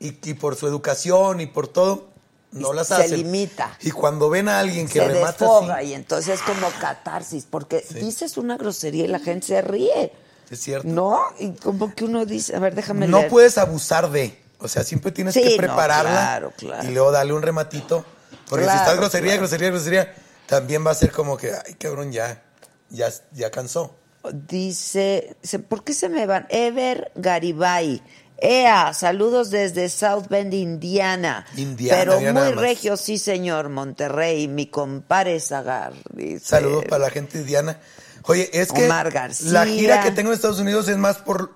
Y, 0.00 0.16
y 0.28 0.34
por 0.34 0.56
su 0.56 0.66
educación 0.66 1.40
y 1.42 1.46
por 1.46 1.68
todo, 1.68 2.08
no 2.52 2.72
las 2.72 2.88
se 2.88 2.94
hacen. 2.94 3.18
limita. 3.18 3.76
Y 3.82 3.90
cuando 3.90 4.30
ven 4.30 4.48
a 4.48 4.58
alguien 4.58 4.88
que 4.88 4.98
se 4.98 5.06
remata 5.06 5.32
desfoga 5.44 5.76
así, 5.76 5.88
y 5.88 5.94
entonces 5.94 6.40
es 6.40 6.42
como 6.42 6.68
catarsis, 6.80 7.46
porque 7.48 7.84
dices 7.94 8.38
una 8.38 8.56
grosería 8.56 9.04
y 9.04 9.08
la 9.08 9.18
gente 9.20 9.46
se 9.48 9.60
ríe. 9.62 10.12
es 10.50 10.58
cierto. 10.58 10.88
¿No? 10.88 11.20
Y 11.38 11.50
como 11.52 11.94
que 11.94 12.04
uno 12.06 12.24
dice, 12.26 12.56
a 12.56 12.58
ver, 12.58 12.74
déjame 12.74 13.06
no 13.06 13.18
leer. 13.18 13.30
puedes 13.30 13.56
abusar 13.58 14.10
de. 14.10 14.36
O 14.58 14.66
sea, 14.68 14.82
siempre 14.82 15.12
tienes 15.12 15.34
Sí, 15.34 15.42
que 15.42 15.50
no, 15.50 15.56
prepararla 15.58 16.10
claro, 16.10 16.52
claro. 16.56 16.88
y 16.88 16.92
luego 16.92 17.12
darle 17.12 17.34
un 17.34 17.42
rematito. 17.42 18.04
Porque 18.48 18.64
si 18.64 18.70
estás 18.74 18.96
grosería, 18.96 19.36
grosería, 19.36 19.68
grosería, 19.70 20.14
también 20.46 20.84
va 20.84 20.90
a 20.90 20.94
ser 20.94 21.12
como 21.12 21.36
que, 21.36 21.52
ay, 21.52 21.74
cabrón, 21.74 22.10
ya, 22.10 22.42
ya, 22.90 23.10
ya 23.32 23.50
cansó. 23.52 23.94
Dice, 24.32 25.34
¿por 25.68 25.82
qué 25.84 25.94
se 25.94 26.08
me 26.08 26.26
van? 26.26 26.46
Ever 26.50 27.10
Garibay. 27.14 28.02
Ea, 28.42 28.94
saludos 28.94 29.50
desde 29.50 29.88
South 29.90 30.26
Bend, 30.30 30.54
Indiana. 30.54 31.46
Indiana, 31.56 31.98
Pero 31.98 32.20
muy 32.32 32.52
regio, 32.52 32.96
sí, 32.96 33.18
señor, 33.18 33.68
Monterrey, 33.68 34.48
mi 34.48 34.66
compadre 34.66 35.38
Zagar. 35.40 35.92
Dice. 36.12 36.44
Saludos 36.46 36.84
para 36.88 37.04
la 37.04 37.10
gente 37.10 37.38
de 37.38 37.44
Diana. 37.44 37.78
Oye, 38.24 38.48
es 38.52 38.72
que 38.72 38.86
Omar 38.86 39.10
García. 39.10 39.52
la 39.52 39.66
gira 39.66 40.02
que 40.02 40.10
tengo 40.10 40.30
en 40.30 40.34
Estados 40.36 40.58
Unidos 40.58 40.88
es 40.88 40.96
más 40.96 41.18
por, 41.18 41.54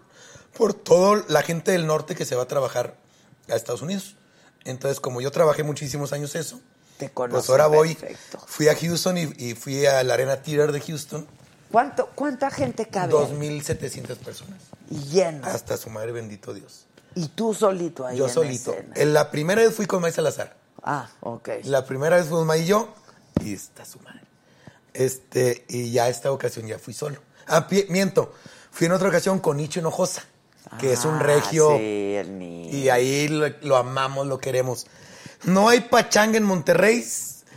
por 0.56 0.74
toda 0.74 1.24
la 1.28 1.42
gente 1.42 1.72
del 1.72 1.86
norte 1.86 2.14
que 2.14 2.24
se 2.24 2.34
va 2.36 2.42
a 2.44 2.48
trabajar 2.48 2.96
a 3.48 3.54
Estados 3.56 3.82
Unidos. 3.82 4.16
Entonces, 4.64 5.00
como 5.00 5.20
yo 5.20 5.30
trabajé 5.30 5.62
muchísimos 5.62 6.12
años 6.12 6.34
eso, 6.34 6.60
Te 6.98 7.08
pues 7.08 7.48
ahora 7.50 7.66
voy, 7.66 7.94
perfecto. 7.94 8.42
fui 8.46 8.68
a 8.68 8.74
Houston 8.74 9.16
y, 9.18 9.32
y 9.38 9.54
fui 9.54 9.84
a 9.86 10.02
la 10.02 10.14
Arena 10.14 10.36
Theater 10.42 10.72
de 10.72 10.80
Houston, 10.80 11.26
¿Cuánto, 11.74 12.06
¿Cuánta 12.14 12.50
gente 12.52 12.86
cabe? 12.86 13.12
2.700 13.12 14.16
personas. 14.18 14.60
Y 14.90 14.98
lleno. 15.08 15.44
Hasta 15.44 15.76
su 15.76 15.90
madre, 15.90 16.12
bendito 16.12 16.54
Dios. 16.54 16.86
Y 17.16 17.26
tú 17.28 17.52
solito 17.52 18.06
ahí 18.06 18.16
Yo 18.16 18.26
en 18.28 18.32
solito. 18.32 18.72
escena. 18.72 18.94
En 18.96 19.12
la 19.12 19.30
primera 19.32 19.60
vez 19.60 19.74
fui 19.74 19.86
con 19.86 20.00
May 20.00 20.12
Salazar. 20.12 20.56
Ah, 20.84 21.08
ok. 21.20 21.48
La 21.64 21.84
primera 21.84 22.14
vez 22.16 22.26
fuimos 22.26 22.46
May 22.46 22.62
y 22.62 22.66
yo. 22.66 22.94
Y 23.42 23.54
está 23.54 23.84
su 23.84 23.98
madre. 24.00 24.20
Este, 24.92 25.64
y 25.68 25.90
ya 25.90 26.08
esta 26.08 26.30
ocasión 26.30 26.66
ya 26.68 26.78
fui 26.78 26.94
solo. 26.94 27.18
Ah, 27.48 27.66
pi- 27.66 27.86
miento. 27.88 28.32
Fui 28.70 28.86
en 28.86 28.92
otra 28.92 29.08
ocasión 29.08 29.40
con 29.40 29.56
Nicho 29.56 29.80
Hinojosa, 29.80 30.22
que 30.78 30.92
es 30.92 31.04
un 31.04 31.16
Ah, 31.16 31.22
regio. 31.24 31.76
Sí, 31.76 32.14
el 32.14 32.38
niño. 32.38 32.70
Y 32.76 32.88
ahí 32.88 33.26
lo, 33.26 33.48
lo 33.62 33.76
amamos, 33.76 34.28
lo 34.28 34.38
queremos. 34.38 34.86
No 35.42 35.68
hay 35.68 35.80
pachanga 35.80 36.36
en 36.38 36.44
Monterrey. 36.44 37.04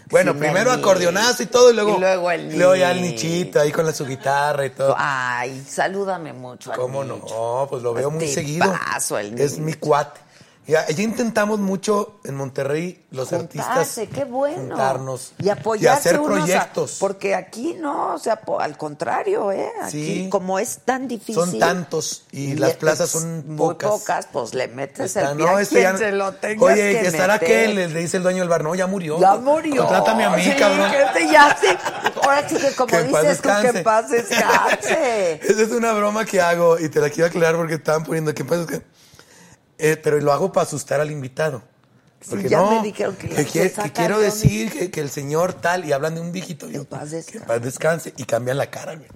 Bueno, 0.09 0.31
Sin 0.31 0.39
primero 0.39 0.71
el 0.73 0.79
acordeonazo 0.79 1.43
y 1.43 1.45
todo, 1.47 1.71
y 1.71 1.73
luego, 1.73 1.97
Y 1.97 1.99
luego 1.99 2.31
el 2.31 2.57
luego 2.57 2.75
ya 2.75 2.91
el 2.91 3.01
nicho. 3.01 3.25
nichito 3.27 3.59
ahí 3.59 3.71
con 3.71 3.85
la, 3.85 3.93
su 3.93 4.05
guitarra 4.05 4.65
y 4.65 4.69
todo. 4.69 4.95
Ay, 4.97 5.63
salúdame 5.67 6.33
mucho 6.33 6.71
al 6.71 6.77
¿Cómo 6.77 7.03
nicho. 7.03 7.25
no? 7.29 7.67
Pues 7.69 7.83
lo 7.83 7.93
veo 7.93 8.09
muy 8.09 8.19
Tipazo, 8.25 8.35
seguido. 8.35 8.73
el 9.19 9.39
Es 9.41 9.51
nicho. 9.53 9.63
mi 9.63 9.73
cuate. 9.73 10.19
Ya, 10.67 10.85
ya 10.87 11.01
intentamos 11.03 11.59
mucho 11.59 12.19
en 12.25 12.35
Monterrey, 12.35 13.05
los 13.11 13.31
artistas, 13.31 13.99
qué 14.13 14.25
bueno. 14.25 14.57
juntarnos 14.75 15.31
y 15.39 15.47
apoyarse 15.47 16.09
hacer 16.09 16.19
a- 16.19 16.23
proyectos. 16.23 16.97
porque 16.99 17.35
aquí 17.35 17.73
no, 17.79 18.15
o 18.15 18.17
sea, 18.19 18.41
al 18.59 18.77
contrario, 18.77 19.53
¿eh? 19.53 19.71
Aquí, 19.81 20.23
Sí. 20.23 20.29
como 20.29 20.59
es 20.59 20.79
tan 20.83 21.07
difícil. 21.07 21.35
Son 21.35 21.57
tantos 21.57 22.25
y 22.33 22.55
las 22.55 22.73
plazas 22.73 23.09
son 23.09 23.47
muy 23.47 23.57
pocas. 23.57 23.89
pocas, 23.91 24.27
pues 24.29 24.53
le 24.53 24.67
metes 24.67 25.15
Está- 25.15 25.31
el 25.31 25.37
pie 25.37 25.47
a 25.47 25.61
este 25.61 25.81
ya- 25.81 25.97
se 25.97 26.11
lo 26.11 26.27
Oye, 26.59 26.93
que 26.95 26.99
que 27.01 27.07
estará 27.07 27.35
aquel, 27.35 27.75
le, 27.75 27.87
le 27.87 27.99
dice 28.01 28.17
el 28.17 28.23
dueño 28.23 28.39
del 28.39 28.49
bar, 28.49 28.63
no, 28.63 28.75
ya 28.75 28.87
murió. 28.87 29.19
Ya 29.21 29.35
murió. 29.35 29.83
Contrátame 29.83 30.25
a 30.25 30.31
mí, 30.31 30.43
Sí, 30.43 30.51
cabrón. 30.59 30.91
que 30.91 31.01
este 31.01 31.31
ya 31.31 31.57
sí. 31.61 31.67
Ahora 32.23 32.49
sí 32.49 32.57
que 32.57 32.71
como 32.75 32.87
Que 32.91 33.03
dices 33.03 33.41
tú, 33.41 33.49
que 33.61 33.73
paz 33.83 34.09
descanse. 34.09 35.39
Esa 35.49 35.61
es 35.61 35.71
una 35.71 35.93
broma 35.93 36.25
que 36.25 36.41
hago 36.41 36.77
y 36.77 36.89
te 36.89 36.99
la 36.99 37.09
quiero 37.09 37.27
aclarar 37.29 37.55
porque 37.55 37.75
estaban 37.75 38.03
poniendo 38.03 38.33
que 38.33 38.43
paz 38.43 38.59
descanse. 38.59 38.85
Eh, 39.77 39.97
pero 40.01 40.19
lo 40.19 40.31
hago 40.33 40.51
para 40.51 40.65
asustar 40.65 40.99
al 41.01 41.11
invitado. 41.11 41.61
Sí, 42.21 42.29
Porque 42.31 42.49
ya 42.49 42.57
no, 42.57 42.81
me 42.81 42.87
dijeron 42.87 43.15
que 43.15 43.27
que, 43.29 43.35
se 43.43 43.45
que- 43.45 43.71
que 43.83 43.91
quiero 43.93 44.17
de 44.17 44.25
decir 44.25 44.71
que, 44.71 44.89
que 44.89 45.01
el 45.01 45.09
señor 45.11 45.53
tal 45.53 45.85
y 45.85 45.91
hablan 45.93 46.15
de 46.15 46.21
un 46.21 46.31
viejito. 46.31 46.67
yo, 46.67 46.83
paz 46.83 47.11
que 47.27 47.39
paz 47.41 47.61
descanse 47.61 48.11
y 48.17 48.23
cambian 48.23 48.57
la 48.57 48.71
cara. 48.71 48.95
güey. 48.95 49.07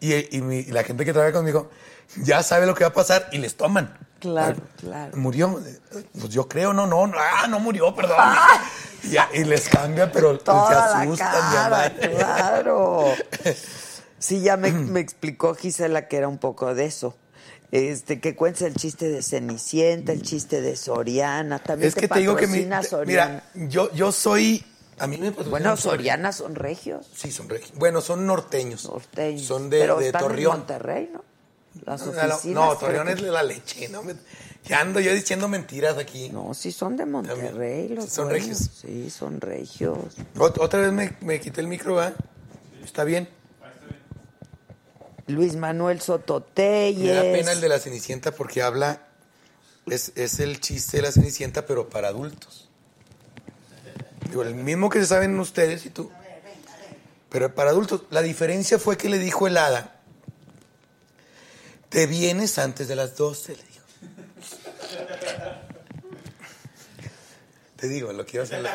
Y, 0.00 0.36
y 0.36 0.40
mi- 0.42 0.58
y 0.58 0.66
la 0.72 0.82
gente 0.82 1.04
que 1.04 1.12
trabaja 1.12 1.32
conmigo 1.32 1.70
ya 2.16 2.42
sabe 2.42 2.66
lo 2.66 2.74
que 2.74 2.82
va 2.84 2.88
a 2.90 2.92
pasar 2.94 3.28
y 3.32 3.38
les 3.38 3.56
toman. 3.56 3.96
Claro, 4.18 4.56
Ah, 4.60 4.70
claro. 4.76 5.16
Murió. 5.16 5.60
Pues 6.18 6.32
yo 6.32 6.48
creo, 6.48 6.72
no, 6.72 6.86
no, 6.88 7.06
no, 7.06 7.16
ah, 7.16 7.46
no 7.46 7.60
murió, 7.60 7.94
perdón. 7.94 8.18
Y, 9.04 9.10
ya, 9.10 9.28
y 9.32 9.44
les 9.44 9.68
cambia, 9.68 10.10
pero 10.10 10.32
se 10.36 10.42
Toda 10.42 10.70
la 10.72 11.00
asustan. 11.02 11.50
mi 11.50 11.56
cara, 11.56 11.94
claro. 11.94 13.04
Sí, 14.20 14.40
ya 14.40 14.56
me, 14.56 14.72
me 14.72 14.98
explicó 14.98 15.54
Gisela 15.54 16.08
que 16.08 16.16
era 16.16 16.26
un 16.26 16.38
poco 16.38 16.74
de 16.74 16.86
eso. 16.86 17.16
Este, 17.70 18.18
que 18.20 18.34
cuentes 18.34 18.62
el 18.62 18.74
chiste 18.74 19.08
de 19.10 19.22
Cenicienta, 19.22 20.12
el 20.12 20.22
chiste 20.22 20.60
de 20.62 20.74
Soriana, 20.74 21.58
también 21.58 21.88
Es 21.88 21.94
que 21.94 22.08
te 22.08 22.18
digo 22.20 22.34
que 22.34 22.46
mi, 22.46 22.66
Soriana. 22.82 23.42
mira, 23.54 23.68
yo, 23.68 23.92
yo 23.92 24.10
soy, 24.10 24.64
a 24.98 25.06
mí 25.06 25.18
me 25.18 25.30
bueno, 25.30 25.76
Soriana. 25.76 26.32
Son 26.32 26.54
regios, 26.54 27.06
Sí, 27.14 27.30
son 27.30 27.48
regi- 27.48 27.72
Bueno, 27.74 28.00
son 28.00 28.26
norteños. 28.26 28.86
norteños. 28.86 29.42
Son 29.42 29.68
de, 29.68 29.80
pero 29.80 29.98
de 29.98 30.06
están 30.06 30.22
Torreón. 30.22 30.52
en 30.54 30.58
Monterrey, 30.60 31.10
¿no? 31.12 31.24
Las 31.84 32.00
No, 32.06 32.10
oficinas. 32.12 32.44
no, 32.46 32.64
no, 32.72 32.76
Torreón 32.78 33.06
que- 33.06 33.12
es 33.12 33.22
de 33.22 33.30
la 33.30 33.42
leche, 33.42 33.88
¿no? 33.90 34.02
Me- 34.02 34.14
Ya 34.64 34.80
ando 34.80 34.98
yo 35.00 35.12
diciendo 35.14 35.46
mentiras 35.48 35.96
aquí. 35.98 36.30
No, 36.30 36.52
sí 36.54 36.72
son 36.72 36.96
de 36.96 37.06
Monterrey 37.06 37.88
los 37.88 38.04
Sí, 38.06 38.10
son 38.10 38.30
regios. 38.30 38.58
Sí, 38.80 39.08
son 39.10 39.40
regios. 39.40 39.98
Ot- 40.36 40.58
Otra 40.58 40.80
vez 40.80 40.92
me, 40.92 41.16
me 41.20 41.38
quité 41.38 41.60
el 41.60 41.68
micro, 41.68 41.94
¿va? 41.94 42.12
Está 42.84 43.04
bien. 43.04 43.28
Luis 45.28 45.56
Manuel 45.56 45.98
Me 45.98 46.02
Sototeyes. 46.02 47.14
da 47.14 47.22
pena 47.22 47.52
el 47.52 47.60
de 47.60 47.68
la 47.68 47.78
Cenicienta 47.78 48.32
porque 48.32 48.62
habla, 48.62 49.02
es, 49.86 50.12
es 50.16 50.40
el 50.40 50.60
chiste 50.60 50.96
de 50.96 51.04
la 51.04 51.12
Cenicienta, 51.12 51.66
pero 51.66 51.88
para 51.88 52.08
adultos. 52.08 52.68
Digo, 54.28 54.42
el 54.42 54.54
mismo 54.54 54.90
que 54.90 55.00
se 55.00 55.06
saben 55.06 55.38
ustedes 55.38 55.86
y 55.86 55.90
tú. 55.90 56.10
Pero 57.28 57.54
para 57.54 57.70
adultos. 57.70 58.02
La 58.10 58.22
diferencia 58.22 58.78
fue 58.78 58.96
que 58.96 59.08
le 59.08 59.18
dijo 59.18 59.46
el 59.46 59.56
hada, 59.56 60.00
te 61.88 62.06
vienes 62.06 62.58
antes 62.58 62.88
de 62.88 62.96
las 62.96 63.16
12, 63.16 63.56
le 63.56 63.62
dijo. 63.62 63.84
Te 67.76 67.88
digo, 67.88 68.12
lo 68.12 68.26
quiero 68.26 68.44
hacer. 68.44 68.66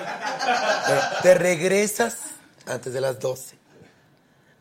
Te 1.22 1.36
regresas 1.36 2.18
antes 2.66 2.94
de 2.94 3.02
las 3.02 3.20
12. 3.20 3.58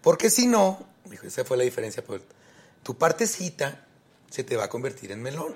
Porque 0.02 0.31
si 0.31 0.47
no, 0.47 0.85
dijo, 1.05 1.27
esa 1.27 1.45
fue 1.45 1.57
la 1.57 1.65
diferencia, 1.65 2.05
pues, 2.05 2.23
tu 2.83 2.97
partecita 2.97 3.85
se 4.31 4.45
te 4.45 4.57
va 4.57 4.65
a 4.65 4.69
convertir 4.69 5.12
en 5.12 5.23
melón. 5.23 5.55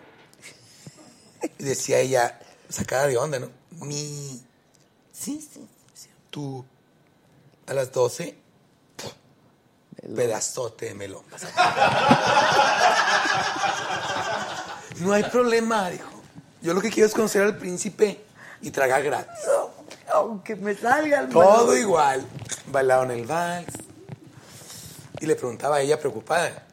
Y 1.59 1.64
decía 1.64 1.98
ella, 1.98 2.39
sacada 2.68 3.06
de 3.06 3.16
onda, 3.16 3.39
¿no? 3.39 3.51
Mi. 3.70 4.43
Sí, 5.12 5.40
sí, 5.52 5.66
sí. 5.94 6.09
Tú, 6.31 6.64
a 7.66 7.74
las 7.74 7.93
12, 7.93 8.36
¡puf! 8.97 9.12
pedazote 10.14 10.86
de 10.86 10.94
melón. 10.94 11.23
No 15.01 15.12
hay 15.12 15.24
problema, 15.24 15.90
dijo. 15.90 16.09
Yo 16.62 16.74
lo 16.74 16.81
que 16.81 16.90
quiero 16.90 17.06
es 17.06 17.14
conocer 17.14 17.43
al 17.43 17.56
príncipe 17.59 18.24
y 18.62 18.70
tragar 18.70 19.02
gratis. 19.02 19.44
Aunque 20.12 20.56
me 20.56 20.74
salga 20.74 21.20
el 21.20 21.28
Todo 21.28 21.66
melón. 21.66 21.78
igual. 21.78 22.27
Bailaron 22.68 23.10
el 23.10 23.27
vals. 23.27 23.66
Y 25.20 25.26
le 25.26 25.36
preguntaba 25.36 25.76
a 25.76 25.80
ella 25.80 25.98
preocupada. 25.98 26.66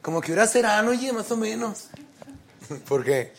Como 0.00 0.20
que 0.20 0.32
hora 0.32 0.46
será, 0.46 0.82
oye, 0.82 1.12
más 1.12 1.30
o 1.30 1.36
menos. 1.36 1.88
Porque, 2.88 3.32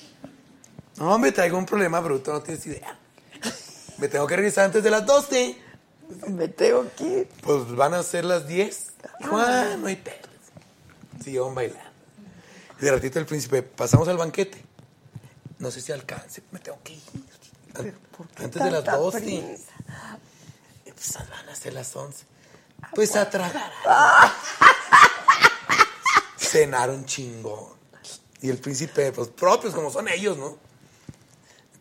no, 0.97 1.17
me 1.17 1.31
traigo 1.31 1.57
un 1.57 1.65
problema 1.65 1.99
bruto, 1.99 2.31
no 2.31 2.41
tienes 2.41 2.65
idea. 2.65 2.97
Me 3.97 4.07
tengo 4.07 4.25
que 4.27 4.35
regresar 4.35 4.65
antes 4.65 4.83
de 4.83 4.89
las 4.89 5.05
12. 5.05 5.55
Me 6.29 6.47
tengo 6.47 6.85
que 6.97 7.03
ir. 7.03 7.29
Pues 7.41 7.75
van 7.75 7.93
a 7.93 8.03
ser 8.03 8.25
las 8.25 8.47
10. 8.47 8.87
Dijo, 9.19 9.37
ah, 9.37 9.75
no 9.77 9.87
hay 9.87 9.95
pedo. 9.95 10.27
Siguieron 11.23 11.53
bailando. 11.55 11.89
Y 12.79 12.85
de 12.85 12.91
ratito 12.91 13.19
el 13.19 13.25
príncipe, 13.25 13.61
pasamos 13.61 14.07
al 14.07 14.17
banquete. 14.17 14.57
No 15.59 15.71
sé 15.71 15.79
si 15.79 15.91
alcance, 15.91 16.41
me 16.51 16.59
tengo 16.59 16.79
que 16.83 16.93
ir. 16.93 17.01
¿Por 18.17 18.27
qué 18.27 18.43
Antes 18.43 18.63
de 18.63 18.71
las 18.71 18.83
tanta 18.83 18.99
12. 18.99 19.19
prisa? 19.19 19.71
Y 20.85 20.91
Pues 20.91 21.13
van 21.29 21.49
a 21.49 21.55
ser 21.55 21.73
las 21.73 21.95
11. 21.95 22.25
Pues 22.93 23.15
a 23.15 23.29
tragar. 23.29 23.71
Cenaron 26.37 27.05
chingón. 27.05 27.73
Y 28.41 28.49
el 28.49 28.57
príncipe, 28.57 29.11
pues 29.11 29.29
propios 29.29 29.73
como 29.73 29.89
son 29.89 30.07
ellos, 30.09 30.37
¿no? 30.37 30.57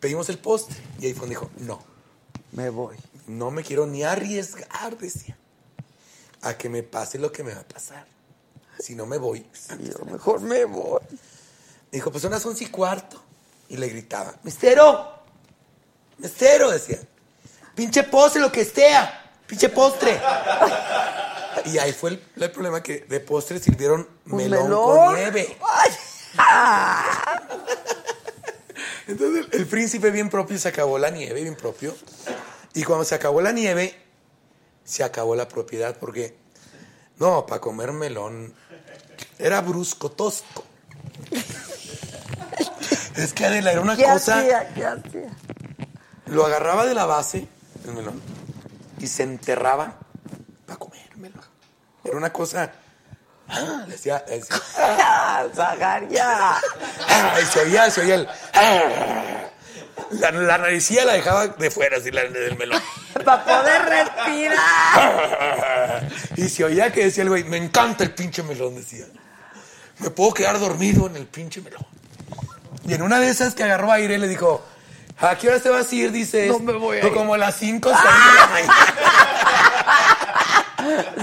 Pedimos 0.00 0.28
el 0.28 0.38
postre. 0.38 0.76
Y 1.00 1.06
ahí 1.06 1.12
fue 1.12 1.22
donde 1.28 1.34
dijo, 1.34 1.50
no, 1.58 1.82
Me 2.52 2.70
voy. 2.70 2.96
no 3.26 3.50
me 3.50 3.62
quiero 3.62 3.86
ni 3.86 4.02
arriesgar, 4.02 4.96
decía, 4.96 5.36
a 6.42 6.54
que 6.56 6.68
me 6.68 6.82
pase 6.82 7.18
lo 7.18 7.32
que 7.32 7.42
me 7.42 7.54
va 7.54 7.60
a 7.60 7.68
pasar. 7.68 8.06
Si 8.78 8.94
no 8.94 9.06
me 9.06 9.18
voy. 9.18 9.46
Y 9.78 9.90
yo 9.90 10.04
mejor 10.10 10.40
me 10.40 10.64
voy. 10.64 11.00
Dijo, 11.90 12.10
pues 12.10 12.22
son 12.22 12.32
las 12.32 12.44
once 12.46 12.64
y 12.64 12.68
cuarto. 12.68 13.22
Y 13.68 13.76
le 13.76 13.88
gritaba, 13.88 14.34
¡Mestero! 14.42 15.12
¡Mestero! 16.18 16.70
Decía. 16.70 16.98
¡Pinche 17.74 18.02
postre, 18.04 18.40
lo 18.40 18.50
que 18.50 18.64
sea! 18.64 19.21
¡Pinche 19.52 19.68
postre! 19.68 20.18
Y 21.66 21.78
ahí 21.78 21.92
fue 21.92 22.10
el, 22.10 22.24
el 22.36 22.50
problema 22.50 22.82
que 22.82 23.00
de 23.00 23.20
postre 23.20 23.60
sirvieron 23.60 24.08
melón, 24.24 24.64
melón. 24.64 24.96
con 24.96 25.14
nieve. 25.14 25.56
Entonces 29.06 29.46
el, 29.52 29.60
el 29.60 29.66
príncipe 29.66 30.10
bien 30.10 30.30
propio 30.30 30.58
se 30.58 30.68
acabó 30.68 30.98
la 30.98 31.10
nieve, 31.10 31.42
bien 31.42 31.54
propio. 31.54 31.94
Y 32.74 32.82
cuando 32.82 33.04
se 33.04 33.14
acabó 33.14 33.40
la 33.42 33.52
nieve, 33.52 33.94
se 34.82 35.04
acabó 35.04 35.36
la 35.36 35.46
propiedad 35.46 35.96
porque, 36.00 36.34
no, 37.18 37.44
para 37.46 37.60
comer 37.60 37.92
melón 37.92 38.52
era 39.38 39.60
brusco, 39.60 40.10
tosco. 40.10 40.64
Es 43.16 43.32
que 43.34 43.44
Adela 43.44 43.72
era 43.72 43.82
una 43.82 43.94
¿Qué 43.96 44.04
cosa... 44.04 44.38
hacía? 44.38 44.72
¿Qué 44.74 44.86
hacía? 44.86 45.36
Lo 46.26 46.46
agarraba 46.46 46.86
de 46.86 46.94
la 46.94 47.04
base, 47.04 47.46
el 47.84 47.92
melón, 47.92 48.20
y 49.02 49.06
se 49.08 49.24
enterraba 49.24 49.98
para 50.64 50.78
comérmelo. 50.78 51.40
Era 52.04 52.16
una 52.16 52.32
cosa. 52.32 52.70
Ah, 53.48 53.82
le 53.86 53.94
decía. 53.94 54.24
decía, 54.28 54.56
Ah, 54.78 55.44
ah, 57.08 57.40
y 57.42 57.44
se 57.44 57.60
oía, 57.60 57.90
se 57.90 58.00
oía 58.02 58.14
el. 58.14 58.28
ah. 58.54 59.50
la, 60.12 60.30
la 60.30 60.58
naricilla 60.58 61.04
la 61.04 61.14
dejaba 61.14 61.48
de 61.48 61.70
fuera, 61.72 61.96
así, 61.96 62.12
la 62.12 62.22
del 62.22 62.56
melón. 62.56 62.80
Para 63.24 63.44
poder 63.44 63.82
respirar. 63.82 64.52
y 66.36 66.48
se 66.48 66.64
oía 66.64 66.92
que 66.92 67.04
decía 67.06 67.24
el 67.24 67.28
güey, 67.30 67.42
me 67.44 67.56
encanta 67.56 68.04
el 68.04 68.14
pinche 68.14 68.44
melón, 68.44 68.76
decía. 68.76 69.06
Me 69.98 70.10
puedo 70.10 70.32
quedar 70.32 70.60
dormido 70.60 71.08
en 71.08 71.16
el 71.16 71.26
pinche 71.26 71.60
melón. 71.60 71.84
Y 72.86 72.94
en 72.94 73.02
una 73.02 73.18
de 73.18 73.28
esas 73.28 73.54
que 73.54 73.64
agarró 73.64 73.90
aire 73.90 74.16
le 74.18 74.28
dijo, 74.28 74.64
¿a 75.22 75.36
qué 75.38 75.48
hora 75.48 75.60
te 75.60 75.68
vas 75.70 75.90
a 75.90 75.94
ir? 75.94 76.10
Dices, 76.12 76.48
No 76.50 76.58
me 76.58 76.72
voy 76.74 76.98
a 76.98 77.02
"No, 77.02 77.08
ir". 77.08 77.14
Como 77.14 77.34
a 77.34 77.38
las 77.38 77.56
5 77.56 77.88
o 77.88 77.92
6 77.92 78.04
de 78.04 78.40
la 78.40 78.46
mañana. 78.48 78.74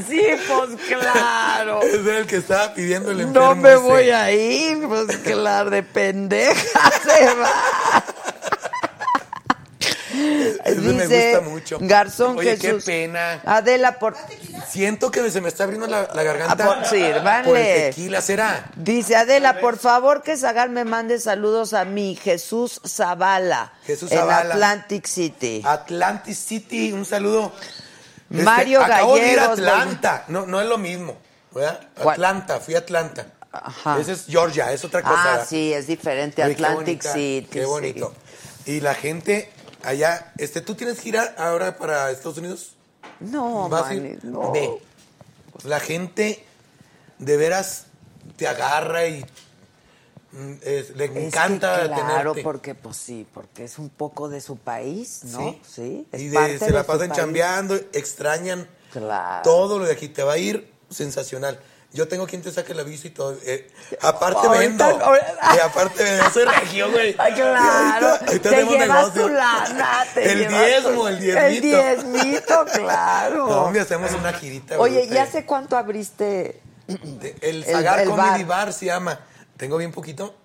Sí, 0.07 0.21
pues 0.47 0.69
claro. 0.87 1.81
Ese 1.83 1.99
era 2.09 2.19
el 2.19 2.25
que 2.27 2.37
estaba 2.37 2.73
pidiendo 2.73 3.11
el 3.11 3.19
enfermo. 3.19 3.47
No 3.49 3.55
me 3.55 3.69
ese. 3.73 3.77
voy 3.81 4.09
a 4.09 4.31
ir, 4.31 4.87
pues 4.87 5.17
claro, 5.17 5.69
de 5.69 5.83
pendeja 5.83 6.91
se 7.03 7.25
va. 7.35 7.51
Eso 10.65 10.81
me 10.81 11.07
Dice 11.07 11.31
gusta 11.33 11.49
mucho. 11.49 11.77
Garzón 11.81 12.37
Oye, 12.37 12.57
Jesús. 12.57 12.83
qué 12.83 12.91
pena. 12.91 13.41
Adela, 13.45 13.99
por, 13.99 14.15
Siento 14.69 15.11
que 15.11 15.29
se 15.31 15.41
me 15.41 15.49
está 15.49 15.63
abriendo 15.63 15.87
la, 15.87 16.09
la 16.13 16.23
garganta. 16.23 16.55
Ah, 16.63 16.83
por-. 16.89 17.43
Por 17.45 17.57
el 17.57 17.91
tequila, 17.91 18.21
¿será? 18.21 18.71
Dice 18.75 19.15
Adela, 19.15 19.59
por 19.59 19.77
favor 19.77 20.23
que 20.23 20.37
Zagal 20.37 20.69
me 20.69 20.85
mande 20.85 21.19
saludos 21.19 21.73
a 21.73 21.85
mí, 21.85 22.17
Jesús 22.21 22.81
Zavala, 22.85 23.73
Jesús 23.85 24.11
en 24.11 24.19
Zavala. 24.19 24.55
Atlantic 24.55 25.05
City. 25.05 25.61
Atlantic 25.65 26.35
City, 26.35 26.91
un 26.91 27.05
saludo. 27.05 27.51
Este, 28.29 28.43
Mario 28.43 28.81
acabo 28.81 29.15
de 29.15 29.33
ir 29.33 29.39
a 29.39 29.47
Gallegos, 29.47 29.59
Atlanta. 29.59 30.25
No, 30.27 30.45
no 30.45 30.61
es 30.61 30.67
lo 30.67 30.77
mismo. 30.77 31.17
Atlanta, 31.97 32.59
fui 32.59 32.75
a 32.75 32.79
Atlanta. 32.79 33.25
Ajá. 33.51 33.99
Ese 33.99 34.11
es 34.11 34.25
Georgia, 34.27 34.71
es 34.71 34.85
otra 34.85 35.01
cosa. 35.01 35.41
Ah, 35.41 35.45
sí, 35.47 35.73
es 35.73 35.87
diferente, 35.87 36.43
Oye, 36.43 36.55
qué 36.55 36.63
Atlantic 36.63 37.01
bonita, 37.03 37.13
City. 37.13 37.47
Qué 37.51 37.59
sí. 37.61 37.65
bonito. 37.65 38.13
Y 38.65 38.81
la 38.81 38.93
gente 38.93 39.51
allá, 39.83 40.33
este, 40.37 40.61
¿tú 40.61 40.75
tienes 40.75 40.99
gira 40.99 41.35
ahora 41.37 41.77
para 41.77 42.11
Estados 42.11 42.37
Unidos? 42.37 42.75
No, 43.19 43.69
no. 44.23 44.51
Ve. 44.51 44.69
La 45.63 45.79
gente 45.79 46.43
de 47.17 47.37
veras 47.37 47.85
te 48.37 48.47
agarra 48.47 49.07
y 49.07 49.25
mm, 50.31 50.53
es- 50.61 50.95
le 50.95 51.05
Es 51.05 51.11
que 51.11 51.25
encanta 51.27 51.85
claro, 51.87 51.95
tenerte. 52.33 52.43
porque 52.43 52.75
pues 52.75 52.95
sí, 52.97 53.25
porque 53.33 53.65
es 53.65 53.77
un 53.79 53.89
poco 53.89 54.29
de 54.29 54.41
su 54.41 54.57
país, 54.57 55.21
¿no? 55.25 55.55
Sí. 55.67 56.07
es 56.11 56.21
y 56.21 56.27
de- 56.29 56.35
parte 56.35 56.59
se 56.59 56.65
de 56.65 56.71
la 56.71 56.83
pasan 56.85 57.11
chambeando, 57.11 57.75
extrañan 57.93 58.67
Claro. 58.91 59.43
todo 59.43 59.79
lo 59.79 59.85
de 59.85 59.91
aquí. 59.93 60.07
Te 60.09 60.23
va 60.23 60.33
a 60.33 60.37
ir 60.37 60.71
sensacional. 60.89 61.59
Yo 61.91 62.07
tengo 62.07 62.27
quien 62.27 62.43
te 62.43 62.51
saque 62.51 62.75
la 62.75 62.83
visa 62.83 63.07
y 63.07 63.09
todo. 63.09 63.35
eh, 63.43 63.67
aparte 64.01 64.45
Ahorita- 64.47 64.59
vendo. 64.59 64.83
ahorita- 65.05 65.55
Y 65.55 65.59
aparte 65.59 66.03
vendo. 66.03 66.23
Yo 66.23 66.29
soy 66.29 66.45
regio, 66.45 66.91
güey. 66.91 67.15
Ay, 67.17 67.33
claro. 67.33 67.55
Y 67.55 67.67
ahorita- 67.67 68.09
ahorita 68.09 68.25
te 68.31 68.39
tenemos 68.49 68.73
llevas 68.75 68.87
negocio. 69.15 69.21
tu 69.23 69.29
lana, 69.29 70.05
te 70.13 70.31
El 70.31 70.39
llevas 70.39 70.65
diezmo, 70.65 70.91
tu- 71.01 71.07
el 71.07 71.19
diezmito. 71.19 71.45
El 71.47 71.61
diezmito, 71.61 72.65
claro. 72.75 73.47
No, 73.47 73.61
hombre, 73.63 73.81
hacemos 73.81 74.11
una 74.13 74.33
girita. 74.33 74.77
Oye. 74.79 75.07
¿ya 75.07 75.23
hace 75.23 75.45
cuánto 75.45 75.77
abriste? 75.77 76.61
De- 76.87 77.35
El 77.41 77.63
el- 77.63 77.65
Zagar 77.65 77.99
el 78.01 78.09
Comedy 78.09 78.43
bar. 78.43 78.65
bar. 78.65 78.73
se 78.73 78.85
llama. 78.85 79.19
Tengo 79.57 79.77
bien 79.77 79.91
poquito, 79.91 80.35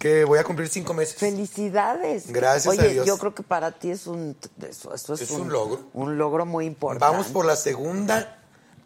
que 0.00 0.24
voy 0.24 0.38
a 0.38 0.44
cumplir 0.44 0.68
cinco 0.70 0.94
meses. 0.94 1.16
Felicidades. 1.16 2.32
Gracias 2.32 2.66
Oye, 2.66 2.80
a 2.88 2.90
Dios. 2.90 3.06
yo 3.06 3.18
creo 3.18 3.34
que 3.34 3.42
para 3.42 3.72
ti 3.72 3.90
es 3.90 4.06
un 4.06 4.36
eso, 4.68 4.94
eso 4.94 5.14
es, 5.14 5.20
Es 5.20 5.30
un 5.30 5.50
logro. 5.52 5.90
Un 5.92 6.16
logro 6.16 6.46
muy 6.46 6.64
importante. 6.64 7.04
Vamos 7.12 7.26
por 7.28 7.44
la 7.44 7.56
segunda 7.56 8.38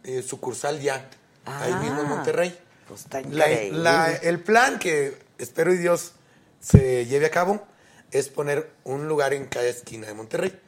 eh, 0.05 0.23
sucursal 0.23 0.81
ya, 0.81 1.09
ahí 1.49 1.73
Ah, 1.75 1.81
mismo 1.81 2.01
en 2.03 2.09
Monterrey. 2.09 2.59
pues 2.87 3.01
está 3.03 3.21
La- 3.23 3.51
increíble. 3.51 3.79
la- 3.81 4.13
el 4.15 4.41
plan 4.41 4.79
que 4.79 5.19
espero 5.39 5.73
y 5.73 5.79
Dios 5.79 6.13
se 6.61 7.07
lleve 7.07 7.27
a 7.27 7.31
cabo 7.31 7.67
es 8.11 8.29
poner 8.29 8.71
un 8.85 9.07
lugar 9.09 9.35
en 9.35 9.47
cada 9.47 9.67
esquina 9.67 10.07
de 10.07 10.15
Monterrey. 10.15 10.59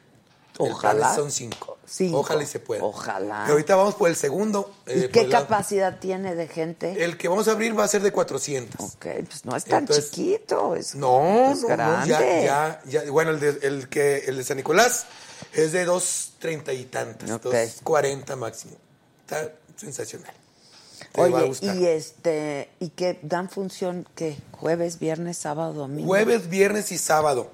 Ojalá. 0.57 1.15
son 1.15 1.31
cinco. 1.31 1.79
Cinco. 1.87 2.19
Ojalá 2.19 2.43
y 2.43 2.45
se 2.45 2.59
pueda. 2.59 2.83
Ojalá. 2.83 3.45
Y 3.47 3.51
ahorita 3.51 3.75
vamos 3.75 3.95
por 3.95 4.09
el 4.09 4.15
segundo. 4.15 4.71
¿Y 4.85 5.05
eh, 5.05 5.09
qué 5.09 5.25
lado- 5.25 5.45
capacidad 5.47 5.97
tiene 5.97 6.35
de 6.35 6.47
gente? 6.47 7.03
El 7.03 7.17
que 7.17 7.27
vamos 7.29 7.47
a 7.47 7.51
abrir 7.51 7.77
va 7.77 7.85
a 7.85 7.87
ser 7.87 8.03
de 8.03 8.11
400. 8.11 8.79
Ok, 8.95 9.05
pues 9.27 9.43
no 9.45 9.55
es 9.55 9.63
tan 9.65 9.79
Entonces, 9.79 10.11
chiquito, 10.11 10.75
es, 10.75 10.93
No, 10.93 11.51
es 11.53 11.61
no, 11.61 11.67
no, 11.69 11.75
grande. 11.75 12.09
ya, 12.09 12.79
ya, 12.85 13.03
ya. 13.05 13.09
Bueno, 13.11 13.31
el 13.31 13.39
de, 13.39 13.59
el 13.65 13.89
que, 13.89 14.17
el 14.27 14.37
de 14.37 14.43
San 14.43 14.57
Nicolás 14.57 15.05
es 15.53 15.71
de 15.71 15.85
2.30 15.85 16.73
y 16.73 16.85
tantas, 16.85 17.31
Ok. 17.31 17.45
2.40 17.45 18.35
máximo. 18.35 18.75
Está 19.21 19.51
sensacional. 19.77 20.33
Te 21.11 21.21
va 21.21 21.27
a 21.27 21.29
Oye, 21.41 21.47
gustar. 21.47 21.75
y 21.75 21.85
este, 21.87 22.69
¿y 22.79 22.89
qué 22.89 23.19
dan 23.21 23.49
función 23.49 24.07
qué? 24.15 24.37
Jueves, 24.51 24.99
viernes, 24.99 25.37
sábado, 25.37 25.73
domingo. 25.73 26.07
Jueves, 26.07 26.49
viernes 26.49 26.91
y 26.91 26.97
sábado. 26.97 27.51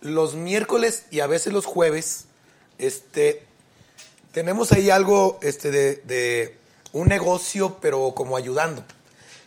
Los 0.00 0.34
miércoles 0.34 1.04
y 1.10 1.20
a 1.20 1.26
veces 1.26 1.52
los 1.52 1.66
jueves, 1.66 2.26
este, 2.78 3.42
tenemos 4.32 4.72
ahí 4.72 4.90
algo 4.90 5.38
este, 5.42 5.70
de, 5.70 5.96
de 5.96 6.56
un 6.92 7.08
negocio, 7.08 7.78
pero 7.80 8.14
como 8.14 8.36
ayudando. 8.36 8.84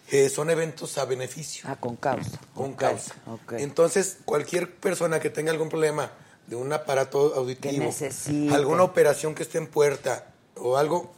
Eh, 0.09 0.29
son 0.29 0.49
eventos 0.49 0.97
a 0.97 1.05
beneficio. 1.05 1.65
Ah, 1.67 1.75
con 1.75 1.97
causa. 1.97 2.39
con 2.53 2.73
causa. 2.73 3.13
ok. 3.25 3.53
Entonces, 3.57 4.17
cualquier 4.23 4.73
persona 4.73 5.19
que 5.19 5.29
tenga 5.29 5.51
algún 5.51 5.67
problema 5.67 6.11
de 6.47 6.55
un 6.55 6.71
aparato 6.71 7.35
auditivo, 7.35 7.93
alguna 8.53 8.83
operación 8.83 9.35
que 9.35 9.43
esté 9.43 9.57
en 9.57 9.67
puerta 9.67 10.27
o 10.55 10.77
algo, 10.77 11.11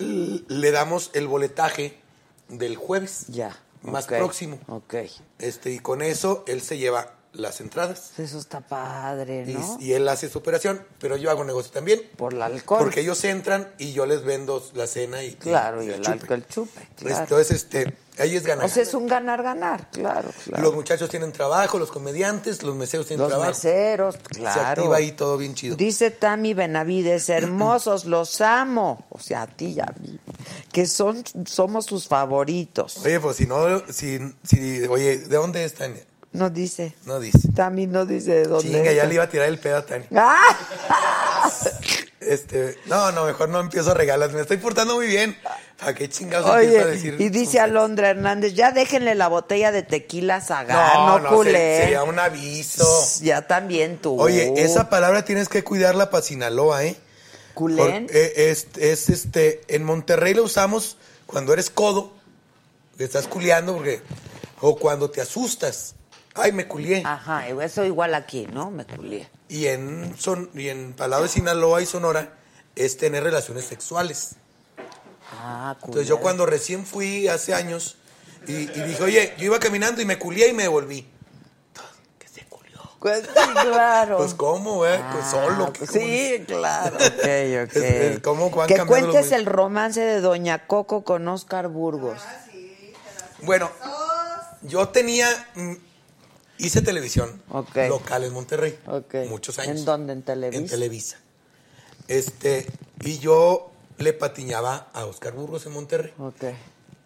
le 0.00 0.70
damos 0.70 1.10
el 1.14 1.28
boletaje 1.28 1.98
del 2.48 2.76
jueves 2.76 3.26
ya. 3.28 3.56
más 3.82 4.06
próximo. 4.06 4.58
Ok. 4.66 4.94
Este, 5.38 5.70
y 5.72 5.78
con 5.78 6.02
eso 6.02 6.44
él 6.46 6.60
se 6.62 6.78
lleva 6.78 7.14
las 7.32 7.60
entradas. 7.60 8.18
Eso 8.18 8.38
está 8.38 8.60
padre, 8.60 9.46
¿no? 9.46 9.78
Y, 9.80 9.92
él 9.92 10.08
hace 10.08 10.28
su 10.28 10.38
operación, 10.38 10.84
pero 10.98 11.16
yo 11.16 11.30
hago 11.30 11.44
negocio 11.44 11.70
también. 11.70 12.00
Por 12.16 12.34
el 12.34 12.42
alcohol. 12.42 12.80
Porque 12.80 13.00
ellos 13.00 13.22
entran 13.24 13.72
y 13.78 13.92
yo 13.92 14.06
les 14.06 14.24
vendo 14.24 14.64
la 14.74 14.86
cena 14.86 15.22
y 15.22 15.34
Claro, 15.34 15.82
y 15.82 15.90
el 15.90 16.00
chupe. 16.00 16.10
alcohol 16.10 16.46
chupe, 16.48 16.88
claro. 16.96 17.22
Entonces, 17.22 17.50
este, 17.52 17.94
ahí 18.22 18.36
es 18.36 18.44
ganar. 18.44 18.64
O 18.64 18.68
sea, 18.68 18.82
es 18.82 18.94
un 18.94 19.06
ganar-ganar, 19.06 19.90
claro, 19.90 20.30
claro. 20.44 20.62
Los 20.62 20.74
muchachos 20.74 21.08
tienen 21.10 21.32
trabajo, 21.32 21.78
los 21.78 21.90
comediantes, 21.90 22.62
los 22.62 22.74
meseros 22.76 23.06
tienen 23.06 23.20
Los 23.22 23.28
trabajo. 23.30 23.50
meseros, 23.50 24.14
Se 24.14 24.40
claro. 24.40 24.60
activa 24.82 24.96
ahí 24.96 25.12
todo 25.12 25.36
bien 25.36 25.54
chido. 25.54 25.76
Dice 25.76 26.10
Tami 26.10 26.54
Benavides, 26.54 27.28
hermosos, 27.28 28.04
los 28.06 28.40
amo. 28.40 29.04
O 29.10 29.18
sea, 29.18 29.42
a 29.42 29.46
ti 29.46 29.66
y 29.76 29.80
a 29.80 29.92
mí. 30.00 30.18
Que 30.72 30.86
son, 30.86 31.24
somos 31.46 31.86
sus 31.86 32.06
favoritos. 32.08 32.98
Oye, 33.04 33.18
pues 33.20 33.36
si 33.36 33.46
no, 33.46 33.82
si, 33.90 34.18
si, 34.44 34.82
oye, 34.84 35.18
¿de 35.18 35.36
dónde 35.36 35.64
es 35.64 35.74
Tania? 35.74 36.02
No 36.32 36.48
dice. 36.48 36.94
No 37.06 37.18
dice. 37.18 37.48
Tami 37.56 37.86
no 37.88 38.06
dice 38.06 38.30
de 38.32 38.44
dónde 38.44 38.70
Chinga, 38.70 38.92
ya 38.92 39.04
le 39.04 39.14
iba 39.14 39.24
a 39.24 39.28
tirar 39.28 39.48
el 39.48 39.58
pedo 39.58 39.78
a 39.78 39.86
Tania. 39.86 40.06
¡Ah! 40.14 41.50
Este, 42.20 42.78
no, 42.86 43.10
no, 43.12 43.24
mejor 43.24 43.48
no 43.48 43.60
empiezo 43.60 43.92
a 43.92 43.94
regalar. 43.94 44.30
Me 44.32 44.42
estoy 44.42 44.58
portando 44.58 44.94
muy 44.96 45.06
bien. 45.06 45.36
¿Para 45.78 45.94
qué 45.94 46.08
chingados 46.08 46.46
empiezo 46.54 46.78
a 46.78 46.82
Oye, 46.82 46.90
decir? 46.92 47.16
y 47.18 47.28
dice 47.30 47.58
Alondra 47.60 48.10
Hernández, 48.10 48.52
ya 48.52 48.70
déjenle 48.72 49.14
la 49.14 49.28
botella 49.28 49.72
de 49.72 49.82
tequila 49.82 50.36
a 50.36 50.40
Zagar, 50.42 50.94
No, 50.96 51.18
no, 51.18 51.30
culé. 51.36 51.52
ser- 51.52 51.82
sería 51.84 52.02
un 52.02 52.18
aviso. 52.18 52.84
Ya 53.22 53.46
también 53.46 53.96
tú. 53.98 54.20
Oye, 54.20 54.52
esa 54.58 54.90
palabra 54.90 55.24
tienes 55.24 55.48
que 55.48 55.64
cuidarla 55.64 56.10
para 56.10 56.22
Sinaloa, 56.22 56.84
¿eh? 56.84 56.96
¿Culén? 57.54 58.06
Por- 58.06 58.14
eh, 58.16 58.50
es, 58.50 58.66
es, 58.76 59.08
este, 59.08 59.62
en 59.68 59.84
Monterrey 59.84 60.34
lo 60.34 60.44
usamos 60.44 60.98
cuando 61.24 61.54
eres 61.54 61.70
codo, 61.70 62.12
que 62.98 63.04
estás 63.04 63.26
culeando, 63.26 63.74
porque, 63.76 64.02
o 64.60 64.76
cuando 64.78 65.10
te 65.10 65.22
asustas. 65.22 65.94
Ay, 66.34 66.52
me 66.52 66.66
culié. 66.68 67.02
Ajá, 67.04 67.48
eso 67.48 67.84
igual 67.84 68.14
aquí, 68.14 68.46
¿no? 68.52 68.70
Me 68.70 68.84
culé. 68.84 69.28
Y 69.48 69.66
en, 69.66 70.14
son, 70.18 70.48
y 70.54 70.68
en 70.68 70.94
de 71.22 71.28
Sinaloa 71.28 71.82
y 71.82 71.86
Sonora 71.86 72.34
es 72.76 72.96
tener 72.96 73.24
relaciones 73.24 73.64
sexuales. 73.64 74.36
Ah, 75.32 75.74
culé. 75.80 75.86
Entonces 75.90 76.08
yo 76.08 76.20
cuando 76.20 76.46
recién 76.46 76.86
fui 76.86 77.26
hace 77.28 77.52
años 77.54 77.96
y, 78.46 78.52
y 78.52 78.66
dije, 78.82 79.02
oye, 79.02 79.34
yo 79.38 79.46
iba 79.46 79.58
caminando 79.58 80.00
y 80.00 80.04
me 80.04 80.18
culié 80.18 80.48
y 80.48 80.52
me 80.52 80.62
devolví. 80.64 81.06
¿Qué 82.18 82.28
se 82.28 82.44
culió? 82.46 82.78
Pues 83.00 83.22
sí, 83.24 83.52
claro. 83.64 84.18
Pues 84.18 84.34
cómo, 84.34 84.74
güey, 84.76 84.98
pues 84.98 85.24
Ah, 85.24 85.30
solo. 85.30 85.72
pues 85.72 85.90
¿cómo 85.90 86.00
sí, 86.02 86.44
claro. 86.46 86.96
Ok, 87.04 87.04
ok. 87.64 87.76
Es- 87.76 87.76
es 87.76 88.20
cómo 88.20 88.50
que 88.66 88.76
los 88.76 88.86
cuentes 88.86 89.32
el 89.32 89.46
romance 89.46 90.00
de 90.00 90.20
Doña 90.20 90.66
Coco 90.68 91.02
con 91.04 91.26
Oscar 91.28 91.68
Burgos. 91.68 92.20
Bueno, 93.42 93.70
yo 94.62 94.88
tenía, 94.88 95.26
mm, 95.54 95.72
hice 96.64 96.82
televisión 96.82 97.42
Ok. 97.50 97.76
local 97.88 98.24
en 98.24 98.32
Monterrey. 98.32 98.78
Ok. 98.86 99.14
Muchos 99.28 99.58
años. 99.58 99.78
¿En 99.78 99.84
dónde? 99.84 100.12
¿En 100.12 100.22
Televisa? 100.22 100.58
En 100.60 100.68
Televisa. 100.68 101.16
Este, 102.08 102.66
y 103.04 103.18
yo 103.18 103.70
le 103.98 104.12
patiñaba 104.12 104.88
a 104.92 105.04
Oscar 105.06 105.32
Burgos 105.34 105.66
en 105.66 105.72
Monterrey. 105.72 106.12
Ok. 106.18 106.44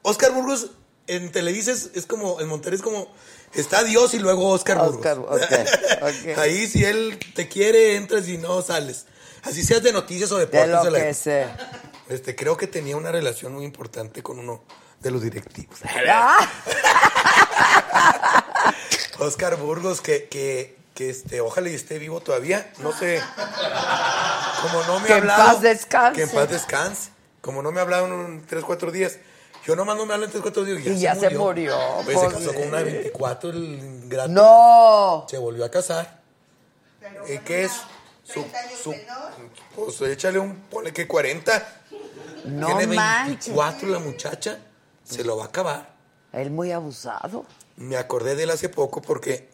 Oscar 0.03 0.33
Burgos 0.33 0.71
en 1.07 1.31
Televisa 1.33 1.73
es, 1.73 1.91
es 1.95 2.07
como, 2.07 2.41
en 2.41 2.49
Monterrey 2.49 2.77
es 2.77 2.83
como, 2.83 3.09
está 3.55 3.83
Dios 3.85 4.15
y 4.15 4.19
luego 4.19 4.49
Oscar 4.51 4.79
Burgos. 4.79 5.05
Oscar, 5.29 5.67
ok. 6.03 6.39
Ahí 6.39 6.67
si 6.67 6.85
él 6.85 7.19
te 7.35 7.49
quiere, 7.49 7.97
entras 7.97 8.29
y 8.29 8.39
no 8.39 8.63
sales. 8.63 9.07
Así 9.43 9.63
seas 9.63 9.83
de 9.83 9.93
noticias 9.93 10.33
o 10.33 10.37
De 10.39 10.47
deportes. 10.47 10.71
lo 10.71 10.85
de 10.85 10.91
la- 10.91 11.01
que 11.01 11.15
sé. 11.15 11.47
Este, 12.09 12.35
creo 12.37 12.57
que 12.57 12.67
tenía 12.67 12.97
una 12.97 13.11
relación 13.13 13.53
muy 13.55 13.65
importante 13.65 14.23
con 14.23 14.39
uno 14.39 14.63
de 15.01 15.11
los 15.11 15.21
directivos. 15.23 15.79
Ah, 16.09 16.49
Oscar 19.25 19.57
Burgos, 19.57 20.01
que, 20.01 20.29
que, 20.29 20.77
que 20.95 21.11
este, 21.11 21.41
ojalá 21.41 21.69
y 21.71 21.75
esté 21.75 21.99
vivo 21.99 22.21
todavía. 22.21 22.73
No 22.79 22.93
sé. 22.93 23.21
Como 24.63 24.83
no 24.85 25.01
me 25.01 25.07
Que 25.07 25.13
ha 25.15 25.17
en 25.19 25.23
hablado. 25.23 25.45
paz 25.53 25.61
descanse. 25.63 26.17
Que 26.17 26.23
en 26.23 26.31
paz 26.31 26.49
descanse. 26.51 27.11
Como 27.41 27.63
no 27.63 27.73
me 27.73 27.81
ha 27.81 27.83
hablado 27.83 28.07
en 28.07 28.45
3, 28.47 28.65
4 28.65 28.91
días. 28.91 29.19
Yo 29.67 29.77
nomás 29.77 29.97
no 29.97 30.07
me 30.07 30.15
hablo 30.15 30.27
en 30.27 30.31
3, 30.31 30.43
4 30.43 30.65
días. 30.65 30.87
Y 30.87 30.99
ya 31.01 31.15
se 31.15 31.31
murió, 31.31 31.77
Pues 32.05 32.19
se 32.21 32.29
casó 32.29 32.55
con 32.55 32.69
una 32.69 32.79
de 32.83 32.91
sí. 32.91 32.97
24, 32.99 33.51
el 33.51 33.57
ingrato. 33.65 34.29
no. 34.29 35.27
Se 35.29 35.39
volvió 35.39 35.65
a 35.65 35.71
casar. 35.71 36.21
¿Y 37.29 37.39
qué 37.39 37.65
es? 37.65 37.73
Su, 38.23 38.41
30 38.41 38.59
años 38.59 38.79
su- 38.83 38.91
menor. 38.91 39.33
pues 39.75 40.01
échale 40.03 40.39
un, 40.39 40.55
ponle 40.71 40.93
que 40.95 41.07
40. 41.07 41.69
No 42.47 42.67
Tiene 42.79 42.95
manches. 42.95 43.47
24 43.55 43.89
la 43.89 43.99
muchacha. 43.99 44.59
Se 45.03 45.23
lo 45.25 45.37
va 45.37 45.45
a 45.45 45.47
acabar. 45.49 45.91
Él 46.33 46.51
muy 46.51 46.73
abusado. 46.73 47.45
Me 47.77 47.97
acordé 47.97 48.37
de 48.37 48.45
él 48.45 48.51
hace 48.51 48.69
poco 48.69 49.03
porque 49.03 49.49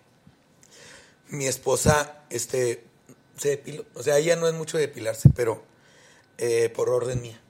mi 1.28 1.47
esposa 1.47 2.24
este, 2.30 2.84
se 3.36 3.51
depiló. 3.51 3.84
O 3.94 4.02
sea, 4.02 4.18
ella 4.18 4.36
no 4.36 4.48
es 4.48 4.55
mucho 4.55 4.76
de 4.76 4.86
depilarse, 4.86 5.30
pero 5.34 5.62
eh, 6.38 6.68
por 6.70 6.90
orden 6.90 7.22
mía. 7.22 7.40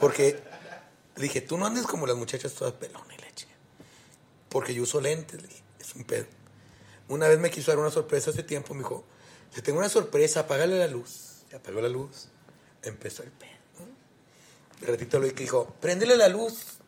Porque 0.00 0.38
dije, 1.16 1.40
tú 1.40 1.56
no 1.56 1.66
andes 1.66 1.86
como 1.86 2.06
las 2.06 2.16
muchachas 2.16 2.52
todas 2.54 2.74
la 2.80 3.34
chica. 3.34 3.52
Porque 4.48 4.74
yo 4.74 4.82
uso 4.82 5.00
lentes, 5.00 5.40
le 5.40 5.48
dije, 5.48 5.62
es 5.78 5.94
un 5.94 6.04
pedo. 6.04 6.26
Una 7.08 7.28
vez 7.28 7.38
me 7.38 7.50
quiso 7.50 7.70
dar 7.70 7.78
una 7.78 7.90
sorpresa 7.90 8.30
hace 8.30 8.42
tiempo, 8.42 8.74
me 8.74 8.80
dijo, 8.80 9.04
te 9.54 9.60
tengo 9.60 9.78
una 9.78 9.88
sorpresa, 9.88 10.40
apágale 10.40 10.78
la 10.78 10.86
luz. 10.86 11.44
Se 11.50 11.56
apagó 11.56 11.80
la 11.80 11.88
luz. 11.88 12.28
Empezó 12.82 13.22
el 13.22 13.30
pedo. 13.30 13.50
De 14.80 14.86
ratito 14.86 15.18
lo 15.20 15.28
que 15.28 15.44
dijo, 15.44 15.74
préndele 15.80 16.16
la 16.16 16.28
luz. 16.28 16.78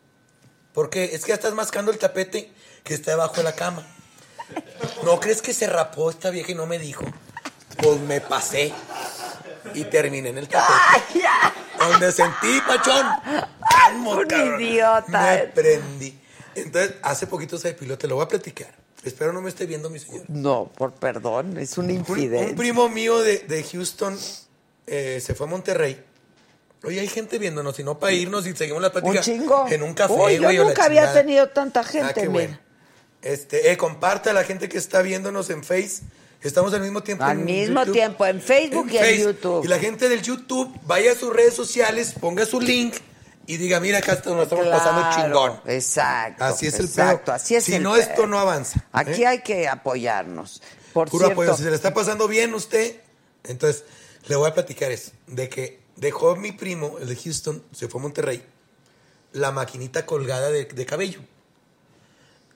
Porque 0.75 1.05
es 1.15 1.21
que 1.23 1.29
ya 1.29 1.35
estás 1.35 1.53
mascando 1.55 1.91
el 1.91 1.97
tapete 1.97 2.51
que 2.83 2.93
está 2.93 3.11
debajo 3.11 3.35
de 3.37 3.43
la 3.43 3.55
cama. 3.55 3.81
¿No 5.03 5.19
crees 5.19 5.41
que 5.41 5.53
se 5.53 5.65
rapó 5.67 6.11
esta 6.11 6.29
vieja 6.29 6.51
y 6.51 6.55
no 6.55 6.67
me 6.67 6.77
dijo? 6.77 7.03
Pues 7.77 7.99
me 8.01 8.21
pasé 8.21 8.71
y 9.73 9.83
terminé 9.85 10.29
en 10.29 10.37
el 10.37 10.47
tapete. 10.47 11.23
Donde 11.79 12.11
sentí, 12.11 12.61
pachón. 12.67 13.05
Calmo, 13.69 14.11
Un 14.11 14.25
cabrón. 14.27 14.61
idiota. 14.61 15.07
Me 15.33 15.37
prendí. 15.47 16.19
Entonces, 16.53 16.93
hace 17.01 17.27
poquito 17.27 17.57
se 17.57 17.69
depiló, 17.69 17.97
te 17.97 18.07
lo 18.07 18.15
voy 18.15 18.25
a 18.25 18.27
platicar. 18.27 18.73
Espero 19.03 19.33
no 19.33 19.41
me 19.41 19.49
esté 19.49 19.65
viendo 19.65 19.89
mi 19.89 19.99
señor. 19.99 20.23
No, 20.27 20.71
por 20.75 20.93
perdón, 20.93 21.57
es 21.57 21.77
una 21.77 21.89
Un, 21.89 21.95
infidencia. 21.99 22.49
un 22.49 22.55
primo 22.55 22.89
mío 22.89 23.19
de, 23.19 23.39
de 23.39 23.63
Houston 23.63 24.17
eh, 24.87 25.21
se 25.23 25.35
fue 25.35 25.47
a 25.47 25.49
Monterrey. 25.49 26.03
Oye, 26.83 26.99
hay 26.99 27.07
gente 27.07 27.39
viéndonos, 27.39 27.79
y 27.79 27.83
no 27.83 27.97
para 27.97 28.11
irnos 28.13 28.45
y 28.45 28.55
seguimos 28.55 28.81
la 28.81 28.91
plática. 28.91 29.11
Un 29.19 29.23
chingo. 29.23 29.65
En 29.69 29.81
un 29.81 29.93
café, 29.93 30.13
Uy, 30.13 30.37
yo 30.39 30.63
nunca 30.65 30.85
había 30.85 31.01
chingada. 31.01 31.13
tenido 31.21 31.49
tanta 31.49 31.83
gente, 31.83 32.07
Ah, 32.09 32.13
qué 32.13 32.21
mira. 32.21 32.31
bueno. 32.31 32.59
Este, 33.21 33.71
eh, 33.71 33.77
comparta 33.77 34.29
a 34.29 34.33
la 34.33 34.43
gente 34.43 34.69
que 34.69 34.77
está 34.77 35.01
viéndonos 35.01 35.49
en 35.49 35.63
Face. 35.63 36.01
Estamos 36.41 36.71
al 36.75 36.81
mismo 36.81 37.01
tiempo 37.01 37.23
Al 37.23 37.39
en 37.39 37.45
mismo 37.45 37.79
YouTube. 37.79 37.93
tiempo, 37.93 38.25
en 38.27 38.39
Facebook 38.39 38.87
y 38.91 38.97
en. 38.97 39.17
YouTube. 39.23 39.65
Y 39.65 39.67
la 39.67 39.79
gente 39.79 40.07
del 40.09 40.21
YouTube 40.21 40.71
vaya 40.83 41.13
a 41.13 41.15
sus 41.15 41.33
redes 41.33 41.55
sociales, 41.55 42.13
ponga 42.19 42.45
su 42.45 42.61
link 42.61 42.93
y 43.47 43.57
diga, 43.57 43.79
mira, 43.79 43.97
acá 43.97 44.11
nos 44.25 44.43
estamos 44.43 44.47
pasando 44.67 45.01
Claro, 45.01 45.15
chingón. 45.23 45.59
Exacto. 45.65 46.43
Así 46.43 46.67
es 46.67 46.77
el 46.77 46.85
exacto, 46.85 47.25
pedo. 47.25 47.35
así 47.35 47.55
es 47.55 47.63
Si 47.63 47.73
el 47.73 47.81
no, 47.81 47.93
pedo. 47.93 48.01
esto 48.03 48.27
no 48.27 48.37
avanza, 48.37 48.85
Aquí 48.91 49.23
¿eh? 49.23 49.27
hay 49.27 49.41
que 49.41 49.67
apoyarnos. 49.67 50.61
Por 50.93 51.09
Puro 51.09 51.25
cierto, 51.25 51.41
apoyo. 51.41 51.57
Si 51.57 51.63
se 51.63 51.69
le 51.71 51.75
está 51.75 51.95
pasando 51.95 52.27
bien 52.27 52.53
usted, 52.53 52.95
entonces 53.43 53.85
le 54.27 54.35
voy 54.35 54.47
a 54.49 54.53
platicar 54.53 54.91
eso. 54.91 55.11
De 55.25 55.49
que 55.49 55.79
dejó 55.95 56.35
mi 56.35 56.51
primo, 56.51 56.97
el 56.99 57.07
de 57.07 57.15
Houston, 57.15 57.63
se 57.71 57.87
fue 57.87 57.99
a 57.99 58.03
Monterrey, 58.03 58.43
la 59.33 59.51
maquinita 59.51 60.05
colgada 60.05 60.49
de, 60.49 60.65
de 60.65 60.85
cabello. 60.85 61.21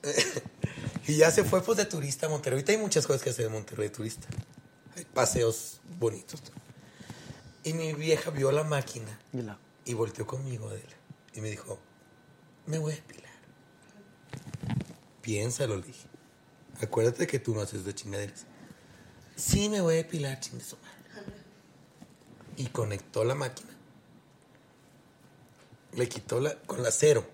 y 1.07 1.17
ya 1.17 1.31
se 1.31 1.43
fue 1.43 1.61
pues 1.61 1.77
de 1.77 1.85
turista 1.85 2.27
a 2.27 2.29
Monterrey. 2.29 2.57
Ahorita 2.57 2.71
hay 2.71 2.77
muchas 2.77 3.05
cosas 3.05 3.21
que 3.21 3.29
hacer 3.29 3.47
en 3.47 3.53
Monterrey 3.53 3.89
de 3.89 3.95
turista. 3.95 4.27
Hay 4.95 5.05
paseos 5.05 5.81
bonitos. 5.97 6.41
Y 7.63 7.73
mi 7.73 7.93
vieja 7.93 8.31
vio 8.31 8.51
la 8.51 8.63
máquina 8.63 9.19
y 9.85 9.93
volteó 9.93 10.25
conmigo, 10.25 10.69
Adela. 10.69 10.95
Y 11.33 11.41
me 11.41 11.49
dijo, 11.49 11.79
me 12.65 12.77
voy 12.77 12.93
a 12.93 12.95
depilar. 12.95 13.29
Piénsalo, 15.21 15.77
le 15.77 15.87
dije. 15.87 16.07
Acuérdate 16.81 17.27
que 17.27 17.39
tú 17.39 17.53
no 17.53 17.61
haces 17.61 17.83
de 17.83 17.93
chingaderas. 17.93 18.45
Sí, 19.35 19.69
me 19.69 19.81
voy 19.81 19.95
a 19.95 19.97
depilar, 19.97 20.39
chingue. 20.39 20.63
Y 22.59 22.67
conectó 22.67 23.23
la 23.23 23.35
máquina. 23.35 23.69
Le 25.93 26.09
quitó 26.09 26.41
la, 26.41 26.55
con 26.67 26.83
la 26.83 26.91
cero. 26.91 27.25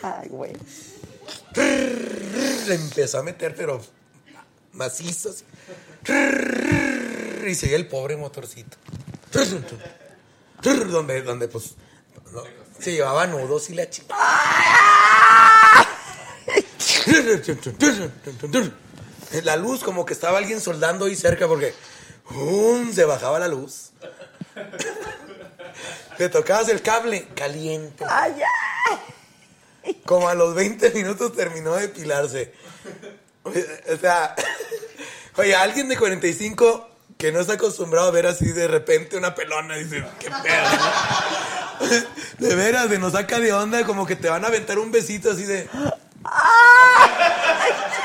Ay, 0.00 0.28
güey. 0.28 0.52
Le 1.56 2.74
empezó 2.76 3.18
a 3.18 3.24
meter, 3.24 3.56
pero 3.56 3.82
macizo. 4.74 5.30
así. 5.30 5.44
Y 7.48 7.54
seguía 7.56 7.76
el 7.76 7.88
pobre 7.88 8.16
motorcito. 8.16 8.76
Donde, 10.62 11.22
donde 11.22 11.48
pues, 11.48 11.74
no, 12.32 12.44
se 12.78 12.92
llevaba 12.92 13.26
nudos 13.26 13.70
y 13.70 13.74
la 13.74 13.90
chica. 13.90 14.14
La 19.42 19.56
luz, 19.56 19.82
como 19.82 20.06
que 20.06 20.12
estaba 20.12 20.38
alguien 20.38 20.60
soldando 20.60 21.06
ahí 21.06 21.16
cerca 21.16 21.48
porque 21.48 21.74
¡um! 22.30 22.92
se 22.92 23.04
bajaba 23.04 23.38
la 23.38 23.48
luz. 23.48 23.92
Le 26.18 26.28
tocabas 26.28 26.68
el 26.68 26.82
cable 26.82 27.26
caliente. 27.34 28.04
Ay, 28.08 28.40
ay. 29.84 30.02
Como 30.06 30.28
a 30.28 30.34
los 30.34 30.54
20 30.54 30.90
minutos 30.90 31.34
terminó 31.34 31.74
de 31.74 31.88
depilarse. 31.88 32.54
O 33.44 33.96
sea, 34.00 34.34
oye, 35.36 35.54
alguien 35.54 35.88
de 35.88 35.96
45 35.96 36.88
que 37.18 37.32
no 37.32 37.40
está 37.40 37.54
acostumbrado 37.54 38.08
a 38.08 38.10
ver 38.10 38.26
así 38.26 38.52
de 38.52 38.68
repente 38.68 39.16
una 39.16 39.34
pelona, 39.34 39.76
dice, 39.76 40.04
qué 40.18 40.30
pedo. 40.30 40.70
¿no?". 40.70 42.46
De 42.46 42.54
veras, 42.54 42.88
de 42.90 42.98
nos 42.98 43.12
saca 43.12 43.38
de 43.40 43.52
onda, 43.52 43.84
como 43.84 44.06
que 44.06 44.16
te 44.16 44.28
van 44.28 44.44
a 44.44 44.48
aventar 44.48 44.78
un 44.78 44.90
besito 44.90 45.30
así 45.30 45.44
de. 45.44 45.68
Te 48.02 48.03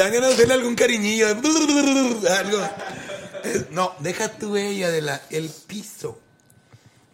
dan 0.00 0.12
ganas 0.12 0.32
hacerle 0.32 0.54
algún 0.54 0.74
cariñillo. 0.74 1.28
Algo. 1.28 2.60
Eh, 3.44 3.66
No, 3.70 3.94
deja 4.00 4.28
tú 4.30 4.56
ella 4.56 4.90
de 4.90 5.02
la. 5.02 5.20
El 5.30 5.48
piso. 5.66 6.18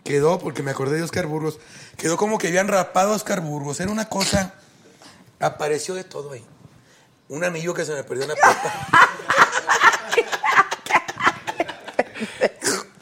Quedó, 0.04 0.38
porque 0.38 0.62
me 0.62 0.70
acordé 0.70 0.96
de 0.98 1.02
Oscar 1.02 1.26
Burgos. 1.26 1.58
Quedó 1.96 2.16
como 2.16 2.38
que 2.38 2.46
habían 2.48 2.68
rapado 2.68 3.12
a 3.12 3.16
Oscar 3.16 3.40
Burgos. 3.40 3.80
Era 3.80 3.90
una 3.90 4.08
cosa. 4.08 4.54
Apareció 5.40 5.94
de 5.94 6.04
todo 6.04 6.32
ahí. 6.32 6.44
Un 7.28 7.42
anillo 7.42 7.74
que 7.74 7.84
se 7.84 7.92
me 7.92 8.04
perdió 8.04 8.22
en 8.24 8.30
la 8.30 8.36
puerta. 8.36 8.88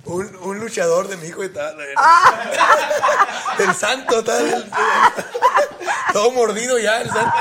un, 0.07 0.37
un 0.37 0.59
luchador 0.61 1.09
de 1.09 1.17
mi 1.19 1.27
hijo 1.29 1.45
y 1.45 1.51
tal. 1.51 1.77
El 3.59 3.75
santo, 3.75 4.25
tal. 4.25 4.71
Todo 6.13 6.31
mordido 6.31 6.79
ya, 6.79 7.03
el 7.03 7.11
santo. 7.11 7.33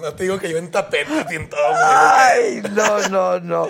No 0.00 0.12
te 0.14 0.24
digo 0.24 0.38
que 0.38 0.50
yo 0.50 0.58
en 0.58 0.70
tapete, 0.70 1.12
así 1.20 1.36
en 1.36 1.48
todo. 1.48 1.60
güey. 1.68 1.80
Ay, 1.82 2.62
no, 2.72 3.08
no, 3.08 3.40
no. 3.40 3.68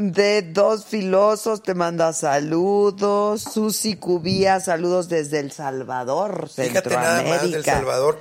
De 0.00 0.42
dos 0.42 0.84
filosos 0.84 1.62
te 1.62 1.74
manda 1.74 2.12
saludos. 2.12 3.42
Susi 3.42 3.96
Cubía, 3.96 4.58
saludos 4.60 5.08
desde 5.08 5.38
El 5.40 5.52
Salvador, 5.52 6.48
Fíjate 6.48 6.90
nada 6.90 7.22
más 7.22 7.42
del. 7.50 7.64
Salvador. 7.64 8.18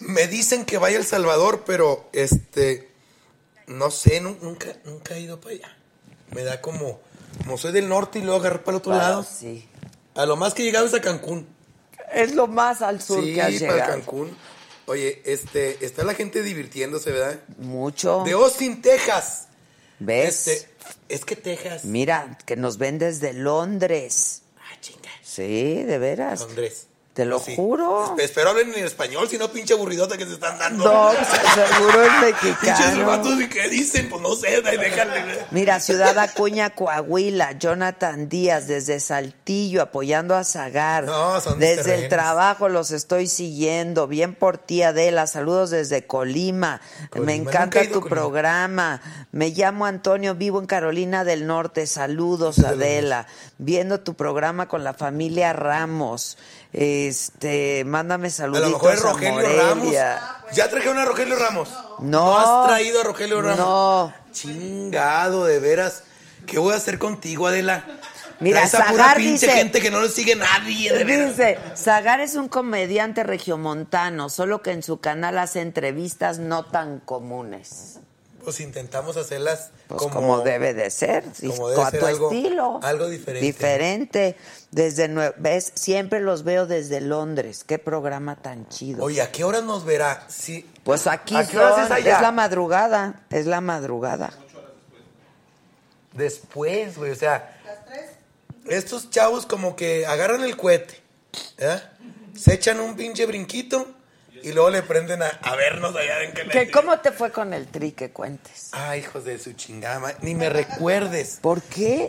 Me 0.00 0.26
dicen 0.28 0.64
que 0.64 0.78
vaya 0.78 0.98
al 0.98 1.04
Salvador, 1.04 1.64
pero 1.66 2.08
este. 2.12 2.90
No 3.66 3.90
sé, 3.90 4.20
nu- 4.20 4.36
nunca, 4.42 4.66
nunca 4.84 5.14
he 5.14 5.20
ido 5.20 5.40
para 5.40 5.54
allá. 5.56 5.76
Me 6.30 6.44
da 6.44 6.60
como. 6.60 7.00
Como 7.44 7.56
soy 7.56 7.72
del 7.72 7.88
norte 7.88 8.18
y 8.18 8.22
luego 8.22 8.40
agarrar 8.40 8.62
para 8.62 8.76
el 8.76 8.80
otro 8.80 8.92
Ah, 8.92 8.98
lado. 8.98 9.24
sí. 9.24 9.66
A 10.14 10.26
lo 10.26 10.36
más 10.36 10.52
que 10.54 10.62
he 10.62 10.64
llegado 10.66 10.86
es 10.86 10.94
a 10.94 11.00
Cancún. 11.00 11.46
Es 12.12 12.34
lo 12.34 12.46
más 12.46 12.82
al 12.82 13.00
sur 13.00 13.24
sí, 13.24 13.34
que 13.34 13.40
has 13.40 13.52
para 13.54 13.72
llegado. 13.72 13.92
Cancún. 13.92 14.36
Oye, 14.92 15.22
este, 15.24 15.82
está 15.82 16.04
la 16.04 16.12
gente 16.12 16.42
divirtiéndose, 16.42 17.12
¿verdad? 17.12 17.40
Mucho. 17.56 18.24
De 18.26 18.32
Austin, 18.32 18.82
Texas. 18.82 19.48
¿Ves? 19.98 20.46
Este, 20.46 20.68
es 21.08 21.24
que 21.24 21.34
Texas. 21.34 21.86
Mira, 21.86 22.36
que 22.44 22.56
nos 22.56 22.76
ven 22.76 22.98
desde 22.98 23.32
Londres. 23.32 24.42
Ah, 24.58 24.78
chinga. 24.82 25.08
Sí, 25.22 25.82
de 25.82 25.96
veras. 25.96 26.40
Londres. 26.40 26.88
Te 27.14 27.26
lo 27.26 27.38
Sí. 27.40 27.54
juro. 27.56 28.06
Espe- 28.16 28.22
Espero 28.22 28.50
hablen 28.50 28.72
en 28.74 28.86
español, 28.86 29.28
si 29.28 29.36
no, 29.36 29.48
pinche 29.52 29.74
aburridota 29.74 30.16
que 30.16 30.24
se 30.24 30.32
están 30.32 30.58
dando. 30.58 30.82
No, 30.84 31.10
seguro 31.12 32.02
es 32.04 32.10
Pinches 32.40 32.58
mexicano. 32.58 33.06
vatos, 33.06 33.38
¿y 33.38 33.48
qué 33.50 33.68
dicen? 33.68 34.08
Pues 34.08 34.22
no 34.22 34.34
sé, 34.34 34.62
déjale. 34.62 35.44
Mira, 35.50 35.78
Ciudad 35.80 36.18
Acuña, 36.18 36.70
Coahuila, 36.70 37.52
Jonathan 37.58 38.30
Díaz, 38.30 38.66
desde 38.66 38.98
Saltillo, 38.98 39.82
apoyando 39.82 40.34
a 40.34 40.42
Zagar. 40.44 41.04
No, 41.04 41.38
son 41.42 41.58
Desde 41.58 41.96
el 41.96 42.08
trabajo 42.08 42.70
los 42.70 42.90
estoy 42.92 43.26
siguiendo. 43.26 44.06
Bien 44.06 44.34
por 44.34 44.56
ti, 44.56 44.82
Adela. 44.82 45.26
Saludos 45.26 45.68
desde 45.68 46.06
Colima. 46.06 46.80
Colima, 47.10 47.26
Me 47.26 47.34
encanta 47.34 47.82
tu 47.92 48.00
programa. 48.08 49.02
Me 49.32 49.50
llamo 49.50 49.84
Antonio, 49.84 50.34
vivo 50.34 50.60
en 50.60 50.66
Carolina 50.66 51.24
del 51.24 51.46
Norte. 51.46 51.86
Saludos, 51.86 52.58
Adela. 52.60 53.26
Viendo 53.58 54.00
tu 54.00 54.14
programa 54.14 54.66
con 54.66 54.82
la 54.82 54.94
familia 54.94 55.52
Ramos. 55.52 56.38
Este, 56.72 57.84
mándame 57.84 58.28
A 58.28 58.30
saluditos 58.30 58.70
lo 58.70 58.76
mejor 58.78 58.94
es 58.94 59.00
a 59.04 59.08
Rogelio 59.12 59.56
Ramos. 59.56 59.92
¿Ya 60.54 60.68
trajeron 60.70 60.98
a 60.98 61.04
Rogelio 61.04 61.36
Ramos? 61.36 61.68
No. 62.00 62.38
has 62.38 62.68
traído 62.68 63.00
a 63.00 63.04
Rogelio 63.04 63.42
Ramos? 63.42 63.58
No. 63.58 64.14
Chingado, 64.32 65.44
de 65.44 65.58
veras. 65.60 66.04
¿Qué 66.46 66.58
voy 66.58 66.72
a 66.74 66.76
hacer 66.76 66.98
contigo, 66.98 67.46
Adela? 67.46 67.84
Mira, 68.40 68.60
Traes 68.68 68.74
a 68.74 68.86
pura 68.90 69.14
pinche 69.14 69.46
dice- 69.46 69.56
gente 69.58 69.80
que 69.80 69.90
no 69.90 70.00
le 70.00 70.08
sigue 70.08 70.34
nadie, 70.34 70.92
de 70.92 71.04
veras. 71.04 71.36
Dice, 71.36 71.58
Zagar 71.76 72.20
es 72.20 72.34
un 72.34 72.48
comediante 72.48 73.22
regiomontano, 73.22 74.28
solo 74.30 74.62
que 74.62 74.72
en 74.72 74.82
su 74.82 74.98
canal 74.98 75.38
hace 75.38 75.60
entrevistas 75.60 76.38
no 76.38 76.64
tan 76.64 76.98
comunes. 77.00 78.00
Pues 78.44 78.60
intentamos 78.60 79.16
hacerlas 79.16 79.70
Pues 79.88 80.00
como, 80.02 80.14
como, 80.14 80.40
debe 80.40 80.74
de 80.74 80.90
ser, 80.90 81.24
como 81.56 81.68
debe 81.70 81.82
a 81.82 81.90
ser 81.90 82.00
tu 82.00 82.06
algo- 82.06 82.32
estilo. 82.32 82.80
algo 82.82 83.08
diferente. 83.08 83.46
Diferente. 83.46 84.36
Desde 84.70 85.32
ves, 85.38 85.72
siempre 85.74 86.20
los 86.20 86.42
veo 86.44 86.66
desde 86.66 87.00
Londres. 87.00 87.64
Qué 87.64 87.78
programa 87.78 88.36
tan 88.36 88.68
chido. 88.68 89.04
Oye, 89.04 89.22
¿a 89.22 89.30
qué 89.30 89.44
horas 89.44 89.62
nos 89.64 89.84
verá? 89.84 90.24
Sí. 90.28 90.68
pues 90.84 91.06
aquí 91.06 91.36
¿A 91.36 91.46
qué 91.46 91.58
horas 91.58 91.74
son, 91.74 91.84
es 91.84 91.90
allá? 91.90 92.16
es 92.16 92.22
la 92.22 92.32
madrugada, 92.32 93.20
es 93.30 93.46
la 93.46 93.60
madrugada. 93.60 94.32
Después, 96.12 96.96
güey, 96.98 97.10
o 97.12 97.16
sea. 97.16 97.58
Estos 98.66 99.10
chavos 99.10 99.44
como 99.46 99.74
que 99.74 100.06
agarran 100.06 100.44
el 100.44 100.56
cohete, 100.56 101.00
¿verdad? 101.58 101.90
Se 102.36 102.54
echan 102.54 102.78
un 102.80 102.94
pinche 102.94 103.26
brinquito 103.26 103.88
y 104.42 104.52
luego 104.52 104.70
le 104.70 104.82
prenden 104.82 105.22
a, 105.22 105.28
a 105.28 105.56
vernos 105.56 105.94
allá 105.96 106.22
en 106.24 106.32
que 106.32 106.46
¿Qué, 106.48 106.70
¿Cómo 106.70 106.98
te 107.00 107.12
fue 107.12 107.30
con 107.32 107.52
el 107.54 107.66
tri 107.68 107.92
que 107.92 108.10
cuentes? 108.10 108.68
Ay, 108.72 109.00
hijos 109.00 109.24
de 109.24 109.38
su 109.38 109.52
chingada, 109.52 110.14
ni 110.22 110.34
me 110.34 110.48
recuerdes. 110.50 111.38
¿Por 111.40 111.62
qué? 111.62 112.08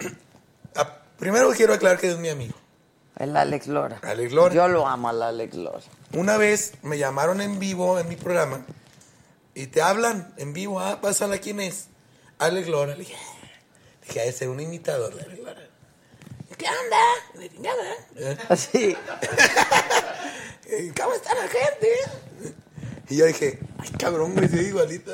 Ah, 0.76 1.00
primero 1.18 1.50
quiero 1.52 1.74
aclarar 1.74 2.00
que 2.00 2.10
es 2.10 2.18
mi 2.18 2.30
amigo. 2.30 2.54
El 3.18 3.38
Alex 3.38 3.68
Lora. 3.68 4.00
Alex 4.04 4.32
Lora. 4.34 4.56
Yo 4.56 4.68
lo 4.68 4.88
amo 4.88 5.10
al 5.10 5.22
Alex 5.22 5.54
Lora. 5.56 5.84
Una 6.14 6.38
vez 6.38 6.74
me 6.82 6.98
llamaron 6.98 7.42
en 7.42 7.60
vivo 7.60 8.00
en 8.00 8.10
mi 8.10 8.16
programa 8.16 8.66
y 9.54 9.68
te 9.68 9.82
hablan 9.84 10.34
en 10.38 10.54
vivo. 10.54 10.80
Ah, 10.80 11.00
pásala, 11.00 11.38
¿quién 11.38 11.60
es? 11.60 11.88
Alex 12.40 12.68
Lora. 12.68 12.94
Le 12.94 13.00
dije, 13.04 13.16
"Ah". 13.16 13.48
dije, 14.08 14.22
ha 14.22 14.24
de 14.26 14.32
ser 14.32 14.50
un 14.50 14.60
imitador 14.60 15.14
de 15.14 15.22
Alex 15.22 15.40
Lora. 15.44 15.62
¿Qué 16.58 16.66
onda? 16.66 16.98
De 17.40 17.60
nada. 17.60 17.96
¿Eh? 18.16 18.38
Así. 18.50 18.98
Eh, 20.66 20.92
¿Cómo 21.00 21.14
está 21.14 21.34
la 21.36 21.48
gente? 21.48 21.90
Y 23.10 23.18
yo 23.18 23.26
dije, 23.26 23.60
ay, 23.78 23.90
cabrón, 24.00 24.34
güey, 24.34 24.48
soy 24.50 24.60
igualita. 24.66 25.12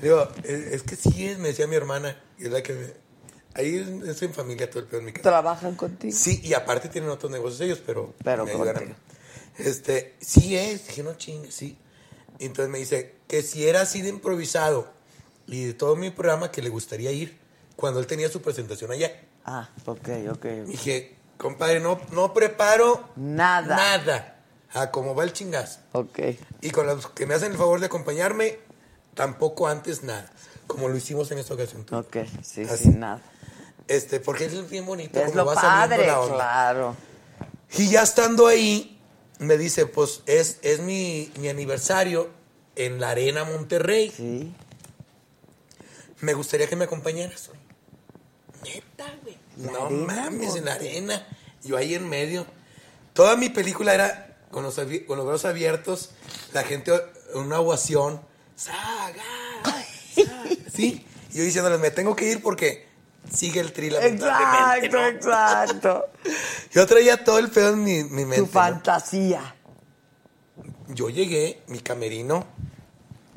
Digo, 0.00 0.28
"Eh, 0.44 0.70
es 0.72 0.82
que 0.82 0.96
sí 0.96 1.26
es, 1.28 1.38
me 1.38 1.48
decía 1.48 1.66
mi 1.66 1.76
hermana. 1.76 2.18
Y 2.38 2.46
es 2.46 2.50
la 2.50 2.62
que 2.62 2.72
me- 2.72 3.02
Ahí 3.54 3.76
es, 3.76 3.86
es 4.08 4.22
en 4.22 4.32
familia 4.32 4.68
todo 4.70 4.80
el 4.80 4.86
pedo 4.86 5.00
en 5.00 5.06
mi 5.06 5.12
casa. 5.12 5.22
¿Trabajan 5.28 5.74
contigo? 5.76 6.16
Sí, 6.16 6.40
y 6.42 6.54
aparte 6.54 6.88
tienen 6.88 7.10
otros 7.10 7.30
negocios 7.30 7.60
ellos, 7.60 7.82
pero... 7.84 8.14
Pero 8.24 8.46
me 8.46 8.52
ayudan 8.52 8.68
a 8.76 8.78
contigo. 8.80 8.96
mí. 9.58 9.64
Este, 9.66 10.14
sí 10.20 10.56
es, 10.56 10.86
dije, 10.88 11.02
no 11.02 11.14
chingue, 11.14 11.52
sí. 11.52 11.76
Y 12.38 12.46
entonces 12.46 12.72
me 12.72 12.78
dice 12.78 13.14
que 13.28 13.42
si 13.42 13.66
era 13.68 13.82
así 13.82 14.00
de 14.00 14.08
improvisado 14.08 14.90
y 15.46 15.66
de 15.66 15.74
todo 15.74 15.96
mi 15.96 16.08
programa 16.10 16.50
que 16.50 16.62
le 16.62 16.70
gustaría 16.70 17.12
ir 17.12 17.38
cuando 17.76 18.00
él 18.00 18.06
tenía 18.06 18.30
su 18.30 18.40
presentación 18.40 18.90
allá. 18.90 19.12
Ah, 19.44 19.68
ok, 19.84 20.08
ok. 20.30 20.44
Dije, 20.66 21.16
compadre, 21.36 21.78
no, 21.80 22.00
no 22.12 22.32
preparo 22.32 23.10
Nada. 23.16 23.76
nada. 23.76 24.31
A 24.74 24.90
cómo 24.90 25.14
va 25.14 25.24
el 25.24 25.32
chingazo. 25.32 25.80
Ok. 25.92 26.18
Y 26.62 26.70
con 26.70 26.86
los 26.86 27.08
que 27.08 27.26
me 27.26 27.34
hacen 27.34 27.52
el 27.52 27.58
favor 27.58 27.80
de 27.80 27.86
acompañarme, 27.86 28.58
tampoco 29.14 29.68
antes 29.68 30.02
nada. 30.02 30.30
Como 30.66 30.88
lo 30.88 30.96
hicimos 30.96 31.30
en 31.30 31.38
esta 31.38 31.54
ocasión. 31.54 31.84
tú. 31.84 31.96
Ok, 31.96 32.16
sí, 32.42 32.62
Así. 32.62 32.84
sí, 32.84 32.88
nada. 32.90 33.20
Este, 33.88 34.20
porque 34.20 34.46
es 34.46 34.70
bien 34.70 34.86
bonito. 34.86 35.18
Es 35.18 35.26
como 35.26 35.36
lo 35.36 35.44
va 35.46 35.54
saliendo 35.56 35.96
padre, 35.96 36.06
la 36.06 36.20
onda. 36.20 36.34
claro. 36.34 36.96
Y 37.76 37.88
ya 37.90 38.02
estando 38.02 38.46
ahí, 38.46 38.98
me 39.38 39.58
dice, 39.58 39.86
pues 39.86 40.22
es, 40.26 40.58
es 40.62 40.80
mi, 40.80 41.30
mi 41.38 41.48
aniversario 41.48 42.30
en 42.76 43.00
la 43.00 43.10
Arena 43.10 43.44
Monterrey. 43.44 44.10
Sí. 44.16 44.54
Me 46.20 46.34
gustaría 46.34 46.68
que 46.68 46.76
me 46.76 46.84
acompañaras. 46.84 47.50
Neta, 48.64 49.12
güey. 49.22 49.36
No 49.56 49.86
Arena 49.86 50.14
mames, 50.30 50.54
en 50.56 50.64
la 50.64 50.74
arena. 50.74 51.26
Yo 51.64 51.76
ahí 51.76 51.94
en 51.94 52.08
medio. 52.08 52.46
Toda 53.12 53.36
mi 53.36 53.48
película 53.50 53.92
era 53.94 54.31
con 54.52 54.62
los, 54.62 54.76
con 54.76 55.16
los 55.16 55.26
brazos 55.26 55.46
abiertos, 55.46 56.10
la 56.52 56.62
gente 56.62 56.92
en 57.34 57.40
una 57.40 57.58
ovación. 57.58 58.20
Saga. 58.54 59.24
Sí. 60.72 61.04
Y 61.32 61.38
yo 61.38 61.44
diciéndoles, 61.44 61.80
me 61.80 61.90
tengo 61.90 62.14
que 62.14 62.30
ir 62.30 62.42
porque 62.42 62.86
sigue 63.32 63.60
el 63.60 63.72
tri 63.72 63.88
Exacto, 63.88 64.96
¿no? 64.96 65.06
exacto. 65.06 66.04
Yo 66.72 66.86
traía 66.86 67.24
todo 67.24 67.38
el 67.38 67.50
pedo 67.50 67.70
en 67.70 67.82
mi, 67.82 68.04
mi 68.04 68.24
mente. 68.24 68.36
Tu 68.36 68.42
¿no? 68.42 68.48
fantasía. 68.48 69.54
Yo 70.88 71.08
llegué, 71.08 71.62
mi 71.68 71.80
camerino. 71.80 72.44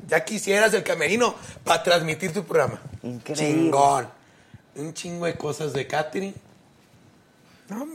Ya 0.06 0.24
quisieras 0.24 0.74
el 0.74 0.82
camerino 0.82 1.34
para 1.64 1.82
transmitir 1.82 2.32
tu 2.32 2.44
programa. 2.44 2.80
Increíble. 3.02 3.54
Chingón. 3.54 4.08
Un 4.76 4.92
chingo 4.92 5.24
de 5.24 5.36
cosas 5.36 5.72
de 5.72 5.86
catering. 5.86 6.34
No, 7.70 7.86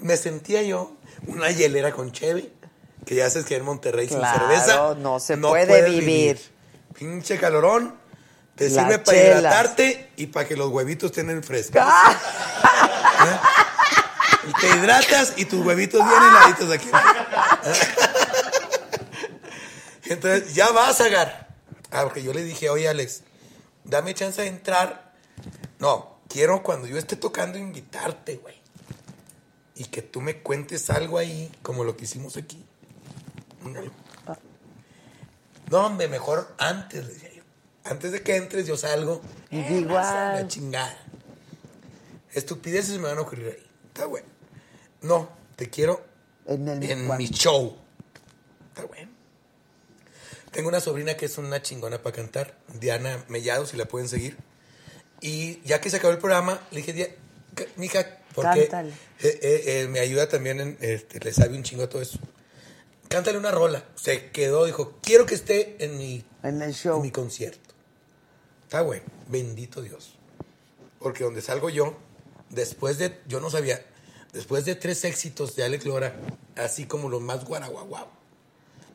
me 0.00 0.16
sentía 0.16 0.62
yo 0.62 0.96
una 1.26 1.50
hielera 1.50 1.92
con 1.92 2.12
cheve. 2.12 2.52
Que 3.04 3.16
ya 3.16 3.28
sabes 3.28 3.46
que 3.46 3.56
en 3.56 3.64
Monterrey 3.64 4.08
Claro, 4.08 4.24
sin 4.24 4.48
cerveza 4.48 4.94
no 4.94 5.20
se 5.20 5.36
puede 5.36 5.90
vivir. 5.90 6.40
Pinche 6.98 7.38
calorón. 7.38 7.96
Te 8.54 8.70
sirve 8.70 8.98
para 9.00 9.18
hidratarte 9.18 10.10
y 10.16 10.28
para 10.28 10.46
que 10.46 10.56
los 10.56 10.70
huevitos 10.70 11.10
estén 11.10 11.42
frescos. 11.42 11.82
¡Ah! 11.84 13.40
Y 14.48 14.52
te 14.60 14.68
hidratas 14.76 15.32
y 15.36 15.44
tus 15.46 15.64
huevitos 15.64 16.00
bien 16.06 16.22
heladitos 16.22 16.70
aquí. 16.70 16.88
Entonces, 20.04 20.54
ya 20.54 20.70
vas 20.70 21.00
a 21.00 21.06
agarrar. 21.06 21.48
Ah, 21.90 22.02
porque 22.02 22.22
yo 22.22 22.32
le 22.32 22.44
dije, 22.44 22.68
oye, 22.68 22.88
Alex, 22.88 23.22
dame 23.84 24.14
chance 24.14 24.42
de 24.42 24.48
entrar. 24.48 25.12
No, 25.78 26.18
quiero 26.28 26.62
cuando 26.62 26.86
yo 26.86 26.98
esté 26.98 27.16
tocando 27.16 27.58
invitarte, 27.58 28.36
güey. 28.36 28.63
Y 29.76 29.84
que 29.86 30.02
tú 30.02 30.20
me 30.20 30.38
cuentes 30.40 30.88
algo 30.90 31.18
ahí, 31.18 31.50
como 31.62 31.82
lo 31.84 31.96
que 31.96 32.04
hicimos 32.04 32.36
aquí. 32.36 32.64
No, 35.70 35.86
hombre, 35.86 36.08
mejor 36.08 36.54
antes, 36.58 37.08
decía 37.08 37.30
yo. 37.34 37.42
Antes 37.84 38.12
de 38.12 38.22
que 38.22 38.36
entres, 38.36 38.66
yo 38.66 38.76
salgo. 38.76 39.20
Y 39.50 39.58
Eh, 39.60 39.72
igual. 39.80 39.94
raza, 40.04 40.32
La 40.42 40.48
chingada. 40.48 40.96
Estupideces 42.32 42.98
me 42.98 43.08
van 43.08 43.18
a 43.18 43.22
ocurrir 43.22 43.46
ahí. 43.46 43.66
Está 43.88 44.06
bueno. 44.06 44.26
No, 45.02 45.28
te 45.56 45.70
quiero 45.70 46.04
En 46.46 46.66
el 46.68 46.82
en 46.90 47.16
mi 47.16 47.28
show. 47.28 47.76
Está 48.68 48.84
bueno. 48.86 49.10
Tengo 50.50 50.68
una 50.68 50.80
sobrina 50.80 51.14
que 51.16 51.26
es 51.26 51.36
una 51.38 51.62
chingona 51.62 51.98
para 52.02 52.14
cantar, 52.14 52.56
Diana 52.78 53.24
Mellado, 53.28 53.66
si 53.66 53.76
la 53.76 53.86
pueden 53.86 54.08
seguir. 54.08 54.36
Y 55.20 55.60
ya 55.62 55.80
que 55.80 55.90
se 55.90 55.96
acabó 55.96 56.12
el 56.12 56.18
programa, 56.18 56.60
le 56.70 56.78
dije, 56.78 56.92
"Dia- 56.92 57.14
ca- 57.54 57.64
mija, 57.76 58.18
porque 58.34 58.68
Cántale. 58.68 58.90
eh, 59.20 59.38
eh, 59.42 59.62
eh, 59.82 59.88
me 59.88 60.00
ayuda 60.00 60.28
también, 60.28 60.60
en, 60.60 60.78
este, 60.80 61.20
le 61.20 61.32
sabe 61.32 61.56
un 61.56 61.62
chingo 61.62 61.84
a 61.84 61.88
todo 61.88 62.02
eso. 62.02 62.18
Cántale 63.08 63.38
una 63.38 63.50
rola. 63.50 63.84
Se 63.94 64.30
quedó, 64.30 64.64
dijo, 64.64 64.94
quiero 65.02 65.24
que 65.26 65.34
esté 65.34 65.76
en 65.84 65.96
mi, 65.98 66.24
En 66.42 66.56
el 66.56 66.70
en 66.70 66.72
show. 66.74 67.00
mi 67.00 67.10
concierto. 67.10 67.74
Está 68.64 68.82
bueno, 68.82 69.04
bendito 69.28 69.82
Dios. 69.82 70.14
Porque 70.98 71.22
donde 71.22 71.42
salgo 71.42 71.70
yo, 71.70 71.96
después 72.50 72.98
de, 72.98 73.20
yo 73.28 73.38
no 73.40 73.50
sabía, 73.50 73.84
después 74.32 74.64
de 74.64 74.74
tres 74.74 75.04
éxitos 75.04 75.54
de 75.54 75.64
Alex 75.64 75.84
Lora, 75.84 76.16
así 76.56 76.86
como 76.86 77.08
los 77.08 77.20
más 77.20 77.44
guaraguaguau, 77.44 78.06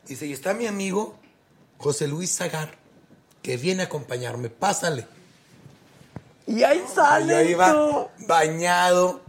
dice, 0.06 0.26
y 0.26 0.32
está 0.32 0.52
mi 0.54 0.66
amigo 0.66 1.18
José 1.78 2.08
Luis 2.08 2.34
Zagar, 2.36 2.76
que 3.42 3.56
viene 3.56 3.82
a 3.82 3.86
acompañarme, 3.86 4.50
pásale. 4.50 5.06
Y 6.46 6.62
ahí 6.64 6.82
sale 6.92 7.32
Yo 7.44 7.50
iba 7.50 7.72
tú. 7.72 8.08
bañado, 8.26 9.22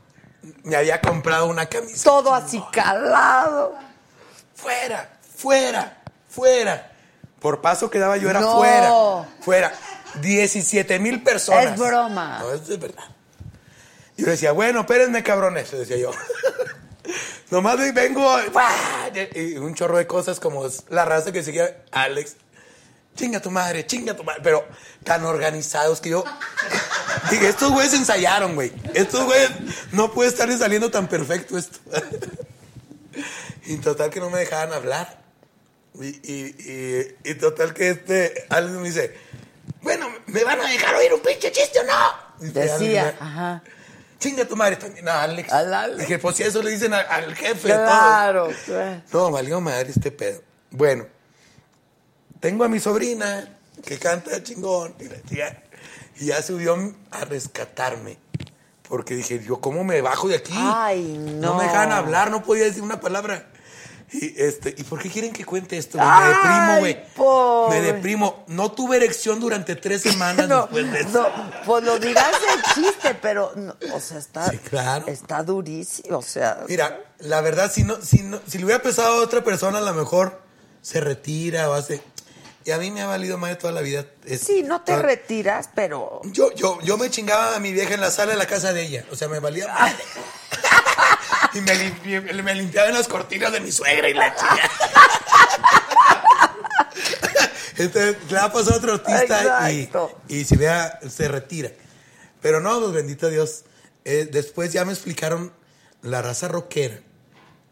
me 0.64 0.76
había 0.76 1.00
comprado 1.02 1.48
una 1.48 1.66
camisa. 1.68 2.04
Todo 2.04 2.34
así 2.34 2.62
calado. 2.72 3.76
Fuera, 4.56 5.18
fuera, 5.38 6.02
fuera. 6.30 6.92
Por 7.40 7.62
paso 7.62 7.90
que 7.90 7.98
daba 8.00 8.18
yo 8.18 8.30
era 8.30 8.40
No. 8.42 8.56
fuera, 8.58 9.30
fuera. 9.42 9.74
17 10.22 11.00
mil 11.00 11.24
personas. 11.24 11.66
Es 11.74 11.80
broma. 11.80 12.40
No, 12.40 12.54
es 12.54 12.68
de 12.68 12.78
verdad. 12.78 13.04
Yo 14.18 14.28
decía, 14.28 14.52
bueno, 14.52 14.82
espérenme, 14.82 15.24
cabrones, 15.24 15.72
decía 15.72 15.98
yo. 15.98 16.12
Nomás 17.50 17.78
ve- 17.78 17.92
vengo, 17.92 18.24
y 19.36 19.58
un 19.58 19.74
chorro 19.74 19.98
de 19.98 20.06
cosas 20.08 20.40
como 20.40 20.66
es 20.68 20.84
la 20.90 21.04
raza 21.06 21.32
que 21.32 21.44
seguía 21.44 21.84
Alex. 21.92 22.36
Chinga 23.16 23.42
tu 23.42 23.52
madre, 23.52 23.86
chinga 23.88 24.16
tu 24.16 24.24
madre. 24.24 24.42
Pero 24.44 24.66
tan 25.04 25.26
organizados 25.26 26.00
que 26.00 26.10
yo. 26.12 26.24
Dije, 27.30 27.50
estos 27.50 27.72
güeyes 27.72 27.94
ensayaron, 27.94 28.56
güey. 28.56 28.72
Estos 28.94 29.26
güeyes 29.26 29.50
no 29.92 30.12
puede 30.12 30.30
estarles 30.30 30.60
saliendo 30.60 30.90
tan 30.92 31.08
perfecto 31.08 31.58
esto. 31.58 31.80
y 33.66 33.78
total 33.78 34.10
que 34.10 34.20
no 34.20 34.30
me 34.30 34.40
dejaban 34.40 34.74
hablar. 34.74 35.22
Y, 36.00 36.08
y, 36.08 36.56
y, 37.24 37.30
y 37.32 37.36
total 37.36 37.74
que 37.74 37.90
este 37.90 38.46
Alex 38.50 38.72
me 38.76 38.88
dice, 38.88 39.14
bueno, 39.82 40.08
¿me 40.28 40.44
van 40.44 40.60
a 40.62 40.70
dejar 40.70 40.96
oír 40.96 41.14
un 41.14 41.20
pinche 41.22 41.52
chiste 41.52 41.80
o 41.80 41.84
no? 41.84 42.48
Decía, 42.52 43.04
Alex, 43.10 43.22
ajá. 43.22 43.64
Chinga 44.20 44.46
tu 44.46 44.56
madre 44.56 44.76
también, 44.78 45.08
a 45.10 45.24
Alex. 45.24 45.52
Al 45.52 45.74
Alex. 45.74 46.00
Dije, 46.00 46.20
pues 46.20 46.38
si 46.38 46.44
eso 46.44 46.62
le 46.64 46.72
dicen 46.72 46.94
a- 46.94 47.00
al 47.00 47.36
jefe. 47.36 47.68
Claro, 47.68 48.50
claro. 48.66 49.02
No, 49.12 49.32
valió 49.32 49.60
madre 49.60 49.90
este 49.90 50.12
pedo. 50.12 50.42
Bueno, 50.70 51.08
tengo 52.40 52.64
a 52.64 52.70
mi 52.70 52.80
sobrina 52.80 53.58
que 53.86 53.98
canta 54.00 54.42
chingón 54.44 54.96
y, 55.00 55.06
la 55.06 55.16
tía- 55.18 55.64
y 56.22 56.28
ya 56.28 56.42
subió 56.44 56.78
a 57.10 57.26
rescatarme. 57.26 58.20
Porque 58.88 59.16
dije, 59.16 59.44
yo, 59.44 59.60
¿cómo 59.60 59.84
me 59.84 60.02
bajo 60.02 60.28
de 60.28 60.36
aquí? 60.36 60.54
Ay, 60.56 61.18
no. 61.18 61.56
me 61.56 61.64
dejaban 61.64 61.92
hablar, 61.92 62.30
no 62.30 62.44
podía 62.44 62.66
decir 62.66 62.84
una 62.84 63.00
palabra. 63.00 63.48
Y, 64.14 64.40
este, 64.42 64.76
¿Y 64.78 64.84
por 64.84 65.02
qué 65.02 65.10
quieren 65.10 65.32
que 65.32 65.46
cuente 65.46 65.78
esto? 65.78 65.98
Me 65.98 66.28
deprimo, 66.28 66.80
güey. 66.80 67.70
Me 67.70 67.82
deprimo. 67.82 68.44
No 68.48 68.70
tuve 68.72 68.98
erección 68.98 69.40
durante 69.40 69.76
tres 69.78 70.02
semanas 70.02 70.48
No, 70.50 70.64
después 70.64 70.92
de 70.92 71.00
eso. 71.00 71.24
no, 71.24 71.52
pues 71.66 71.84
lo 71.86 71.98
dirás 71.98 72.32
de 72.32 72.74
chiste, 72.84 73.18
pero, 73.22 73.54
no, 73.56 73.74
o 73.94 74.00
sea, 74.02 74.18
está, 74.18 74.50
Sí, 74.50 74.58
claro. 74.58 75.08
está 75.08 75.42
durísimo, 75.44 76.18
o 76.18 76.22
sea, 76.22 76.60
Mira, 76.68 77.00
la 77.20 77.40
verdad, 77.40 77.72
si 77.72 77.84
no, 77.86 78.02
si 78.02 78.22
no, 78.24 78.42
si 78.46 78.58
le 78.58 78.66
hubiera 78.66 78.84
pesado 78.84 79.22
a 79.22 79.24
otra 79.24 79.44
persona, 79.44 79.78
a 79.78 79.82
lo 79.82 79.94
mejor 79.94 80.42
se 80.82 81.00
retira 81.00 81.70
o 81.70 81.74
hace. 81.74 82.02
Y 82.64 82.72
a 82.72 82.78
mí 82.78 82.92
me 82.92 83.02
ha 83.02 83.08
valido 83.08 83.38
de 83.40 83.56
toda 83.56 83.74
la 83.74 83.82
vida. 83.82 84.06
Es- 84.26 84.42
sí, 84.42 84.62
no 84.64 84.82
te 84.82 84.92
toda- 84.94 85.04
retiras, 85.04 85.70
pero 85.74 86.22
Yo, 86.26 86.54
yo, 86.54 86.80
yo 86.82 86.98
me 86.98 87.10
chingaba 87.10 87.56
a 87.56 87.60
mi 87.60 87.72
vieja 87.74 87.94
en 87.96 88.02
la 88.02 88.12
sala 88.12 88.34
de 88.34 88.38
la 88.38 88.46
casa 88.46 88.72
de 88.74 88.84
ella. 88.84 89.06
O 89.12 89.16
sea, 89.16 89.28
me 89.28 89.40
valía 89.40 89.68
madre. 89.68 89.96
y 91.54 91.62
me, 91.62 91.74
limpi- 91.76 92.44
me 92.44 92.56
limpiaba 92.56 92.90
en 92.90 92.94
las 92.96 93.08
cortinas 93.08 93.52
de 93.52 93.60
mi 93.62 93.72
suegra 93.72 94.08
y 94.10 94.14
la 94.14 94.36
chica. 94.36 94.70
Entonces, 97.78 98.16
le 98.30 98.38
ha 98.38 98.52
pasado 98.52 98.76
a 98.76 98.78
otro 98.78 98.94
artista 98.94 99.72
y, 99.72 99.90
y 100.28 100.44
si 100.46 100.56
vea, 100.56 101.00
se 101.10 101.28
retira. 101.28 101.72
Pero 102.42 102.60
no, 102.60 102.80
pues 102.80 102.92
bendito 102.94 103.30
Dios. 103.30 103.64
Eh, 104.06 104.28
después 104.32 104.72
ya 104.74 104.86
me 104.86 104.94
explicaron 104.94 105.52
la 106.02 106.22
raza 106.22 106.48
rockera. 106.48 107.00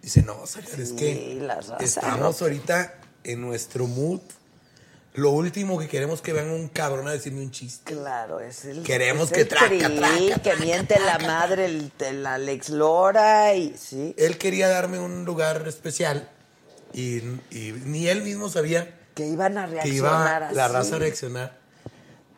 Dice, 0.02 0.22
no, 0.24 0.46
Sacar, 0.48 0.80
es 0.80 0.94
que 0.94 1.38
la 1.42 1.56
raza 1.56 1.78
estamos 1.80 2.42
ahorita 2.42 2.96
en 3.24 3.42
nuestro 3.42 3.86
mood. 3.88 4.22
Lo 5.20 5.32
último 5.32 5.78
que 5.78 5.88
queremos 5.88 6.22
que 6.22 6.34
venga 6.34 6.54
un 6.54 6.68
cabrón 6.70 7.08
a 7.08 7.12
decirme 7.12 7.42
un 7.42 7.52
chiste. 7.52 7.94
claro, 7.94 8.40
es 8.40 8.66
el 8.66 8.84
Queremos 8.84 9.28
es 9.28 9.34
que 9.34 9.42
el 9.42 9.48
traca, 9.48 9.68
tri, 9.68 9.80
traca, 9.80 10.42
que 10.42 10.56
miente 10.58 11.00
la 11.00 11.20
madre, 11.20 11.66
el, 11.66 11.92
el 12.00 12.26
Alex 12.26 12.70
Lora 12.70 13.54
y 13.56 13.76
sí, 13.78 14.14
Él 14.18 14.38
quería 14.38 14.68
darme 14.70 15.00
un 15.00 15.26
lugar 15.26 15.68
especial 15.68 16.30
y, 16.94 17.18
y 17.52 17.74
ni 17.86 18.08
él 18.08 18.24
mismo 18.24 18.50
sabía 18.50 18.96
que 19.14 19.28
iban 19.28 19.58
a 19.58 19.66
que 19.68 19.74
reaccionar 19.74 20.42
iba 20.44 20.52
la 20.54 20.68
raza 20.70 20.96
a 20.96 21.00
reaccionar. 21.00 21.58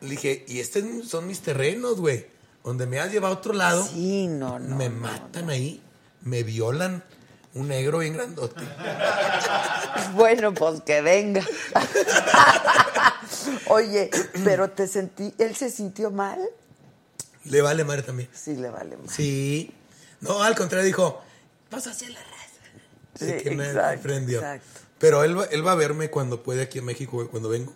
Le 0.00 0.10
dije, 0.10 0.44
y 0.48 0.58
estos 0.58 0.82
son 1.08 1.26
mis 1.28 1.40
terrenos, 1.40 2.00
güey. 2.00 2.26
Donde 2.64 2.86
me 2.86 2.98
has 3.00 3.12
llevado 3.12 3.34
a 3.34 3.38
otro 3.38 3.52
lado, 3.52 3.86
Sí, 3.86 4.26
no, 4.26 4.58
no. 4.58 4.76
me 4.76 4.88
no. 4.88 4.96
matan 4.96 5.48
ahí, 5.50 5.80
me 6.22 6.42
violan. 6.42 7.02
Un 7.54 7.68
negro 7.68 7.98
bien 7.98 8.14
grandote. 8.14 8.60
Bueno, 10.14 10.52
pues 10.52 10.80
que 10.82 11.00
venga. 11.00 11.42
Oye, 13.68 14.10
pero 14.44 14.70
te 14.70 14.86
sentí, 14.86 15.34
él 15.38 15.54
se 15.56 15.70
sintió 15.70 16.10
mal. 16.10 16.38
Le 17.44 17.62
vale 17.62 17.84
madre 17.84 18.02
también. 18.02 18.28
Sí, 18.32 18.56
le 18.56 18.68
vale 18.70 18.96
mal. 18.96 19.08
Sí. 19.08 19.72
No, 20.20 20.42
al 20.42 20.54
contrario, 20.54 20.84
dijo, 20.86 21.20
vas 21.70 21.86
hacia 21.86 22.08
la 22.10 22.20
raza. 22.20 22.32
Sí, 23.18 23.24
Así 23.32 23.42
que 23.42 23.50
me 23.52 23.72
sorprendió. 23.72 24.38
exacto. 24.38 24.80
Pero 24.98 25.24
él 25.24 25.38
va, 25.38 25.44
él 25.46 25.66
va 25.66 25.72
a 25.72 25.76
verme 25.76 26.10
cuando 26.10 26.42
puede 26.42 26.62
aquí 26.62 26.78
en 26.78 26.84
México, 26.84 27.26
cuando 27.30 27.48
vengo. 27.48 27.72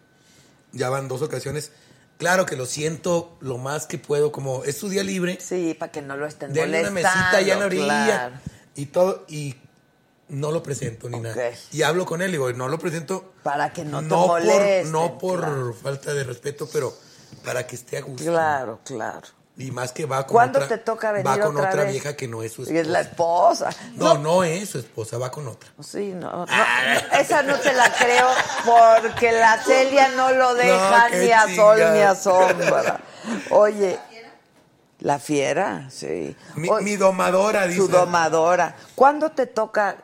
Ya 0.72 0.88
van 0.90 1.08
dos 1.08 1.22
ocasiones. 1.22 1.72
Claro 2.18 2.46
que 2.46 2.56
lo 2.56 2.66
siento 2.66 3.36
lo 3.40 3.58
más 3.58 3.86
que 3.86 3.98
puedo, 3.98 4.30
como 4.32 4.64
es 4.64 4.76
su 4.78 4.88
día 4.88 5.02
libre. 5.04 5.38
Sí, 5.40 5.74
para 5.78 5.90
que 5.92 6.02
no 6.02 6.16
lo 6.16 6.26
estén 6.26 6.50
una 6.52 6.60
molestando. 6.62 6.92
mesita 6.92 7.36
allá 7.36 7.52
en 7.54 7.60
la 7.60 7.66
orilla. 7.66 8.04
claro. 8.06 8.34
Y 8.74 8.86
todo, 8.86 9.24
y 9.28 9.56
no 10.28 10.50
lo 10.50 10.62
presento 10.62 11.08
ni 11.08 11.20
nada. 11.20 11.36
Y 11.72 11.82
hablo 11.82 12.04
con 12.06 12.22
él, 12.22 12.32
digo, 12.32 12.52
no 12.52 12.68
lo 12.68 12.78
presento. 12.78 13.32
Para 13.42 13.72
que 13.72 13.84
no 13.84 14.02
te 14.02 14.08
por, 14.08 14.26
molesten, 14.26 14.92
No 14.92 15.18
por 15.18 15.40
claro. 15.40 15.72
falta 15.74 16.12
de 16.14 16.24
respeto, 16.24 16.68
pero 16.72 16.92
para 17.44 17.66
que 17.66 17.76
esté 17.76 17.98
a 17.98 18.02
gusto. 18.02 18.24
Claro, 18.24 18.80
claro. 18.84 19.26
Y 19.58 19.70
más 19.70 19.92
que 19.92 20.04
va 20.04 20.26
con 20.26 20.34
¿Cuándo 20.34 20.58
otra, 20.58 20.68
te 20.76 20.84
toca 20.84 21.12
venir 21.12 21.26
va 21.26 21.38
con 21.38 21.56
otra 21.56 21.84
vieja 21.84 22.14
que 22.14 22.28
no 22.28 22.42
es 22.42 22.52
su 22.52 22.60
Y 22.62 22.64
esposa. 22.64 22.80
es 22.82 22.86
la 22.88 23.00
esposa. 23.00 23.70
No, 23.94 24.18
no 24.18 24.44
es 24.44 24.68
su 24.68 24.78
esposa, 24.78 25.16
va 25.16 25.30
con 25.30 25.48
otra. 25.48 25.70
Sí, 25.82 26.12
no, 26.14 26.44
no, 26.44 26.46
esa 27.18 27.42
no 27.42 27.58
te 27.58 27.72
la 27.72 27.90
creo 27.94 28.28
porque 28.66 29.32
la 29.32 29.56
Celia 29.62 30.08
no 30.08 30.30
lo 30.32 30.54
deja 30.54 31.08
ni 31.08 31.30
a 31.32 31.54
sol 31.56 31.78
ni 31.94 32.00
a 32.00 32.14
sombra. 32.14 33.00
Oye, 33.50 33.98
la 35.00 35.18
fiera, 35.18 35.88
sí. 35.90 36.36
Mi, 36.56 36.68
Oye, 36.68 36.84
mi 36.84 36.96
domadora, 36.96 37.66
dice. 37.66 37.80
su 37.80 37.88
domadora. 37.88 38.76
¿Cuándo 38.94 39.30
te 39.30 39.46
toca 39.46 39.96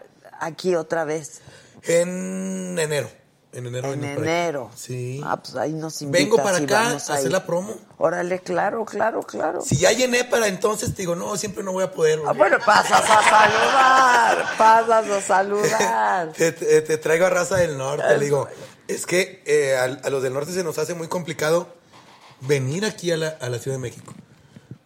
aquí 0.46 0.74
otra 0.74 1.04
vez? 1.04 1.40
En 1.84 2.78
enero. 2.78 3.10
En 3.52 3.66
enero. 3.66 3.92
En 3.92 4.02
enero. 4.04 4.70
Sí. 4.74 5.20
Ah, 5.24 5.36
pues 5.42 5.54
ahí 5.56 5.72
nos 5.74 6.00
invitas 6.00 6.22
Vengo 6.24 6.36
para 6.42 6.58
y 6.60 6.64
acá 6.64 6.82
vamos 6.84 7.10
a 7.10 7.14
hacer 7.14 7.30
la 7.30 7.44
promo. 7.44 7.74
Órale, 7.98 8.38
claro, 8.40 8.84
claro, 8.86 9.20
claro. 9.22 9.60
Si 9.60 9.76
ya 9.76 9.92
llené 9.92 10.24
para 10.24 10.46
entonces, 10.48 10.94
te 10.94 11.02
digo, 11.02 11.14
no, 11.16 11.36
siempre 11.36 11.62
no 11.62 11.72
voy 11.72 11.84
a 11.84 11.90
poder. 11.92 12.20
Ah, 12.26 12.32
bueno, 12.32 12.56
pasas 12.64 13.02
a 13.02 13.22
saludar, 13.22 14.56
pasas 14.56 15.06
a 15.10 15.20
saludar. 15.20 16.32
te, 16.36 16.52
te- 16.52 16.80
te 16.82 16.96
traigo 16.98 17.26
a 17.26 17.30
raza 17.30 17.56
del 17.56 17.76
norte. 17.76 18.16
Le 18.16 18.24
digo, 18.24 18.48
es 18.88 19.04
que 19.04 19.42
eh, 19.44 19.76
a, 19.76 19.84
a 20.06 20.10
los 20.10 20.22
del 20.22 20.32
norte 20.32 20.52
se 20.52 20.64
nos 20.64 20.78
hace 20.78 20.94
muy 20.94 21.08
complicado 21.08 21.68
venir 22.40 22.86
aquí 22.86 23.10
a 23.12 23.18
la, 23.18 23.28
a 23.40 23.48
la 23.50 23.58
Ciudad 23.58 23.76
de 23.76 23.82
México. 23.82 24.14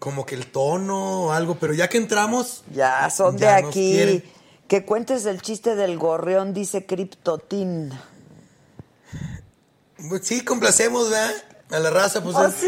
Como 0.00 0.26
que 0.26 0.34
el 0.34 0.50
tono 0.50 1.26
o 1.26 1.32
algo, 1.32 1.54
pero 1.60 1.72
ya 1.72 1.88
que 1.88 1.98
entramos, 1.98 2.64
Ya, 2.72 3.08
son 3.10 3.38
Ya 3.38 3.60
de 3.62 3.68
aquí. 3.68 4.24
Que 4.68 4.84
cuentes 4.84 5.26
el 5.26 5.43
chiste 5.43 5.76
del 5.76 5.97
gorrión, 5.98 6.52
dice 6.52 6.86
Criptotín. 6.86 7.93
pues 10.09 10.26
sí, 10.26 10.44
complacemos, 10.44 11.09
¿verdad? 11.10 11.32
A 11.70 11.78
la 11.78 11.90
raza, 11.90 12.22
pues. 12.22 12.34
Oh, 12.36 12.47
es- 12.47 12.55
sí. 12.55 12.66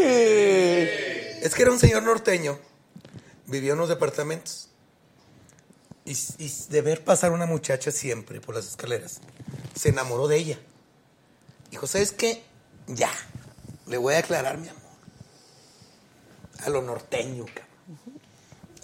Es 1.45 1.53
que 1.55 1.61
era 1.63 1.71
un 1.71 1.79
señor 1.79 2.03
norteño. 2.03 2.57
Vivía 3.47 3.71
en 3.71 3.77
unos 3.77 3.89
departamentos. 3.89 4.69
Y, 6.05 6.13
y 6.37 6.51
de 6.69 6.81
ver 6.81 7.03
pasar 7.03 7.31
una 7.31 7.45
muchacha 7.45 7.91
siempre 7.91 8.41
por 8.41 8.55
las 8.55 8.65
escaleras, 8.67 9.19
se 9.75 9.89
enamoró 9.89 10.27
de 10.27 10.37
ella. 10.37 10.59
Dijo, 11.69 11.85
¿sabes 11.85 12.11
qué? 12.11 12.43
Ya, 12.87 13.11
le 13.85 13.97
voy 13.97 14.15
a 14.15 14.19
aclarar 14.19 14.57
mi 14.57 14.67
amor. 14.69 14.81
A 16.65 16.69
lo 16.69 16.81
norteño, 16.81 17.45
cabrón. 17.45 18.19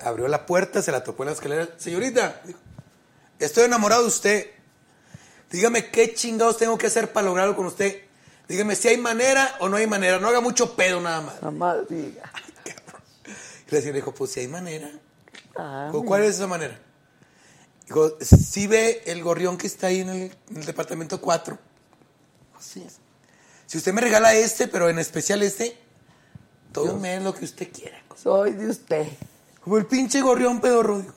Abrió 0.02 0.28
la 0.28 0.46
puerta, 0.46 0.82
se 0.84 0.92
la 0.92 1.04
tocó 1.04 1.24
en 1.24 1.28
la 1.28 1.34
escalera. 1.34 1.68
Señorita, 1.78 2.42
dijo, 2.46 2.60
estoy 3.40 3.66
enamorado 3.66 4.04
de 4.04 4.08
usted. 4.08 4.52
Dígame 5.52 5.90
qué 5.90 6.14
chingados 6.14 6.58
tengo 6.58 6.78
que 6.78 6.88
hacer 6.88 7.14
para 7.14 7.26
lograrlo 7.26 7.56
con 7.56 7.66
usted. 7.66 8.02
Dígame 8.48 8.76
si 8.76 8.90
hay 8.90 8.98
manera 8.98 9.56
o 9.60 9.70
no 9.70 9.78
hay 9.78 9.88
manera. 9.88 10.20
No 10.20 10.28
haga 10.28 10.42
mucho 10.42 10.76
pedo 10.76 11.02
nada 11.02 11.22
más. 11.22 11.42
Mamá 11.42 11.78
diga. 11.90 12.32
Y 13.68 13.74
la 13.74 13.82
señora 13.82 13.96
dijo, 13.96 14.14
pues 14.14 14.32
si 14.32 14.42
hay 14.42 14.48
manera. 14.48 14.92
Ah, 15.56 15.92
¿Cuál 15.92 16.24
es 16.24 16.36
esa 16.36 16.46
manera? 16.46 16.80
Dijo, 17.88 18.16
si 18.22 18.68
ve 18.68 19.02
el 19.08 19.24
gorrión 19.24 19.58
que 19.58 19.66
está 19.66 19.88
ahí 19.88 20.02
en 20.02 20.10
el, 20.10 20.22
en 20.52 20.58
el 20.58 20.66
departamento 20.66 21.20
4. 21.20 21.58
Así 22.56 22.84
es. 22.84 22.98
Si 23.66 23.80
usted 23.80 23.92
me 23.92 24.02
regala 24.02 24.36
este, 24.36 24.68
pero 24.68 24.88
en 24.90 25.00
especial 25.00 25.42
este, 25.42 25.76
todo 26.72 27.00
lo 27.22 27.34
que 27.34 27.46
usted 27.46 27.72
quiera. 27.72 27.98
soy 28.16 28.52
de 28.52 28.70
usted. 28.70 29.08
Como 29.62 29.78
el 29.78 29.88
pinche 29.88 30.22
gorrión 30.22 30.62
pedorro, 30.62 31.00
dijo. 31.00 31.14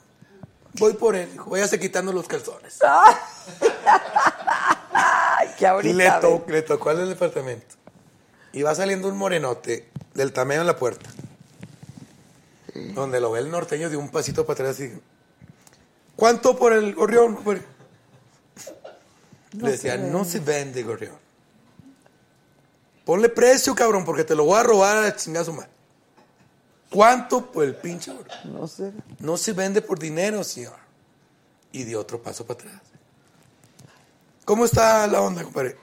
Voy 0.74 0.92
por 0.94 1.16
él, 1.16 1.30
dijo, 1.32 1.50
váyase 1.50 1.80
quitando 1.80 2.12
los 2.12 2.26
calzones. 2.28 2.78
Ay, 4.92 5.48
que 5.58 5.64
Y 5.64 5.66
ahorita. 5.66 5.94
le, 5.96 6.10
to- 6.20 6.44
le 6.48 6.62
tocó 6.62 6.90
al 6.90 7.08
departamento. 7.08 7.74
Y 8.52 8.62
va 8.62 8.74
saliendo 8.74 9.08
un 9.08 9.16
morenote 9.16 9.88
del 10.14 10.32
tamaño 10.32 10.60
de 10.60 10.66
la 10.66 10.76
puerta. 10.76 11.10
Donde 12.94 13.20
lo 13.20 13.30
ve 13.32 13.40
el 13.40 13.50
norteño 13.50 13.90
de 13.90 13.96
un 13.96 14.08
pasito 14.10 14.46
para 14.46 14.54
atrás 14.70 14.80
y 14.80 14.92
¿Cuánto 16.16 16.56
por 16.56 16.72
el 16.72 16.94
gorrión? 16.94 17.34
compadre?" 17.36 17.62
le 19.52 19.70
decía, 19.72 19.96
no 19.96 20.24
se 20.24 20.40
vende 20.40 20.82
gorrión. 20.82 21.16
Ponle 23.04 23.28
precio, 23.30 23.74
cabrón, 23.74 24.04
porque 24.04 24.24
te 24.24 24.34
lo 24.34 24.44
voy 24.44 24.60
a 24.60 24.62
robar 24.62 24.98
a 24.98 25.00
la 25.02 25.16
chingada 25.16 25.44
su 25.46 25.52
madre. 25.54 25.70
¿Cuánto 26.90 27.50
por 27.50 27.64
el 27.64 27.74
pinche 27.76 28.12
gorrión? 28.12 28.38
No 28.44 28.66
sé. 28.66 28.92
No 29.18 29.36
se 29.36 29.52
vende 29.52 29.82
por 29.82 29.98
dinero, 29.98 30.42
señor. 30.42 30.76
Y 31.70 31.84
dio 31.84 32.00
otro 32.00 32.22
paso 32.22 32.46
para 32.46 32.60
atrás. 32.60 32.82
¿Cómo 34.44 34.64
está 34.64 35.06
la 35.06 35.20
onda, 35.20 35.42
compadre? 35.42 35.76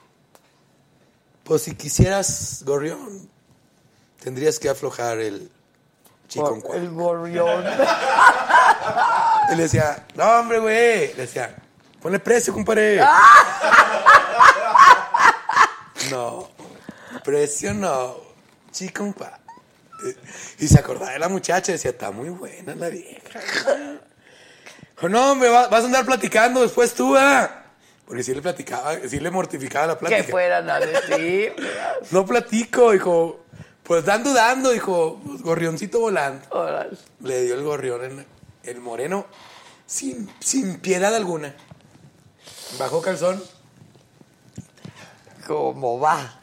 Pues 1.43 1.61
si 1.61 1.75
quisieras 1.75 2.63
gorrión, 2.65 3.29
tendrías 4.19 4.57
que 4.57 4.67
aflojar 4.67 5.19
el 5.19 5.51
chico 6.27 6.55
en 6.55 6.61
Por 6.61 6.75
el 6.75 6.89
gorrión. 6.89 7.63
Y 9.51 9.55
le 9.55 9.63
decía, 9.63 10.07
no, 10.15 10.23
hombre, 10.39 10.57
güey. 10.57 11.13
Le 11.13 11.21
decía, 11.21 11.55
ponle 12.01 12.19
precio, 12.19 12.51
compadre. 12.53 12.99
No, 16.11 16.49
precio 17.23 17.73
no. 17.73 18.15
Chico, 18.71 19.03
compadre. 19.03 19.44
Y 20.59 20.67
se 20.67 20.79
acordaba 20.79 21.11
de 21.11 21.19
la 21.19 21.29
muchacha, 21.29 21.71
decía, 21.71 21.91
está 21.91 22.11
muy 22.11 22.29
buena 22.29 22.75
la 22.75 22.89
vieja. 22.89 23.39
Dijo, 24.95 25.09
no, 25.09 25.31
hombre, 25.31 25.49
va- 25.49 25.67
vas 25.67 25.83
a 25.83 25.85
andar 25.85 26.05
platicando 26.05 26.61
después 26.61 26.93
tú, 26.93 27.15
¿ah? 27.17 27.63
Porque 28.05 28.23
sí 28.23 28.33
le 28.35 28.41
platicaba, 28.41 28.95
sí 29.07 29.19
le 29.19 29.31
mortificaba 29.31 29.87
la 29.87 29.97
plática. 29.99 30.23
que 30.23 30.31
fueran 30.31 30.69
a 30.69 30.79
decir. 30.79 31.53
No 32.11 32.25
platico, 32.25 32.91
dijo. 32.91 33.41
Pues 33.83 34.03
dando, 34.05 34.33
dando, 34.33 34.71
dijo, 34.71 35.19
gorrioncito 35.41 35.99
volando. 35.99 36.43
Le 37.21 37.43
dio 37.43 37.53
el 37.55 37.63
gorrión 37.63 38.03
en 38.03 38.25
el 38.63 38.79
moreno 38.81 39.27
sin, 39.85 40.27
sin 40.39 40.79
piedad 40.79 41.13
alguna. 41.13 41.53
bajó 42.79 43.01
calzón, 43.01 43.43
¿Cómo 45.45 45.99
va? 45.99 46.39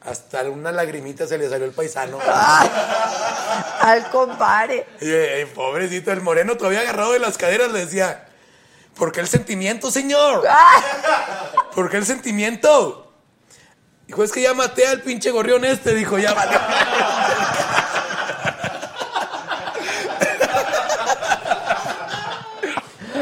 Hasta 0.00 0.42
una 0.44 0.72
lagrimita 0.72 1.26
se 1.26 1.36
le 1.36 1.48
salió 1.48 1.66
el 1.66 1.72
paisano. 1.72 2.18
Al 3.80 4.08
compare. 4.10 4.86
Y, 5.00 5.10
eh, 5.10 5.46
pobrecito, 5.54 6.12
el 6.12 6.22
moreno 6.22 6.56
todavía 6.56 6.80
agarrado 6.80 7.12
de 7.12 7.18
las 7.18 7.36
caderas 7.36 7.70
le 7.72 7.84
decía, 7.84 8.26
¿por 8.96 9.12
qué 9.12 9.20
el 9.20 9.28
sentimiento, 9.28 9.90
señor? 9.90 10.42
¿Por 11.74 11.90
qué 11.90 11.98
el 11.98 12.06
sentimiento? 12.06 13.12
Dijo, 14.06 14.24
es 14.24 14.32
que 14.32 14.40
ya 14.42 14.54
maté 14.54 14.86
al 14.86 15.02
pinche 15.02 15.30
gorrión 15.30 15.64
este, 15.64 15.94
dijo, 15.94 16.18
ya 16.18 16.34
vale. 16.34 16.56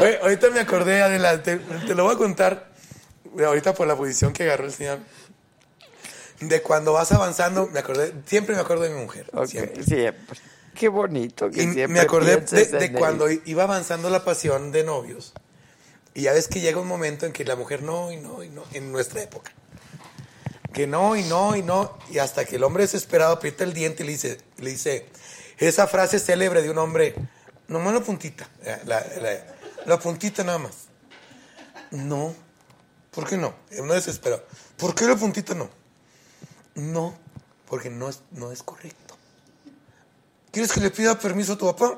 Oye, 0.01 0.19
ahorita 0.21 0.49
me 0.49 0.61
acordé, 0.61 1.03
adelante, 1.03 1.57
te 1.57 1.93
lo 1.93 2.05
voy 2.05 2.15
a 2.15 2.17
contar, 2.17 2.69
ahorita 3.37 3.73
por 3.73 3.85
la 3.85 3.97
posición 3.97 4.31
que 4.31 4.43
agarró 4.43 4.63
el 4.63 4.71
señor, 4.71 4.99
de 6.41 6.61
cuando 6.61 6.93
vas 6.93 7.11
avanzando, 7.11 7.67
me 7.67 7.79
acordé, 7.79 8.13
siempre 8.25 8.55
me 8.55 8.61
acuerdo 8.61 8.83
de 8.83 8.89
mi 8.91 9.01
mujer, 9.01 9.29
Ok, 9.33 9.45
siempre. 9.47 9.83
siempre. 9.83 10.39
Qué 10.73 10.87
bonito 10.87 11.49
que 11.49 11.57
Y 11.57 11.63
siempre 11.63 11.87
me 11.87 11.99
acordé 11.99 12.37
de, 12.37 12.93
cuando 12.93 13.27
él. 13.27 13.41
iba 13.45 13.63
avanzando 13.63 14.09
la 14.09 14.23
pasión 14.23 14.71
de 14.71 14.83
novios. 14.83 15.33
Y 16.13 16.21
ya 16.23 16.33
ves 16.33 16.47
que 16.47 16.61
llega 16.61 16.79
un 16.79 16.87
momento 16.87 17.25
en 17.25 17.33
que 17.33 17.43
la 17.43 17.55
mujer 17.55 17.83
no 17.83 18.11
y 18.11 18.17
no 18.17 18.43
y 18.43 18.49
no, 18.49 18.63
en 18.73 18.91
nuestra 18.91 19.21
época. 19.21 19.51
Que 20.73 20.87
no 20.87 21.15
y 21.17 21.23
no 21.23 21.55
y 21.55 21.63
no. 21.63 21.97
Y 22.11 22.19
hasta 22.19 22.45
que 22.45 22.55
el 22.55 22.63
hombre 22.63 22.83
desesperado 22.83 23.33
aprieta 23.33 23.63
el 23.63 23.73
diente 23.73 24.03
y 24.03 24.05
le 24.05 24.11
dice, 24.13 24.37
le 24.57 24.69
dice 24.69 25.07
esa 25.57 25.87
frase 25.87 26.19
célebre 26.19 26.61
de 26.61 26.69
un 26.69 26.77
hombre, 26.77 27.15
nomás 27.67 27.93
la 27.93 27.99
puntita, 27.99 28.49
eh, 28.63 28.77
la, 28.85 29.05
la- 29.21 29.55
la 29.85 29.99
puntita 29.99 30.43
nada 30.43 30.59
más. 30.59 30.73
No. 31.91 32.33
¿Por 33.11 33.27
qué 33.27 33.37
no? 33.37 33.53
Uno 33.79 33.93
desesperado. 33.93 34.45
¿Por 34.77 34.93
qué 34.95 35.05
la 35.05 35.15
puntita 35.15 35.53
no? 35.55 35.69
No, 36.79 37.17
porque 37.67 37.89
no 37.89 38.09
es, 38.09 38.21
no 38.31 38.51
es 38.51 38.63
correcto. 38.63 39.17
¿Quieres 40.51 40.71
que 40.71 40.79
le 40.79 40.89
pida 40.89 41.17
permiso 41.19 41.53
a 41.53 41.57
tu 41.57 41.65
papá? 41.73 41.97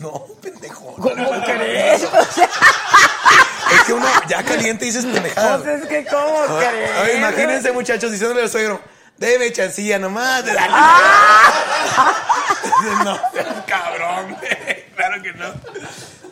No, 0.00 0.24
pendejo. 0.42 0.94
¿Cómo 0.94 1.44
crees? 1.44 2.02
Es 2.02 3.82
que 3.86 3.92
uno 3.92 4.06
ya 4.28 4.42
caliente 4.44 4.84
dices 4.84 5.04
pendejadas. 5.04 5.62
Pues 5.62 5.82
es 5.82 5.88
que, 5.88 6.04
¿cómo 6.06 6.58
Ay, 6.58 6.66
crees? 6.68 6.90
ay, 6.96 7.16
imagínense, 7.18 7.72
muchachos, 7.72 8.10
diciéndole 8.12 8.42
al 8.42 8.50
suegro, 8.50 8.80
debe 9.16 9.52
chancilla 9.52 9.98
nomás. 9.98 10.44
de 10.44 10.52
darle". 10.54 10.76
No, 13.04 13.18
seas 13.32 13.64
cabrón. 13.66 14.36
güey. 14.38 14.84
Claro 14.94 15.22
que 15.22 15.32
no. 15.32 15.46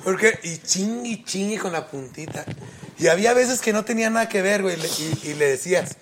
Porque, 0.05 0.39
y 0.43 0.59
ching 0.59 1.05
y 1.07 1.25
chingue 1.25 1.59
con 1.59 1.73
la 1.73 1.87
puntita. 1.87 2.45
Y 2.99 3.09
había 3.09 3.33
veces 3.33 3.61
que 3.61 3.73
no 3.73 3.85
tenía 3.85 4.11
nada 4.11 4.29
que 4.29 4.43
ver, 4.43 4.63
güey. 4.63 4.77
y 5.23 5.35
le 5.35 5.47
decías, 5.49 5.97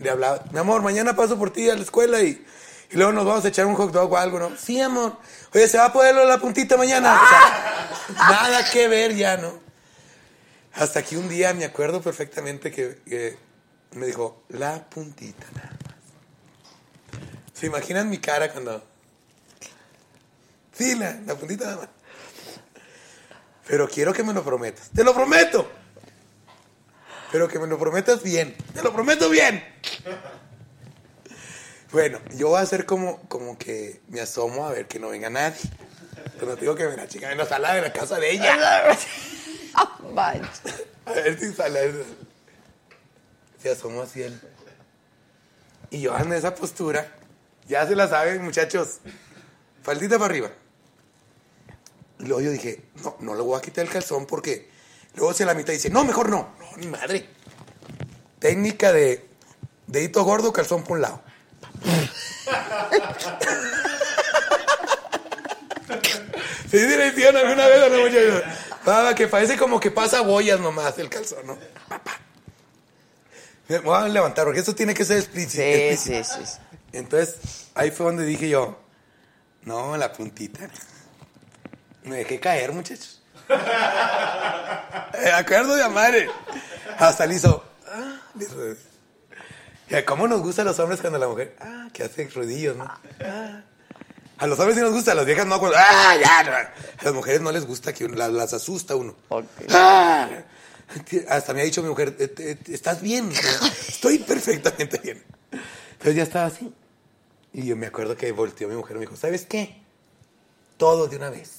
le 0.00 0.10
hablaba, 0.10 0.44
mi 0.52 0.58
amor, 0.58 0.82
mañana 0.82 1.14
paso 1.14 1.38
por 1.38 1.52
ti 1.52 1.68
a 1.68 1.74
la 1.74 1.82
escuela 1.82 2.20
y, 2.20 2.44
luego 2.92 3.12
nos 3.12 3.24
vamos 3.24 3.44
a 3.44 3.48
echar 3.48 3.66
un 3.66 3.74
hot 3.74 3.92
dog 3.92 4.12
o 4.12 4.16
algo, 4.16 4.38
¿no? 4.38 4.56
Sí, 4.56 4.80
amor. 4.80 5.16
Oye, 5.54 5.68
¿se 5.68 5.78
va 5.78 5.86
a 5.86 5.92
poder 5.92 6.14
la 6.14 6.38
puntita 6.38 6.76
mañana? 6.76 7.14
O 7.14 7.28
sea, 7.28 8.14
nada 8.30 8.70
que 8.70 8.88
ver 8.88 9.14
ya, 9.14 9.36
¿no? 9.36 9.60
Hasta 10.74 11.02
que 11.02 11.16
un 11.16 11.28
día 11.28 11.52
me 11.54 11.64
acuerdo 11.64 12.00
perfectamente 12.00 12.70
que, 12.70 13.00
que 13.04 13.38
me 13.92 14.06
dijo, 14.06 14.44
la 14.48 14.84
puntita 14.88 15.46
nada 15.54 15.70
más. 15.84 15.94
¿Se 17.52 17.66
imaginan 17.66 18.08
mi 18.08 18.18
cara 18.18 18.50
cuando... 18.50 18.82
Sí, 20.72 20.94
la, 20.96 21.20
la 21.26 21.34
puntita 21.34 21.64
nada 21.66 21.76
más. 21.76 21.88
Pero 23.66 23.88
quiero 23.88 24.12
que 24.12 24.22
me 24.22 24.32
lo 24.32 24.42
prometas. 24.42 24.90
¡Te 24.90 25.04
lo 25.04 25.14
prometo! 25.14 25.81
Pero 27.32 27.48
que 27.48 27.58
me 27.58 27.66
lo 27.66 27.78
prometas 27.78 28.22
bien. 28.22 28.54
¡Te 28.74 28.82
lo 28.82 28.92
prometo 28.92 29.30
bien! 29.30 29.64
Bueno, 31.90 32.20
yo 32.36 32.48
voy 32.48 32.58
a 32.58 32.60
hacer 32.60 32.86
como, 32.86 33.20
como 33.28 33.58
que 33.58 34.00
me 34.08 34.20
asomo 34.20 34.66
a 34.66 34.72
ver 34.72 34.86
que 34.86 34.98
no 34.98 35.08
venga 35.08 35.30
nadie. 35.30 35.58
Cuando 36.36 36.54
te 36.54 36.62
digo 36.62 36.74
que 36.74 36.84
la 36.84 37.08
chica 37.08 37.32
en 37.32 37.38
la 37.38 37.46
sala 37.46 37.74
de 37.74 37.82
la 37.82 37.92
casa 37.92 38.18
de 38.18 38.32
ella. 38.32 38.56
Manches. 40.14 40.84
A 41.06 41.12
ver 41.12 41.38
si 41.38 41.52
sale. 41.52 41.92
Se 43.62 43.70
asomó 43.70 44.02
así 44.02 44.22
él. 44.22 44.40
Y 45.90 46.00
yo 46.02 46.14
ando 46.14 46.34
en 46.34 46.38
esa 46.38 46.54
postura. 46.54 47.16
Ya 47.66 47.86
se 47.86 47.96
la 47.96 48.08
saben, 48.08 48.42
muchachos. 48.42 48.98
Faldita 49.82 50.18
para 50.18 50.26
arriba. 50.26 50.50
Y 52.18 52.24
luego 52.24 52.40
yo 52.40 52.50
dije, 52.50 52.82
no, 53.02 53.16
no 53.20 53.34
le 53.34 53.42
voy 53.42 53.58
a 53.58 53.62
quitar 53.62 53.84
el 53.84 53.90
calzón 53.90 54.26
porque 54.26 54.70
luego 55.14 55.32
se 55.32 55.44
la 55.44 55.54
mitad 55.54 55.72
dice, 55.72 55.90
no, 55.90 56.04
mejor 56.04 56.28
no. 56.28 56.54
No, 56.72 56.78
ni 56.78 56.86
madre. 56.86 57.28
Técnica 58.38 58.92
de 58.92 59.28
dedito 59.86 60.24
gordo, 60.24 60.52
calzón 60.52 60.82
por 60.82 60.96
un 60.96 61.02
lado. 61.02 61.22
¿Sí 66.70 66.78
dirección 66.78 67.36
alguna 67.36 67.66
vez 67.66 67.82
o 67.82 67.88
no, 67.90 67.98
muchachos? 67.98 68.42
Va, 68.88 69.14
que 69.14 69.28
parece 69.28 69.58
como 69.58 69.78
que 69.78 69.90
pasa 69.90 70.22
boyas 70.22 70.58
nomás 70.58 70.98
el 70.98 71.10
calzón, 71.10 71.46
¿no? 71.46 71.58
Papá. 71.88 72.18
Me 73.68 73.78
voy 73.78 73.96
a 73.96 74.08
levantar 74.08 74.44
porque 74.44 74.60
esto 74.60 74.74
tiene 74.74 74.94
que 74.94 75.04
ser 75.04 75.18
explícito. 75.18 75.62
Sí, 75.62 75.96
sí, 75.96 76.24
sí. 76.24 76.40
Entonces, 76.92 77.68
ahí 77.74 77.90
fue 77.90 78.06
donde 78.06 78.24
dije 78.24 78.48
yo, 78.48 78.78
no, 79.64 79.96
la 79.96 80.12
puntita. 80.12 80.68
Me 82.04 82.16
dejé 82.16 82.40
caer, 82.40 82.72
muchachos. 82.72 83.22
Me 83.48 85.30
acuerdo 85.30 85.76
de 85.76 85.88
madre. 85.88 86.28
Hasta 87.08 87.26
le 87.26 87.34
hizo, 87.34 87.62
ah, 87.88 88.20
¿Cómo 90.06 90.28
nos 90.28 90.40
gusta 90.40 90.62
a 90.62 90.64
los 90.64 90.78
hombres 90.78 91.00
cuando 91.00 91.18
la 91.18 91.28
mujer, 91.28 91.56
ah, 91.60 91.88
que 91.92 92.04
hace 92.04 92.28
rodillos, 92.28 92.76
¿no? 92.76 92.84
Ah. 92.84 93.62
A 94.38 94.46
los 94.46 94.58
hombres 94.58 94.76
sí 94.76 94.82
nos 94.82 94.92
gusta, 94.92 95.12
a 95.12 95.14
las 95.16 95.26
viejas 95.26 95.46
no, 95.46 95.58
cuando, 95.58 95.76
ah, 95.78 96.14
ya, 96.16 96.42
no. 96.44 96.52
A 96.52 97.04
las 97.04 97.12
mujeres 97.14 97.40
no 97.40 97.50
les 97.52 97.66
gusta 97.66 97.92
que 97.92 98.04
uno- 98.04 98.14
las, 98.16 98.32
las 98.32 98.52
asusta 98.54 98.94
uno. 98.96 99.14
Ah. 99.70 100.28
Hasta 101.28 101.52
me 101.54 101.62
ha 101.62 101.64
dicho 101.64 101.82
mi 101.82 101.88
mujer, 101.88 102.14
"Eh, 102.18 102.32
eh, 102.38 102.58
¿estás 102.68 103.00
bien? 103.02 103.30
Estoy 103.88 104.18
perfectamente 104.18 104.98
bien. 104.98 105.22
Entonces 105.92 106.14
ya 106.16 106.22
estaba 106.22 106.46
así. 106.46 106.72
Y 107.52 107.66
yo 107.66 107.76
me 107.76 107.86
acuerdo 107.86 108.16
que 108.16 108.30
volteó 108.32 108.68
mi 108.68 108.76
mujer 108.76 108.96
y 108.96 109.00
me 109.00 109.06
dijo, 109.06 109.16
¿sabes 109.16 109.44
qué? 109.44 109.82
Todo 110.76 111.06
de 111.08 111.16
una 111.16 111.30
vez. 111.30 111.50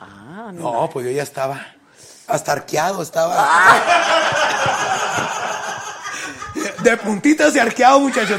Ah, 0.00 0.50
no. 0.54 0.72
No, 0.72 0.90
pues 0.90 1.04
yo 1.06 1.12
ya 1.12 1.22
estaba 1.22 1.74
hasta 2.28 2.52
arqueado, 2.52 3.02
estaba. 3.02 3.34
De 6.82 6.96
puntitas 6.96 7.54
y 7.56 7.58
arqueado, 7.58 8.00
muchacho. 8.00 8.38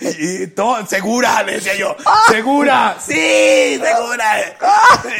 Y, 0.00 0.42
y 0.42 0.46
todo, 0.48 0.84
segura, 0.86 1.42
le 1.42 1.54
decía 1.54 1.74
yo. 1.74 1.96
Segura, 2.28 2.96
sí, 3.00 3.80
segura. 3.82 4.56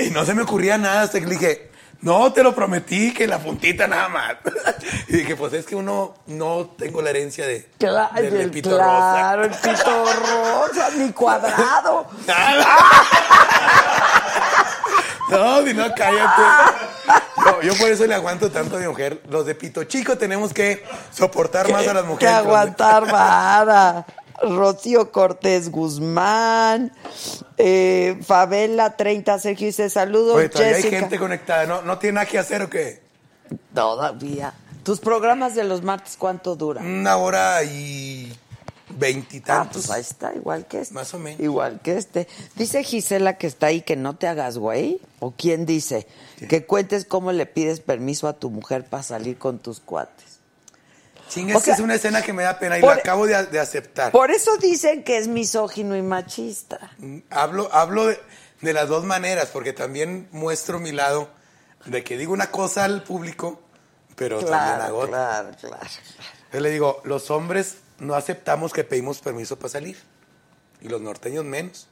Y 0.01 0.11
no 0.11 0.25
se 0.25 0.35
me 0.35 0.43
ocurría 0.43 0.79
nada 0.79 1.03
hasta 1.03 1.21
que 1.21 1.27
le 1.27 1.37
dije, 1.37 1.71
no, 2.03 2.33
te 2.33 2.43
lo 2.43 2.55
prometí, 2.55 3.13
que 3.13 3.27
la 3.27 3.39
puntita 3.39 3.87
nada 3.87 4.09
más. 4.09 4.37
Y 5.09 5.19
dije, 5.19 5.37
pues 5.37 5.53
es 5.53 5.67
que 5.67 5.75
uno 5.75 6.15
no 6.27 6.71
tengo 6.79 7.03
la 7.03 7.11
herencia 7.11 7.47
de, 7.47 7.69
Claro, 7.79 8.15
del 8.15 8.37
el, 8.37 8.51
pito 8.51 8.71
claro, 8.71 9.45
el 9.45 9.51
pito 9.51 10.05
rosa, 10.05 10.91
ni 10.97 11.13
cuadrado. 11.13 12.07
No, 15.31 15.65
si 15.67 15.75
no, 15.75 15.85
cállate. 15.95 16.43
No, 17.45 17.63
yo 17.63 17.75
por 17.77 17.91
eso 17.91 18.07
le 18.07 18.15
aguanto 18.15 18.51
tanto 18.51 18.77
a 18.77 18.81
mi 18.81 18.87
mujer. 18.87 19.21
Los 19.29 19.47
de 19.47 19.55
pito 19.55 19.85
chico 19.85 20.17
tenemos 20.19 20.53
que 20.53 20.85
soportar 21.13 21.71
más 21.71 21.87
a 21.87 21.93
las 21.95 22.03
Que 22.05 22.09
mujeres. 22.09 22.35
aguantar 22.35 23.11
vara. 23.11 24.07
Rocío 24.43 25.11
Cortés 25.13 25.71
Guzmán, 25.71 26.93
eh, 27.57 28.19
Favela 28.27 28.95
30, 28.95 29.39
Sergio 29.39 29.67
dice 29.67 29.89
saludos. 29.89 30.37
Oye, 30.37 30.51
todavía 30.51 30.77
hay 30.77 30.83
Jessica. 30.83 31.01
gente 31.01 31.19
conectada. 31.19 31.65
¿No, 31.65 31.81
¿No 31.81 31.99
tiene 31.99 32.17
nada 32.17 32.27
que 32.27 32.39
hacer 32.39 32.61
o 32.63 32.69
qué? 32.69 33.01
Todavía. 33.75 34.53
¿Tus 34.83 35.01
programas 35.01 35.55
de 35.55 35.65
los 35.65 35.83
martes 35.83 36.17
cuánto 36.19 36.55
duran? 36.55 36.85
Una 36.87 37.17
hora 37.17 37.63
y 37.65 38.31
Ah, 38.89 38.93
veintitantos. 38.99 39.87
pues 39.87 39.91
ahí 39.91 40.01
está, 40.01 40.33
igual 40.35 40.67
que 40.67 40.81
este. 40.81 40.95
Más 40.95 41.13
o 41.15 41.19
menos. 41.19 41.41
Igual 41.41 41.81
que 41.83 41.97
este. 41.97 42.29
Dice 42.55 42.85
Gisela 42.85 43.37
que 43.37 43.47
está 43.49 43.67
ahí 43.67 43.81
que 43.83 43.97
no 43.97 44.17
te 44.17 44.29
hagas 44.29 44.59
güey. 44.59 45.01
¿O 45.19 45.33
quién 45.33 45.67
dice? 45.67 46.07
Que 46.49 46.65
cuentes 46.67 47.05
cómo 47.05 47.33
le 47.33 47.47
pides 47.47 47.81
permiso 47.81 48.29
a 48.29 48.35
tu 48.35 48.51
mujer 48.51 48.85
para 48.85 49.03
salir 49.03 49.39
con 49.39 49.59
tus 49.59 49.81
cuates. 49.81 50.39
Chinga, 51.29 51.57
O 51.57 51.59
es 51.59 51.65
que 51.65 51.71
sea, 51.71 51.75
es 51.75 51.81
una 51.81 51.95
escena 51.97 52.23
que 52.23 52.33
me 52.33 52.45
da 52.45 52.59
pena 52.61 52.79
y 52.79 52.81
por- 52.81 52.91
la 52.95 53.01
acabo 53.01 53.27
de, 53.27 53.47
de 53.47 53.59
aceptar. 53.59 54.13
Por 54.13 54.31
eso 54.31 54.57
dicen 54.59 55.03
que 55.03 55.19
es 55.19 55.27
misógino 55.27 55.97
y 55.97 56.03
machista. 56.03 56.93
Hablo, 57.31 57.69
hablo 57.73 58.07
de, 58.07 58.21
de 58.61 58.73
las 58.73 58.89
dos 58.89 59.03
maneras, 59.05 59.49
porque 59.53 59.73
también 59.73 60.29
muestro 60.31 60.79
mi 60.79 60.93
lado 60.93 61.29
de 61.87 62.05
que 62.05 62.17
digo 62.17 62.33
una 62.33 62.53
cosa 62.53 62.85
al 62.85 63.03
público, 63.03 63.61
pero 64.15 64.37
también 64.39 64.59
Claro, 64.59 64.83
hago 64.85 64.99
otra. 64.99 65.09
claro, 65.11 65.51
claro. 65.61 65.87
Yo 66.53 66.61
le 66.61 66.71
digo, 66.71 67.01
los 67.05 67.29
hombres 67.33 67.79
no 67.99 68.15
aceptamos 68.15 68.73
que 68.73 68.85
pedimos 68.85 69.21
permiso 69.21 69.57
para 69.59 69.69
salir. 69.71 69.97
Y 70.81 70.89
los 70.89 71.01
norteños 71.01 71.45
menos. 71.45 71.89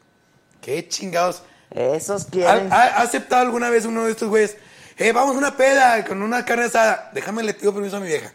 ¿Qué 0.61 0.87
chingados? 0.89 1.43
Esos 1.71 2.27
¿Ha, 2.27 2.31
quieren. 2.31 2.73
ha- 2.73 2.83
ha 2.99 3.03
aceptado 3.03 3.43
alguna 3.43 3.71
vez 3.71 3.85
uno 3.87 4.05
de 4.05 4.13
estos 4.13 4.29
güeyes? 4.29 4.57
eh, 4.97 5.13
vamos 5.13 5.35
a 5.35 5.39
una 5.39 5.57
peda 5.57 6.05
con 6.05 6.23
una 6.23 6.45
carne 6.45 6.67
asada. 6.67 7.11
Déjame 7.13 7.43
le 7.43 7.55
pido 7.55 7.73
permiso 7.75 7.97
a 7.97 8.01
mi 8.01 8.07
vieja. 8.07 8.33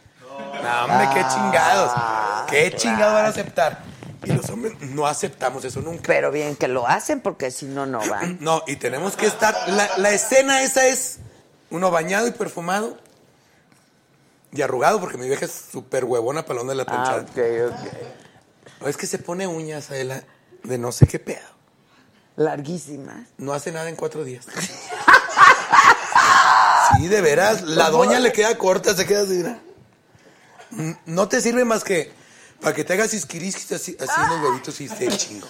No, 0.61 0.85
hombre, 0.85 1.07
qué 1.13 1.21
chingados. 1.33 1.91
Qué 2.49 2.73
chingados 2.75 3.13
van 3.13 3.25
a 3.25 3.29
aceptar. 3.29 3.79
Y 4.25 4.33
los 4.33 4.49
hombres 4.49 4.73
no 4.81 5.07
aceptamos 5.07 5.63
eso 5.63 5.79
nunca. 5.81 6.03
Pero 6.07 6.31
bien 6.31 6.55
que 6.57 6.67
lo 6.67 6.85
hacen 6.87 7.21
porque 7.21 7.51
si 7.51 7.65
no, 7.65 7.85
no 7.85 7.99
van. 8.09 8.37
No, 8.41 8.63
y 8.67 8.75
tenemos 8.75 9.15
que 9.15 9.27
estar. 9.27 9.55
La, 9.69 9.89
la 9.97 10.11
escena 10.11 10.61
esa 10.63 10.85
es 10.87 11.19
uno 11.69 11.91
bañado 11.91 12.27
y 12.27 12.31
perfumado 12.31 12.97
y 14.51 14.61
arrugado, 14.61 14.99
porque 14.99 15.17
mi 15.17 15.27
vieja 15.27 15.45
es 15.45 15.51
súper 15.71 16.05
huevona 16.05 16.45
para 16.45 16.63
de 16.63 16.75
la 16.75 16.83
Ah, 16.83 16.85
planchada. 16.85 17.21
ok, 17.21 17.73
ok. 18.81 18.87
Es 18.87 18.97
que 18.97 19.07
se 19.07 19.17
pone 19.19 19.45
uñas 19.47 19.91
a 19.91 19.97
ella 19.97 20.23
de 20.63 20.77
no 20.77 20.91
sé 20.91 21.05
qué 21.07 21.19
pedo. 21.19 21.47
Larguísimas. 22.35 23.27
No 23.37 23.53
hace 23.53 23.71
nada 23.71 23.89
en 23.89 23.95
cuatro 23.95 24.23
días. 24.23 24.45
Sí, 26.97 27.07
de 27.07 27.21
veras. 27.21 27.61
La 27.63 27.89
doña 27.89 28.19
le 28.19 28.31
queda 28.31 28.57
corta, 28.57 28.95
se 28.95 29.05
queda 29.05 29.21
así. 29.21 29.33
mira. 29.33 29.59
Mm, 30.71 30.91
No 31.05 31.27
te 31.27 31.41
sirve 31.41 31.65
más 31.65 31.83
que 31.83 32.11
para 32.61 32.75
que 32.75 32.83
te 32.83 32.93
hagas 32.93 33.13
isquirisquis 33.13 33.71
así, 33.71 33.95
así 33.99 34.11
unos 34.21 34.43
huevitos 34.43 34.81
y 34.81 34.87
se 34.89 35.07
chingo. 35.17 35.47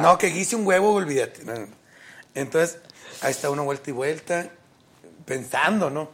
No, 0.00 0.16
que 0.18 0.28
guise 0.28 0.56
un 0.56 0.66
huevo, 0.66 0.92
olvídate. 0.94 1.44
No, 1.44 1.54
no, 1.54 1.60
no. 1.66 1.74
Entonces, 2.34 2.78
ahí 3.22 3.30
está 3.30 3.50
uno 3.50 3.64
vuelta 3.64 3.90
y 3.90 3.92
vuelta, 3.92 4.48
pensando, 5.24 5.90
¿no? 5.90 6.10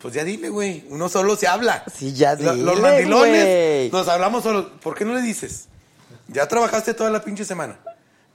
Pues 0.00 0.14
ya 0.14 0.24
dile, 0.24 0.48
güey. 0.48 0.84
Uno 0.90 1.08
solo 1.08 1.36
se 1.36 1.46
habla. 1.48 1.84
Sí, 1.94 2.12
ya 2.12 2.36
dile, 2.36 2.54
Los 2.56 2.80
mandilones 2.80 3.44
güey. 3.44 3.90
nos 3.90 4.08
hablamos 4.08 4.42
solos. 4.42 4.66
¿Por 4.82 4.94
qué 4.96 5.04
no 5.04 5.14
le 5.14 5.22
dices? 5.22 5.66
Ya 6.28 6.46
trabajaste 6.48 6.94
toda 6.94 7.10
la 7.10 7.22
pinche 7.22 7.44
semana. 7.44 7.78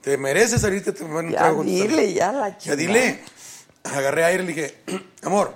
Te 0.00 0.16
mereces 0.16 0.60
salirte 0.62 0.90
a 0.90 0.94
tomar 0.94 1.24
un 1.24 1.30
Ya 1.30 1.38
trago 1.38 1.62
dile, 1.62 2.12
ya 2.12 2.32
la 2.32 2.48
Ya 2.50 2.58
chingada. 2.58 2.76
dile. 2.76 3.24
Agarré 3.84 4.24
aire 4.24 4.42
y 4.44 4.46
le 4.46 4.52
dije, 4.54 4.82
amor, 5.22 5.54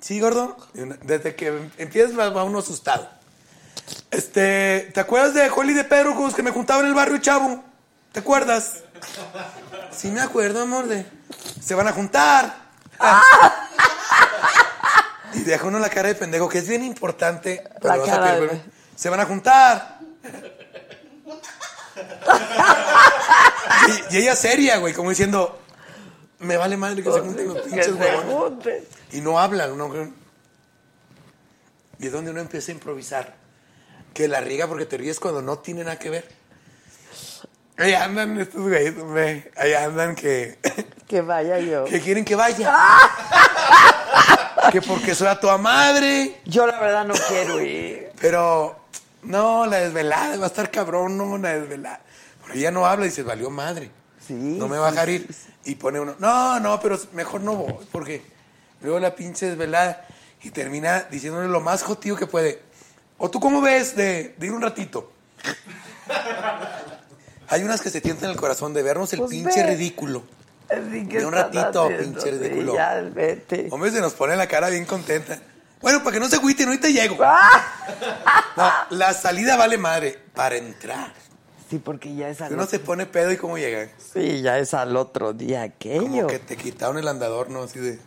¿sí, 0.00 0.20
gordo? 0.20 0.56
Desde 1.02 1.34
que 1.34 1.70
empiezas 1.78 2.16
va 2.18 2.44
uno 2.44 2.58
asustado. 2.58 3.08
Este, 4.10 4.90
¿te 4.94 5.00
acuerdas 5.00 5.34
de 5.34 5.48
Joli 5.48 5.74
de 5.74 5.84
Pedro 5.84 6.14
que 6.34 6.42
me 6.42 6.50
juntaba 6.50 6.80
en 6.80 6.86
el 6.86 6.94
barrio 6.94 7.18
Chavo? 7.18 7.62
¿Te 8.12 8.20
acuerdas? 8.20 8.78
Sí 9.90 10.08
me 10.10 10.20
acuerdo, 10.20 10.62
amor, 10.62 10.86
de... 10.86 11.04
Se 11.62 11.74
van 11.74 11.88
a 11.88 11.92
juntar. 11.92 12.70
Y 15.34 15.40
deja 15.40 15.66
uno 15.66 15.78
la 15.78 15.90
cara 15.90 16.08
de 16.08 16.14
pendejo, 16.14 16.48
que 16.48 16.58
es 16.58 16.68
bien 16.68 16.84
importante. 16.84 17.62
pero 17.80 17.96
La 17.96 18.02
a 18.02 18.06
cara 18.06 18.36
perder- 18.38 18.50
de- 18.50 18.60
Se 18.96 19.08
van 19.10 19.20
a 19.20 19.26
juntar. 19.26 19.98
y, 24.10 24.14
y 24.14 24.18
ella 24.18 24.36
seria, 24.36 24.76
güey, 24.78 24.94
como 24.94 25.10
diciendo, 25.10 25.58
me 26.40 26.56
vale 26.56 26.76
madre 26.76 27.02
que 27.02 27.12
se 27.12 27.20
junten 27.20 27.48
los 27.48 27.58
pinches 27.62 27.92
huevones. 27.92 28.84
Y 29.12 29.20
no 29.20 29.38
hablan. 29.38 29.72
Uno, 29.72 30.12
y 31.98 32.06
es 32.06 32.12
donde 32.12 32.30
uno 32.30 32.40
empieza 32.40 32.72
a 32.72 32.74
improvisar. 32.74 33.34
Que 34.14 34.26
la 34.26 34.40
riega 34.40 34.66
porque 34.66 34.86
te 34.86 34.96
ríes 34.96 35.20
cuando 35.20 35.40
no 35.42 35.58
tiene 35.60 35.84
nada 35.84 35.98
que 35.98 36.10
ver. 36.10 36.28
Ahí 37.76 37.94
andan 37.94 38.40
estos 38.40 38.60
güeyes. 38.62 38.94
Ahí 39.56 39.74
andan 39.74 40.14
que, 40.16 40.58
Que 41.06 41.20
vaya 41.20 41.58
yo. 41.60 41.84
que 41.90 42.00
quieren 42.00 42.24
que 42.24 42.34
vaya. 42.34 42.72
Que 44.72 44.82
porque 44.82 45.14
soy 45.14 45.28
a 45.28 45.38
toda 45.40 45.58
madre. 45.58 46.40
Yo 46.44 46.66
la 46.66 46.78
verdad 46.80 47.04
no 47.04 47.14
quiero 47.28 47.60
ir. 47.60 48.10
Pero, 48.20 48.78
no, 49.22 49.66
la 49.66 49.78
desvelada 49.78 50.36
va 50.36 50.44
a 50.44 50.48
estar 50.48 50.70
cabrón, 50.70 51.16
no, 51.16 51.38
la 51.38 51.54
desvelada. 51.58 52.00
Porque 52.42 52.58
ella 52.58 52.70
no 52.70 52.86
habla 52.86 53.06
y 53.06 53.10
se 53.10 53.22
valió 53.22 53.50
madre. 53.50 53.90
Sí, 54.26 54.34
No 54.34 54.68
me 54.68 54.78
va 54.78 54.88
a 54.88 54.90
dejar 54.92 55.08
sí, 55.08 55.12
ir. 55.14 55.28
Y 55.64 55.74
pone 55.76 56.00
uno, 56.00 56.14
no, 56.18 56.58
no, 56.60 56.80
pero 56.80 56.98
mejor 57.12 57.40
no 57.42 57.54
voy, 57.54 57.74
porque 57.92 58.22
luego 58.80 58.98
la 58.98 59.14
pinche 59.14 59.46
desvelada 59.46 60.06
y 60.42 60.50
termina 60.50 61.00
diciéndole 61.10 61.48
lo 61.48 61.60
más 61.60 61.82
jotío 61.82 62.16
que 62.16 62.26
puede. 62.26 62.62
¿O 63.18 63.30
tú 63.30 63.40
cómo 63.40 63.60
ves 63.60 63.94
de, 63.96 64.34
de 64.38 64.46
ir 64.46 64.52
un 64.52 64.62
ratito? 64.62 65.12
Hay 67.48 67.62
unas 67.64 67.80
que 67.80 67.90
se 67.90 68.00
tientan 68.00 68.30
el 68.30 68.36
corazón 68.36 68.72
de 68.72 68.82
vernos 68.82 69.12
el 69.12 69.20
Pues 69.20 69.30
pinche 69.32 69.62
ve. 69.62 69.70
ridículo. 69.70 70.22
Así 70.70 71.06
que 71.08 71.18
De 71.18 71.26
un 71.26 71.32
ratito, 71.32 71.84
haciendo, 71.84 72.20
pinche 72.20 72.30
ridículo. 72.30 72.74
ya, 72.74 73.00
vete. 73.02 73.68
Hombre, 73.70 73.90
se 73.90 74.00
nos 74.00 74.14
pone 74.14 74.36
la 74.36 74.46
cara 74.46 74.68
bien 74.68 74.84
contenta. 74.86 75.38
Bueno, 75.80 76.00
para 76.04 76.12
que 76.14 76.20
no 76.20 76.28
se 76.28 76.36
agüiten, 76.36 76.68
ahorita 76.68 76.88
llego. 76.88 77.16
¡Ah! 77.24 78.86
No, 78.90 78.96
la 78.96 79.12
salida 79.14 79.56
vale 79.56 79.78
madre 79.78 80.18
para 80.34 80.56
entrar. 80.56 81.12
Sí, 81.70 81.78
porque 81.78 82.14
ya 82.14 82.28
es 82.28 82.40
al 82.40 82.52
Uno 82.52 82.64
otro, 82.64 82.70
se 82.70 82.78
pone 82.80 83.06
pedo 83.06 83.30
y 83.32 83.36
cómo 83.36 83.56
llegan. 83.56 83.90
sí, 84.12 84.42
ya 84.42 84.58
es 84.58 84.74
al 84.74 84.96
otro 84.96 85.32
día 85.32 85.62
aquello. 85.62 86.02
Como 86.02 86.26
que 86.26 86.38
te 86.40 86.56
quitaron 86.56 86.98
el 86.98 87.06
andador, 87.08 87.48
¿no? 87.48 87.62
Así 87.62 87.78
de... 87.78 87.98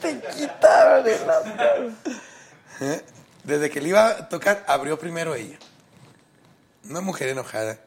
Te 0.00 0.20
quitaron 0.20 1.06
el 1.06 1.30
andar. 1.30 1.88
¿eh? 2.82 3.02
Desde 3.44 3.70
que 3.70 3.80
le 3.80 3.88
iba 3.88 4.08
a 4.08 4.28
tocar, 4.28 4.62
abrió 4.68 4.98
primero 4.98 5.34
ella. 5.34 5.58
Una 6.88 7.00
mujer 7.00 7.30
enojada. 7.30 7.78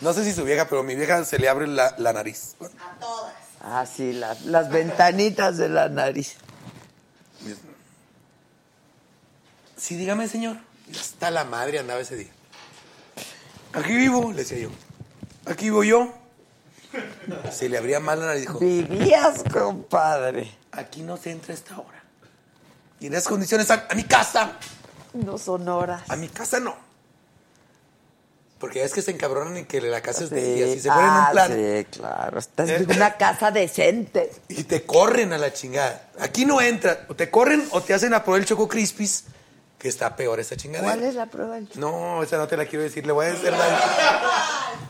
No 0.00 0.12
sé 0.14 0.24
si 0.24 0.32
su 0.32 0.44
vieja, 0.44 0.66
pero 0.68 0.82
mi 0.82 0.94
vieja 0.94 1.24
se 1.24 1.38
le 1.38 1.48
abre 1.48 1.66
la, 1.66 1.94
la 1.98 2.12
nariz. 2.14 2.54
A 2.60 2.98
todas. 2.98 3.34
Ah, 3.60 3.84
sí, 3.86 4.12
las, 4.12 4.44
las 4.44 4.70
ventanitas 4.70 5.56
de 5.56 5.68
la 5.68 5.88
nariz. 5.88 6.36
Sí, 9.76 9.96
dígame, 9.96 10.28
señor. 10.28 10.56
Hasta 10.98 11.30
la 11.30 11.44
madre 11.44 11.78
andaba 11.78 12.00
ese 12.00 12.16
día. 12.16 12.30
Aquí 13.72 13.94
vivo, 13.94 14.30
le 14.32 14.38
decía 14.38 14.58
yo. 14.58 14.70
Aquí 15.46 15.66
vivo 15.66 15.84
yo. 15.84 16.14
Se 17.52 17.68
le 17.68 17.78
abría 17.78 18.00
mal 18.00 18.18
la 18.20 18.26
nariz. 18.26 18.42
Dijo, 18.42 18.58
Vivías, 18.58 19.42
compadre. 19.52 20.56
aquí 20.72 21.02
no 21.02 21.16
se 21.16 21.30
entra 21.30 21.52
a 21.52 21.56
esta 21.56 21.78
hora. 21.78 22.02
Y 23.00 23.06
en 23.06 23.14
esas 23.14 23.28
condiciones, 23.28 23.70
a, 23.70 23.86
a 23.88 23.94
mi 23.94 24.04
casa. 24.04 24.52
No 25.12 25.38
son 25.38 25.68
horas. 25.68 26.02
A 26.08 26.16
mi 26.16 26.28
casa 26.28 26.58
no. 26.60 26.74
Porque 28.58 28.82
es 28.82 28.92
que 28.92 29.02
se 29.02 29.12
encabronan 29.12 29.56
y 29.58 29.64
que 29.64 29.80
la 29.80 30.00
casa 30.00 30.24
es 30.24 30.30
de 30.30 30.54
ellas. 30.54 30.76
Y 30.76 30.80
se 30.80 30.88
ponen 30.88 31.04
en 31.04 31.10
Ah, 31.10 31.24
un 31.26 31.32
plan. 31.32 31.52
Sí, 31.54 31.84
claro. 31.98 32.38
Estás 32.40 32.68
Eh. 32.68 32.76
en 32.76 32.90
una 32.96 33.16
casa 33.16 33.50
decente. 33.52 34.32
Y 34.48 34.64
te 34.64 34.84
corren 34.84 35.32
a 35.32 35.38
la 35.38 35.52
chingada. 35.52 36.08
Aquí 36.18 36.44
no 36.44 36.60
entra. 36.60 37.06
O 37.08 37.14
te 37.14 37.30
corren 37.30 37.64
o 37.70 37.80
te 37.82 37.94
hacen 37.94 38.14
a 38.14 38.24
por 38.24 38.36
el 38.38 38.44
Choco 38.44 38.66
Crispis, 38.66 39.24
que 39.78 39.86
está 39.88 40.16
peor 40.16 40.40
esa 40.40 40.56
chingadera. 40.56 40.92
¿Cuál 40.92 41.04
es 41.04 41.14
la 41.14 41.26
prueba 41.26 41.54
del 41.54 41.68
chico? 41.68 41.78
No, 41.80 42.22
esa 42.24 42.36
no 42.36 42.48
te 42.48 42.56
la 42.56 42.66
quiero 42.66 42.82
decir, 42.82 43.06
le 43.06 43.12
voy 43.12 43.26
a 43.26 43.28
decir 43.30 43.52
la... 43.52 43.58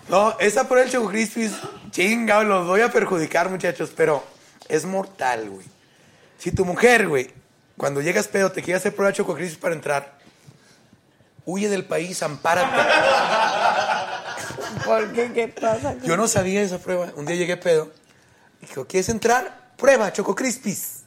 No, 0.09 0.35
esa 0.39 0.67
por 0.67 0.79
el 0.79 0.91
Choco 0.91 1.09
Crispis, 1.11 1.53
chinga, 1.91 2.43
los 2.45 2.67
voy 2.67 2.81
a 2.81 2.91
perjudicar, 2.91 3.51
muchachos, 3.51 3.93
pero 3.95 4.25
es 4.67 4.87
mortal, 4.87 5.51
güey. 5.51 5.67
Si 6.39 6.53
tu 6.53 6.65
mujer, 6.65 7.07
güey, 7.07 7.31
cuando 7.77 8.01
llegas 8.01 8.29
pedo, 8.29 8.51
te 8.51 8.63
quiere 8.63 8.79
hacer 8.79 8.95
prueba 8.95 9.11
de 9.11 9.17
Choco 9.19 9.35
Crispis 9.35 9.59
para 9.59 9.75
entrar, 9.75 10.17
huye 11.45 11.69
del 11.69 11.85
país, 11.85 12.23
ampárate. 12.23 12.77
¿Por 14.89 15.13
qué? 15.13 15.33
¿Qué 15.33 15.49
pasa? 15.49 15.97
Yo 16.03 16.17
no 16.17 16.27
sabía 16.29 16.63
esa 16.63 16.79
prueba. 16.79 17.13
Un 17.17 17.27
día 17.27 17.37
llegué 17.37 17.57
pedo. 17.57 17.93
Dijo, 18.61 18.87
¿quieres 18.87 19.09
entrar? 19.09 19.73
Prueba, 19.77 20.13
Choco 20.13 20.35
Crispis. 20.35 21.03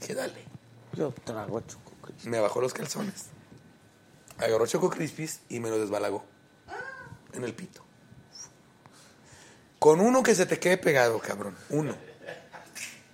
Dije, 0.00 0.14
dale. 0.14 0.44
Yo 0.92 1.12
trago 1.24 1.60
choco 1.62 1.92
Crispis. 2.02 2.26
Me 2.26 2.38
bajó 2.38 2.60
los 2.60 2.72
calzones. 2.72 3.24
Agarró 4.38 4.66
Choco 4.66 4.90
Crispis 4.90 5.40
y 5.48 5.58
me 5.60 5.70
lo 5.70 5.78
desbalagó. 5.78 6.24
En 7.32 7.44
el 7.44 7.54
pito. 7.54 7.82
Con 9.78 10.00
uno 10.00 10.22
que 10.22 10.34
se 10.34 10.46
te 10.46 10.58
quede 10.58 10.78
pegado, 10.78 11.18
cabrón. 11.18 11.56
Uno. 11.70 11.96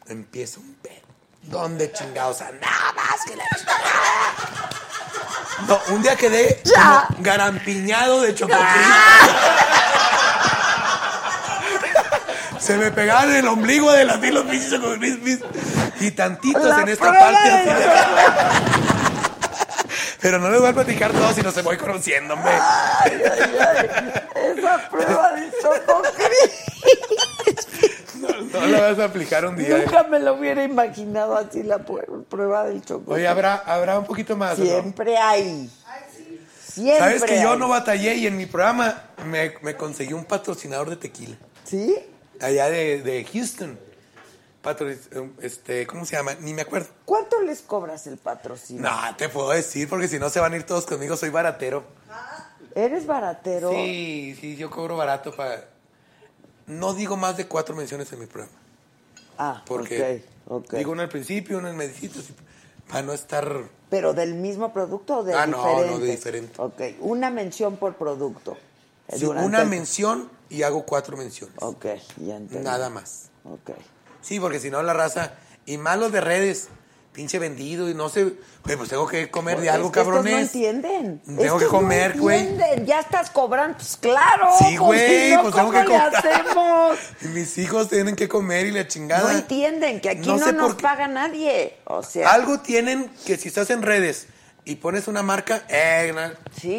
Empieza 0.06 0.60
un 0.60 0.74
pedo. 0.74 1.00
¿Dónde 1.42 1.92
chingados 1.92 2.40
andabas? 2.42 3.24
Que 3.26 3.36
la? 3.36 3.44
No, 5.66 5.80
un 5.94 6.02
día 6.02 6.16
quedé 6.16 6.60
Ya. 6.64 7.06
garampiñado 7.18 8.20
de 8.22 8.34
Choco 8.34 8.52
Crispis. 8.52 9.69
Se 12.60 12.76
me 12.76 12.90
pegaban 12.90 13.30
en 13.30 13.36
el 13.36 13.48
ombligo 13.48 13.90
de 13.92 14.04
las 14.04 14.20
los 14.20 14.44
pinches. 14.44 14.78
Y 16.00 16.10
tantitos 16.12 16.64
La 16.64 16.82
en 16.82 16.88
esta 16.88 17.12
parte. 17.12 17.48
de 17.48 17.54
así 17.54 17.68
de- 17.68 17.90
Pero 20.20 20.38
no 20.38 20.50
les 20.50 20.60
voy 20.60 20.68
a 20.68 20.72
platicar 20.74 21.12
todo 21.12 21.32
si 21.32 21.40
no 21.40 21.50
se 21.50 21.62
voy 21.62 21.78
conociendo, 21.78 22.34
hombre. 22.34 22.52
Ay, 22.52 23.22
ay, 23.24 23.40
ay. 23.58 23.88
Esa 24.58 24.88
prueba 24.90 25.32
de 25.32 25.50
choco 25.62 26.02
Crispis. 26.14 27.66
No 28.52 28.66
la 28.66 28.80
vas 28.90 28.98
a 28.98 29.04
aplicar 29.04 29.46
un 29.46 29.56
día. 29.56 29.78
Nunca 29.78 30.02
me 30.04 30.18
lo 30.20 30.34
hubiera 30.34 30.62
imaginado 30.62 31.36
así 31.36 31.62
la 31.62 31.78
prueba 31.78 32.64
del 32.64 32.82
choco. 32.84 33.14
Oye, 33.14 33.26
¿habrá, 33.26 33.54
habrá 33.54 33.98
un 33.98 34.04
poquito 34.04 34.36
más. 34.36 34.58
¿o 34.58 34.62
no? 34.62 34.66
Siempre 34.66 35.16
hay. 35.16 35.70
Siempre 36.70 36.98
¿Sabes 36.98 37.22
que 37.24 37.40
yo 37.40 37.56
no 37.56 37.68
batallé 37.68 38.14
y 38.16 38.26
en 38.26 38.36
mi 38.36 38.44
programa 38.46 39.04
me, 39.24 39.54
me 39.62 39.74
conseguí 39.76 40.12
un 40.12 40.26
patrocinador 40.26 40.90
de 40.90 40.96
tequila? 40.96 41.36
¿Sí? 41.64 41.96
Allá 42.40 42.70
de, 42.70 43.02
de 43.02 43.24
Houston. 43.24 43.78
Patro, 44.62 44.90
este, 45.40 45.86
¿cómo 45.86 46.04
se 46.04 46.16
llama? 46.16 46.34
Ni 46.40 46.52
me 46.52 46.62
acuerdo. 46.62 46.88
¿Cuánto 47.06 47.40
les 47.42 47.62
cobras 47.62 48.06
el 48.06 48.18
patrocinio? 48.18 48.82
No, 48.82 49.16
te 49.16 49.28
puedo 49.30 49.50
decir 49.50 49.88
porque 49.88 50.06
si 50.06 50.18
no 50.18 50.28
se 50.28 50.38
van 50.40 50.52
a 50.52 50.56
ir 50.56 50.64
todos 50.64 50.84
conmigo. 50.84 51.16
Soy 51.16 51.30
baratero. 51.30 51.82
¿Eres 52.74 53.06
baratero? 53.06 53.70
Sí, 53.70 54.36
sí, 54.40 54.56
yo 54.56 54.70
cobro 54.70 54.96
barato 54.96 55.34
para... 55.34 55.64
No 56.66 56.94
digo 56.94 57.16
más 57.16 57.36
de 57.36 57.46
cuatro 57.48 57.74
menciones 57.74 58.12
en 58.12 58.20
mi 58.20 58.26
programa. 58.26 58.56
Ah, 59.38 59.62
Porque 59.66 60.24
Ok. 60.46 60.74
Digo 60.74 60.92
uno 60.92 61.02
al 61.02 61.08
principio, 61.08 61.58
uno 61.58 61.68
en 61.68 61.76
medicitos, 61.76 62.26
para 62.88 63.02
no 63.02 63.12
estar... 63.12 63.62
¿Pero 63.88 64.12
del 64.12 64.34
mismo 64.34 64.72
producto 64.72 65.18
o 65.18 65.24
de 65.24 65.34
Ah, 65.34 65.46
no, 65.46 65.56
diferente? 65.58 65.90
no, 65.90 65.98
de 65.98 66.10
diferente. 66.10 66.52
Ok, 66.58 66.80
una 67.00 67.30
mención 67.30 67.76
por 67.76 67.94
producto. 67.94 68.56
Sí, 69.12 69.24
una 69.24 69.62
el- 69.62 69.68
mención 69.68 70.30
y 70.51 70.62
hago 70.62 70.85
cuatro 70.85 71.16
menciones. 71.16 71.56
Ok, 71.60 71.86
ya 72.18 72.36
entendí. 72.36 72.64
Nada 72.64 72.90
más. 72.90 73.31
Ok. 73.44 73.70
Sí, 74.20 74.39
porque 74.39 74.60
si 74.60 74.70
no 74.70 74.82
la 74.82 74.93
raza... 74.93 75.32
Y 75.66 75.77
malos 75.78 76.10
de 76.10 76.20
redes, 76.20 76.68
pinche 77.12 77.39
vendido 77.39 77.89
y 77.89 77.94
no 77.94 78.09
sé... 78.09 78.35
Pues 78.62 78.89
tengo 78.89 79.06
que 79.06 79.31
comer 79.31 79.59
de 79.60 79.68
Es 79.68 79.72
algo, 79.72 79.93
que 79.93 80.01
estos 80.01 80.12
cabrones. 80.14 80.32
no 80.35 80.40
entienden. 80.40 81.20
Tengo 81.20 81.43
Estos 81.43 81.62
que 81.62 81.68
comer, 81.68 82.16
no 82.16 82.22
güey. 82.22 82.40
entienden. 82.40 82.86
Ya 82.86 83.01
estás 83.01 83.31
cobrando, 83.31 83.77
pues 83.78 83.97
claro. 83.97 84.48
Sí, 84.59 84.77
pues, 84.77 84.81
güey, 84.81 85.32
no, 85.35 85.43
pues 85.43 85.55
tengo 85.55 85.68
¿cómo 85.72 85.81
que 85.81 85.86
comprar. 85.86 86.14
hacemos? 86.16 86.98
Mis 87.35 87.56
hijos 87.59 87.89
tienen 87.89 88.16
que 88.16 88.28
comer 88.28 88.66
y 88.66 88.72
la 88.72 88.86
chingada. 88.89 89.32
No 89.32 89.39
entienden 89.39 90.01
que 90.01 90.10
aquí 90.10 90.28
No 90.28 90.36
no, 90.39 90.47
sé 90.47 90.52
nos 90.52 90.74
paga 90.74 91.06
nadie. 91.09 91.77
O 91.85 92.02
sea, 92.02 92.32
Algo 92.32 92.60
tienen 92.60 93.09
que 93.24 93.36
si 93.36 93.48
estás 93.48 93.70
en 93.70 93.82
redes 93.82 94.27
y 94.64 94.77
pones 94.77 95.06
una 95.09 95.22
marca, 95.22 95.62
eh, 95.68 96.12
sí. 96.60 96.78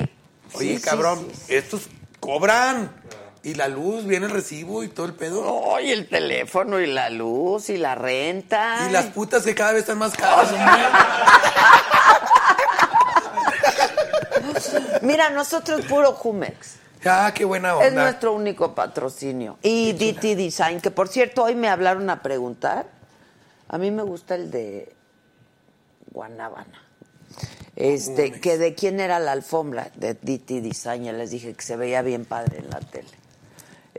oye, 0.54 0.74
sí, 0.74 0.78
sí, 0.78 0.82
cabrón, 0.84 1.28
sí, 1.32 1.42
sí. 1.48 1.56
estos 1.56 1.90
cobran. 2.20 3.01
Y 3.44 3.56
la 3.56 3.68
luz, 3.68 4.06
viene 4.06 4.28
el 4.28 4.32
recibo 4.32 4.84
y 4.84 4.88
todo 4.88 5.08
el 5.08 5.14
pedo. 5.14 5.76
Ay, 5.76 5.92
el 5.92 6.08
teléfono 6.08 6.80
y 6.80 6.86
la 6.86 7.10
luz 7.10 7.72
y 7.72 7.78
la 7.78 7.96
renta. 7.96 8.86
Y 8.88 8.92
las 8.92 9.08
putas 9.08 9.44
que 9.44 9.56
cada 9.56 9.72
vez 9.72 9.82
están 9.82 9.98
más 9.98 10.14
caras. 10.14 10.52
Mira, 15.02 15.32
nosotros 15.32 15.84
puro 15.88 16.14
Jumex. 16.14 16.76
Ah, 17.04 17.32
qué 17.34 17.46
buena 17.46 17.76
onda. 17.76 17.88
Es 17.88 17.94
nuestro 17.94 18.34
único 18.34 18.76
patrocinio. 18.76 19.58
Y 19.64 19.94
DT 19.94 20.36
Design, 20.36 20.80
que 20.80 20.92
por 20.92 21.08
cierto, 21.08 21.44
hoy 21.44 21.56
me 21.56 21.68
hablaron 21.68 22.12
a 22.12 22.22
preguntar. 22.22 22.86
A 23.70 23.80
mí 23.80 23.90
me 23.90 24.04
gusta 24.04 24.36
el 24.36 24.52
de 24.52 24.94
Guanábana. 26.12 26.84
Este, 27.76 28.28
Jumex. 28.28 28.42
que 28.42 28.58
de 28.60 28.76
quién 28.76 29.00
era 29.00 29.18
la 29.18 29.32
alfombra 29.32 29.90
de 29.96 30.14
DT 30.14 30.62
Design. 30.62 31.06
Ya 31.06 31.14
les 31.14 31.32
dije 31.32 31.56
que 31.56 31.64
se 31.64 31.76
veía 31.76 32.04
bien 32.04 32.26
padre 32.26 32.60
en 32.60 32.70
la 32.70 32.82
tele. 32.82 33.21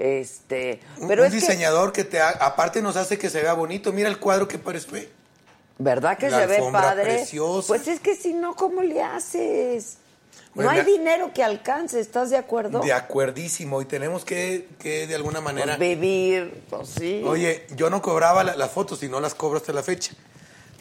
Este, 0.02 0.80
pero 1.06 1.22
un 1.22 1.28
es 1.28 1.32
diseñador 1.32 1.92
que... 1.92 2.02
te 2.02 2.20
ha- 2.20 2.30
aparte 2.30 2.82
nos 2.82 2.96
hace 2.96 3.18
que 3.18 3.30
se 3.30 3.40
vea 3.40 3.52
bonito. 3.52 3.92
Mira 3.92 4.08
el 4.08 4.18
cuadro 4.18 4.48
que 4.48 4.58
parece. 4.58 5.08
¿verdad 5.78 6.18
que 6.18 6.28
la 6.28 6.40
se 6.40 6.46
ve 6.48 6.58
padre? 6.72 7.04
preciosa. 7.04 7.68
Pues 7.68 7.86
es 7.86 8.00
que 8.00 8.16
si 8.16 8.32
no, 8.34 8.56
¿cómo 8.56 8.82
le 8.82 9.00
haces? 9.00 9.98
Bueno, 10.54 10.72
no 10.72 10.78
hay 10.78 10.84
dinero 10.84 11.30
que 11.32 11.42
alcance, 11.44 11.98
¿estás 12.00 12.30
de 12.30 12.36
acuerdo? 12.36 12.80
De 12.80 12.92
acuerdísimo. 12.92 13.80
Y 13.80 13.84
tenemos 13.84 14.24
que, 14.24 14.68
que 14.80 15.06
de 15.06 15.14
alguna 15.14 15.40
manera... 15.40 15.76
Pues 15.76 15.78
vivir, 15.78 16.62
pues 16.68 16.88
sí. 16.88 17.22
Oye, 17.24 17.66
yo 17.76 17.88
no 17.88 18.02
cobraba 18.02 18.42
la- 18.42 18.56
las 18.56 18.70
fotos 18.72 19.02
y 19.04 19.08
no 19.08 19.20
las 19.20 19.34
cobro 19.34 19.58
hasta 19.58 19.72
la 19.72 19.82
fecha. 19.84 20.14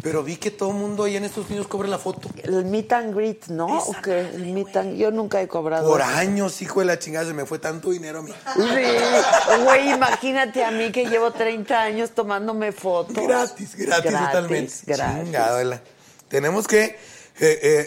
Pero 0.02 0.24
vi 0.24 0.38
que 0.38 0.50
todo 0.50 0.70
el 0.70 0.76
mundo 0.78 1.04
ahí 1.04 1.16
en 1.16 1.24
estos 1.26 1.50
niños 1.50 1.68
cobra 1.68 1.88
la 1.88 2.00
foto. 2.00 2.28
El 2.44 2.66
meet 2.66 2.92
and 2.94 3.16
greet, 3.16 3.48
¿no? 3.48 3.68
¿O 3.68 3.96
qué? 4.04 4.22
El 4.34 4.48
meet 4.48 4.76
and- 4.76 4.98
Yo 4.98 5.12
nunca 5.12 5.42
he 5.42 5.48
cobrado. 5.48 5.88
Por 5.88 6.02
eso. 6.02 6.10
años, 6.10 6.62
hijo 6.62 6.80
de 6.80 6.88
la 6.88 6.98
chingada, 6.98 7.28
se 7.28 7.34
me 7.34 7.46
fue 7.46 7.60
tanto 7.60 7.92
dinero 7.92 8.20
a 8.20 8.22
mí. 8.24 8.32
Sí, 8.56 9.62
güey, 9.64 9.92
imagínate 9.92 10.64
a 10.64 10.72
mí 10.72 10.92
que 10.92 11.06
llevo 11.06 11.32
30 11.32 11.80
años 11.82 12.12
tomándome 12.12 12.72
fotos. 12.72 13.16
Gratis, 13.28 13.76
gratis, 13.76 14.12
totalmente. 14.12 14.74
Gratis. 14.88 15.24
Chingada, 15.24 15.82
Tenemos 16.28 16.68
que 16.68 16.84
eh, 16.84 16.98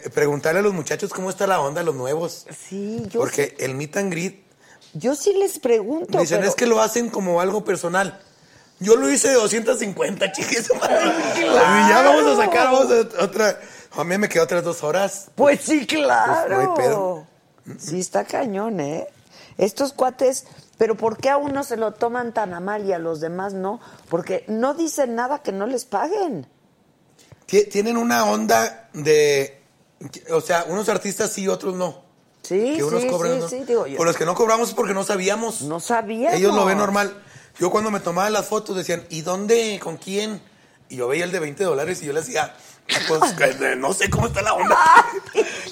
eh, 0.05 0.11
preguntarle 0.15 0.61
a 0.61 0.63
los 0.63 0.73
muchachos 0.73 1.13
cómo 1.13 1.31
está 1.31 1.47
la 1.49 1.61
onda, 1.61 1.83
los 1.83 1.95
nuevos. 1.97 2.47
Sí, 2.69 3.03
yo, 3.11 3.21
Porque 3.21 3.57
el 3.59 3.75
meet 3.75 3.97
and 3.97 4.13
greet, 4.13 4.45
yo 4.93 5.17
sí 5.17 5.33
les 5.35 5.59
pregunto. 5.59 6.19
dicen, 6.21 6.39
pero- 6.39 6.49
es 6.51 6.55
que 6.55 6.67
lo 6.67 6.81
hacen 6.81 7.09
como 7.11 7.41
algo 7.41 7.65
personal. 7.65 8.21
Yo 8.81 8.97
lo 8.97 9.09
hice 9.11 9.29
de 9.29 9.35
250, 9.35 10.33
chiquis. 10.33 10.71
Y 10.71 11.89
ya 11.89 12.03
vamos 12.03 12.27
a 12.39 12.45
sacar 12.45 12.73
vamos 12.73 12.87
a- 12.91 13.25
otra. 13.25 13.61
A 13.97 14.05
mí 14.05 14.19
me 14.19 14.29
quedó 14.29 14.45
otras 14.45 14.65
dos 14.65 14.83
horas. 14.83 15.29
Pues 15.37 15.61
sí, 15.63 15.87
claro. 15.87 16.35
Pues 16.47 16.51
no 16.51 16.61
hay 16.61 16.77
pedo. 16.77 17.27
Sí, 17.79 18.01
está 18.01 18.25
cañón, 18.25 18.81
¿eh? 18.81 19.07
Estos 19.57 19.93
cuates, 19.93 20.45
pero 20.77 20.97
¿por 20.97 21.17
qué 21.17 21.31
a 21.31 21.37
uno 21.37 21.63
se 21.63 21.77
lo 21.77 21.93
toman 21.93 22.35
tan 22.35 22.53
a 22.55 22.61
mal 22.61 22.85
y 22.85 22.93
a 22.93 22.99
los 22.99 23.21
demás 23.21 23.55
no? 23.55 23.81
Porque 24.09 24.45
no 24.49 24.75
dicen 24.75 25.15
nada 25.15 25.39
que 25.43 25.53
no 25.53 25.67
les 25.67 25.85
paguen. 25.85 26.47
Tie- 27.49 27.71
Tienen 27.71 27.97
una 27.97 28.25
onda 28.25 28.89
de. 28.93 29.63
O 30.33 30.41
sea, 30.41 30.65
unos 30.69 30.89
artistas 30.89 31.31
sí, 31.31 31.47
otros 31.49 31.75
no. 31.77 32.03
Sí, 32.43 32.75
que 32.77 32.85
unos 32.85 33.01
sí, 33.03 33.09
cobran. 33.09 33.35
sí, 33.35 33.39
¿no? 33.41 33.49
sí, 33.49 33.65
digo 33.65 33.87
yo. 33.87 33.97
Por 33.97 34.07
los 34.07 34.17
que 34.17 34.27
no 34.27 34.35
cobramos 34.35 34.69
es 34.71 34.75
porque 34.75 34.93
no 34.93 35.05
sabíamos. 35.05 35.63
No 35.63 35.79
sabíamos. 35.81 36.39
Ellos 36.39 36.55
lo 36.55 36.65
ven 36.67 36.77
normal. 36.79 37.23
Yo 37.59 37.71
cuando 37.71 37.91
me 37.91 38.01
tomaba 38.01 38.29
las 38.31 38.47
fotos 38.47 38.77
decían, 38.77 39.05
¿y 39.11 39.23
dónde? 39.23 39.79
¿Con 39.83 39.97
quién? 39.97 40.41
Y 40.89 40.97
yo 40.97 41.09
veía 41.09 41.25
el 41.25 41.33
de 41.33 41.39
20 41.41 41.65
dólares 41.65 42.03
y 42.03 42.07
yo 42.07 42.13
le 42.13 42.21
decía, 42.21 42.55
pues 43.09 43.33
que- 43.35 43.77
no 43.77 43.93
sé 43.93 44.11
cómo 44.11 44.27
está 44.27 44.43
la 44.43 44.55
onda. 44.55 44.77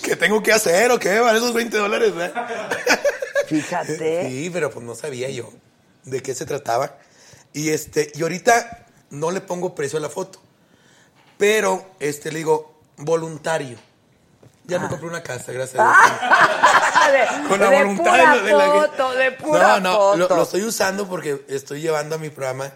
¿Qué 0.03 0.17
tengo 0.17 0.43
que 0.43 0.53
hacer 0.53 0.91
o 0.91 0.99
qué? 0.99 1.19
Vale 1.21 1.39
esos 1.39 1.53
20 1.55 1.77
dólares, 1.77 2.13
¿eh? 2.19 2.33
Fíjate. 3.47 4.29
Sí, 4.29 4.51
pero 4.51 4.71
pues 4.71 4.85
no 4.85 4.95
sabía 4.95 5.29
yo 5.31 5.53
de 6.05 6.23
qué 6.23 6.35
se 6.35 6.47
trataba. 6.47 6.97
Y 7.53 7.71
este, 7.71 8.11
y 8.15 8.23
ahorita 8.23 8.87
no 9.11 9.31
le 9.31 9.41
pongo 9.41 9.75
precio 9.75 9.99
a 9.99 10.03
la 10.03 10.09
foto. 10.09 10.41
Pero 11.37 11.85
este 12.01 12.31
le 12.33 12.39
digo, 12.39 12.81
voluntario. 12.97 13.77
Ya 14.65 14.79
me 14.79 14.89
compré 14.89 15.09
una 15.09 15.23
casa, 15.23 15.51
gracias 15.53 15.81
a 15.81 15.85
Dios. 15.85 17.43
De- 17.43 17.49
Con 17.49 17.61
la 17.61 17.71
de 17.71 17.83
voluntad 17.83 18.05
pura 18.13 18.37
de, 18.37 18.43
de 18.43 18.53
la 18.53 18.71
foto, 18.71 19.13
de 19.13 19.31
pura 19.33 19.81
No, 19.81 19.81
no, 19.81 20.17
lo, 20.17 20.25
foto. 20.25 20.37
lo 20.37 20.43
estoy 20.45 20.63
usando 20.63 21.09
porque 21.09 21.45
estoy 21.49 21.81
llevando 21.81 22.15
a 22.15 22.19
mi 22.19 22.31
programa 22.31 22.73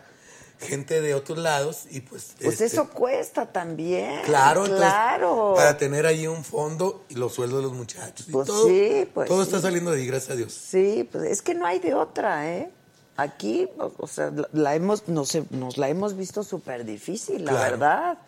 gente 0.58 1.00
de 1.00 1.14
otros 1.14 1.38
lados 1.38 1.84
y 1.90 2.00
pues... 2.00 2.32
Pues 2.40 2.54
este, 2.54 2.64
eso 2.66 2.88
cuesta 2.88 3.46
también. 3.46 4.22
Claro, 4.24 4.62
entonces, 4.64 4.86
claro. 4.88 5.52
para 5.54 5.76
tener 5.76 6.06
ahí 6.06 6.26
un 6.26 6.44
fondo 6.44 7.04
y 7.08 7.14
los 7.14 7.34
sueldos 7.34 7.58
de 7.58 7.62
los 7.64 7.72
muchachos. 7.72 8.26
y 8.28 8.32
Pues 8.32 8.46
todo, 8.46 8.66
sí, 8.66 9.08
pues 9.14 9.28
Todo 9.28 9.42
sí. 9.44 9.48
está 9.50 9.60
saliendo 9.60 9.90
de 9.92 9.98
ahí, 10.00 10.06
gracias 10.06 10.30
a 10.30 10.34
Dios. 10.36 10.52
Sí, 10.54 11.08
pues 11.12 11.24
es 11.30 11.42
que 11.42 11.54
no 11.54 11.66
hay 11.66 11.78
de 11.78 11.94
otra, 11.94 12.48
¿eh? 12.50 12.70
Aquí, 13.18 13.68
o, 13.78 14.06
sea, 14.06 14.30
la, 14.52 14.74
hemos, 14.74 15.08
no 15.08 15.24
sé, 15.24 15.44
nos 15.50 15.78
la 15.78 15.88
hemos 15.88 16.16
visto 16.16 16.42
súper 16.42 16.84
difícil, 16.84 17.44
la 17.44 17.52
Claro. 17.52 17.70
verdad. 17.70 18.18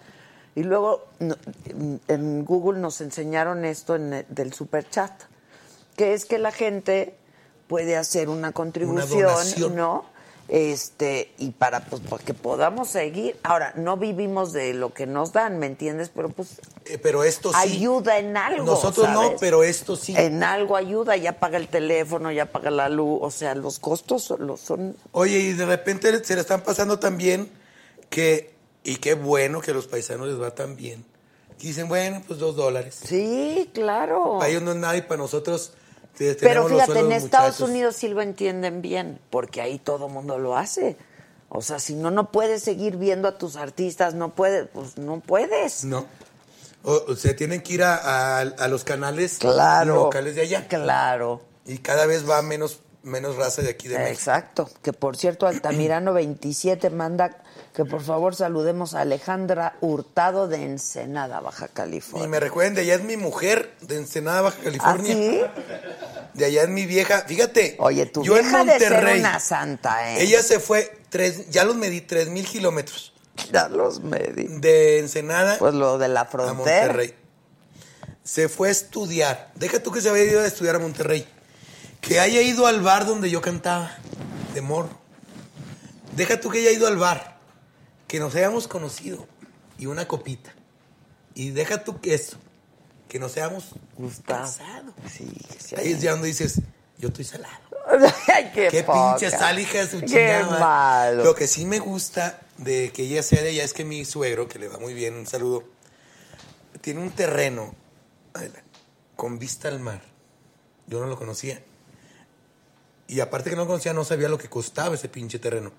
Y 0.58 0.64
luego 0.64 1.04
en- 2.08 2.44
Google 2.44 2.80
nos 2.80 3.00
enseñaron 3.00 3.64
esto 3.64 3.94
en 3.94 4.12
el- 4.12 4.26
del 4.28 4.52
super 4.52 4.88
chat, 4.90 5.12
que 5.96 6.14
es 6.14 6.24
que 6.24 6.38
la 6.38 6.50
gente 6.50 7.14
puede 7.68 7.96
hacer 7.96 8.28
una 8.28 8.50
contribución. 8.50 9.76
¿no? 9.76 10.04
Este, 10.48 11.32
y 11.38 11.50
para 11.50 11.84
pues 11.84 12.00
para 12.00 12.24
que 12.24 12.32
podamos 12.34 12.88
seguir. 12.88 13.36
Ahora, 13.42 13.72
no 13.76 13.98
vivimos 13.98 14.52
de 14.54 14.72
lo 14.72 14.94
que 14.94 15.06
nos 15.06 15.32
dan, 15.34 15.58
¿me 15.58 15.66
entiendes? 15.66 16.08
Pero 16.08 16.30
pues 16.30 16.60
Eh, 16.86 16.96
pero 16.98 17.22
esto 17.22 17.52
sí. 17.52 17.58
ayuda 17.60 18.18
en 18.18 18.34
algo. 18.36 18.64
Nosotros 18.64 19.10
no, 19.10 19.34
pero 19.38 19.62
esto 19.62 19.94
sí. 19.94 20.14
En 20.16 20.42
algo 20.42 20.74
ayuda, 20.76 21.16
ya 21.18 21.38
paga 21.38 21.58
el 21.58 21.68
teléfono, 21.68 22.32
ya 22.32 22.46
paga 22.46 22.70
la 22.70 22.88
luz, 22.88 23.18
o 23.22 23.30
sea, 23.30 23.54
los 23.54 23.78
costos 23.78 24.24
son, 24.24 24.46
los 24.46 24.60
son 24.60 24.96
Oye, 25.12 25.38
y 25.38 25.52
de 25.52 25.66
repente 25.66 26.24
se 26.24 26.34
le 26.34 26.40
están 26.40 26.62
pasando 26.62 26.98
tan 26.98 27.16
bien 27.18 27.48
que, 28.08 28.54
y 28.92 28.96
qué 28.96 29.14
bueno 29.14 29.60
que 29.60 29.70
a 29.72 29.74
los 29.74 29.86
paisanos 29.86 30.28
les 30.28 30.40
va 30.40 30.54
tan 30.54 30.76
bien. 30.76 31.04
Dicen, 31.58 31.88
bueno, 31.88 32.22
pues 32.26 32.38
dos 32.38 32.54
dólares. 32.56 33.00
Sí, 33.04 33.70
claro. 33.74 34.36
Para 34.38 34.48
ellos 34.50 34.62
no 34.62 34.70
es 34.72 34.76
nada 34.76 34.96
y 34.96 35.02
para 35.02 35.16
nosotros 35.18 35.72
Pero 36.16 36.68
fíjate, 36.68 36.98
en 37.00 37.12
Estados 37.12 37.50
muchachos. 37.60 37.68
Unidos 37.70 37.96
sí 37.96 38.08
lo 38.08 38.22
entienden 38.22 38.80
bien, 38.82 39.20
porque 39.30 39.60
ahí 39.60 39.78
todo 39.78 40.08
mundo 40.08 40.38
lo 40.38 40.56
hace. 40.56 40.96
O 41.48 41.62
sea, 41.62 41.78
si 41.78 41.94
no, 41.94 42.10
no 42.10 42.30
puedes 42.30 42.62
seguir 42.62 42.96
viendo 42.96 43.26
a 43.26 43.38
tus 43.38 43.56
artistas, 43.56 44.14
no 44.14 44.34
puedes, 44.34 44.68
pues 44.72 44.98
no 44.98 45.20
puedes. 45.20 45.84
No. 45.84 46.06
O, 46.84 47.04
o 47.08 47.16
sea, 47.16 47.34
tienen 47.34 47.62
que 47.62 47.74
ir 47.74 47.82
a, 47.82 47.96
a- 47.96 48.40
a 48.40 48.68
los 48.68 48.84
canales 48.84 49.38
Claro. 49.38 49.94
locales 49.96 50.34
de 50.36 50.42
allá. 50.42 50.68
Claro. 50.68 51.40
Y 51.66 51.78
cada 51.78 52.06
vez 52.06 52.28
va 52.28 52.40
menos, 52.42 52.80
menos 53.02 53.36
raza 53.36 53.62
de 53.62 53.70
aquí 53.70 53.88
de 53.88 53.96
México. 53.98 54.12
Exacto. 54.14 54.70
Que 54.82 54.92
por 54.92 55.16
cierto, 55.16 55.46
Altamirano 55.46 56.12
27 56.12 56.90
manda 56.90 57.42
que 57.78 57.84
por 57.84 58.02
favor 58.02 58.34
saludemos 58.34 58.94
a 58.94 59.02
Alejandra 59.02 59.76
Hurtado 59.80 60.48
de 60.48 60.64
Ensenada, 60.64 61.38
Baja 61.38 61.66
Y 61.66 61.74
California. 61.74 62.26
me 62.26 62.40
recuerden, 62.40 62.74
de 62.74 62.80
allá 62.80 62.96
es 62.96 63.04
mi 63.04 63.16
mujer, 63.16 63.72
de 63.82 63.98
Ensenada, 63.98 64.40
Baja 64.40 64.56
¿Ah, 64.58 64.64
California. 64.64 65.14
sí? 65.14 65.40
De 66.34 66.44
allá 66.44 66.62
es 66.64 66.68
mi 66.70 66.86
vieja. 66.86 67.20
Fíjate. 67.28 67.76
Oye, 67.78 68.06
tu 68.06 68.24
yo 68.24 68.36
en 68.36 68.42
vieja 68.42 68.64
de 68.64 68.78
ser 68.80 68.90
Monterrey, 68.90 69.20
una 69.20 69.38
santa, 69.38 70.12
¿eh? 70.12 70.22
Ella 70.24 70.42
se 70.42 70.58
fue, 70.58 70.92
tres, 71.08 71.50
ya 71.50 71.62
los 71.62 71.76
medí, 71.76 72.00
tres 72.00 72.30
mil 72.30 72.44
kilómetros. 72.48 73.12
Ya 73.52 73.68
los 73.68 74.00
medí. 74.00 74.48
De 74.58 74.98
Ensenada 74.98 75.58
Pues 75.60 75.72
lo 75.72 75.98
de 75.98 76.08
la 76.08 76.22
a 76.22 76.24
frontera. 76.24 76.54
Monterrey. 76.86 77.14
Se 78.24 78.48
fue 78.48 78.70
a 78.70 78.72
estudiar. 78.72 79.52
Deja 79.54 79.80
tú 79.80 79.92
que 79.92 80.00
se 80.00 80.08
había 80.08 80.24
ido 80.24 80.40
a 80.40 80.46
estudiar 80.48 80.74
a 80.74 80.80
Monterrey. 80.80 81.28
Que 82.00 82.18
haya 82.18 82.40
ido 82.42 82.66
al 82.66 82.80
bar 82.80 83.06
donde 83.06 83.30
yo 83.30 83.40
cantaba, 83.40 83.92
de 84.52 84.62
morro. 84.62 84.98
Deja 86.16 86.40
tú 86.40 86.50
que 86.50 86.58
haya 86.58 86.72
ido 86.72 86.88
al 86.88 86.96
bar. 86.96 87.37
Que 88.08 88.18
nos 88.18 88.34
hayamos 88.34 88.66
conocido. 88.66 89.26
Y 89.78 89.86
una 89.86 90.08
copita. 90.08 90.52
Y 91.34 91.50
deja 91.50 91.84
tú 91.84 92.00
que 92.00 92.14
eso. 92.14 92.38
Que 93.08 93.20
nos 93.20 93.36
hayamos 93.36 93.74
Gustavo. 93.96 94.40
casado. 94.40 94.92
Sí, 95.08 95.30
sí. 95.58 95.76
Ahí 95.76 95.92
es 95.92 96.00
ya 96.00 96.10
donde 96.10 96.26
dices, 96.26 96.60
yo 96.98 97.08
estoy 97.08 97.24
salado. 97.24 97.54
Qué, 98.54 98.68
Qué 98.70 98.84
pinche 98.84 99.30
sal, 99.30 99.58
hija 99.58 99.78
de 99.78 99.88
su 99.88 100.00
chingada. 100.00 101.12
Lo 101.12 101.34
que 101.34 101.46
sí 101.46 101.64
me 101.64 101.78
gusta 101.78 102.40
de 102.58 102.90
que 102.92 103.04
ella 103.04 103.22
sea 103.22 103.42
de 103.42 103.50
allá 103.50 103.64
es 103.64 103.72
que 103.72 103.84
mi 103.84 104.04
suegro, 104.04 104.48
que 104.48 104.58
le 104.58 104.68
va 104.68 104.78
muy 104.78 104.94
bien, 104.94 105.14
un 105.14 105.26
saludo, 105.26 105.64
tiene 106.80 107.00
un 107.00 107.10
terreno 107.10 107.74
con 109.16 109.38
vista 109.38 109.68
al 109.68 109.80
mar. 109.80 110.02
Yo 110.86 111.00
no 111.00 111.06
lo 111.06 111.16
conocía. 111.16 111.62
Y 113.06 113.20
aparte 113.20 113.50
que 113.50 113.56
no 113.56 113.62
lo 113.62 113.68
conocía, 113.68 113.94
no 113.94 114.04
sabía 114.04 114.28
lo 114.28 114.38
que 114.38 114.48
costaba 114.48 114.94
ese 114.94 115.08
pinche 115.08 115.38
terreno. 115.38 115.72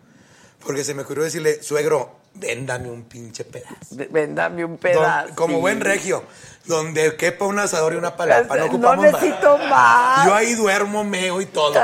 Porque 0.66 0.84
se 0.84 0.94
me 0.94 1.04
ocurrió 1.04 1.24
decirle, 1.24 1.62
suegro, 1.62 2.19
véndame 2.34 2.90
un 2.90 3.04
pinche 3.04 3.44
pedazo. 3.46 3.76
Ven, 3.92 4.36
dame 4.36 4.64
un 4.66 4.72
Don- 4.72 4.80
pedazo. 4.80 5.36
como 5.36 5.60
buen 5.60 5.82
regio, 5.82 6.24
donde 6.66 7.16
quepa 7.18 7.46
un 7.46 7.60
asador 7.60 7.94
y 7.94 7.98
una 7.98 8.16
palapa. 8.16 8.56
No, 8.58 8.78
No 8.78 8.96
necesito 8.98 9.58
más. 9.58 10.26
Yo 10.26 10.34
ahí 10.36 10.54
duermo, 10.56 11.04
meo 11.04 11.42
y 11.42 11.46
todo. 11.46 11.74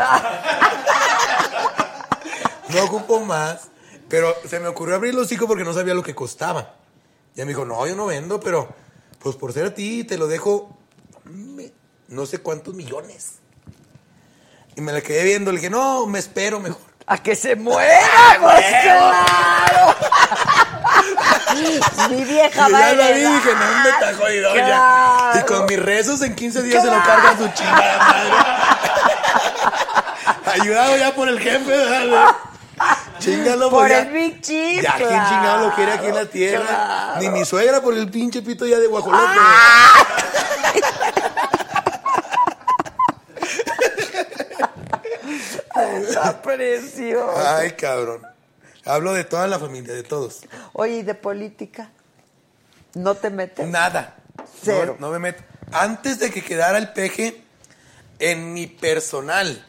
no 2.69 2.83
ocupo 2.83 3.19
más. 3.21 3.69
Pero 4.07 4.33
se 4.47 4.59
me 4.59 4.67
ocurrió 4.67 4.95
abrir 4.95 5.13
los 5.15 5.25
hocico 5.25 5.47
porque 5.47 5.63
no 5.63 5.73
sabía 5.73 5.93
lo 5.95 6.03
que 6.03 6.13
costaba. 6.13 6.75
Y 7.35 7.39
me 7.41 7.47
dijo, 7.47 7.65
no, 7.65 7.85
yo 7.87 7.95
no 7.95 8.05
vendo, 8.05 8.39
pero 8.39 8.69
pues 9.19 9.35
por 9.35 9.51
ser 9.51 9.65
a 9.65 9.73
ti 9.73 10.03
te 10.03 10.17
lo 10.17 10.27
dejo 10.27 10.77
no 12.07 12.25
sé 12.27 12.37
cuántos 12.39 12.75
millones. 12.75 13.39
Y 14.75 14.81
me 14.81 14.91
la 14.93 15.01
quedé 15.01 15.23
viendo, 15.23 15.51
le 15.51 15.57
dije, 15.57 15.69
no, 15.71 16.05
me 16.05 16.19
espero 16.19 16.59
mejor. 16.59 16.81
A 17.07 17.17
que 17.21 17.35
se 17.35 17.55
muera, 17.55 18.37
pues 18.41 18.65
claro. 18.83 19.95
Mi 22.09 22.23
vieja 22.23 22.69
Y 22.69 22.71
va 22.71 22.77
a 22.77 22.81
ya 22.81 22.93
la 22.95 23.07
vi 23.11 23.21
y 23.21 23.25
dije, 23.25 23.49
no, 23.53 23.83
me 23.83 23.89
está 23.89 24.13
jodido 24.15 24.55
ya. 24.55 25.31
Y 25.39 25.43
con 25.45 25.65
mis 25.65 25.79
rezos 25.79 26.21
en 26.21 26.35
15 26.35 26.61
días 26.63 26.83
se 26.83 26.89
lo 26.91 27.01
carga 27.03 27.37
su 27.37 27.47
chingada 27.49 27.97
madre. 27.97 28.31
Ayudado 30.61 30.97
ya 30.97 31.13
por 31.15 31.27
el 31.29 31.39
jefe, 31.39 31.77
dale. 31.77 32.17
Chingalo, 33.19 33.69
Por 33.69 33.79
pues, 33.79 33.91
ya. 33.91 33.99
el 33.99 34.07
Big 34.11 34.41
Chief, 34.41 34.83
Ya, 34.83 34.93
¿quién 34.97 35.07
chingado 35.09 35.67
lo 35.69 35.75
quiere 35.75 35.93
aquí 35.93 36.07
en 36.07 36.15
la 36.15 36.25
tierra? 36.25 36.65
claro. 36.65 37.21
Ni 37.21 37.29
mi 37.29 37.45
suegra 37.45 37.79
por 37.81 37.93
el 37.93 38.09
pinche 38.11 38.41
pito 38.41 38.65
ya 38.65 38.77
de 38.77 38.87
guajolote. 38.87 39.23
Está 46.01 46.41
precioso. 46.41 47.33
Ay, 47.37 47.71
cabrón. 47.71 48.21
Hablo 48.85 49.13
de 49.13 49.23
toda 49.23 49.47
la 49.47 49.59
familia, 49.59 49.93
de 49.93 50.03
todos. 50.03 50.41
Oye, 50.73 50.97
¿y 50.97 51.01
de 51.03 51.15
política? 51.15 51.89
¿No 52.93 53.15
te 53.15 53.29
metes? 53.29 53.67
Nada. 53.67 54.15
Cero. 54.63 54.95
No, 54.99 55.07
no 55.07 55.13
me 55.13 55.19
meto. 55.19 55.43
Antes 55.71 56.19
de 56.19 56.29
que 56.29 56.43
quedara 56.43 56.77
el 56.77 56.93
peje, 56.93 57.41
en 58.19 58.53
mi 58.53 58.67
personal, 58.67 59.65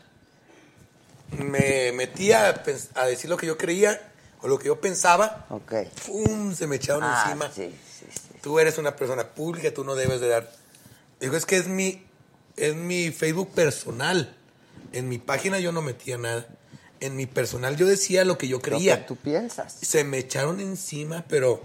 me 1.30 1.92
metía 1.92 2.62
a 2.94 3.06
decir 3.06 3.28
lo 3.30 3.36
que 3.36 3.46
yo 3.46 3.56
creía 3.56 4.00
o 4.42 4.48
lo 4.48 4.58
que 4.58 4.66
yo 4.66 4.80
pensaba. 4.80 5.46
Ok. 5.48 5.72
¡Pum! 6.06 6.54
Se 6.54 6.66
me 6.66 6.76
echaron 6.76 7.02
Ah, 7.04 7.24
encima. 7.26 7.50
sí, 7.52 7.74
sí, 7.98 8.06
sí. 8.12 8.38
Tú 8.42 8.58
eres 8.60 8.78
una 8.78 8.94
persona 8.94 9.26
pública, 9.28 9.72
tú 9.72 9.82
no 9.84 9.94
debes 9.94 10.20
de 10.20 10.28
dar. 10.28 10.50
Digo, 11.20 11.36
es 11.36 11.46
que 11.46 11.56
es 11.56 11.66
mi, 11.66 12.04
es 12.56 12.74
mi 12.76 13.10
Facebook 13.10 13.50
personal. 13.52 14.36
En 14.92 15.08
mi 15.08 15.18
página 15.18 15.58
yo 15.58 15.72
no 15.72 15.82
metía 15.82 16.18
nada. 16.18 16.46
En 17.00 17.16
mi 17.16 17.26
personal 17.26 17.76
yo 17.76 17.86
decía 17.86 18.24
lo 18.24 18.38
que 18.38 18.48
yo 18.48 18.56
Lo 18.56 18.62
que 18.62 18.70
creía. 18.70 19.06
tú 19.06 19.16
piensas. 19.16 19.76
Se 19.82 20.02
me 20.04 20.18
echaron 20.18 20.60
encima, 20.60 21.24
pero 21.28 21.62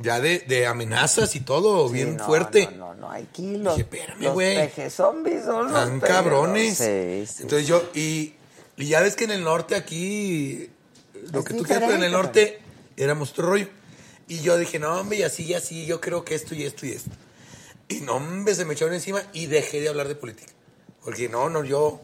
ya 0.00 0.20
de, 0.20 0.40
de 0.40 0.66
amenazas 0.66 1.34
y 1.36 1.40
todo, 1.40 1.88
Sí, 1.88 1.94
bien 1.94 2.16
no, 2.16 2.24
fuerte. 2.26 2.68
No, 2.76 2.94
no, 2.94 2.94
no, 2.94 3.10
aquí 3.12 3.56
los, 3.58 3.76
Dije, 3.76 3.88
espérame, 3.90 4.22
los 4.22 4.32
güey. 4.34 4.56
peje 4.56 4.90
zombies 4.90 5.44
son 5.44 5.64
los 5.72 5.74
Tan 5.74 6.00
cabrones. 6.00 6.78
Sí, 6.78 7.26
sí. 7.26 7.42
Entonces 7.42 7.66
yo, 7.68 7.82
y, 7.94 8.34
y 8.76 8.86
ya 8.86 9.00
ves 9.00 9.14
que 9.16 9.24
en 9.24 9.30
el 9.32 9.44
norte 9.44 9.74
aquí, 9.74 10.70
lo 11.32 11.40
Es 11.40 11.44
que 11.46 11.54
tú 11.54 11.62
quieras, 11.62 11.84
pero 11.86 11.98
en 11.98 12.04
el 12.04 12.12
norte 12.12 12.60
éramos 12.96 13.30
otro 13.32 13.48
rollo. 13.50 13.68
Y 14.28 14.40
yo 14.40 14.56
dije, 14.58 14.78
no, 14.78 14.98
hombre, 15.00 15.18
y 15.18 15.22
así, 15.22 15.44
y 15.44 15.54
así, 15.54 15.86
yo 15.86 16.00
creo 16.00 16.24
que 16.24 16.34
esto 16.34 16.54
y 16.54 16.64
esto 16.64 16.84
y 16.86 16.92
esto. 16.92 17.10
Y 17.88 18.00
no, 18.00 18.16
hombre, 18.16 18.54
se 18.54 18.64
me 18.64 18.74
echaron 18.74 18.94
encima 18.94 19.22
y 19.32 19.46
dejé 19.46 19.80
de 19.80 19.88
hablar 19.88 20.08
de 20.08 20.14
política. 20.16 20.52
Porque 21.04 21.28
no, 21.28 21.48
no, 21.48 21.62
yo, 21.64 22.00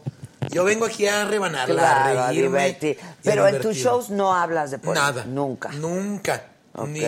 yo 0.49 0.63
vengo 0.63 0.85
aquí 0.85 1.07
a 1.07 1.25
rebanarla, 1.25 1.73
Claro, 1.73 2.19
a 2.19 2.23
a 2.25 2.27
reírme. 2.29 2.47
divertir. 2.47 2.97
a 3.01 3.15
Pero 3.23 3.47
en 3.47 3.61
tus 3.61 3.75
shows 3.77 4.09
no 4.09 4.33
hablas 4.33 4.71
de 4.71 4.79
política. 4.79 5.05
Nada. 5.11 5.25
Nunca. 5.25 5.69
Nunca. 5.69 6.45
Ok. 6.73 6.87
Ni 6.89 7.01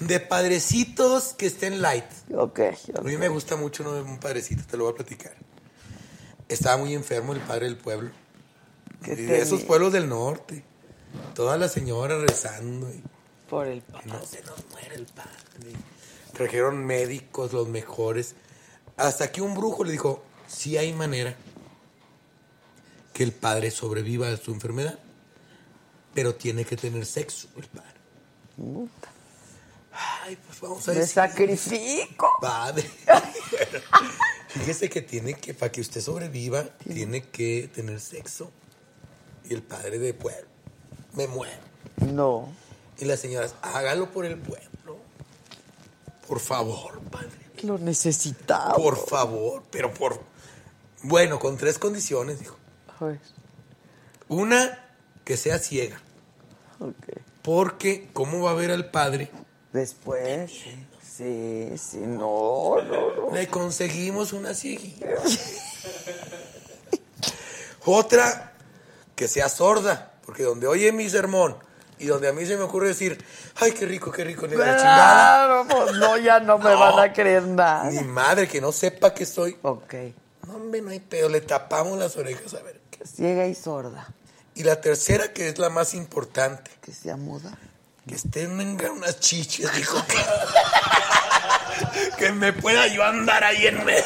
de 0.00 0.20
padrecitos 0.20 1.34
que 1.34 1.46
estén 1.46 1.82
light. 1.82 2.04
Ok. 2.34 2.60
A 2.96 3.00
mí 3.02 3.16
me 3.16 3.28
gusta 3.28 3.56
mucho 3.56 3.82
uno 3.82 3.94
de 3.94 4.02
un 4.02 4.18
padrecito, 4.18 4.62
te 4.68 4.76
lo 4.76 4.84
voy 4.84 4.92
a 4.92 4.96
platicar. 4.96 5.32
Estaba 6.48 6.76
muy 6.76 6.94
enfermo 6.94 7.32
el 7.32 7.40
padre 7.40 7.66
del 7.66 7.76
pueblo. 7.76 8.10
¿Qué 9.02 9.12
Y 9.12 9.16
de 9.16 9.40
esos 9.40 9.62
pueblos 9.62 9.92
del 9.92 10.08
norte. 10.08 10.64
Todas 11.34 11.58
las 11.58 11.72
señoras 11.72 12.20
rezando. 12.20 12.88
Y 12.90 13.02
Por 13.48 13.66
el 13.66 13.82
no 14.04 14.22
se 14.24 14.42
nos 14.42 14.64
muere 14.72 14.94
el 14.94 15.06
padre. 15.06 15.72
Trajeron 16.32 16.84
médicos, 16.84 17.52
los 17.52 17.68
mejores. 17.68 18.34
Hasta 18.96 19.30
que 19.30 19.40
un 19.42 19.54
brujo 19.54 19.84
le 19.84 19.92
dijo, 19.92 20.22
sí 20.46 20.76
hay 20.76 20.92
manera 20.92 21.34
que 23.18 23.24
el 23.24 23.32
padre 23.32 23.72
sobreviva 23.72 24.28
a 24.28 24.36
su 24.36 24.52
enfermedad, 24.52 24.96
pero 26.14 26.36
tiene 26.36 26.64
que 26.64 26.76
tener 26.76 27.04
sexo 27.04 27.48
el 27.56 27.66
padre. 27.66 27.98
Ay, 29.90 30.38
pues 30.46 30.60
vamos 30.60 30.86
a 30.86 30.92
Me 30.92 31.00
decir. 31.00 31.14
sacrifico. 31.14 32.28
Padre. 32.40 32.88
Fíjese 34.50 34.88
que 34.88 35.02
tiene 35.02 35.34
que, 35.34 35.52
para 35.52 35.72
que 35.72 35.80
usted 35.80 36.00
sobreviva, 36.00 36.62
tiene 36.62 37.24
que 37.24 37.68
tener 37.74 37.98
sexo. 37.98 38.52
Y 39.50 39.54
el 39.54 39.64
padre 39.64 39.98
de 39.98 40.14
pueblo, 40.14 40.46
me 41.14 41.26
muero. 41.26 41.58
No. 41.96 42.48
Y 42.98 43.04
las 43.04 43.18
señoras, 43.18 43.56
hágalo 43.62 44.12
por 44.12 44.26
el 44.26 44.38
pueblo. 44.38 45.00
Por 46.28 46.38
favor, 46.38 47.00
padre. 47.10 47.30
Lo 47.64 47.78
necesitaba. 47.78 48.74
Por 48.76 48.96
favor, 48.96 49.64
pero 49.72 49.92
por... 49.92 50.22
Bueno, 51.02 51.40
con 51.40 51.56
tres 51.56 51.80
condiciones, 51.80 52.38
dijo. 52.38 52.57
Pues, 52.98 53.18
Una, 54.28 54.78
que 55.24 55.36
sea 55.36 55.58
ciega. 55.58 56.00
ok. 56.80 57.18
Porque, 57.42 58.08
¿cómo 58.12 58.42
va 58.42 58.50
a 58.50 58.54
ver 58.54 58.70
al 58.70 58.90
padre? 58.90 59.30
Después, 59.72 60.50
sí. 60.50 60.86
Sí, 61.18 61.98
no, 61.98 62.76
no, 62.82 63.14
no. 63.30 63.34
Le 63.34 63.48
conseguimos 63.48 64.32
una 64.32 64.54
cieguita. 64.54 65.06
Otra, 67.84 68.52
que 69.16 69.26
sea 69.28 69.48
sorda, 69.48 70.12
porque 70.24 70.42
donde 70.44 70.66
oye 70.66 70.92
mi 70.92 71.08
sermón 71.08 71.56
y 71.98 72.06
donde 72.06 72.28
a 72.28 72.32
mí 72.32 72.44
se 72.46 72.56
me 72.56 72.62
ocurre 72.62 72.88
decir, 72.88 73.18
ay, 73.56 73.72
qué 73.72 73.86
rico, 73.86 74.12
qué 74.12 74.22
rico, 74.24 74.46
ni 74.46 74.54
la 74.56 74.76
chingada, 74.76 75.64
pues 75.64 75.94
no, 75.96 76.16
ya 76.18 76.38
no 76.38 76.58
me 76.58 76.70
No. 76.70 76.78
van 76.78 76.98
a 77.10 77.12
creer 77.12 77.44
nada. 77.48 77.90
ni 77.90 78.00
madre 78.04 78.46
que 78.46 78.60
no 78.60 78.70
sepa 78.70 79.12
que 79.14 79.26
soy. 79.26 79.56
Ok. 79.62 79.94
No, 80.46 80.54
hombre, 80.56 80.80
no 80.82 80.90
hay 80.90 81.00
pedo, 81.00 81.28
le 81.28 81.40
tapamos 81.40 81.98
las 81.98 82.16
orejas 82.16 82.54
a 82.54 82.62
ver. 82.62 82.77
Ciega 83.16 83.46
y 83.46 83.54
sorda. 83.54 84.08
Y 84.54 84.64
la 84.64 84.80
tercera, 84.80 85.32
que 85.32 85.48
es 85.48 85.58
la 85.58 85.70
más 85.70 85.94
importante, 85.94 86.70
Que 86.82 86.92
sea 86.92 87.16
muda. 87.16 87.56
que 88.06 88.14
estén 88.14 88.60
en 88.60 88.78
unas 88.90 89.20
chichis, 89.20 89.70
dijo. 89.74 90.02
que 92.18 92.32
me 92.32 92.52
pueda 92.52 92.86
yo 92.88 93.04
andar 93.04 93.44
ahí 93.44 93.66
en 93.66 93.84
medio. 93.84 94.04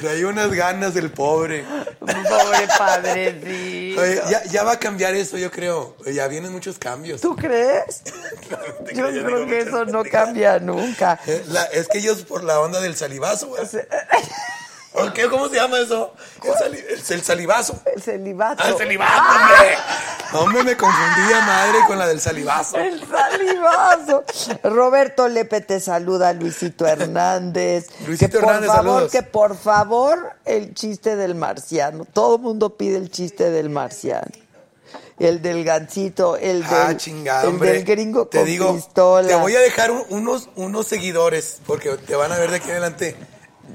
Traía 0.00 0.26
unas 0.26 0.50
ganas 0.52 0.94
del 0.94 1.10
pobre. 1.10 1.64
Pobre 2.00 2.68
padrecito. 2.78 4.00
Oye, 4.00 4.20
ya, 4.30 4.44
ya 4.44 4.62
va 4.64 4.72
a 4.72 4.78
cambiar 4.78 5.14
eso, 5.14 5.36
yo 5.38 5.50
creo. 5.50 5.96
Ya 6.06 6.26
vienen 6.28 6.52
muchos 6.52 6.78
cambios. 6.78 7.20
¿Tú 7.20 7.36
crees? 7.36 8.02
Yo 8.94 9.08
creo 9.10 9.46
que 9.46 9.60
eso 9.60 9.84
no 9.86 10.04
cambia 10.04 10.58
nunca. 10.58 11.18
Eh, 11.26 11.42
la- 11.48 11.64
es 11.64 11.88
que 11.88 11.98
ellos 11.98 12.22
por 12.22 12.44
la 12.44 12.60
onda 12.60 12.80
del 12.80 12.96
salivazo, 12.96 13.48
güey. 13.48 13.62
¿O 14.94 15.12
qué? 15.12 15.28
¿Cómo 15.28 15.48
se 15.48 15.56
llama 15.56 15.78
eso? 15.80 16.12
El, 16.42 16.54
sali- 16.54 16.78
el- 16.78 17.02
el 17.18 17.22
salivazo. 17.22 17.80
El 17.94 18.00
celibato. 18.02 18.62
Ah, 18.64 18.68
el 18.70 18.78
salivazo, 18.78 19.22
hombre. 19.22 19.76
Hombre, 20.32 20.64
me 20.64 20.76
confundía 20.76 21.40
madre 21.42 21.78
con 21.86 21.96
la 21.96 22.08
del 22.08 22.20
salivazo. 22.20 22.76
El 22.76 23.00
salivazo. 23.06 24.24
Roberto 24.64 25.28
Lepe 25.28 25.60
te 25.60 25.78
saluda, 25.78 26.32
Luisito 26.32 26.86
Hernández. 26.86 27.86
Luisito 28.06 28.32
que 28.32 28.38
por 28.40 28.48
Hernández, 28.54 28.68
favor, 28.70 28.84
saludos. 28.84 29.12
que 29.12 29.22
por 29.22 29.56
favor, 29.56 30.32
el 30.44 30.74
chiste 30.74 31.14
del 31.14 31.36
marciano. 31.36 32.04
Todo 32.12 32.36
el 32.36 32.42
mundo 32.42 32.76
pide 32.76 32.96
el 32.96 33.10
chiste 33.10 33.50
del 33.50 33.70
marciano. 33.70 34.26
El 35.20 35.40
del 35.40 35.62
gancito, 35.64 36.36
el 36.36 36.62
del, 36.64 36.72
Ah, 36.74 36.96
chingada, 36.96 37.44
el 37.48 37.58
del 37.60 37.84
gringo 37.84 38.26
te 38.26 38.38
con 38.38 38.46
digo, 38.46 38.74
pistola. 38.74 39.28
te 39.28 39.36
voy 39.36 39.54
a 39.54 39.60
dejar 39.60 39.92
un- 39.92 40.04
unos, 40.08 40.48
unos 40.56 40.88
seguidores, 40.88 41.58
porque 41.66 41.90
te 41.90 42.16
van 42.16 42.32
a 42.32 42.38
ver 42.38 42.50
de 42.50 42.56
aquí 42.56 42.70
adelante. 42.72 43.14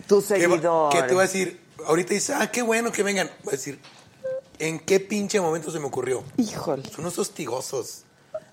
Tu 0.08 0.26
que 0.26 0.48
va- 0.48 0.56
seguidor. 0.56 0.92
Que 0.94 1.04
te 1.04 1.14
voy 1.14 1.20
a 1.24 1.28
decir, 1.28 1.60
ahorita 1.86 2.14
dices, 2.14 2.36
ah, 2.40 2.52
qué 2.52 2.62
bueno 2.62 2.92
que 2.92 3.04
vengan. 3.04 3.30
Voy 3.44 3.54
a 3.54 3.58
decir, 3.58 3.80
¿en 4.60 4.80
qué 4.80 5.00
pinche 5.00 5.40
momento 5.42 5.72
se 5.72 5.80
me 5.80 5.86
ocurrió? 5.86 6.24
Híjole. 6.38 6.84
Son 6.90 7.02
unos 7.02 7.18
hostigosos 7.20 8.04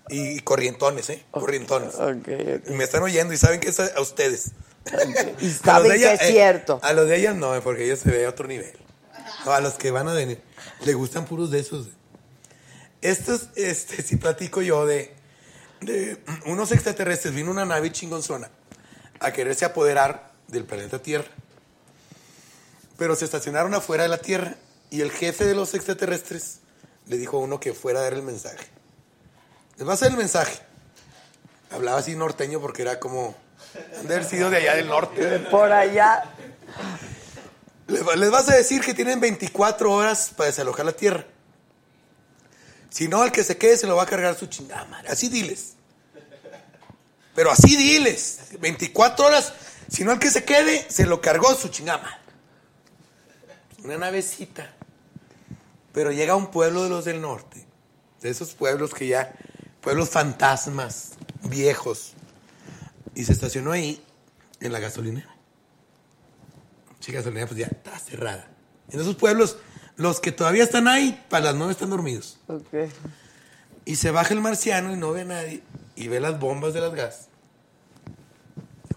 y, 0.08 0.36
y 0.36 0.40
corrientones, 0.40 1.10
¿eh? 1.10 1.24
Corrientones. 1.30 1.94
Ok, 1.96 2.28
ok. 2.28 2.70
Y 2.70 2.72
me 2.72 2.84
están 2.84 3.02
oyendo 3.02 3.32
y 3.34 3.36
saben 3.36 3.60
que 3.60 3.68
es 3.70 3.80
a, 3.80 3.86
a 3.96 4.00
ustedes. 4.00 4.52
Y 5.40 5.46
A 5.46 5.48
los 5.48 5.52
saben 5.56 5.90
de 5.92 5.96
que 5.98 6.04
ella, 6.04 6.14
es 6.14 6.22
eh, 6.22 6.32
cierto. 6.32 6.78
a 6.82 6.92
los 6.92 7.08
de 7.08 7.16
ellas 7.16 7.34
no, 7.34 7.60
porque 7.62 7.84
ellos 7.86 7.98
se 7.98 8.10
ve 8.10 8.24
a 8.26 8.28
otro 8.28 8.46
nivel. 8.46 8.72
No, 9.44 9.52
a 9.52 9.60
los 9.60 9.74
que 9.74 9.90
van 9.90 10.06
a 10.08 10.12
venir, 10.14 10.40
le 10.84 10.94
gustan 10.94 11.24
puros 11.24 11.50
de 11.50 11.58
esos. 11.58 11.88
Estos, 13.02 13.48
este, 13.56 14.02
si 14.04 14.16
platico 14.16 14.62
yo 14.62 14.86
de 14.86 15.14
de 15.80 16.16
unos 16.46 16.72
extraterrestres, 16.72 17.34
vino 17.34 17.50
una 17.50 17.66
nave 17.66 17.92
chingonzona 17.92 18.50
a 19.20 19.30
quererse 19.32 19.66
apoderar 19.66 20.26
del 20.48 20.64
planeta 20.64 21.01
Tierra. 21.01 21.28
Pero 22.97 23.14
se 23.16 23.24
estacionaron 23.24 23.74
afuera 23.74 24.05
de 24.05 24.09
la 24.09 24.18
Tierra 24.18 24.56
y 24.90 25.01
el 25.01 25.10
jefe 25.10 25.44
de 25.44 25.55
los 25.55 25.74
extraterrestres 25.74 26.60
le 27.06 27.18
dijo 27.18 27.36
a 27.36 27.40
uno 27.40 27.60
que 27.60 27.74
fuera 27.74 28.01
a 28.01 28.02
dar 28.02 28.14
el 28.14 28.23
mensaje. 28.23 28.66
Les 29.77 29.86
va 29.86 29.93
a 29.93 29.94
hacer 29.94 30.10
el 30.10 30.16
mensaje. 30.16 30.59
Hablaba 31.70 31.98
así 31.98 32.14
norteño 32.14 32.60
porque 32.60 32.82
era 32.82 32.98
como 32.98 33.35
han 33.98 34.06
de 34.06 34.14
haber 34.14 34.27
sido 34.27 34.51
de 34.51 34.56
allá 34.59 34.74
del 34.77 34.86
norte. 34.86 35.39
Por 35.51 35.70
allá. 35.70 36.24
Les 37.89 38.31
vas 38.31 38.48
a 38.48 38.56
decir 38.56 38.82
que 38.82 38.94
tienen 38.94 39.20
24 39.20 39.93
horas 39.93 40.32
para 40.36 40.48
desalojar 40.48 40.86
la 40.86 40.93
tierra. 40.93 41.24
Si 42.90 43.09
no, 43.09 43.23
al 43.23 43.32
que 43.32 43.44
se 43.44 43.56
quede 43.56 43.77
se 43.77 43.86
lo 43.86 43.97
va 43.97 44.05
a 44.05 44.06
cargar 44.06 44.36
su 44.36 44.47
chingada 44.47 44.85
madre. 44.86 45.09
Así 45.09 45.28
diles. 45.28 45.74
Pero 47.35 47.51
así 47.51 47.77
diles. 47.77 48.40
24 48.59 49.27
horas. 49.27 49.52
Si 49.88 50.04
no, 50.04 50.12
al 50.12 50.18
que 50.18 50.30
se 50.30 50.44
quede 50.44 50.86
se 50.90 51.06
lo 51.06 51.20
cargó 51.20 51.54
su 51.54 51.68
chingada 51.68 51.98
madre. 51.98 52.18
Una 53.84 53.98
navecita. 53.98 54.74
Pero 55.92 56.12
llega 56.12 56.34
a 56.34 56.36
un 56.36 56.50
pueblo 56.50 56.82
de 56.82 56.90
los 56.90 57.04
del 57.04 57.20
norte. 57.20 57.66
De 58.20 58.30
esos 58.30 58.54
pueblos 58.54 58.92
que 58.92 59.06
ya. 59.06 59.34
Pueblos 59.80 60.10
fantasmas, 60.10 61.12
viejos. 61.42 62.12
Y 63.14 63.24
se 63.24 63.32
estacionó 63.32 63.72
ahí, 63.72 64.04
en 64.60 64.72
la 64.72 64.80
gasolinera. 64.80 65.34
Sí, 67.00 67.12
gasolinera 67.12 67.46
pues 67.46 67.60
ya 67.60 67.66
está 67.66 67.98
cerrada. 67.98 68.48
En 68.90 69.00
esos 69.00 69.14
pueblos, 69.14 69.58
los 69.96 70.20
que 70.20 70.32
todavía 70.32 70.64
están 70.64 70.88
ahí, 70.88 71.24
para 71.30 71.46
las 71.46 71.54
nueve 71.54 71.72
están 71.72 71.90
dormidos. 71.90 72.38
Ok. 72.48 72.90
Y 73.84 73.96
se 73.96 74.10
baja 74.10 74.34
el 74.34 74.40
marciano 74.40 74.92
y 74.92 74.96
no 74.96 75.12
ve 75.12 75.20
a 75.22 75.24
nadie. 75.24 75.62
Y 75.94 76.08
ve 76.08 76.18
las 76.20 76.38
bombas 76.38 76.74
de 76.74 76.80
las 76.80 76.92
gas. 76.94 77.28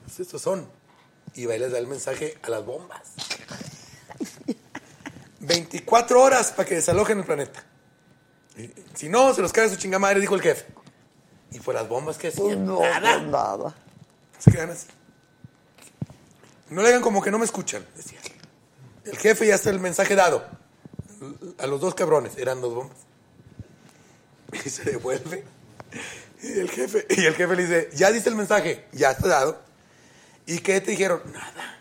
Pues 0.03 0.19
estos 0.19 0.41
son. 0.41 0.78
Y 1.35 1.45
va 1.45 1.55
y 1.55 1.59
les 1.59 1.71
da 1.71 1.77
el 1.79 1.87
mensaje 1.87 2.37
a 2.41 2.49
las 2.49 2.65
bombas. 2.65 3.01
24 5.39 6.21
horas 6.21 6.51
para 6.51 6.67
que 6.67 6.75
desalojen 6.75 7.19
el 7.19 7.25
planeta. 7.25 7.63
Si 8.93 9.07
no, 9.07 9.33
se 9.33 9.41
los 9.41 9.53
cae 9.53 9.69
su 9.69 9.77
chingada 9.77 9.99
madre, 9.99 10.19
dijo 10.19 10.35
el 10.35 10.41
jefe. 10.41 10.65
Y 11.51 11.59
por 11.59 11.73
las 11.75 11.87
bombas 11.87 12.17
que 12.17 12.31
Pues 12.31 12.51
hacían. 12.51 12.65
no, 12.65 12.81
nada. 12.81 13.13
pues 13.19 13.27
nada. 13.27 13.75
Se 14.37 14.51
quedan 14.51 14.71
así. 14.71 14.87
No 16.69 16.81
le 16.83 16.89
hagan 16.89 17.01
como 17.01 17.21
que 17.21 17.31
no 17.31 17.39
me 17.39 17.45
escuchan, 17.45 17.85
decía. 17.95 18.19
El 19.05 19.17
jefe 19.17 19.47
ya 19.47 19.55
está 19.55 19.69
el 19.69 19.79
mensaje 19.79 20.15
dado. 20.15 20.45
A 21.57 21.67
los 21.67 21.81
dos 21.81 21.95
cabrones, 21.95 22.37
eran 22.37 22.61
dos 22.61 22.73
bombas. 22.75 22.97
Y 24.65 24.69
se 24.69 24.83
devuelve. 24.83 25.43
Y 26.43 26.59
el 26.59 26.69
jefe, 26.69 27.05
y 27.09 27.25
el 27.25 27.35
jefe 27.35 27.55
le 27.55 27.63
dice, 27.63 27.89
ya 27.95 28.11
diste 28.11 28.29
el 28.29 28.35
mensaje, 28.35 28.85
ya 28.91 29.11
está 29.11 29.27
dado. 29.27 29.61
¿Y 30.49 30.57
qué 30.61 30.81
te 30.81 30.91
dijeron? 30.91 31.21
Nada. 31.31 31.77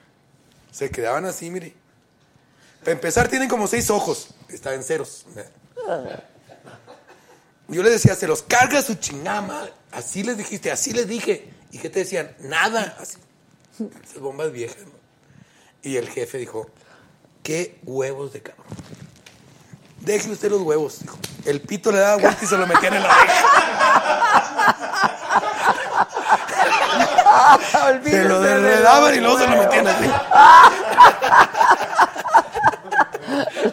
Se 0.70 0.90
quedaban 0.90 1.24
así, 1.24 1.50
mire. 1.50 1.74
Para 2.80 2.92
empezar, 2.92 3.26
tienen 3.26 3.48
como 3.48 3.66
seis 3.66 3.88
ojos. 3.88 4.34
Está 4.50 4.74
en 4.74 4.84
ceros. 4.84 5.24
Yo 7.66 7.82
les 7.82 7.92
decía, 7.92 8.14
se 8.14 8.26
los 8.26 8.42
carga 8.42 8.82
su 8.82 8.96
chingada 8.96 9.40
madre. 9.40 9.72
Así 9.90 10.22
les 10.22 10.36
dijiste, 10.36 10.70
así 10.70 10.92
les 10.92 11.08
dije. 11.08 11.48
¿Y 11.72 11.78
qué 11.78 11.88
te 11.88 12.00
decían? 12.00 12.36
Nada. 12.40 12.94
Así. 13.00 13.16
Esas 14.04 14.20
bombas 14.20 14.52
viejas. 14.52 14.82
¿no? 14.84 14.92
Y 15.82 15.96
el 15.96 16.10
jefe 16.10 16.36
dijo, 16.36 16.68
qué 17.42 17.78
huevos 17.84 18.34
de 18.34 18.42
cabrón. 18.42 18.66
Deje 20.00 20.30
usted 20.30 20.50
los 20.50 20.60
huevos, 20.60 21.00
dijo. 21.00 21.18
El 21.46 21.62
pito 21.62 21.90
le 21.90 22.00
daba 22.00 22.20
vuelta 22.20 22.44
y 22.44 22.46
se 22.46 22.58
lo 22.58 22.66
metían 22.66 22.92
en 22.92 23.02
la 23.02 23.08
oreja. 23.08 24.27
Se 28.04 28.24
lo 28.24 28.40
de 28.40 28.52
enredaban 28.52 29.14
y 29.14 29.18
luego 29.20 29.38
se 29.38 29.46
lo 29.46 29.56
metían 29.56 29.86
así. 29.88 30.10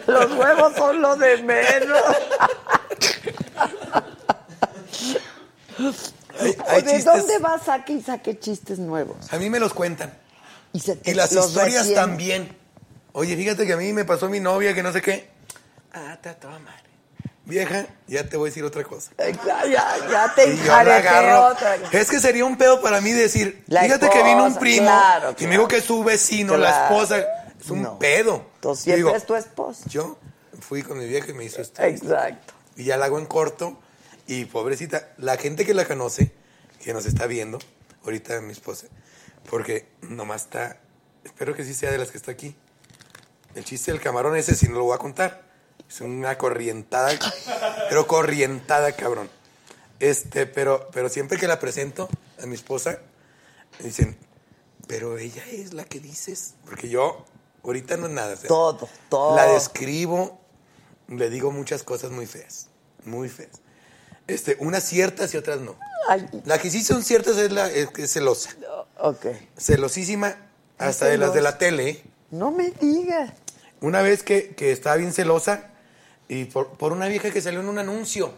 Los 0.06 0.32
huevos 0.32 0.72
son 0.76 1.00
lo 1.02 1.16
de 1.16 1.42
menos. 1.42 2.02
Hay, 6.40 6.56
hay 6.68 6.82
¿De 6.82 6.90
chistes. 6.92 7.04
dónde 7.04 7.38
vas? 7.38 7.62
Saque 7.64 7.94
y 7.94 8.02
saque 8.02 8.38
chistes 8.38 8.78
nuevos. 8.78 9.16
A 9.32 9.36
mí 9.38 9.48
me 9.50 9.58
los 9.58 9.72
cuentan. 9.72 10.12
Y, 10.72 10.80
se 10.80 10.96
te- 10.96 11.10
Y 11.10 11.14
las 11.14 11.32
historias 11.32 11.86
recién- 11.86 11.94
también. 11.94 12.56
Oye, 13.12 13.34
fíjate 13.36 13.66
que 13.66 13.72
a 13.72 13.76
mí 13.76 13.92
me 13.92 14.04
pasó 14.04 14.28
mi 14.28 14.40
novia 14.40 14.74
que 14.74 14.82
no 14.82 14.92
sé 14.92 15.00
qué. 15.00 15.30
Ah, 15.94 16.18
toda 16.20 16.58
madre. 16.58 16.82
Vieja, 17.46 17.86
ya 18.08 18.28
te 18.28 18.36
voy 18.36 18.48
a 18.48 18.50
decir 18.50 18.64
otra 18.64 18.82
cosa. 18.82 19.12
Ya, 19.18 19.64
ya, 19.66 20.32
te 20.34 20.52
Y 20.52 20.56
yo 20.58 20.64
la 20.66 20.80
enjareté 20.98 21.08
agarro. 21.08 21.46
otra. 21.46 21.76
Es 21.92 22.10
que 22.10 22.18
sería 22.20 22.44
un 22.44 22.58
pedo 22.58 22.82
para 22.82 23.00
mí 23.00 23.12
decir, 23.12 23.62
La 23.68 23.82
fíjate 23.82 24.10
que 24.10 24.22
vino 24.24 24.44
un 24.44 24.56
primo 24.56 24.86
claro, 24.86 25.34
y 25.38 25.44
me 25.44 25.52
dijo 25.52 25.68
que 25.68 25.76
es 25.76 25.84
su 25.84 26.02
vecino, 26.02 26.56
la 26.56 26.84
esposa. 26.86 27.24
Es 27.60 27.70
un 27.70 27.82
No. 27.82 27.98
pedo. 27.98 28.44
Entonces 28.56 28.84
siempre 28.84 29.16
es 29.16 29.24
tu 29.26 29.34
esposa. 29.36 29.84
Yo 29.88 30.18
fui 30.60 30.82
con 30.82 30.98
mi 30.98 31.06
vieja 31.06 31.30
y 31.30 31.34
me 31.34 31.44
hizo 31.44 31.62
esto. 31.62 31.82
Exacto. 31.82 32.52
Y 32.76 32.84
ya 32.84 32.96
la 32.96 33.06
hago 33.06 33.18
en 33.18 33.26
corto. 33.26 33.78
Y 34.26 34.44
pobrecita, 34.46 35.08
la 35.18 35.36
gente 35.36 35.64
que 35.64 35.72
la 35.72 35.84
conoce, 35.84 36.32
que 36.82 36.92
nos 36.92 37.06
está 37.06 37.26
viendo, 37.26 37.60
ahorita 38.04 38.40
mi 38.40 38.50
esposa, 38.52 38.88
porque 39.48 39.86
nomás 40.02 40.42
está, 40.42 40.78
espero 41.24 41.54
que 41.54 41.64
sí 41.64 41.74
sea 41.74 41.92
de 41.92 41.98
las 41.98 42.10
que 42.10 42.18
está 42.18 42.32
aquí. 42.32 42.56
El 43.54 43.64
chiste 43.64 43.92
del 43.92 44.00
camarón 44.00 44.36
ese 44.36 44.56
sí 44.56 44.66
no 44.68 44.78
lo 44.78 44.84
voy 44.84 44.96
a 44.96 44.98
contar. 44.98 45.45
Es 45.88 46.00
una 46.00 46.36
corrientada, 46.38 47.10
pero 47.88 48.06
corrientada, 48.06 48.92
cabrón. 48.92 49.30
Este, 50.00 50.46
pero, 50.46 50.88
pero 50.92 51.08
siempre 51.08 51.38
que 51.38 51.46
la 51.46 51.58
presento 51.58 52.08
a 52.42 52.46
mi 52.46 52.54
esposa, 52.54 52.98
me 53.78 53.86
dicen, 53.86 54.16
pero 54.86 55.16
ella 55.18 55.42
es 55.50 55.72
la 55.72 55.84
que 55.84 56.00
dices. 56.00 56.54
Porque 56.64 56.88
yo, 56.88 57.24
ahorita 57.64 57.96
no 57.96 58.06
es 58.06 58.12
nada. 58.12 58.34
o 58.34 58.36
sea, 58.36 58.48
Todo, 58.48 58.88
todo. 59.08 59.36
La 59.36 59.46
describo, 59.46 60.40
le 61.08 61.30
digo 61.30 61.50
muchas 61.50 61.82
cosas 61.82 62.10
muy 62.10 62.26
feas, 62.26 62.68
muy 63.04 63.28
feas. 63.28 63.60
Este, 64.26 64.56
unas 64.60 64.82
ciertas 64.84 65.32
y 65.34 65.36
otras 65.36 65.60
no. 65.60 65.76
Ay, 66.08 66.26
La 66.44 66.58
que 66.58 66.70
sí 66.70 66.82
son 66.82 67.02
ciertas 67.04 67.36
es 67.36 67.52
la 67.52 67.70
es, 67.70 67.88
es 67.96 68.12
celosa. 68.12 68.50
ok. 68.98 69.26
Celosísima 69.56 70.36
hasta 70.78 71.06
de 71.06 71.16
las 71.16 71.32
de 71.32 71.42
la 71.42 71.58
tele. 71.58 72.02
No 72.30 72.50
me 72.50 72.70
digas. 72.72 73.32
Una 73.80 74.02
vez 74.02 74.22
que, 74.22 74.54
que 74.54 74.72
estaba 74.72 74.96
bien 74.96 75.12
celosa 75.12 75.70
y 76.28 76.44
por, 76.46 76.68
por 76.70 76.92
una 76.92 77.06
vieja 77.08 77.30
que 77.30 77.40
salió 77.40 77.60
en 77.60 77.68
un 77.68 77.78
anuncio 77.78 78.32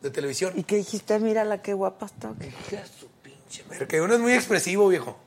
de 0.00 0.10
televisión. 0.10 0.52
¿Y 0.56 0.64
qué 0.64 0.76
dijiste? 0.76 1.18
Mira 1.18 1.44
la 1.44 1.62
que 1.62 1.74
guapa 1.74 2.06
está. 2.06 2.30
Hija 2.40 2.82
su 2.98 3.08
pinche 3.22 3.64
madre, 3.68 3.86
que 3.86 4.00
uno 4.00 4.14
es 4.14 4.20
muy 4.20 4.32
expresivo, 4.34 4.88
viejo. 4.88 5.18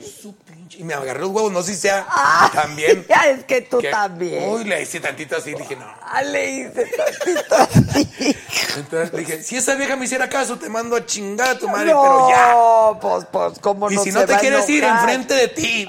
Su 0.00 0.34
pinche. 0.36 0.78
Y 0.78 0.84
me 0.84 0.94
agarré 0.94 1.20
los 1.20 1.28
huevos, 1.28 1.52
no 1.52 1.62
sé 1.62 1.74
si 1.74 1.80
sea 1.82 2.06
también. 2.54 3.04
Ya 3.06 3.28
es 3.28 3.44
que 3.44 3.60
tú 3.60 3.78
que- 3.78 3.90
también. 3.90 4.48
Uy, 4.50 4.64
le 4.64 4.80
hice 4.80 5.00
tantito 5.00 5.36
así, 5.36 5.52
dije, 5.52 5.76
no. 5.76 5.84
Ah, 6.02 6.22
le 6.22 6.50
hice 6.50 6.86
tantito 6.86 7.54
así. 7.56 8.36
Entonces 8.78 9.12
le 9.12 9.18
dije, 9.18 9.42
si 9.42 9.56
esa 9.56 9.74
vieja 9.74 9.96
me 9.96 10.06
hiciera 10.06 10.30
caso, 10.30 10.56
te 10.58 10.70
mando 10.70 10.96
a 10.96 11.04
chingar 11.04 11.50
a 11.50 11.58
tu 11.58 11.68
madre, 11.68 11.88
pero 11.88 12.28
ya. 12.30 12.52
No, 12.52 12.98
pues, 13.02 13.26
pues, 13.30 13.58
¿cómo 13.58 13.90
Y 13.90 13.96
no 13.96 14.02
si 14.04 14.12
se 14.12 14.18
no 14.20 14.24
te 14.24 14.38
quieres 14.38 14.66
ir 14.70 14.82
enfrente 14.84 15.34
de 15.34 15.48
ti, 15.48 15.86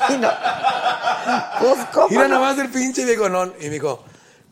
Ay, 0.00 0.18
no. 0.18 0.30
Pues, 1.60 1.86
¿cómo 1.92 2.08
Mira 2.08 2.26
no? 2.26 2.34
nomás 2.36 2.58
el 2.58 2.68
pinche 2.68 3.04
viejonón. 3.04 3.54
Y 3.60 3.64
me 3.64 3.70
dijo, 3.70 4.02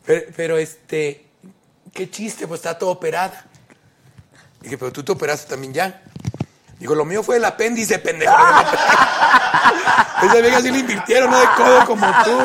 pero, 0.07 0.25
pero, 0.35 0.57
este, 0.57 1.27
qué 1.93 2.09
chiste, 2.09 2.47
pues 2.47 2.59
está 2.61 2.77
todo 2.79 2.89
operada. 2.89 3.45
Dije, 4.61 4.77
pero 4.79 4.91
tú 4.91 5.03
te 5.03 5.11
operaste 5.11 5.47
también 5.49 5.73
ya. 5.73 6.01
Digo, 6.79 6.95
lo 6.95 7.05
mío 7.05 7.21
fue 7.23 7.37
el 7.37 7.45
apéndice, 7.45 7.99
pendejo. 7.99 8.33
Esa 10.23 10.35
vieja 10.41 10.61
sí 10.61 10.71
le 10.71 10.79
invirtieron, 10.79 11.29
no 11.29 11.39
de 11.39 11.45
codo 11.55 11.85
como 11.85 12.07
tú. 12.23 12.39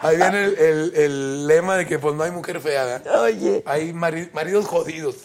Ahí 0.00 0.16
viene 0.16 0.44
el, 0.44 0.58
el- 0.58 0.92
el 0.94 1.46
lema 1.46 1.76
de 1.76 1.86
que 1.86 1.98
pues 1.98 2.14
no 2.14 2.22
hay 2.22 2.30
mujer 2.30 2.60
fea, 2.60 2.84
¿verdad? 2.84 3.22
Oye, 3.22 3.62
Hay 3.66 3.92
mari- 3.92 4.30
maridos 4.32 4.66
jodidos. 4.66 5.16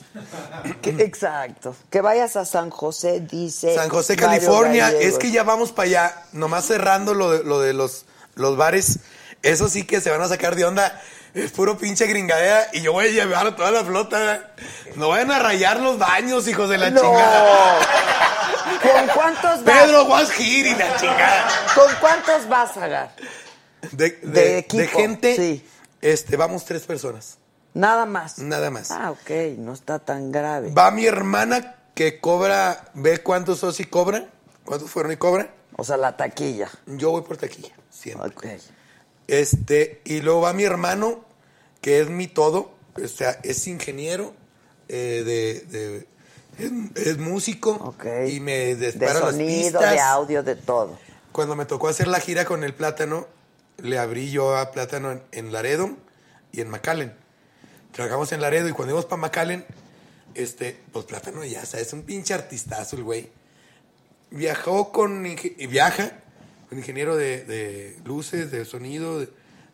que- 0.81 0.89
exacto. 1.03 1.75
Que 1.89 2.01
vayas 2.01 2.35
a 2.35 2.45
San 2.45 2.69
José, 2.69 3.19
dice. 3.21 3.75
San 3.75 3.89
José, 3.89 4.15
California. 4.15 4.91
Es 4.91 5.17
que 5.17 5.31
ya 5.31 5.43
vamos 5.43 5.71
para 5.71 5.85
allá. 5.87 6.23
Nomás 6.31 6.65
cerrando 6.65 7.13
lo 7.13 7.31
de, 7.31 7.43
lo 7.43 7.59
de 7.59 7.73
los, 7.73 8.05
los 8.35 8.57
bares. 8.57 8.99
Eso 9.43 9.67
sí 9.69 9.83
que 9.85 10.01
se 10.01 10.09
van 10.09 10.21
a 10.21 10.27
sacar 10.27 10.55
de 10.55 10.65
onda. 10.65 11.01
Es 11.33 11.51
puro 11.51 11.77
pinche 11.77 12.07
gringadera. 12.07 12.67
Y 12.73 12.81
yo 12.81 12.91
voy 12.93 13.05
a 13.07 13.11
llevar 13.11 13.47
a 13.47 13.55
toda 13.55 13.71
la 13.71 13.83
flota. 13.85 14.51
No 14.95 15.09
vayan 15.09 15.31
a 15.31 15.39
rayar 15.39 15.79
los 15.79 15.97
baños, 15.97 16.47
hijos 16.47 16.69
de 16.69 16.77
la 16.77 16.89
No. 16.89 17.01
chingada. 17.01 17.79
¿Con 18.81 19.07
cuántos 19.13 19.63
vas? 19.63 19.75
Pedro 19.85 20.07
here 20.37 20.69
y 20.69 20.75
la 20.75 20.95
chingada. 20.97 21.47
¿Con 21.75 21.91
cuántos 21.99 22.47
vas 22.47 22.77
a 22.77 22.87
dar? 22.87 23.15
De, 23.91 24.09
de- 24.11 24.27
De 24.27 24.57
equipo, 24.59 24.81
de 24.81 24.87
gente, 24.87 25.35
sí. 25.35 25.67
este, 26.01 26.35
vamos 26.37 26.65
tres 26.65 26.83
personas. 26.83 27.37
Nada 27.73 28.05
más. 28.05 28.39
Nada 28.39 28.69
más. 28.71 28.91
Ah, 28.91 29.11
ok, 29.11 29.29
no 29.57 29.73
está 29.73 29.99
tan 29.99 30.31
grave. 30.31 30.71
Va 30.71 30.91
mi 30.91 31.05
hermana 31.05 31.75
que 31.95 32.19
cobra, 32.19 32.85
ve 32.93 33.19
cuántos 33.19 33.59
soci 33.59 33.85
cobran, 33.85 34.29
cuántos 34.65 34.89
fueron 34.89 35.11
y 35.11 35.17
cobran. 35.17 35.49
O 35.77 35.83
sea, 35.83 35.97
la 35.97 36.17
taquilla. 36.17 36.69
Yo 36.85 37.11
voy 37.11 37.21
por 37.21 37.37
taquilla, 37.37 37.73
siempre. 37.89 38.27
Ok. 38.29 38.45
Este, 39.29 40.01
y 40.05 40.21
luego 40.21 40.41
va 40.41 40.53
mi 40.53 40.63
hermano, 40.63 41.23
que 41.81 41.99
es 42.01 42.09
mi 42.09 42.27
todo, 42.27 42.71
o 43.01 43.07
sea, 43.07 43.39
es 43.43 43.67
ingeniero, 43.67 44.33
eh, 44.87 45.21
de, 45.23 45.77
de- 45.77 46.07
es, 46.57 47.07
es 47.07 47.17
músico 47.19 47.95
y 48.27 48.39
me 48.39 48.75
De 48.75 48.87
dispara 48.91 49.19
las 49.19 49.31
sonido, 49.35 49.79
pistas. 49.79 49.91
de 49.93 49.99
audio, 49.99 50.41
de 50.43 50.55
todo. 50.55 50.97
Cuando 51.31 51.55
me 51.55 51.65
tocó 51.65 51.87
hacer 51.89 52.07
la 52.07 52.19
gira 52.19 52.43
con 52.45 52.63
el 52.63 52.73
Plátano, 52.73 53.27
le 53.77 53.99
abrí 53.99 54.31
yo 54.31 54.57
a 54.57 54.71
Plátano 54.71 55.11
en, 55.11 55.21
en 55.31 55.51
Laredo 55.53 55.91
y 56.51 56.61
en 56.61 56.69
McAllen. 56.69 57.13
Trabajamos 57.91 58.31
en 58.31 58.41
Laredo 58.41 58.67
y 58.67 58.71
cuando 58.71 58.93
íbamos 58.93 59.05
para 59.05 59.21
McAllen, 59.21 59.63
este, 60.33 60.79
pues 60.91 61.05
Plátano 61.05 61.45
ya 61.45 61.65
sabes, 61.67 61.93
un 61.93 62.01
pinche 62.01 62.33
artistazo 62.33 62.95
el 62.95 63.03
güey. 63.03 63.29
Viajó 64.31 64.91
con, 64.91 65.23
y 65.25 65.67
viaja 65.67 66.11
con 66.69 66.77
ingeniero 66.77 67.17
de, 67.17 67.43
de 67.43 67.99
luces, 68.05 68.51
de 68.51 68.63
sonido, 68.63 69.19
de, 69.19 69.29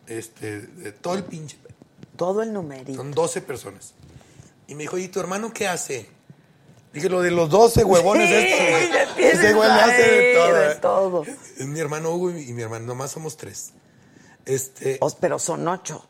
este, 0.06 0.62
de 0.62 0.92
todo 0.92 1.14
el 1.14 1.24
pinche. 1.24 1.58
Todo 2.16 2.42
el 2.42 2.52
numerito. 2.52 2.94
Son 2.94 3.12
12 3.12 3.42
personas. 3.42 3.92
Y 4.66 4.74
me 4.74 4.84
dijo, 4.84 4.96
¿y 4.96 5.08
tu 5.08 5.20
hermano 5.20 5.52
qué 5.52 5.68
hace? 5.68 6.08
Dije, 6.94 7.10
lo 7.10 7.20
de 7.20 7.30
los 7.30 7.50
12 7.50 7.84
huevones 7.84 8.28
Sí, 8.28 8.34
estos, 8.34 9.14
güey. 9.14 9.26
Ese 9.28 9.52
güey 9.52 9.68
le 9.68 9.74
hace 9.74 10.02
de 10.02 10.28
ahí, 10.28 10.34
todo. 10.34 10.54
de 10.54 10.72
¿eh? 10.72 10.74
todo. 10.80 11.22
Es 11.58 11.66
mi 11.66 11.78
hermano 11.78 12.14
Hugo 12.14 12.30
y 12.30 12.52
mi 12.54 12.62
hermano, 12.62 12.86
nomás 12.86 13.10
somos 13.10 13.36
tres. 13.36 13.72
Este, 14.46 14.98
pero 15.20 15.38
son 15.38 15.66
ocho, 15.68 16.06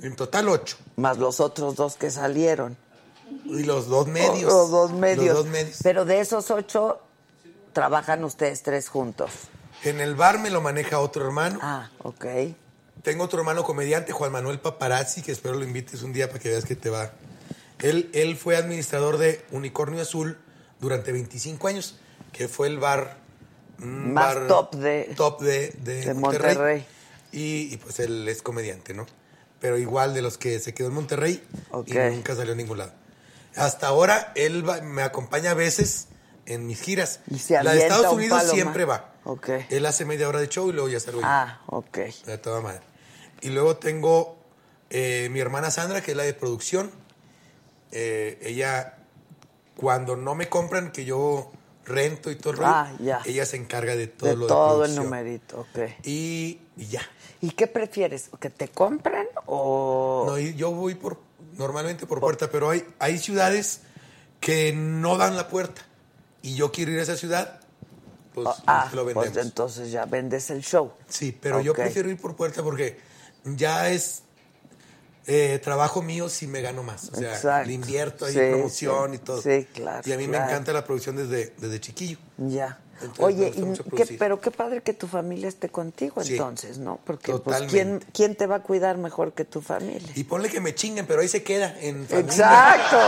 en 0.00 0.14
total 0.14 0.48
ocho. 0.48 0.76
más 0.96 1.18
los 1.18 1.40
otros 1.40 1.74
dos 1.74 1.96
que 1.96 2.10
salieron. 2.10 2.76
Y 3.46 3.64
los 3.64 3.88
dos 3.88 4.06
medios. 4.06 4.52
Los 4.52 4.70
dos 4.70 4.92
medios. 4.92 5.26
Los 5.26 5.36
dos 5.38 5.46
medios. 5.46 5.78
Pero 5.82 6.04
de 6.04 6.20
esos 6.20 6.50
ocho, 6.50 7.00
trabajan 7.72 8.22
ustedes 8.22 8.62
tres 8.62 8.88
juntos. 8.88 9.30
En 9.84 10.00
el 10.00 10.14
bar 10.14 10.38
me 10.38 10.50
lo 10.50 10.60
maneja 10.60 10.98
otro 10.98 11.24
hermano. 11.24 11.58
Ah, 11.62 11.90
ok. 12.02 12.24
Tengo 13.02 13.24
otro 13.24 13.38
hermano 13.38 13.62
comediante, 13.64 14.12
Juan 14.12 14.32
Manuel 14.32 14.58
Paparazzi, 14.60 15.22
que 15.22 15.32
espero 15.32 15.54
lo 15.54 15.64
invites 15.64 16.02
un 16.02 16.12
día 16.12 16.28
para 16.28 16.40
que 16.40 16.48
veas 16.50 16.64
que 16.64 16.74
te 16.76 16.90
va. 16.90 17.12
Él, 17.80 18.10
él 18.12 18.36
fue 18.36 18.56
administrador 18.56 19.18
de 19.18 19.44
Unicornio 19.52 20.02
Azul 20.02 20.36
durante 20.80 21.12
25 21.12 21.68
años, 21.68 21.96
que 22.32 22.48
fue 22.48 22.66
el 22.66 22.78
bar 22.78 23.16
un 23.80 24.12
Más 24.12 24.34
bar 24.34 24.46
top 24.48 24.74
de- 24.74 25.14
top 25.16 25.40
de, 25.42 25.68
de 25.78 26.00
de 26.06 26.14
Monterrey. 26.14 26.54
Monterrey. 26.56 26.86
Y, 27.30 27.72
y, 27.72 27.76
pues 27.76 28.00
él 28.00 28.28
es 28.28 28.42
comediante, 28.42 28.94
¿no? 28.94 29.06
Pero 29.60 29.78
igual 29.78 30.12
de 30.14 30.22
los 30.22 30.36
que 30.38 30.58
se 30.58 30.74
quedó 30.74 30.88
en 30.88 30.94
Monterrey 30.94 31.42
y 31.86 31.92
nunca 31.94 32.34
salió 32.34 32.52
a 32.54 32.56
ningún 32.56 32.78
lado. 32.78 32.92
Hasta 33.54 33.86
ahora 33.86 34.32
él 34.34 34.68
va- 34.68 34.80
me 34.80 35.02
acompaña 35.02 35.52
a 35.52 35.54
veces 35.54 36.08
en 36.46 36.66
mis 36.66 36.80
giras. 36.80 37.20
Y 37.30 37.38
se 37.38 37.62
La 37.62 37.72
de 37.74 37.82
Estados 37.82 38.06
un 38.12 38.18
Unidos 38.18 38.42
siempre 38.50 38.84
va. 38.84 39.12
Ok. 39.28 39.48
Él 39.68 39.84
hace 39.84 40.04
media 40.06 40.26
hora 40.28 40.40
de 40.40 40.48
show 40.48 40.70
y 40.70 40.72
luego 40.72 40.88
ya 40.88 40.98
salgo 41.00 41.20
yo. 41.20 41.26
Ah, 41.28 41.60
ok. 41.66 41.98
De 42.24 42.38
toda 42.38 42.60
madre. 42.62 42.80
Y 43.42 43.50
luego 43.50 43.76
tengo 43.76 44.38
eh, 44.88 45.28
mi 45.30 45.38
hermana 45.40 45.70
Sandra, 45.70 46.00
que 46.00 46.12
es 46.12 46.16
la 46.16 46.22
de 46.22 46.32
producción. 46.32 46.90
Eh, 47.92 48.38
ella, 48.42 48.96
cuando 49.76 50.16
no 50.16 50.34
me 50.34 50.48
compran, 50.48 50.92
que 50.92 51.04
yo 51.04 51.52
rento 51.84 52.30
y 52.30 52.36
todo 52.36 52.52
el 52.52 52.58
rollo, 52.58 52.70
Ah, 52.70 52.92
ya. 53.00 53.20
ella 53.26 53.44
se 53.46 53.56
encarga 53.56 53.96
de 53.96 54.06
todo 54.08 54.28
De 54.30 54.36
lo 54.36 54.46
todo 54.46 54.82
de 54.82 54.88
el 54.88 54.96
numerito, 54.96 55.60
ok. 55.60 55.78
Y, 56.04 56.60
y 56.76 56.86
ya. 56.86 57.02
¿Y 57.40 57.50
qué 57.50 57.66
prefieres? 57.66 58.30
¿Que 58.40 58.50
te 58.50 58.68
compren 58.68 59.26
o...? 59.46 60.24
No, 60.26 60.38
yo 60.38 60.70
voy 60.72 60.94
por 60.94 61.18
normalmente 61.56 62.06
por 62.06 62.20
puerta, 62.20 62.50
pero 62.50 62.70
hay, 62.70 62.84
hay 62.98 63.18
ciudades 63.18 63.82
que 64.40 64.72
no 64.72 65.16
dan 65.18 65.36
la 65.36 65.48
puerta. 65.48 65.82
Y 66.42 66.54
yo 66.54 66.72
quiero 66.72 66.92
ir 66.92 67.00
a 67.00 67.02
esa 67.02 67.16
ciudad, 67.16 67.57
pues 68.44 68.56
ah, 68.66 68.90
lo 68.94 69.04
vendemos. 69.04 69.30
pues 69.32 69.46
entonces 69.46 69.90
ya 69.90 70.04
vendes 70.04 70.50
el 70.50 70.62
show. 70.62 70.92
Sí, 71.08 71.36
pero 71.40 71.60
yo 71.60 71.74
prefiero 71.74 72.10
ir 72.10 72.18
por 72.20 72.36
puerta 72.36 72.62
porque 72.62 72.98
ya 73.44 73.88
es 73.90 74.22
eh, 75.26 75.60
trabajo 75.62 76.00
mío 76.02 76.28
si 76.28 76.46
me 76.46 76.60
gano 76.62 76.82
más. 76.82 77.10
O 77.12 77.16
sea, 77.16 77.34
Exacto. 77.34 77.66
le 77.68 77.74
invierto 77.74 78.24
ahí 78.24 78.32
Sí, 78.32 78.38
promoción 78.50 79.10
sí. 79.10 79.16
y 79.16 79.18
todo. 79.18 79.42
Sí, 79.42 79.66
claro, 79.74 80.02
Y 80.08 80.12
a 80.12 80.16
mí 80.16 80.26
claro. 80.26 80.44
me 80.46 80.50
encanta 80.50 80.72
la 80.72 80.84
producción 80.84 81.16
desde, 81.16 81.52
desde 81.58 81.80
chiquillo. 81.80 82.18
Ya. 82.38 82.78
Entonces, 83.00 83.24
Oye, 83.24 83.52
y 83.54 83.96
qué- 83.96 84.16
pero 84.18 84.40
qué 84.40 84.50
padre 84.50 84.82
que 84.82 84.92
tu 84.92 85.06
familia 85.06 85.48
esté 85.48 85.68
contigo 85.68 86.22
Sí, 86.24 86.32
entonces, 86.32 86.78
¿no? 86.78 86.98
Porque 87.04 87.32
pues. 87.34 87.62
¿quién, 87.70 88.04
¿quién 88.12 88.34
te 88.34 88.46
va 88.48 88.56
a 88.56 88.62
cuidar 88.62 88.98
mejor 88.98 89.32
que 89.32 89.44
tu 89.44 89.60
familia? 89.60 90.10
Y 90.16 90.24
ponle 90.24 90.48
que 90.48 90.60
me 90.60 90.74
chinguen, 90.74 91.06
pero 91.06 91.20
ahí 91.20 91.28
se 91.28 91.42
queda 91.44 91.74
en 91.80 92.06
familia. 92.08 92.20
Exacto, 92.32 92.98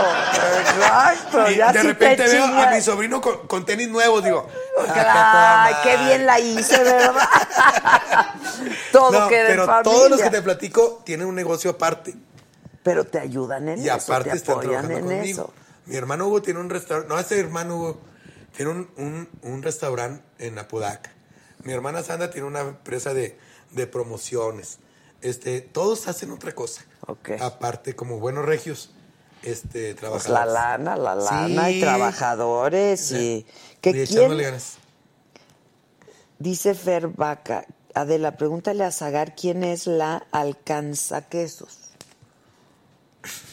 exacto. 0.61 1.51
Y 1.51 1.55
ya 1.57 1.73
de 1.73 1.83
repente 1.83 2.23
te 2.23 2.29
veo 2.31 2.45
a 2.45 2.71
mi 2.71 2.81
sobrino 2.81 3.19
con, 3.21 3.47
con 3.47 3.65
tenis 3.65 3.89
nuevos, 3.89 4.23
digo. 4.23 4.47
ah, 4.87 5.63
Ay, 5.65 5.73
toda 5.73 5.83
qué 5.83 6.03
bien 6.05 6.25
la 6.25 6.39
hice, 6.39 6.83
¿verdad? 6.83 7.13
Todo 8.91 9.11
No, 9.11 9.27
queda 9.27 9.41
en 9.41 9.47
pero 9.47 9.65
familia. 9.65 9.83
todos 9.91 10.09
los 10.09 10.21
que 10.21 10.29
te 10.29 10.41
platico 10.41 11.01
tienen 11.05 11.27
un 11.27 11.35
negocio 11.35 11.71
aparte. 11.71 12.15
Pero 12.83 13.05
te 13.05 13.19
ayudan 13.19 13.69
en 13.69 13.79
Y 13.79 13.87
eso, 13.89 13.93
aparte 14.13 14.31
te 14.31 14.37
están 14.37 14.55
apoyan 14.59 14.81
trabajando 14.87 15.11
en 15.11 15.17
conmigo. 15.17 15.41
eso. 15.43 15.53
Mi 15.85 15.95
hermano 15.95 16.27
Hugo 16.27 16.41
tiene 16.41 16.59
un 16.59 16.69
restaurante, 16.69 17.09
no, 17.13 17.19
este 17.19 17.39
hermano 17.39 17.75
Hugo 17.75 18.01
tiene 18.55 18.71
un, 18.71 18.89
un, 18.97 19.29
un 19.43 19.63
restaurante 19.63 20.23
en 20.39 20.57
Apodaca. 20.59 21.11
Mi 21.63 21.73
hermana 21.73 22.03
Sandra 22.03 22.31
tiene 22.31 22.47
una 22.47 22.61
empresa 22.61 23.13
de, 23.13 23.37
de 23.71 23.87
promociones. 23.87 24.79
Este, 25.21 25.61
todos 25.61 26.07
hacen 26.07 26.31
otra 26.31 26.53
cosa. 26.55 26.83
Ok. 27.07 27.31
Aparte, 27.39 27.95
como 27.95 28.19
buenos 28.19 28.45
regios, 28.45 28.91
este, 29.43 29.93
Pues 29.93 29.97
trabajadores. 29.97 30.29
la 30.29 30.45
lana, 30.45 30.95
la 30.97 31.15
lana 31.15 31.69
y 31.69 31.79
trabajadores 31.81 33.11
y... 33.11 33.45
que 33.81 33.89
Y 33.91 33.93
quién, 33.93 34.03
echándole 34.03 34.43
ganas. 34.43 34.77
dice 36.39 36.73
Fer 36.73 37.07
Vaca, 37.07 37.65
Adela, 37.93 38.35
pregúntale 38.37 38.83
a 38.83 38.91
Zagar 38.91 39.35
quién 39.35 39.63
es 39.63 39.85
la 39.85 40.25
alcanzaquesos. 40.31 41.77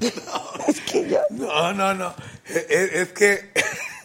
es 0.68 0.80
que 0.80 1.08
yo... 1.08 1.20
No, 1.30 1.72
no, 1.72 1.94
no. 1.94 2.14
E- 2.48 2.66
e- 2.68 3.00
Es, 3.02 3.12
que 3.12 3.52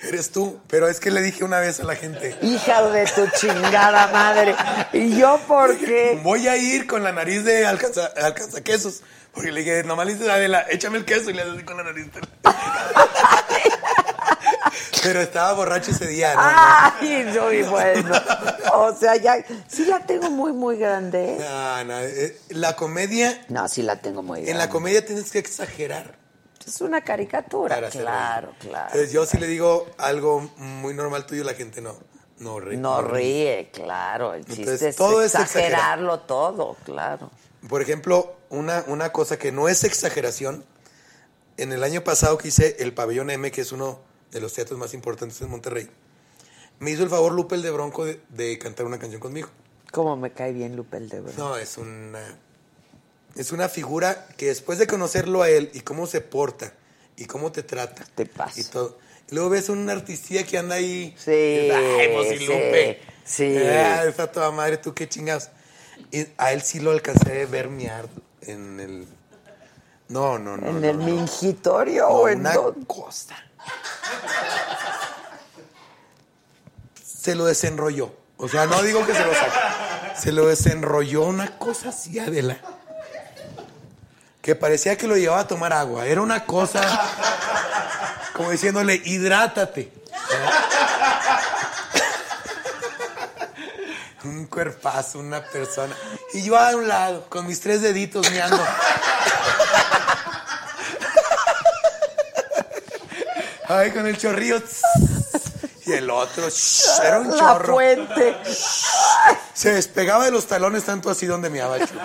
eres 0.00 0.30
tú. 0.30 0.60
Pero 0.68 0.88
es 0.88 1.00
que 1.00 1.10
le 1.10 1.20
dije 1.22 1.44
una 1.44 1.58
vez 1.60 1.80
a 1.80 1.84
la 1.84 1.96
gente. 1.96 2.36
Hija 2.42 2.82
de 2.90 3.06
tu 3.06 3.26
chingada 3.38 4.08
madre. 4.08 4.54
¿Y 4.92 5.16
yo 5.16 5.40
por 5.46 5.76
qué? 5.78 6.20
Voy 6.22 6.46
a 6.48 6.56
ir 6.56 6.86
con 6.86 7.02
la 7.02 7.12
nariz 7.12 7.44
de 7.44 7.66
alcanza, 7.66 8.10
alcanzaquesos. 8.22 9.02
Porque 9.32 9.50
le 9.50 9.60
dije, 9.60 9.82
nomás 9.82 10.06
le 10.06 10.14
dices 10.14 10.28
a 10.28 10.34
Adela, 10.34 10.64
échame 10.70 10.98
el 10.98 11.04
queso 11.04 11.30
y 11.30 11.32
le 11.32 11.42
haces 11.42 11.54
así 11.54 11.64
con 11.64 11.76
la 11.76 11.82
nariz. 11.84 12.06
Pero 15.02 15.20
estaba 15.20 15.52
borracho 15.52 15.90
ese 15.90 16.06
día, 16.06 16.34
¿no? 16.34 16.40
Ay, 16.42 17.30
soy 17.34 17.62
bueno. 17.64 18.14
O 18.72 18.94
sea, 18.96 19.16
ya... 19.16 19.36
Sí 19.68 19.84
la 19.84 20.00
tengo 20.00 20.30
muy, 20.30 20.52
muy 20.52 20.78
grande. 20.78 21.34
¿eh? 21.34 21.38
No, 21.40 21.84
no, 21.84 22.00
eh, 22.00 22.38
La 22.50 22.74
comedia, 22.74 23.44
No, 23.48 23.68
sí 23.68 23.82
la 23.82 23.96
tengo 23.96 24.22
muy 24.22 24.38
grande. 24.38 24.52
en 24.52 24.58
la 24.58 24.68
comedia 24.70 25.04
tienes 25.04 25.30
que 25.30 25.38
exagerar. 25.38 26.16
Es 26.66 26.80
una 26.80 27.02
caricatura, 27.02 27.74
para 27.74 27.90
claro, 27.90 28.52
claro. 28.58 28.86
Entonces 28.86 29.12
yo 29.12 29.26
si 29.26 29.38
le 29.38 29.46
digo 29.46 29.86
algo 29.98 30.50
muy 30.56 30.94
normal 30.94 31.26
tuyo, 31.26 31.44
la 31.44 31.54
gente 31.54 31.80
no, 31.80 31.96
no 32.38 32.60
ríe. 32.60 32.78
No 32.78 33.02
ríe, 33.02 33.70
claro. 33.72 34.34
El 34.34 34.44
chiste 34.44 34.62
Entonces, 34.62 34.88
es 34.88 34.96
todo 34.96 35.22
es 35.22 35.34
exagerarlo 35.34 36.20
todo, 36.20 36.76
claro. 36.84 37.30
Por 37.68 37.82
ejemplo, 37.82 38.36
una, 38.50 38.84
una 38.86 39.12
cosa 39.12 39.38
que 39.38 39.52
no 39.52 39.68
es 39.68 39.84
exageración, 39.84 40.64
en 41.56 41.72
el 41.72 41.84
año 41.84 42.02
pasado 42.02 42.38
que 42.38 42.48
hice 42.48 42.76
el 42.80 42.92
Pabellón 42.94 43.30
M, 43.30 43.50
que 43.50 43.60
es 43.60 43.72
uno 43.72 44.00
de 44.30 44.40
los 44.40 44.52
teatros 44.52 44.78
más 44.78 44.94
importantes 44.94 45.40
en 45.40 45.50
Monterrey, 45.50 45.88
me 46.80 46.90
hizo 46.90 47.04
el 47.04 47.08
favor 47.08 47.32
Lupe 47.32 47.54
el 47.54 47.62
de 47.62 47.70
Bronco 47.70 48.04
de, 48.04 48.20
de 48.30 48.58
cantar 48.58 48.86
una 48.86 48.98
canción 48.98 49.20
conmigo. 49.20 49.48
Cómo 49.92 50.16
me 50.16 50.32
cae 50.32 50.52
bien 50.52 50.74
Lupe 50.74 50.96
el 50.96 51.08
de 51.08 51.20
verdad. 51.20 51.38
No, 51.38 51.56
es 51.56 51.78
una, 51.78 52.20
es 53.36 53.52
una 53.52 53.68
figura 53.68 54.26
que 54.36 54.46
después 54.46 54.78
de 54.78 54.86
conocerlo 54.86 55.42
a 55.42 55.48
él 55.50 55.70
y 55.74 55.80
cómo 55.80 56.06
se 56.06 56.20
porta 56.20 56.72
y 57.16 57.26
cómo 57.26 57.52
te 57.52 57.62
trata 57.62 58.04
Te 58.14 58.26
pasa. 58.26 58.60
y 58.60 58.64
todo, 58.64 58.98
y 59.30 59.34
luego 59.34 59.50
ves 59.50 59.68
una 59.68 59.92
artistía 59.92 60.44
que 60.44 60.58
anda 60.58 60.76
ahí. 60.76 61.14
Sí, 61.18 61.30
y 61.32 62.38
sí, 62.38 62.46
Lupe. 62.46 63.00
sí. 63.24 63.56
Ah, 63.58 64.04
está 64.06 64.30
toda 64.30 64.50
madre, 64.50 64.76
tú 64.78 64.94
qué 64.94 65.08
chingados. 65.08 65.50
Y 66.10 66.26
a 66.38 66.52
él 66.52 66.62
sí 66.62 66.80
lo 66.80 66.90
alcancé 66.90 67.42
a 67.42 67.46
ver 67.46 67.68
miar 67.68 68.08
en 68.42 68.80
el. 68.80 69.06
No, 70.08 70.38
no, 70.38 70.56
no. 70.56 70.68
¿En 70.68 70.80
no, 70.80 70.88
el 70.90 70.98
no. 70.98 71.04
mingitorio 71.04 72.06
o 72.08 72.28
en 72.28 72.40
una 72.40 72.52
dónde? 72.52 72.86
cosa. 72.86 73.34
Se 77.04 77.34
lo 77.34 77.46
desenrolló. 77.46 78.14
O 78.36 78.48
sea, 78.48 78.66
no 78.66 78.82
digo 78.82 79.06
que 79.06 79.14
se 79.14 79.24
lo 79.24 79.32
sacó. 79.32 79.52
Se 80.20 80.32
lo 80.32 80.46
desenrolló 80.46 81.22
una 81.24 81.58
cosa 81.58 81.88
así, 81.90 82.18
Adela. 82.18 82.58
Que 84.44 84.54
parecía 84.54 84.96
que 84.98 85.06
lo 85.08 85.16
llevaba 85.16 85.40
a 85.40 85.48
tomar 85.48 85.72
agua. 85.72 86.04
Era 86.04 86.20
una 86.20 86.44
cosa 86.44 86.82
como 88.34 88.50
diciéndole, 88.50 89.00
hidrátate. 89.02 89.90
Un 94.24 94.44
cuerpazo, 94.46 95.18
una 95.18 95.42
persona. 95.42 95.96
Y 96.32 96.42
yo 96.42 96.58
a 96.58 96.74
un 96.76 96.86
lado, 96.88 97.26
con 97.28 97.46
mis 97.46 97.60
tres 97.60 97.80
deditos 97.82 98.30
meando. 98.30 98.58
Ay, 103.68 103.90
con 103.92 104.06
el 104.06 104.16
chorrillo. 104.18 104.62
Y 105.86 105.92
el 105.92 106.08
otro, 106.08 106.48
shh, 106.48 107.00
era 107.02 107.20
un 107.20 107.30
La 107.30 107.36
chorro. 107.38 107.74
fuente. 107.74 108.36
Se 109.52 109.72
despegaba 109.72 110.24
de 110.24 110.30
los 110.30 110.46
talones 110.46 110.84
tanto 110.84 111.10
así 111.10 111.26
donde 111.26 111.50
me 111.50 111.60
abacho. 111.60 111.94
Yo 111.94 112.00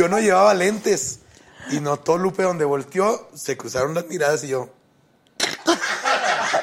yo 0.00 0.08
no 0.08 0.18
llevaba 0.18 0.54
lentes. 0.54 1.18
Y 1.70 1.80
notó 1.80 2.16
Lupe 2.16 2.42
donde 2.42 2.64
volteó, 2.64 3.28
se 3.34 3.58
cruzaron 3.58 3.94
las 3.94 4.06
miradas 4.06 4.42
y 4.44 4.48
yo. 4.48 4.70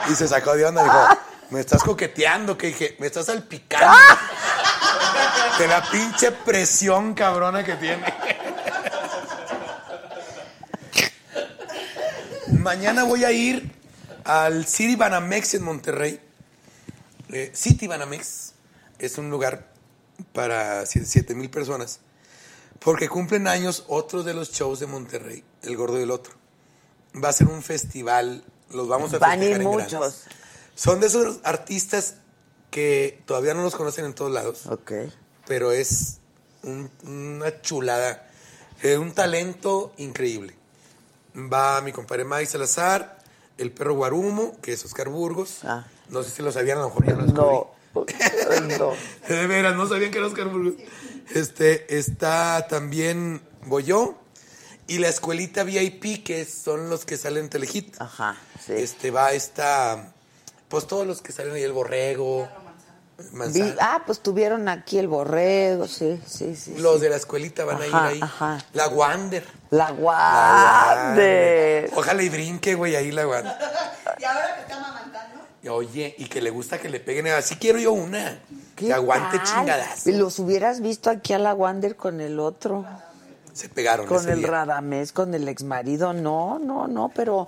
Y 0.09 0.15
se 0.15 0.27
sacó 0.27 0.55
de 0.55 0.65
onda 0.65 0.81
y 0.81 0.85
dijo, 0.85 1.07
me 1.51 1.59
estás 1.59 1.83
coqueteando, 1.83 2.57
que 2.57 2.67
dije, 2.67 2.95
me 2.99 3.05
estás 3.05 3.27
salpicando. 3.27 3.95
De 5.59 5.67
la 5.67 5.87
pinche 5.89 6.31
presión 6.31 7.13
cabrona 7.13 7.63
que 7.63 7.75
tiene. 7.75 8.11
Mañana 12.59 13.03
voy 13.03 13.23
a 13.23 13.31
ir 13.31 13.71
al 14.23 14.65
City 14.65 14.95
Banamex 14.95 15.53
en 15.53 15.63
Monterrey. 15.63 16.19
Eh, 17.29 17.51
City 17.53 17.85
Banamex 17.85 18.53
es 18.97 19.17
un 19.19 19.29
lugar 19.29 19.67
para 20.33 20.87
7 20.87 21.35
mil 21.35 21.51
personas. 21.51 21.99
Porque 22.79 23.09
cumplen 23.09 23.47
años 23.47 23.83
otros 23.87 24.23
de 24.25 24.33
los 24.33 24.51
shows 24.51 24.79
de 24.79 24.87
Monterrey, 24.87 25.43
El 25.63 25.75
Gordo 25.77 25.99
y 25.99 26.03
el 26.03 26.11
Otro. 26.11 26.33
Va 27.23 27.29
a 27.29 27.33
ser 27.33 27.47
un 27.47 27.63
festival, 27.63 28.43
los 28.71 28.87
vamos 28.87 29.13
a 29.13 29.17
Van 29.19 29.39
festejar 29.39 29.61
en 29.61 29.67
grande. 29.71 29.83
muchos. 29.83 30.23
Son 30.75 30.99
de 30.99 31.07
esos 31.07 31.39
artistas 31.43 32.15
que 32.69 33.21
todavía 33.25 33.53
no 33.53 33.63
los 33.63 33.75
conocen 33.75 34.05
en 34.05 34.13
todos 34.13 34.31
lados 34.31 34.67
Ok. 34.67 34.91
pero 35.47 35.71
es 35.71 36.19
un- 36.63 36.91
una 37.03 37.61
chulada, 37.61 38.29
eh, 38.83 38.97
un 38.97 39.13
talento 39.13 39.93
increíble. 39.97 40.53
Va 41.35 41.81
mi 41.81 41.91
compadre 41.91 42.25
Mike 42.25 42.45
Salazar, 42.45 43.17
el 43.57 43.71
perro 43.71 43.95
Guarumo, 43.95 44.55
que 44.61 44.73
es 44.73 44.85
Oscar 44.85 45.09
Burgos. 45.09 45.59
Ah. 45.63 45.87
No 46.09 46.21
sé 46.23 46.29
si 46.29 46.41
lo 46.43 46.51
sabían, 46.51 46.77
a 46.77 46.81
lo 46.81 46.89
mejor 46.89 47.05
ya 47.07 47.13
lo. 47.13 47.25
No. 47.25 47.71
no. 48.77 48.93
De 49.27 49.47
veras, 49.47 49.75
no 49.75 49.87
sabían 49.87 50.11
que 50.11 50.17
era 50.19 50.27
Oscar 50.27 50.49
Burgos. 50.49 50.73
Este, 51.33 51.97
está 51.97 52.67
también 52.67 53.41
Boyó 53.65 54.15
y 54.87 54.99
la 54.99 55.09
escuelita 55.09 55.63
VIP, 55.63 56.23
que 56.23 56.45
son 56.45 56.89
los 56.89 57.05
que 57.05 57.17
salen 57.17 57.45
en 57.45 57.49
Telehit. 57.49 57.95
Ajá, 57.99 58.37
sí. 58.65 58.73
Este, 58.73 59.11
va 59.11 59.33
esta, 59.33 60.13
pues 60.69 60.87
todos 60.87 61.05
los 61.05 61.21
que 61.21 61.33
salen 61.33 61.53
ahí, 61.53 61.63
el 61.63 61.73
Borrego, 61.73 62.47
Vi- 63.17 63.35
Manzana. 63.37 63.75
ah, 63.81 64.03
pues 64.05 64.19
tuvieron 64.21 64.69
aquí 64.69 64.99
el 64.99 65.07
borrego, 65.07 65.87
sí, 65.87 66.21
sí, 66.27 66.55
sí. 66.55 66.75
Los 66.77 66.95
sí. 66.97 67.01
de 67.01 67.09
la 67.09 67.15
escuelita 67.15 67.65
van 67.65 67.81
a 67.81 67.87
ir 67.87 67.95
ahí. 67.95 68.19
ajá. 68.21 68.63
La 68.73 68.87
Wander. 68.89 69.43
La 69.71 69.85
La 69.85 69.91
guarde. 69.91 71.91
Ojalá 71.95 72.21
y 72.23 72.29
brinque, 72.29 72.75
güey, 72.75 72.95
ahí 72.95 73.11
la 73.11 73.27
Wander. 73.27 73.55
Y 74.19 74.23
ahora 74.23 74.55
que 74.55 74.61
está 74.61 74.75
amamantando, 74.77 74.96
Oye, 75.69 76.15
y 76.17 76.25
que 76.25 76.41
le 76.41 76.49
gusta 76.49 76.79
que 76.79 76.89
le 76.89 76.99
peguen. 76.99 77.27
Así 77.27 77.55
quiero 77.55 77.79
yo 77.79 77.93
una. 77.93 78.39
Que 78.75 78.93
aguante 78.93 79.39
chingadas. 79.43 80.05
Los 80.07 80.39
hubieras 80.39 80.81
visto 80.81 81.09
aquí 81.09 81.33
a 81.33 81.39
la 81.39 81.53
Wander 81.53 81.95
con 81.95 82.21
el 82.21 82.39
otro, 82.39 82.85
Se 83.53 83.69
pegaron. 83.69 84.05
con 84.05 84.17
ese 84.17 84.33
el 84.33 84.39
día. 84.39 84.47
Radamés, 84.49 85.11
con 85.11 85.33
el 85.33 85.47
exmarido. 85.47 86.13
No, 86.13 86.59
no, 86.59 86.87
no, 86.87 87.11
pero. 87.13 87.47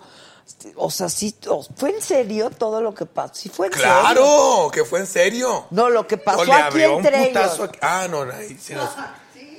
O 0.78 0.90
sea, 0.90 1.10
sí, 1.10 1.36
¿fue 1.76 1.91
en 1.91 2.02
serio 2.02 2.50
todo 2.50 2.82
lo 2.82 2.96
que 2.96 3.06
pasó? 3.06 3.36
Sí, 3.36 3.50
fue 3.50 3.68
en 3.68 3.74
serio. 3.74 3.88
¡Claro! 4.02 4.72
Que 4.74 4.84
fue 4.84 5.00
en 5.02 5.06
serio. 5.06 5.66
No, 5.70 5.90
lo 5.91 6.08
que 6.08 6.18
pasó 6.18 6.40
O 6.41 6.46
le 6.46 6.54
aquí 6.54 6.78
un 6.86 7.06
entre 7.06 7.28
putazo 7.28 7.56
ellos. 7.66 7.70
aquí. 7.70 7.80
Ah, 7.84 8.08
no, 8.10 8.26
no, 8.26 8.34
ahí 8.34 8.58
sí 8.60 8.74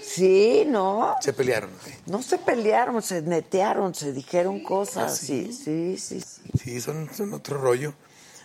Sí, 0.03 0.65
no. 0.67 1.15
se 1.21 1.33
pelearon. 1.33 1.71
sí. 1.85 1.93
No 2.07 2.21
se 2.23 2.39
pelearon, 2.39 3.01
se 3.03 3.23
netearon, 3.23 3.95
se 3.95 4.13
dijeron 4.13 4.65
cosas. 4.65 5.13
¿Ah, 5.13 5.15
sí, 5.17 5.53
sí, 5.53 5.97
sí. 5.97 6.21
sí. 6.21 6.43
Sí, 6.59 6.81
son, 6.81 7.09
son 7.15 7.33
otro 7.35 7.59
rollo. 7.59 7.95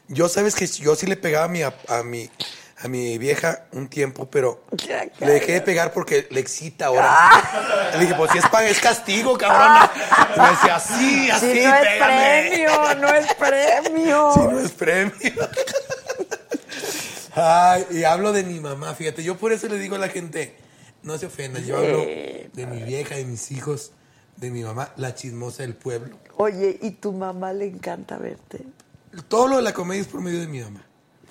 Yo, 0.07 0.29
sabes 0.29 0.55
que 0.55 0.67
yo 0.67 0.95
sí 0.95 1.07
le 1.07 1.17
pegaba 1.17 1.45
a 1.45 1.47
mi, 1.47 1.61
a, 1.63 1.73
mi, 2.03 2.29
a 2.77 2.87
mi 2.87 3.17
vieja 3.17 3.65
un 3.71 3.87
tiempo, 3.87 4.29
pero 4.29 4.63
le 5.19 5.31
dejé 5.31 5.53
de 5.53 5.61
pegar 5.61 5.93
porque 5.93 6.27
le 6.29 6.39
excita 6.39 6.87
ahora. 6.87 7.07
Ah. 7.09 7.89
Le 7.93 7.99
dije, 7.99 8.13
pues 8.15 8.31
si 8.31 8.37
es, 8.37 8.45
es 8.69 8.79
castigo, 8.79 9.37
cabrona. 9.37 9.91
Y 10.35 10.39
me 10.39 10.49
decía, 10.49 10.75
así, 10.75 11.31
así, 11.31 11.51
Si 11.53 11.63
no 11.63 11.75
es 11.75 11.87
pégame. 11.87 12.49
premio, 12.49 12.95
no 12.95 13.07
es 13.09 13.33
premio. 13.33 14.31
Si 14.33 14.39
no 14.41 14.59
es 14.59 14.71
premio. 14.71 15.13
Ay, 17.35 17.85
y 17.91 18.03
hablo 18.05 18.31
de 18.31 18.43
mi 18.43 18.61
mamá, 18.61 18.95
fíjate, 18.95 19.21
yo 19.21 19.37
por 19.37 19.51
eso 19.51 19.67
le 19.67 19.77
digo 19.77 19.95
a 19.95 19.99
la 19.99 20.07
gente, 20.07 20.55
no 21.03 21.17
se 21.17 21.25
ofendan, 21.25 21.65
yo 21.65 21.77
hablo 21.77 21.97
de 21.99 22.67
mi 22.71 22.81
vieja, 22.83 23.15
de 23.15 23.25
mis 23.25 23.51
hijos, 23.51 23.91
de 24.37 24.51
mi 24.51 24.63
mamá, 24.63 24.93
la 24.95 25.15
chismosa 25.15 25.63
del 25.63 25.75
pueblo. 25.75 26.17
Oye, 26.37 26.79
¿y 26.81 26.91
tu 26.91 27.11
mamá 27.11 27.51
le 27.51 27.65
encanta 27.65 28.17
verte? 28.17 28.61
Todo 29.27 29.47
lo 29.47 29.55
de 29.57 29.61
la 29.61 29.73
comedia 29.73 30.01
es 30.01 30.07
por 30.07 30.21
medio 30.21 30.39
de 30.39 30.47
mi 30.47 30.59
mamá. 30.61 30.85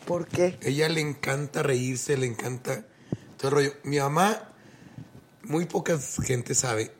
¿Por 0.06 0.26
qué? 0.26 0.58
Ella 0.62 0.88
le 0.88 1.00
encanta 1.00 1.62
reírse, 1.62 2.16
le 2.16 2.26
encanta 2.26 2.84
todo 3.38 3.48
el 3.48 3.54
rollo. 3.54 3.72
Mi 3.84 3.98
mamá, 3.98 4.48
muy 5.44 5.64
poca 5.66 5.98
gente 6.22 6.54
sabe, 6.54 6.92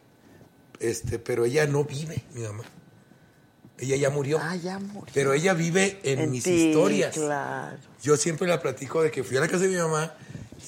este, 0.81 1.19
pero 1.19 1.45
ella 1.45 1.67
no 1.67 1.85
vive, 1.85 2.25
mi 2.33 2.43
mamá. 2.43 2.65
Ella 3.79 3.97
ya 3.97 4.11
murió. 4.11 4.39
Ah, 4.41 4.57
ya 4.57 4.79
murió. 4.79 5.13
Pero 5.13 5.33
ella 5.33 5.53
vive 5.53 6.01
en, 6.05 6.21
En 6.21 6.31
mis 6.31 6.45
ti, 6.45 6.51
historias. 6.51 7.15
Claro. 7.15 7.77
Yo 8.03 8.17
siempre 8.17 8.47
la 8.47 8.61
platico 8.61 9.03
de 9.03 9.11
que 9.11 9.25
fui 9.25 9.37
a 9.37 9.41
la 9.41 9.49
casa 9.49 9.65
de 9.65 9.71
mi 9.71 9.77
mamá, 9.77 10.15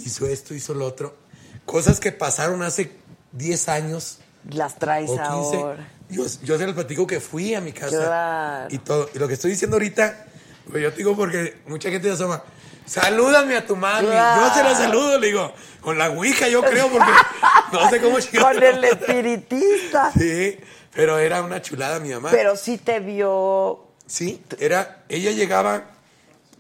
hizo 0.05 0.27
esto, 0.27 0.55
hizo 0.55 0.75
lo 0.75 0.85
otro. 0.87 1.17
Cosas 1.65 2.01
que 2.01 2.13
pasaron 2.13 2.63
hace 2.63 2.93
10 3.33 3.69
años 3.69 4.19
Las 4.51 4.79
traes 4.79 5.09
o 5.11 5.15
15. 5.15 5.27
ahora. 5.29 5.89
Yo, 6.09 6.25
yo 6.43 6.59
se 6.59 6.67
las 6.67 6.75
platico 6.75 7.07
que 7.07 7.21
fui 7.21 7.55
a 7.55 7.61
mi 7.61 7.73
casa. 7.73 7.97
Claro. 7.97 8.69
Y 8.71 8.79
todo. 8.79 9.11
Y 9.15 9.19
lo 9.19 9.27
que 9.27 9.35
estoy 9.35 9.53
diciendo 9.53 9.77
ahorita, 9.77 10.27
pues 10.71 10.83
yo 10.83 10.91
te 10.91 10.99
digo 10.99 11.17
porque 11.17 11.59
mucha 11.67 11.91
gente 11.91 12.09
se 12.09 12.15
asoma. 12.15 12.43
Salúdame 12.87 13.57
a 13.57 13.67
tu 13.67 13.75
mami. 13.75 14.07
Claro. 14.07 14.43
Yo 14.43 14.55
se 14.55 14.63
la 14.63 14.75
saludo, 14.75 15.19
le 15.19 15.27
digo. 15.27 15.53
Con 15.81 15.99
la 15.99 16.11
ouija, 16.11 16.49
yo 16.49 16.63
creo, 16.63 16.89
porque 16.89 17.11
no 17.73 17.91
sé 17.91 18.01
cómo 18.01 18.19
llegar. 18.19 18.55
Con 18.55 18.63
el 18.63 18.85
espiritista. 18.85 20.13
Sí, 20.13 20.59
pero 20.95 21.19
era 21.19 21.43
una 21.43 21.61
chulada 21.61 21.99
mi 21.99 22.11
mamá. 22.11 22.31
Pero 22.31 22.57
sí 22.57 22.79
te 22.79 23.01
vio. 23.01 23.87
Sí, 24.07 24.41
era, 24.61 25.05
ella 25.09 25.33
llegaba, 25.33 25.85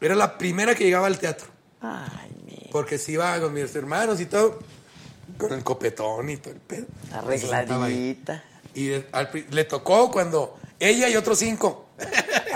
era 0.00 0.14
la 0.16 0.36
primera 0.36 0.74
que 0.74 0.84
llegaba 0.84 1.06
al 1.06 1.18
teatro. 1.18 1.46
Ay, 1.80 2.30
mi. 2.44 2.68
Porque 2.72 2.98
se 2.98 3.12
iba 3.12 3.38
con 3.40 3.52
mis 3.52 3.74
hermanos 3.74 4.20
y 4.20 4.26
todo, 4.26 4.58
con 5.38 5.52
el 5.52 5.62
copetón 5.62 6.28
y 6.28 6.36
todo 6.38 6.54
el 6.54 6.60
pedo. 6.60 6.86
Arregladita. 7.12 8.42
Y 8.76 8.92
al 9.12 9.30
le 9.50 9.64
tocó 9.64 10.10
cuando 10.10 10.56
ella 10.78 11.08
y 11.08 11.16
otros 11.16 11.38
cinco. 11.38 11.82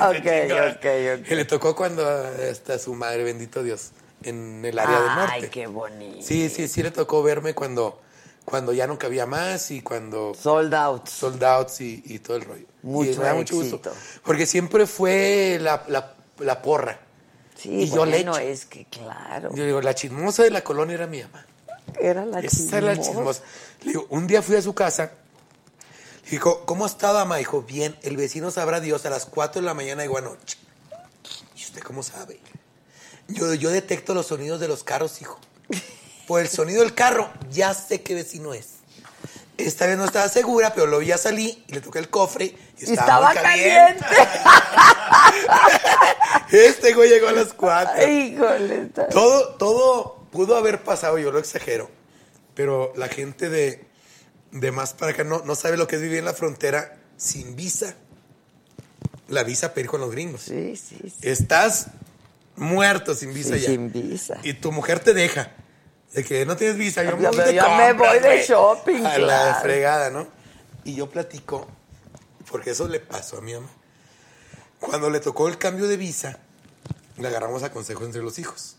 Ok, 0.00 0.16
ok, 0.16 0.86
ok. 1.20 1.30
Y 1.30 1.34
le 1.34 1.44
tocó 1.44 1.76
cuando 1.76 2.02
está 2.38 2.78
su 2.78 2.94
madre, 2.94 3.22
bendito 3.22 3.62
Dios, 3.62 3.90
en 4.22 4.64
el 4.64 4.78
área 4.78 4.98
del 4.98 5.14
norte. 5.14 5.32
Ay, 5.34 5.48
qué 5.50 5.66
bonito. 5.66 6.26
Sí, 6.26 6.48
sí, 6.48 6.68
sí 6.68 6.82
le 6.82 6.90
tocó 6.90 7.22
verme 7.22 7.52
cuando, 7.52 8.00
cuando 8.46 8.72
ya 8.72 8.86
no 8.86 8.98
cabía 8.98 9.26
más 9.26 9.70
y 9.70 9.82
cuando 9.82 10.32
Sold 10.34 10.72
out. 10.74 11.06
sold 11.06 11.44
outs 11.44 11.82
y, 11.82 12.02
y 12.06 12.18
todo 12.20 12.38
el 12.38 12.44
rollo. 12.46 12.64
Mucho 12.82 13.10
y 13.10 13.16
me 13.18 13.24
da 13.24 13.34
mucho 13.34 13.56
gusto. 13.56 13.82
Porque 14.24 14.46
siempre 14.46 14.86
fue 14.86 15.58
la, 15.60 15.84
la, 15.88 16.14
la 16.38 16.62
porra. 16.62 16.98
Sí, 17.56 17.82
Y 17.82 17.90
yo 17.90 18.06
le 18.06 18.12
bueno, 18.24 18.38
echo. 18.38 18.48
es 18.48 18.64
que 18.64 18.86
claro. 18.86 19.50
Yo 19.54 19.66
digo, 19.66 19.82
la 19.82 19.94
chismosa 19.94 20.44
de 20.44 20.50
la 20.50 20.64
colonia 20.64 20.94
era 20.94 21.06
mi 21.08 21.20
mamá. 21.22 21.44
Era 22.00 22.24
la 22.24 22.40
Esa 22.40 22.78
es 22.78 22.82
la 22.84 22.96
chismosa. 22.96 23.10
chismosa. 23.12 23.42
Le 23.82 23.88
digo, 23.92 24.06
un 24.08 24.26
día 24.26 24.40
fui 24.40 24.56
a 24.56 24.62
su 24.62 24.72
casa. 24.74 25.12
Dijo, 26.30 26.64
¿cómo 26.64 26.84
ha 26.84 26.86
estado, 26.88 27.18
ama? 27.18 27.36
Dijo, 27.36 27.62
bien, 27.62 27.96
el 28.02 28.16
vecino 28.16 28.50
sabrá 28.50 28.80
Dios 28.80 29.04
a 29.06 29.10
las 29.10 29.26
4 29.26 29.60
de 29.62 29.66
la 29.66 29.74
mañana 29.74 30.02
de 30.02 30.08
anoche. 30.16 30.58
¿Y 31.56 31.62
usted 31.62 31.82
cómo 31.82 32.02
sabe? 32.02 32.38
Yo, 33.28 33.52
yo 33.54 33.70
detecto 33.70 34.14
los 34.14 34.26
sonidos 34.26 34.60
de 34.60 34.68
los 34.68 34.84
carros, 34.84 35.20
hijo. 35.20 35.38
Por 36.26 36.40
el 36.40 36.48
sonido 36.48 36.82
del 36.82 36.94
carro, 36.94 37.30
ya 37.50 37.74
sé 37.74 38.02
qué 38.02 38.14
vecino 38.14 38.54
es. 38.54 38.68
Esta 39.56 39.86
vez 39.86 39.98
no 39.98 40.04
estaba 40.04 40.28
segura, 40.28 40.72
pero 40.72 40.86
lo 40.86 41.00
vi 41.00 41.12
a 41.12 41.18
salir 41.18 41.62
y 41.66 41.72
le 41.72 41.80
toqué 41.80 41.98
el 41.98 42.08
cofre 42.08 42.54
y 42.78 42.84
estaba, 42.90 43.32
estaba 43.32 43.34
caliente. 43.34 44.04
caliente. 44.04 44.40
Este 46.52 46.94
güey 46.94 47.08
llegó 47.10 47.28
a 47.28 47.32
las 47.32 47.52
4. 47.54 48.08
Híjole. 48.08 48.82
está- 48.82 49.08
Todo, 49.08 49.54
todo 49.56 50.16
pudo 50.32 50.56
haber 50.56 50.82
pasado, 50.82 51.18
yo 51.18 51.30
lo 51.30 51.38
exagero. 51.38 51.90
Pero 52.54 52.92
la 52.96 53.08
gente 53.08 53.48
de, 53.48 53.84
de 54.52 54.72
más 54.72 54.94
para 54.94 55.12
acá 55.12 55.24
no, 55.24 55.42
no 55.44 55.54
sabe 55.54 55.76
lo 55.76 55.86
que 55.86 55.96
es 55.96 56.02
vivir 56.02 56.18
en 56.18 56.24
la 56.24 56.34
frontera 56.34 56.96
sin 57.16 57.56
visa. 57.56 57.94
La 59.28 59.44
visa 59.44 59.68
para 59.70 59.82
ir 59.82 59.86
con 59.86 60.00
los 60.00 60.10
gringos. 60.10 60.42
Sí, 60.42 60.76
sí, 60.76 60.98
sí. 61.02 61.14
Estás 61.28 61.86
muerto 62.56 63.14
sin 63.14 63.32
visa 63.32 63.54
Sí, 63.54 63.60
ya. 63.60 63.66
sin 63.68 63.92
visa. 63.92 64.38
Y 64.42 64.54
tu 64.54 64.72
mujer 64.72 65.00
te 65.00 65.14
deja. 65.14 65.52
De 66.12 66.24
que 66.24 66.44
no 66.44 66.56
tienes 66.56 66.76
visa, 66.76 67.04
yo 67.04 67.16
me 67.16 67.22
Ya 67.22 67.30
voy 67.30 67.38
me- 67.54 67.58
compras, 67.60 67.96
voy 67.96 68.18
de 68.18 68.42
shopping, 68.44 69.06
A 69.06 69.18
la 69.18 69.24
claro. 69.26 69.60
fregada, 69.62 70.10
¿no? 70.10 70.26
Y 70.82 70.96
yo 70.96 71.08
platico, 71.08 71.68
porque 72.50 72.70
eso 72.70 72.88
le 72.88 72.98
pasó 72.98 73.38
a 73.38 73.40
mi 73.42 73.54
mamá. 73.54 73.68
Cuando 74.80 75.08
le 75.10 75.20
tocó 75.20 75.46
el 75.46 75.58
cambio 75.58 75.86
de 75.86 75.96
visa, 75.96 76.40
le 77.18 77.28
agarramos 77.28 77.62
a 77.62 77.70
consejos 77.70 78.04
entre 78.06 78.22
los 78.22 78.40
hijos. 78.40 78.76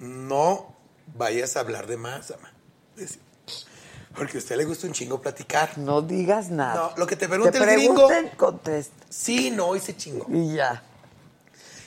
No 0.00 0.74
vayas 1.14 1.56
a 1.56 1.60
hablar 1.60 1.86
de 1.86 1.96
más, 1.96 2.30
ama. 2.32 2.52
Decía, 2.96 3.20
Porque 4.14 4.36
a 4.38 4.40
usted 4.40 4.56
le 4.56 4.64
gusta 4.64 4.86
un 4.86 4.92
chingo 4.92 5.20
platicar. 5.20 5.78
No 5.78 6.02
digas 6.02 6.50
nada. 6.50 6.74
No, 6.90 6.96
lo 6.96 7.06
que 7.06 7.16
te 7.16 7.28
pregunte 7.28 7.52
te 7.52 7.58
el 7.64 7.70
gringo- 7.70 8.08
contesta. 8.36 9.04
Sí, 9.08 9.50
no, 9.50 9.74
ese 9.74 9.96
chingo. 9.96 10.26
Y 10.28 10.54
ya. 10.56 10.82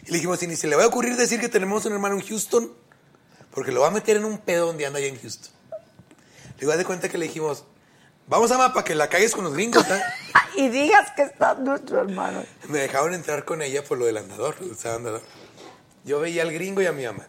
Y 0.06 0.08
le 0.12 0.14
dijimos, 0.18 0.42
y 0.44 0.48
ni 0.48 0.56
se 0.56 0.68
le 0.68 0.76
va 0.76 0.84
a 0.84 0.88
ocurrir 0.88 1.16
decir 1.16 1.40
que 1.40 1.50
tenemos 1.50 1.86
un 1.86 1.94
hermano 1.94 2.16
en 2.16 2.22
Houston, 2.26 2.72
porque 3.52 3.72
lo 3.72 3.82
va 3.82 3.88
a 3.88 3.92
meter 3.92 4.18
en 4.18 4.26
un 4.26 4.38
pedo 4.38 4.68
donde 4.68 4.86
anda 4.86 5.00
allá 5.00 5.08
en 5.08 5.20
Houston. 5.20 5.52
Le 6.60 6.72
haz 6.72 6.78
de 6.78 6.86
cuenta 6.86 7.10
que 7.10 7.18
le 7.18 7.26
dijimos, 7.28 7.66
Vamos 8.26 8.52
a 8.52 8.58
para 8.74 8.86
que 8.86 8.96
la 8.96 9.10
cagues 9.10 9.36
con 9.36 9.44
los 9.44 9.54
gringos, 9.54 9.86
¿eh? 9.90 10.02
Y 10.56 10.70
digas 10.70 11.12
que 11.16 11.24
estás 11.24 11.60
nuestro 11.60 12.00
hermano. 12.02 12.44
Me 12.70 12.80
dejaron 12.80 13.14
entrar 13.14 13.44
con 13.44 13.62
ella 13.62 13.84
por 13.84 13.98
lo 13.98 14.06
del 14.06 14.18
andador, 14.18 14.56
andador. 14.86 15.22
Yo 16.06 16.20
veía 16.20 16.44
al 16.44 16.54
gringo 16.54 16.82
y 16.82 16.86
a 16.86 16.92
mi 16.92 17.04
mamá. 17.06 17.28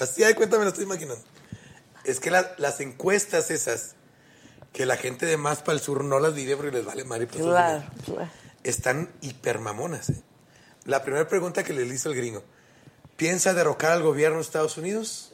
Así 0.00 0.22
de 0.22 0.34
cuenta 0.34 0.56
me 0.58 0.64
lo 0.64 0.70
estoy 0.70 0.84
imaginando. 0.84 1.22
Es 2.04 2.18
que 2.18 2.30
la- 2.30 2.54
las 2.58 2.80
encuestas 2.80 3.50
esas, 3.50 3.94
que 4.76 4.84
la 4.84 4.98
gente 4.98 5.24
de 5.24 5.38
más 5.38 5.62
para 5.62 5.72
el 5.72 5.80
sur 5.80 6.04
no 6.04 6.20
las 6.20 6.34
vive 6.34 6.54
porque 6.54 6.70
les 6.70 6.84
vale 6.84 7.02
madre. 7.04 7.26
pues, 7.26 7.42
Claro, 7.42 7.82
claro. 8.04 8.28
Están 8.62 9.10
hipermamonas. 9.22 10.10
¿eh? 10.10 10.22
La 10.84 11.02
primera 11.02 11.26
pregunta 11.26 11.64
que 11.64 11.72
le 11.72 11.82
hizo 11.86 12.10
el 12.10 12.14
gringo. 12.14 12.44
¿Piensa 13.16 13.54
derrocar 13.54 13.92
al 13.92 14.02
gobierno 14.02 14.36
de 14.36 14.42
Estados 14.42 14.76
Unidos? 14.76 15.32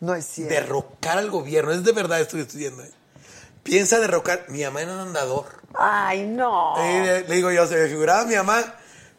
No 0.00 0.16
es 0.16 0.26
cierto. 0.26 0.52
Derrocar 0.52 1.16
al 1.16 1.30
gobierno. 1.30 1.70
Es 1.70 1.84
de 1.84 1.92
verdad, 1.92 2.20
estoy 2.20 2.40
estudiando. 2.40 2.82
¿eh? 2.82 2.90
Piensa 3.62 4.00
derrocar. 4.00 4.46
Mi 4.48 4.64
mamá 4.64 4.82
era 4.82 4.94
un 4.94 4.98
andador. 5.00 5.46
Ay, 5.78 6.26
no. 6.26 6.74
Eh, 6.78 7.24
le 7.28 7.34
digo 7.36 7.52
yo, 7.52 7.68
se 7.68 7.76
me 7.76 7.86
figuraba 7.86 8.24
mi 8.24 8.34
mamá 8.34 8.64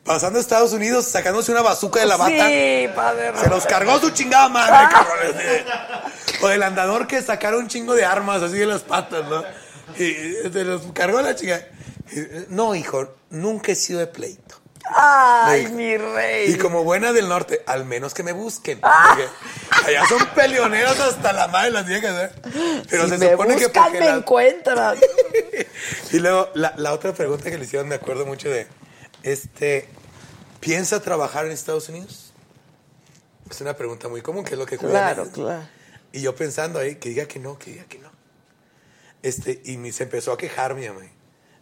pasando 0.04 0.40
a 0.40 0.42
Estados 0.42 0.74
Unidos, 0.74 1.06
sacándose 1.06 1.54
una 1.54 1.62
bazuca 1.62 2.02
de 2.02 2.06
la 2.06 2.18
bata. 2.18 2.48
Sí, 2.50 2.90
padre. 2.94 3.32
Se 3.42 3.48
los 3.50 3.66
cargó 3.66 3.98
su 4.00 4.10
chingada 4.10 4.50
madre, 4.50 4.90
cabrones. 4.92 5.66
O 6.42 6.50
el 6.50 6.64
andador 6.64 7.08
que 7.08 7.22
sacara 7.22 7.58
un 7.58 7.68
chingo 7.68 7.96
de 7.96 8.06
armas 8.06 8.42
así 8.42 8.58
de 8.58 8.66
las 8.66 8.82
patas, 8.82 9.28
¿no? 9.28 9.44
Y 9.96 10.14
se 10.52 10.64
los 10.64 10.82
cargó 10.94 11.22
la 11.22 11.36
chica. 11.36 11.66
No, 12.50 12.76
hijo, 12.76 13.16
nunca 13.30 13.72
he 13.72 13.76
sido 13.76 14.00
de 14.00 14.08
pleito. 14.08 14.56
Ay, 14.96 15.66
dijo. 15.66 15.74
mi 15.74 15.98
rey. 15.98 16.52
Y 16.52 16.58
como 16.58 16.84
buena 16.84 17.12
del 17.12 17.28
norte, 17.28 17.62
al 17.66 17.86
menos 17.86 18.14
que 18.14 18.24
me 18.24 18.32
busquen. 18.32 18.80
Porque 18.80 19.28
allá 19.86 20.06
son 20.08 20.26
peleoneros 20.34 21.00
hasta 21.00 21.34
la 21.34 21.48
madre 21.48 21.72
las 21.72 21.86
viejas, 21.86 22.32
¿eh? 22.32 22.84
Pero 22.90 23.04
si 23.06 23.12
se 23.12 23.18
me 23.18 23.32
supone 23.32 23.56
que 23.58 23.66
buscan, 23.66 23.84
porque 23.84 24.00
me 24.00 24.10
encuentran. 24.10 24.98
y 26.12 26.20
luego, 26.20 26.50
la, 26.54 26.74
la 26.78 26.94
otra 26.94 27.14
pregunta 27.14 27.50
que 27.50 27.58
le 27.58 27.66
hicieron, 27.66 27.88
me 27.88 27.96
acuerdo 27.96 28.26
mucho 28.26 28.50
de, 28.50 28.68
este, 29.24 29.90
¿piensa 30.60 31.02
trabajar 31.02 31.46
en 31.46 31.52
Estados 31.52 31.90
Unidos? 31.90 32.32
Es 33.50 33.62
una 33.62 33.76
pregunta 33.76 34.08
muy 34.08 34.22
común, 34.22 34.44
que 34.44 34.54
es 34.54 34.60
lo 34.60 34.66
que 34.66 34.78
claro, 34.78 35.30
claro. 35.32 35.68
Y 36.12 36.22
yo 36.22 36.36
pensando 36.36 36.80
ahí, 36.80 36.96
que 36.96 37.10
diga 37.10 37.26
que 37.26 37.40
no, 37.40 37.58
que 37.58 37.72
diga 37.72 37.86
que 37.86 38.00
no. 38.00 38.12
Este, 39.22 39.62
y 39.66 39.78
me, 39.78 39.92
se 39.92 40.04
empezó 40.04 40.32
a 40.32 40.38
quejar 40.38 40.76
mi 40.76 40.88
mamá. 40.88 41.02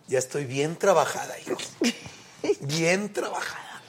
Ya 0.08 0.20
estoy 0.20 0.46
bien 0.46 0.76
trabajada, 0.76 1.38
hijo. 1.40 1.58
Bien 2.62 3.12
trabajada. 3.12 3.82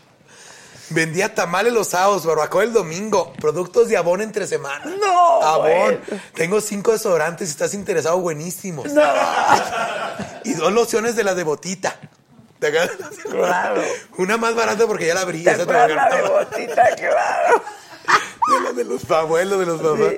Vendía 0.88 1.34
tamales 1.34 1.72
los 1.72 1.88
sábados, 1.88 2.24
barbacoa 2.24 2.62
el 2.62 2.72
domingo, 2.72 3.32
productos 3.34 3.88
de 3.88 3.96
Avon 3.96 4.22
entre 4.22 4.46
semana. 4.46 4.84
No, 4.84 5.58
bueno. 5.60 5.98
Tengo 6.34 6.60
cinco 6.60 6.92
desodorantes, 6.92 7.48
si 7.48 7.52
estás 7.52 7.74
interesado, 7.74 8.18
buenísimos. 8.20 8.86
Y 10.44 10.52
dos 10.54 10.72
lociones 10.72 11.16
de 11.16 11.24
las 11.24 11.34
de 11.34 11.42
botita. 11.42 11.98
¿Te? 12.60 12.72
Claro. 13.28 13.82
Una 14.16 14.36
más 14.36 14.54
barata 14.54 14.86
porque 14.86 15.08
ya 15.08 15.14
la 15.14 15.22
abrí. 15.22 15.42
¿Te 15.42 15.50
esa 15.50 15.64
la 15.64 15.86
de 15.88 16.22
botita? 16.22 16.94
Claro. 16.94 17.62
De 18.48 18.60
los 18.60 18.76
de 18.76 18.84
los 18.84 19.10
abuelos, 19.10 19.58
de 19.60 19.66
los 19.66 19.82
mamás. 19.82 20.14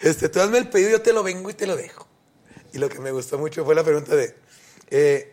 Este, 0.00 0.28
tú 0.28 0.40
hazme 0.40 0.58
el 0.58 0.68
pedido, 0.68 0.90
yo 0.90 1.02
te 1.02 1.12
lo 1.12 1.22
vengo 1.22 1.50
y 1.50 1.54
te 1.54 1.66
lo 1.66 1.76
dejo. 1.76 2.06
Y 2.72 2.78
lo 2.78 2.88
que 2.88 2.98
me 3.00 3.10
gustó 3.10 3.38
mucho 3.38 3.64
fue 3.64 3.74
la 3.74 3.82
pregunta 3.82 4.14
de, 4.14 4.36
eh, 4.90 5.32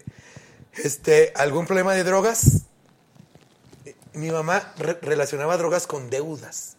este, 0.76 1.32
¿algún 1.36 1.66
problema 1.68 1.94
de 1.94 2.04
drogas? 2.04 2.62
Mi 4.14 4.32
mamá 4.32 4.74
re- 4.78 4.98
relacionaba 5.02 5.58
drogas 5.58 5.86
con 5.88 6.10
deudas. 6.10 6.76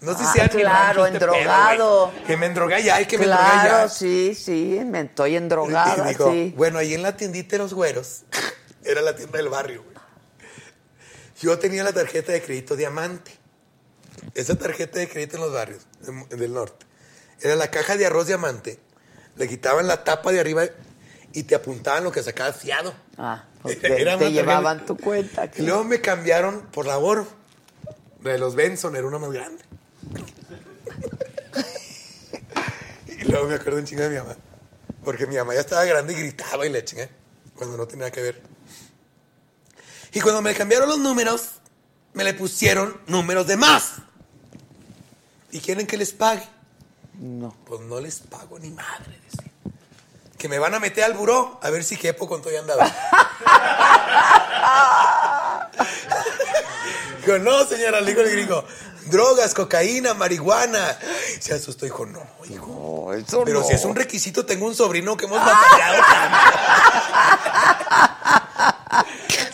No 0.00 0.12
sé 0.18 0.24
Ah, 0.26 0.30
si 0.32 0.40
han 0.40 0.48
claro, 0.48 1.06
endrogado. 1.06 2.12
Que 2.26 2.36
me 2.36 2.46
endrogué 2.46 2.74
allá 2.74 3.00
y 3.00 3.06
que 3.06 3.18
me 3.18 3.24
endrogué 3.24 3.44
Claro, 3.44 3.76
allá. 3.76 3.88
sí, 3.88 4.34
sí. 4.34 4.80
Me 4.84 5.02
estoy 5.02 5.32
Y 5.34 5.36
endrogada, 5.36 6.08
dijo, 6.08 6.30
sí. 6.32 6.52
bueno, 6.56 6.78
ahí 6.78 6.94
en 6.94 7.02
la 7.02 7.16
tiendita 7.16 7.52
de 7.52 7.58
los 7.58 7.72
güeros, 7.72 8.22
era 8.84 9.00
la 9.00 9.14
tienda 9.14 9.36
del 9.38 9.48
barrio, 9.48 9.82
güey. 9.84 9.92
Yo 11.40 11.58
tenía 11.58 11.84
la 11.84 11.92
tarjeta 11.92 12.32
de 12.32 12.42
crédito 12.42 12.74
diamante. 12.74 13.32
Esa 14.34 14.56
tarjeta 14.56 14.98
de 14.98 15.08
crédito 15.08 15.36
en 15.36 15.42
los 15.42 15.52
barrios 15.52 15.86
de- 16.00 16.36
del 16.36 16.52
norte. 16.54 16.86
Era 17.40 17.56
la 17.56 17.70
caja 17.70 17.96
de 17.96 18.06
arroz 18.06 18.26
diamante. 18.26 18.78
Le 19.36 19.48
quitaban 19.48 19.86
la 19.86 20.04
tapa 20.04 20.30
de 20.32 20.40
arriba 20.40 20.64
y 21.32 21.42
te 21.44 21.54
apuntaban 21.54 22.04
lo 22.04 22.12
que 22.12 22.22
sacabas 22.22 22.56
fiado. 22.56 22.94
Ah, 23.18 23.44
Era 23.82 24.18
te 24.18 24.30
llevaban 24.30 24.78
tarjeta. 24.78 24.86
tu 24.96 25.02
cuenta. 25.04 25.50
Y 25.56 25.62
luego 25.62 25.84
me 25.84 26.00
cambiaron 26.00 26.62
por 26.72 26.86
la 26.86 26.98
Oro. 26.98 27.26
La 28.22 28.32
de 28.32 28.38
los 28.38 28.54
Benson 28.54 28.94
era 28.96 29.06
una 29.06 29.18
más 29.18 29.32
grande. 29.32 29.64
y 33.08 33.24
luego 33.24 33.46
me 33.48 33.54
acuerdo 33.54 33.78
un 33.78 33.84
chingo 33.84 34.02
de 34.02 34.10
mi 34.10 34.16
mamá. 34.16 34.36
Porque 35.04 35.26
mi 35.26 35.36
mamá 35.36 35.54
ya 35.54 35.60
estaba 35.60 35.84
grande 35.84 36.12
y 36.12 36.16
gritaba 36.16 36.64
y 36.66 36.70
le 36.70 36.84
chinga. 36.84 37.08
Cuando 37.56 37.76
no 37.76 37.86
tenía 37.86 38.10
que 38.10 38.22
ver. 38.22 38.40
Y 40.12 40.20
cuando 40.20 40.42
me 40.42 40.54
cambiaron 40.54 40.88
los 40.88 40.98
números, 40.98 41.48
me 42.14 42.24
le 42.24 42.34
pusieron 42.34 43.00
números 43.06 43.46
de 43.46 43.56
más. 43.56 43.92
¿Y 45.50 45.60
quieren 45.60 45.86
que 45.86 45.96
les 45.96 46.12
pague? 46.12 46.46
No. 47.14 47.54
Pues 47.66 47.80
no 47.82 48.00
les 48.00 48.20
pago 48.20 48.58
ni 48.58 48.70
madre, 48.70 49.18
decía. 49.24 49.50
Que 50.38 50.48
me 50.48 50.58
van 50.58 50.74
a 50.74 50.80
meter 50.80 51.04
al 51.04 51.14
buró 51.14 51.58
a 51.62 51.70
ver 51.70 51.84
si 51.84 51.96
quepo 51.96 52.26
con 52.26 52.42
todo 52.42 52.52
y 52.52 52.56
andaba. 52.56 52.84
Dijo, 57.24 57.38
no, 57.38 57.64
señora, 57.66 58.00
le 58.00 58.10
dijo 58.10 58.20
el 58.22 58.30
gringo. 58.30 58.64
Drogas, 59.06 59.54
cocaína, 59.54 60.14
marihuana. 60.14 60.98
Se 61.40 61.54
asustó, 61.54 61.84
dijo, 61.84 62.04
no, 62.06 62.20
hijo. 62.48 62.66
No, 62.66 63.12
eso 63.12 63.44
Pero 63.44 63.60
no. 63.60 63.66
si 63.66 63.74
es 63.74 63.84
un 63.84 63.94
requisito, 63.94 64.44
tengo 64.44 64.66
un 64.66 64.74
sobrino 64.74 65.16
que 65.16 65.26
hemos 65.26 65.38
batallado 65.38 66.02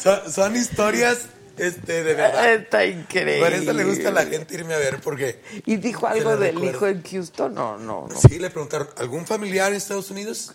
son, 0.03 0.33
son 0.33 0.57
historias 0.57 1.19
este, 1.59 2.03
de 2.05 2.15
verdad. 2.15 2.55
Está 2.55 2.85
increíble. 2.87 3.41
Por 3.45 3.53
eso 3.53 3.73
le 3.73 3.85
gusta 3.85 4.09
a 4.09 4.13
la 4.13 4.27
gente 4.27 4.55
irme 4.55 4.75
a 4.75 4.79
ver, 4.79 5.01
porque 5.01 5.43
¿Y 5.67 5.77
dijo 5.77 6.07
algo 6.07 6.37
del 6.37 6.55
recuerdo. 6.55 6.77
hijo 6.77 6.87
en 6.89 7.03
Houston? 7.03 7.55
No, 7.55 7.79
no, 7.79 8.07
no. 8.09 8.21
Sí, 8.21 8.39
le 8.39 8.51
preguntaron, 8.51 8.89
¿algún 8.97 9.27
familiar 9.27 9.71
en 9.71 9.77
Estados 9.77 10.11
Unidos? 10.11 10.55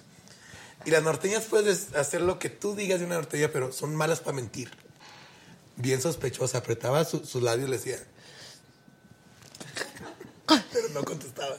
Y 0.86 0.92
las 0.92 1.02
norteñas 1.04 1.44
puedes 1.44 1.94
hacer 1.96 2.22
lo 2.22 2.40
que 2.40 2.50
tú 2.50 2.76
digas 2.76 3.00
de 3.00 3.06
una 3.06 3.16
norteña, 3.16 3.50
pero 3.54 3.72
son 3.72 3.96
malas 3.96 4.20
para 4.20 4.36
mentir. 4.36 4.70
Bien 5.78 6.02
sospechosa, 6.02 6.58
apretaba 6.60 7.04
su- 7.06 7.26
sus 7.26 7.42
labios 7.42 7.68
y 7.68 7.72
le 7.72 7.78
decía. 7.78 7.98
Pero 10.72 10.90
no 10.94 11.04
contestaba. 11.04 11.56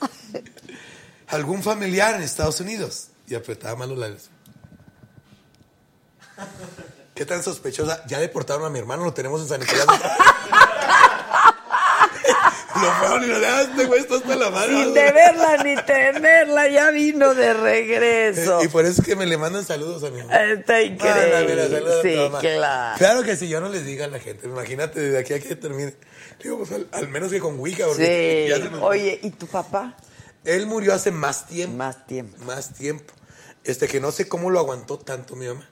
¿Algún 1.27 1.63
familiar 1.63 2.15
en 2.15 2.21
Estados 2.21 2.59
Unidos? 2.59 3.07
Y 3.27 3.33
apretaba 3.35 3.75
mal 3.75 3.89
los 3.89 3.97
labios. 3.97 4.29
¿Qué 7.15 7.25
tan 7.25 7.41
sospechosa? 7.41 8.03
Ya 8.07 8.19
deportaron 8.19 8.65
a 8.65 8.69
mi 8.69 8.77
hermano, 8.79 9.03
lo 9.05 9.13
tenemos 9.13 9.41
en 9.41 9.47
San 9.47 9.61
Nicolás. 9.61 9.85
lo 12.81 12.91
fueron 12.99 13.23
y 13.23 13.27
lo 13.27 13.39
dejaron, 13.39 13.69
este 13.71 13.85
güey 13.85 14.01
está 14.01 14.15
hasta 14.15 14.35
la 14.35 14.49
madre. 14.49 14.75
Sin 14.83 14.93
deberla 14.93 15.63
ni 15.63 15.75
temerla, 15.83 16.67
ya 16.67 16.91
vino 16.91 17.33
de 17.33 17.53
regreso. 17.53 18.59
Eh, 18.59 18.65
Y 18.65 18.67
por 18.67 18.85
eso 18.85 19.01
es 19.01 19.07
que 19.07 19.15
me 19.15 19.25
le 19.25 19.37
mandan 19.37 19.63
saludos 19.65 20.03
a 20.03 20.09
mi 20.09 20.17
mamá. 20.21 20.35
Está 20.43 20.75
Ah, 20.75 20.79
mira, 20.81 21.63
increíble. 21.63 21.77
a 21.77 22.01
sí, 22.01 22.15
mamá. 22.17 22.39
claro. 22.41 22.97
Claro 22.97 23.23
que 23.23 23.37
si 23.37 23.47
yo 23.47 23.61
no 23.61 23.69
les 23.69 23.85
diga 23.85 24.05
a 24.05 24.09
la 24.09 24.19
gente, 24.19 24.45
imagínate 24.47 24.99
desde 24.99 25.17
aquí 25.17 25.33
a 25.33 25.39
que 25.39 25.55
termine. 25.55 25.95
Digo, 26.43 26.57
pues 26.57 26.71
al, 26.73 26.87
al 26.91 27.07
menos 27.07 27.31
que 27.31 27.39
con 27.39 27.57
Wicca, 27.59 27.85
porque 27.87 28.47
ya 28.49 28.57
se 28.57 28.63
Sí. 28.63 28.69
Oye, 28.81 29.19
¿y 29.23 29.29
tu 29.29 29.47
papá? 29.47 29.95
Él 30.43 30.67
murió 30.67 30.93
hace 30.93 31.11
más 31.11 31.47
tiempo. 31.47 31.77
Más 31.77 32.05
tiempo. 32.05 32.43
Más 32.43 32.73
tiempo. 32.73 33.13
Este 33.63 33.87
que 33.87 34.01
no 34.01 34.11
sé 34.11 34.27
cómo 34.27 34.49
lo 34.51 34.59
aguantó 34.59 34.99
tanto 34.99 35.37
mi 35.37 35.47
mamá. 35.47 35.67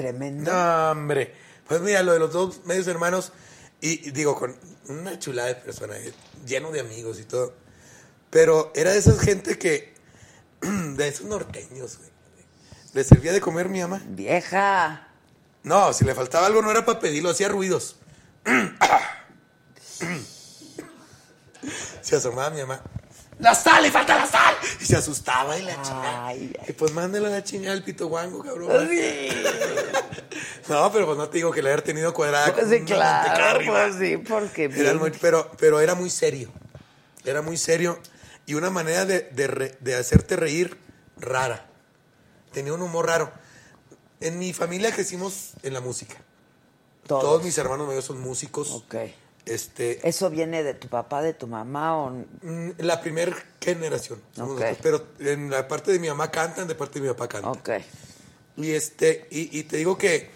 Tremendo. 0.00 0.50
No, 0.50 0.90
hombre. 0.92 1.34
Pues 1.68 1.82
mira, 1.82 2.02
lo 2.02 2.14
de 2.14 2.18
los 2.18 2.32
dos 2.32 2.64
medios 2.64 2.86
hermanos, 2.86 3.32
y, 3.80 4.08
y 4.08 4.12
digo, 4.12 4.34
con 4.34 4.56
una 4.88 5.18
chulada 5.18 5.48
de 5.48 5.56
persona, 5.56 5.98
eh, 5.98 6.14
lleno 6.46 6.70
de 6.70 6.80
amigos 6.80 7.20
y 7.20 7.24
todo. 7.24 7.52
Pero 8.30 8.72
era 8.74 8.92
de 8.92 8.98
esas 8.98 9.20
gente 9.20 9.58
que, 9.58 9.92
de 10.62 11.08
esos 11.08 11.26
norteños, 11.26 11.98
güey. 11.98 12.08
Le 12.94 13.04
servía 13.04 13.32
de 13.32 13.42
comer 13.42 13.68
mi 13.68 13.80
mamá. 13.80 14.00
Vieja. 14.08 15.08
No, 15.62 15.92
si 15.92 16.04
le 16.04 16.14
faltaba 16.14 16.46
algo 16.46 16.62
no 16.62 16.70
era 16.70 16.86
para 16.86 16.98
pedirlo, 16.98 17.30
hacía 17.30 17.48
ruidos. 17.48 17.96
Se 22.00 22.16
asomaba 22.16 22.50
mi 22.50 22.62
mamá. 22.62 22.82
¡La 23.40 23.54
sal! 23.54 23.82
¡Le 23.82 23.90
falta 23.90 24.16
la 24.16 24.26
sal! 24.26 24.54
Y 24.80 24.84
se 24.84 24.96
asustaba 24.96 25.56
y 25.58 25.62
la 25.62 25.80
chingada. 25.82 26.34
Y 26.34 26.72
pues 26.76 26.92
mándale 26.92 27.26
a 27.26 27.30
la 27.30 27.42
chingada 27.44 27.72
al 27.72 27.82
pito 27.82 28.06
guango, 28.08 28.42
cabrón. 28.42 28.88
Sí, 28.90 29.28
No, 30.68 30.92
pero 30.92 31.06
pues 31.06 31.18
no 31.18 31.28
te 31.28 31.38
digo 31.38 31.50
que 31.50 31.62
le 31.62 31.70
haber 31.70 31.82
tenido 31.82 32.12
cuadrada. 32.14 32.52
pues 32.54 32.68
sí, 32.68 32.82
claro, 32.84 33.60
pues 33.66 33.96
sí, 33.98 34.16
porque 34.18 34.64
Era 34.72 34.94
muy- 34.94 35.10
pero, 35.20 35.50
pero 35.58 35.80
era 35.80 35.94
muy 35.94 36.10
serio. 36.10 36.50
Era 37.24 37.42
muy 37.42 37.56
serio. 37.56 37.98
Y 38.46 38.54
una 38.54 38.70
manera 38.70 39.04
de, 39.04 39.22
de 39.32 39.46
re- 39.46 39.76
de 39.80 39.94
hacerte 39.96 40.36
reír 40.36 40.78
rara. 41.16 41.66
Tenía 42.52 42.72
un 42.72 42.82
humor 42.82 43.06
raro. 43.06 43.32
En 44.20 44.38
mi 44.38 44.52
familia 44.52 44.92
crecimos 44.92 45.52
en 45.62 45.72
la 45.74 45.80
música. 45.80 46.16
Todos. 47.06 47.22
Todos 47.22 47.42
mis 47.42 47.56
hermanos 47.58 47.86
mayores 47.86 48.04
son 48.04 48.20
músicos. 48.20 48.70
Ok. 48.70 48.94
Este, 49.50 50.06
¿Eso 50.08 50.30
viene 50.30 50.62
de 50.62 50.74
tu 50.74 50.86
papá, 50.88 51.22
de 51.22 51.34
tu 51.34 51.46
mamá 51.48 51.96
o...? 51.96 52.10
mm, 52.10 52.70
la 52.78 53.00
primera 53.00 53.36
generación. 53.60 54.22
somos 54.32 54.52
Ok. 54.52 54.60
nosotros, 54.60 54.78
pero 55.18 55.32
en 55.32 55.50
la 55.50 55.66
parte 55.66 55.90
de 55.90 55.98
mi 55.98 56.08
mamá 56.08 56.30
cantan, 56.30 56.68
de 56.68 56.74
parte 56.76 57.00
de 57.00 57.08
mi 57.08 57.12
papá 57.12 57.28
cantan. 57.28 57.50
Ok. 57.50 57.70
Y 58.56 58.70
este, 58.70 59.26
y, 59.30 59.58
y 59.58 59.64
te 59.64 59.78
digo 59.78 59.98
que 59.98 60.30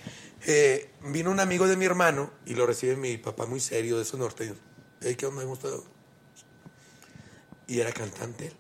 eh, 0.47 0.91
vino 1.05 1.31
un 1.31 1.39
amigo 1.39 1.69
de 1.69 1.77
mi 1.77 1.85
hermano 1.85 2.31
y 2.45 2.55
lo 2.55 2.67
recibe 2.67 2.97
mi 2.97 3.17
papá 3.17 3.47
muy 3.47 3.61
serio 3.61 3.97
de 3.99 4.03
esos 4.03 4.19
norteños. 4.19 4.57
Hey, 5.01 5.15
¿qué 5.15 5.27
onda? 5.27 5.43
¿Cómo 5.43 5.55
está? 5.55 5.69
Y 7.67 7.81
era 7.81 7.93
cantante. 7.93 8.53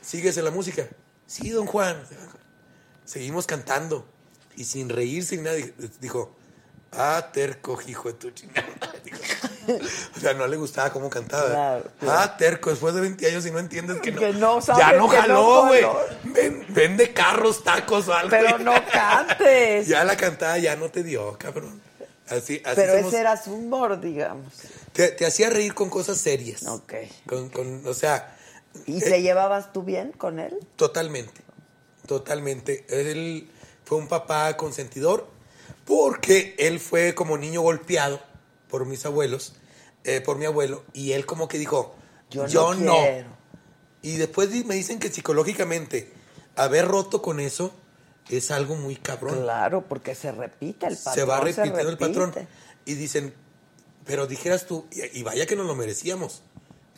¿Sigues 0.00 0.36
en 0.38 0.44
la 0.44 0.50
música? 0.50 0.88
Sí, 1.26 1.50
don 1.50 1.66
Juan. 1.66 2.02
Seguimos 3.04 3.46
cantando. 3.46 4.06
Y 4.56 4.64
sin 4.64 4.88
reírse 4.88 5.36
ni 5.36 5.42
nada, 5.42 5.56
di- 5.56 5.72
dijo, 6.00 6.34
ah, 6.92 7.30
terco, 7.32 7.78
hijo 7.86 8.08
de 8.08 8.14
tu 8.14 8.30
chingada. 8.32 8.66
Dijo. 9.04 9.18
O 10.16 10.20
sea, 10.20 10.34
no 10.34 10.46
le 10.46 10.56
gustaba 10.56 10.90
cómo 10.92 11.08
cantaba. 11.10 11.48
Claro, 11.48 11.84
claro. 12.00 12.18
Ah, 12.20 12.36
terco, 12.36 12.70
después 12.70 12.94
de 12.94 13.00
20 13.02 13.26
años 13.26 13.46
y 13.46 13.50
no 13.50 13.58
entiendes 13.58 14.00
que 14.00 14.12
no. 14.12 14.20
Que 14.20 14.32
no 14.32 14.60
sabe, 14.60 14.80
ya 14.80 14.92
no 14.92 15.08
que 15.08 15.16
jaló, 15.16 15.66
güey. 15.66 15.84
Ven- 16.24 16.66
vende 16.70 17.12
carros, 17.12 17.62
tacos 17.62 18.08
o 18.08 18.14
algo. 18.14 18.30
Pero 18.30 18.58
no 18.58 18.72
cantes. 18.92 19.86
Ya 19.88 20.04
la 20.04 20.16
cantada 20.16 20.58
ya 20.58 20.76
no 20.76 20.90
te 20.90 21.02
dio, 21.02 21.36
cabrón. 21.38 21.80
Así, 22.28 22.60
así 22.64 22.74
Pero 22.76 22.94
somos. 22.96 23.08
ese 23.12 23.20
era 23.20 23.42
su 23.42 23.54
humor, 23.54 24.00
digamos. 24.00 24.52
te, 24.92 25.08
te 25.08 25.24
hacía 25.24 25.48
reír 25.50 25.72
con 25.74 25.88
cosas 25.88 26.18
serias. 26.18 26.62
Ok. 26.66 26.92
Con, 27.26 27.48
con- 27.48 27.86
o 27.86 27.94
sea, 27.94 28.34
¿Y 28.86 28.98
Eh. 28.98 29.00
te 29.00 29.22
llevabas 29.22 29.72
tú 29.72 29.82
bien 29.82 30.12
con 30.12 30.38
él? 30.38 30.54
totalmente. 30.76 31.40
Totalmente. 32.06 32.84
Él 32.88 33.50
fue 33.84 33.98
un 33.98 34.08
papá 34.08 34.56
consentidor 34.56 35.26
porque 35.84 36.54
él 36.58 36.80
fue 36.80 37.14
como 37.14 37.36
niño 37.38 37.62
golpeado 37.62 38.20
por 38.68 38.86
mis 38.86 39.04
abuelos, 39.06 39.54
eh, 40.04 40.20
por 40.20 40.38
mi 40.38 40.44
abuelo, 40.46 40.84
y 40.92 41.12
él 41.12 41.26
como 41.26 41.48
que 41.48 41.58
dijo, 41.58 41.94
Yo, 42.30 42.46
yo, 42.46 42.74
no. 42.74 42.96
Y 44.02 44.16
después 44.16 44.50
me 44.64 44.74
dicen 44.74 44.98
que 44.98 45.10
psicológicamente 45.10 46.12
haber 46.56 46.86
roto 46.86 47.20
con 47.22 47.40
eso 47.40 47.72
es 48.28 48.50
algo 48.50 48.76
muy 48.76 48.96
cabrón. 48.96 49.42
Claro, 49.42 49.84
porque 49.88 50.14
se 50.14 50.30
repite 50.32 50.86
el 50.86 50.96
patrón. 50.96 51.14
se 51.14 51.24
va 51.24 51.40
repitiendo 51.40 51.80
el 51.80 51.86
repite. 51.98 52.06
patrón. 52.08 52.48
Y 52.84 52.94
dicen, 52.94 53.34
pero 54.04 54.26
dijeras 54.26 54.66
tú, 54.66 54.86
y, 54.90 55.22
vaya 55.22 55.46
que 55.46 55.56
nos 55.56 55.66
lo 55.66 55.74
merecíamos. 55.74 56.42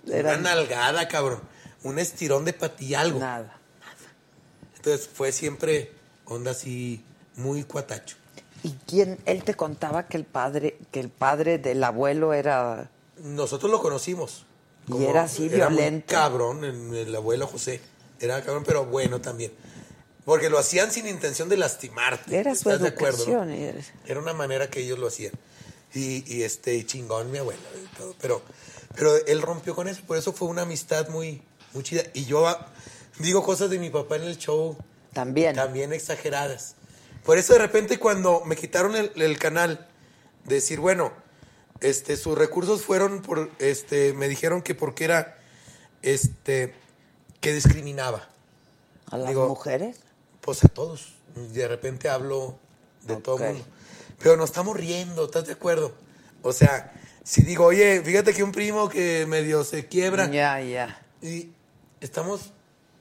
Era- 0.07 0.33
Una 0.39 0.55
nalgada, 0.55 1.09
cabrón. 1.09 1.41
Un 1.83 1.99
estirón 1.99 2.45
de 2.45 2.53
pati, 2.53 2.95
algo. 2.95 3.19
Nada. 3.21 3.59
Entonces 4.77 5.09
fue 5.13 5.33
siempre 5.33 5.93
onda 6.25 6.53
así, 6.53 7.05
muy 7.37 7.65
cuatacho. 7.65 8.17
¿Y 8.63 8.73
quién? 8.87 9.19
Él 9.25 9.43
te 9.45 9.55
contaba 9.55 10.07
que 10.07 10.17
el 10.17 10.25
padre, 10.25 10.77
que 10.91 11.01
el 11.01 11.09
padre 11.09 11.59
del 11.59 11.83
abuelo 11.83 12.33
era... 12.35 12.91
Nosotros 13.19 13.71
lo 13.71 13.81
conocimos. 13.81 14.45
Y 14.89 15.05
era 15.05 15.23
así, 15.25 15.43
muy 15.43 15.51
violento. 15.57 16.07
cabrón, 16.15 16.65
el, 16.65 16.95
el 16.95 17.15
abuelo 17.15 17.47
José. 17.47 17.81
Era 18.19 18.43
cabrón, 18.45 18.65
pero 18.67 18.85
bueno 18.87 19.21
también. 19.21 19.53
Porque 20.25 20.51
lo 20.51 20.59
hacían 20.59 20.91
sin 20.91 21.07
intención 21.07 21.49
de 21.49 21.57
lastimarte. 21.57 22.37
Era 22.37 22.55
su 22.55 22.69
¿Estás 22.71 22.83
de 22.83 22.89
acuerdo, 22.89 23.19
no? 23.27 23.45
educación. 23.45 23.51
era- 23.51 23.81
Era 24.07 24.21
una 24.21 24.33
manera 24.35 24.69
que 24.69 24.81
ellos 24.81 24.99
lo 24.99 25.07
hacían. 25.07 25.33
Y, 25.95 26.23
y 26.33 26.43
este, 26.43 26.75
y 26.77 26.85
chingón 26.85 27.31
mi 27.31 27.39
abuelo 27.39 27.61
y 27.83 27.97
todo. 27.97 28.15
Pero, 28.21 28.43
pero 28.95 29.17
él 29.27 29.41
rompió 29.43 29.75
con 29.75 29.89
eso, 29.89 30.03
por 30.07 30.17
eso 30.19 30.33
fue 30.33 30.49
una 30.49 30.63
amistad 30.63 31.09
muy, 31.09 31.43
muy 31.73 31.83
chida. 31.83 32.03
Y 32.15 32.25
yo 32.27 32.47
ah, 32.47 32.67
digo 33.19 33.43
cosas 33.43 33.71
de 33.71 33.79
mi 33.79 33.91
papá 33.91 34.17
en 34.17 34.25
el 34.25 34.37
show 34.39 34.77
También. 35.13 35.55
también 35.57 35.93
exageradas. 35.93 36.75
Por 37.25 37.39
eso 37.39 37.53
de 37.53 37.59
repente 37.61 37.99
cuando 37.99 38.43
me 38.45 38.57
quitaron 38.57 38.97
el, 38.97 39.13
el 39.17 39.39
canal, 39.39 39.87
decir, 40.45 40.81
bueno, 40.81 41.13
este, 41.81 42.17
sus 42.17 42.37
recursos 42.37 42.83
fueron 42.83 43.23
por, 43.23 43.51
este, 43.59 44.13
me 44.15 44.29
dijeron 44.29 44.63
que 44.63 44.75
porque 44.75 45.05
era, 45.05 45.39
este, 46.03 46.75
que 47.41 47.53
discriminaba. 47.55 48.29
¿A 49.11 49.17
las 49.19 49.29
Digo, 49.29 49.49
mujeres? 49.49 49.97
Pues 50.41 50.65
a 50.65 50.69
todos. 50.69 51.15
De 51.35 51.67
repente 51.69 52.09
hablo 52.09 52.59
de 53.03 53.17
todo 53.17 53.39
el 53.45 53.53
mundo. 53.55 53.67
Pero 54.19 54.37
nos 54.37 54.51
estamos 54.51 54.77
riendo, 54.77 55.25
¿estás 55.27 55.47
de 55.47 55.53
acuerdo? 55.53 55.95
O 56.43 56.53
sea, 56.53 56.93
si 57.25 57.43
digo, 57.43 57.65
oye, 57.67 58.03
fíjate 58.03 58.33
que 58.35 58.43
un 58.43 58.53
primo 58.53 58.89
que 58.89 59.25
medio 59.27 59.65
se 59.65 59.87
quiebra 59.87 60.31
Ya, 60.31 60.61
ya. 60.61 61.01
y 61.23 61.51
estamos 62.01 62.53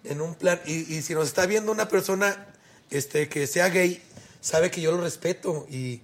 en 0.04 0.22
un 0.22 0.36
plan, 0.36 0.60
y, 0.66 0.94
y 0.96 1.02
si 1.02 1.14
nos 1.14 1.28
está 1.28 1.46
viendo 1.46 1.72
una 1.72 1.90
persona 1.90 2.48
este, 2.90 3.28
que 3.30 3.48
sea 3.48 3.70
gay, 3.70 4.02
sabe 4.42 4.72
que 4.72 4.82
yo 4.82 4.92
lo 4.92 5.02
respeto 5.02 5.66
y 5.70 6.02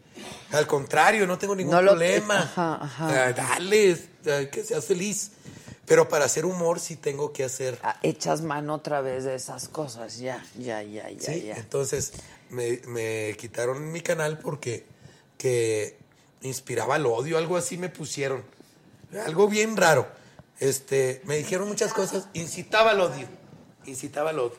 al 0.52 0.68
contrario, 0.68 1.26
no 1.28 1.38
tengo 1.38 1.56
ningún 1.56 1.74
No 1.74 1.82
lo- 1.82 1.92
problema. 1.92 2.40
ajá, 2.40 2.76
ajá. 2.84 3.26
Ah, 3.28 3.34
dale, 3.34 3.98
que 4.52 4.64
seas 4.64 4.86
feliz. 4.86 5.32
Pero 5.86 6.10
para 6.10 6.26
hacer 6.26 6.46
humor 6.46 6.80
sí 6.80 6.96
tengo 6.96 7.32
que 7.32 7.44
hacer 7.44 7.78
Ah, 7.84 8.00
Echas 8.02 8.42
mano 8.42 8.74
otra 8.74 9.02
vez 9.02 9.24
de 9.24 9.36
esas 9.36 9.68
cosas. 9.68 10.18
Ya, 10.18 10.44
ya, 10.58 10.82
ya, 10.82 11.10
ya, 11.12 11.20
Sí, 11.34 11.44
ya. 11.44 11.58
entonces 11.58 12.14
me, 12.50 12.82
me 12.88 13.36
quitaron 13.38 13.92
mi 13.92 14.02
canal 14.02 14.40
porque 14.40 14.84
que 15.38 15.96
inspiraba 16.42 16.96
el 16.96 17.06
odio, 17.06 17.38
algo 17.38 17.56
así 17.56 17.78
me 17.78 17.90
pusieron. 17.90 18.44
Algo 19.28 19.48
bien 19.48 19.78
raro. 19.78 20.08
Este, 20.60 21.22
me 21.26 21.38
dijeron 21.38 21.68
muchas 21.68 21.94
cosas, 21.94 22.30
incitaba 22.34 22.92
al 22.92 23.02
odio. 23.02 23.28
Incitaba 23.86 24.32
al 24.32 24.40
odio. 24.40 24.58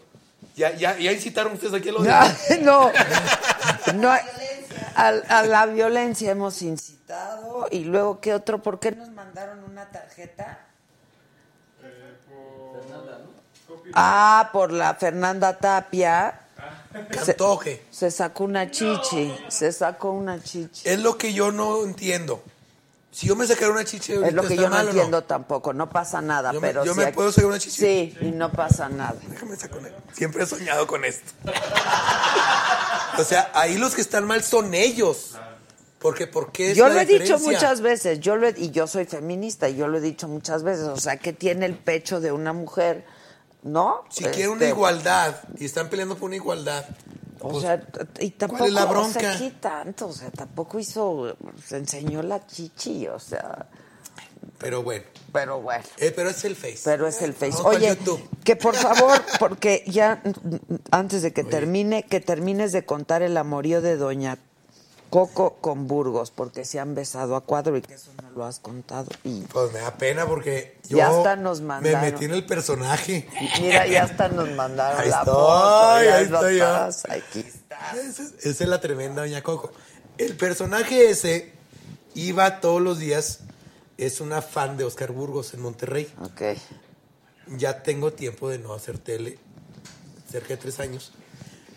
Ya, 0.55 0.75
ya, 0.75 0.97
ya 0.99 1.13
incitaron 1.13 1.53
ustedes 1.55 1.75
aquí 1.75 1.89
al 1.89 1.97
odio. 1.97 2.13
no, 2.63 2.91
no, 3.95 4.11
a, 4.11 5.09
a 5.09 5.43
la 5.43 5.67
violencia 5.67 6.31
hemos 6.31 6.63
incitado 6.63 7.67
y 7.71 7.85
luego 7.85 8.21
qué 8.21 8.35
otro, 8.35 8.63
¿por 8.63 8.79
qué 8.79 8.93
nos 8.93 9.11
mandaron 9.11 9.65
una 9.65 9.91
tarjeta? 9.91 10.61
Ah, 13.95 14.51
por 14.53 14.73
la 14.73 14.95
Fernanda 14.95 15.57
Tapia 15.57 16.41
Cantó 17.11 17.59
que 17.59 17.85
se 17.91 18.11
sacó 18.11 18.45
una 18.45 18.71
chichi, 18.71 19.35
se 19.49 19.71
sacó 19.73 20.13
una 20.13 20.43
chichi. 20.43 20.89
es 20.89 20.99
lo 20.99 21.19
que 21.19 21.33
yo 21.33 21.53
no 21.53 21.85
entiendo. 21.85 22.43
Si 23.17 23.27
yo 23.29 23.35
me 23.35 23.47
sacara 23.47 23.73
una 23.73 23.83
chiche 23.83 24.13
Es 24.27 24.35
lo 24.35 24.43
que 24.43 24.49
¿está 24.53 24.63
yo 24.65 24.69
no 24.69 24.79
entiendo 24.79 25.25
tampoco, 25.25 25.73
no 25.73 25.89
pasa 25.89 26.21
nada, 26.21 26.53
Yo 26.53 26.61
me- 26.61 26.69
pero 26.69 26.85
yo 26.85 26.93
si 26.93 27.01
me 27.01 27.13
puedo 27.15 27.33
sacar 27.33 27.47
una 27.49 27.59
chichi. 27.59 27.81
Sí, 27.81 28.15
y 28.21 28.31
no 28.31 28.53
pasa 28.53 28.91
nada. 28.91 29.15
Déjame 29.31 29.57
sacar 29.57 29.79
una- 29.79 29.89
Siempre 30.13 30.43
he 30.45 30.47
soñado 30.47 30.87
con 30.87 31.03
esto. 31.03 31.33
o 33.19 33.25
sea, 33.25 33.51
ahí 33.55 33.79
los 33.79 33.95
que 33.95 34.03
están 34.03 34.27
mal 34.27 34.43
son 34.45 34.75
ellos. 34.75 35.35
Porque, 35.99 36.27
¿por 36.27 36.53
qué 36.53 36.73
es 36.73 36.77
Yo 36.77 36.91
lo 36.91 37.01
he 37.01 37.07
dicho 37.07 37.39
muchas 37.39 37.81
veces, 37.81 38.21
yo 38.21 38.37
lo 38.37 38.49
he- 38.49 38.55
y 38.59 38.71
yo 38.71 38.87
soy 38.87 39.07
feminista, 39.07 39.67
y 39.71 39.77
yo 39.77 39.89
lo 39.89 39.97
he 39.97 40.03
dicho 40.03 40.29
muchas 40.29 40.63
veces, 40.63 40.85
o 40.85 40.99
sea, 40.99 41.17
que 41.17 41.33
tiene 41.33 41.65
el 41.65 41.75
pecho 41.75 42.21
de 42.21 42.33
una 42.33 42.53
mujer, 42.53 43.07
¿no? 43.63 44.05
Si 44.11 44.25
Este, 44.25 44.35
quieren 44.37 44.53
una 44.53 44.67
igualdad 44.69 45.37
y 45.59 45.65
están 45.65 45.89
peleando 45.89 46.17
por 46.17 46.25
una 46.27 46.37
igualdad, 46.37 46.85
O 47.41 47.51
pues, 47.51 47.63
sea, 47.63 47.81
t- 47.81 48.25
y 48.25 48.31
tampoco, 48.31 48.59
¿cuál 48.59 48.69
es 48.69 48.75
la 48.75 48.85
o 48.85 49.09
sea, 49.09 49.39
¿qué 49.39 49.51
tanto? 49.61 50.09
O 50.09 50.13
sea, 50.13 50.31
tampoco 50.31 50.79
hizo, 50.79 51.37
se 51.65 51.77
enseñó 51.77 52.23
la 52.23 52.47
chichi, 52.47 53.07
o 53.09 53.19
sea, 53.19 53.67
pero 54.59 54.83
bueno. 54.83 55.05
pero 55.33 55.61
bueno. 55.61 55.85
Eh, 55.99 56.13
pero 56.15 56.31
es 56.31 56.45
el 56.45 56.57
Face. 56.57 56.81
Pero 56.85 57.07
es 57.07 57.21
el 57.23 57.35
Face. 57.35 57.59
Vamos 57.59 57.77
Oye, 57.77 57.99
que 58.45 58.57
por 58.57 58.75
favor, 58.75 59.21
porque 59.39 59.85
ya 59.87 60.23
antes 60.91 61.23
de 61.23 61.33
que 61.33 61.45
termine, 61.45 62.05
que 62.05 62.21
termines 62.21 62.73
de 62.73 62.85
contar 62.85 63.23
el 63.23 63.37
amorío 63.37 63.83
de 63.83 63.97
Doña 63.97 64.39
Coco 65.11 65.57
con 65.61 65.87
Burgos, 65.87 66.31
porque 66.31 66.65
se 66.65 66.79
han 66.81 66.95
besado 66.95 67.37
a 67.37 67.41
cuadro 67.43 67.77
y 67.77 67.83
que 67.83 67.95
eso 67.95 68.11
no 68.23 68.31
lo 68.31 68.45
has 68.45 68.59
contado. 68.59 69.07
Y 69.25 69.43
Pues 69.43 69.73
me 69.73 69.79
da 69.81 69.97
pena 69.97 70.27
porque 70.27 70.79
yo 70.89 70.99
Ya 70.99 71.09
hasta 71.09 71.37
nos 71.37 71.61
me 71.61 71.69
mandaron. 71.69 72.01
metí 72.03 72.25
en 72.25 72.33
el 72.33 72.45
personaje. 72.45 73.29
mira, 73.61 73.87
ya 73.87 74.05
hasta 74.05 74.29
nos 74.29 74.51
mandaron 74.51 75.01
Ahí 75.01 75.09
la 75.11 75.19
estoy, 75.19 75.35
foto. 75.35 75.89
ahí 75.93 76.25
estoy 76.25 76.59
yo. 76.59 76.65
estás, 76.65 77.05
Aquí 77.11 77.41
está. 77.41 77.93
Esa 77.97 78.23
es, 78.23 78.35
esa 78.45 78.65
es 78.65 78.69
la 78.71 78.81
tremenda 78.81 79.23
Doña 79.23 79.43
Coco. 79.43 79.71
El 80.19 80.37
personaje 80.37 81.11
ese 81.11 81.53
iba 82.15 82.61
todos 82.61 82.81
los 82.83 82.99
días, 82.99 83.41
es 83.99 84.21
una 84.21 84.43
fan 84.43 84.77
de 84.77 84.85
Oscar 84.85 85.13
Burgos 85.13 85.55
en 85.55 85.61
Monterrey. 85.61 86.13
Ok. 86.23 86.43
Ya 87.59 87.83
tengo 87.83 88.13
tiempo 88.13 88.49
de 88.49 88.59
no 88.59 88.75
hacer 88.75 88.99
tele, 88.99 89.39
cerca 90.31 90.49
de 90.49 90.57
tres 90.57 90.81
años, 90.81 91.13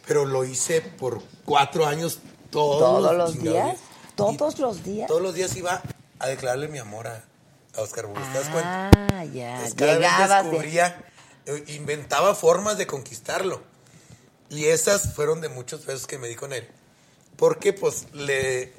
pero 0.07 0.25
lo 0.25 0.43
hice 0.43 0.81
por 0.81 1.21
cuatro 1.45 1.85
años 1.85 2.19
todos, 2.51 2.79
¿Todos 2.79 3.15
los 3.15 3.39
días? 3.39 3.77
¿Todos 4.15 4.59
los 4.59 4.83
días? 4.83 5.07
Todos 5.07 5.21
los 5.21 5.33
días 5.33 5.55
iba 5.55 5.81
a 6.19 6.27
declararle 6.27 6.67
mi 6.67 6.77
amor 6.77 7.07
a, 7.07 7.23
a 7.75 7.81
Oscar 7.81 8.07
Burgos. 8.07 8.27
¿Te 8.31 8.39
das 8.39 8.49
cuenta? 8.49 8.91
Ah, 8.95 9.25
ya. 9.25 9.57
Pues 9.61 9.73
cada 9.73 9.97
vez 9.97 10.01
Llegabas 10.01 10.43
descubría, 10.43 11.05
eh, 11.45 11.63
inventaba 11.67 12.35
formas 12.35 12.77
de 12.77 12.87
conquistarlo. 12.87 13.61
Y 14.49 14.65
esas 14.65 15.13
fueron 15.13 15.41
de 15.41 15.49
muchos 15.49 15.85
besos 15.85 16.07
que 16.07 16.17
me 16.17 16.27
di 16.27 16.35
con 16.35 16.53
él. 16.53 16.67
Porque 17.37 17.71
pues 17.71 18.07
le, 18.13 18.73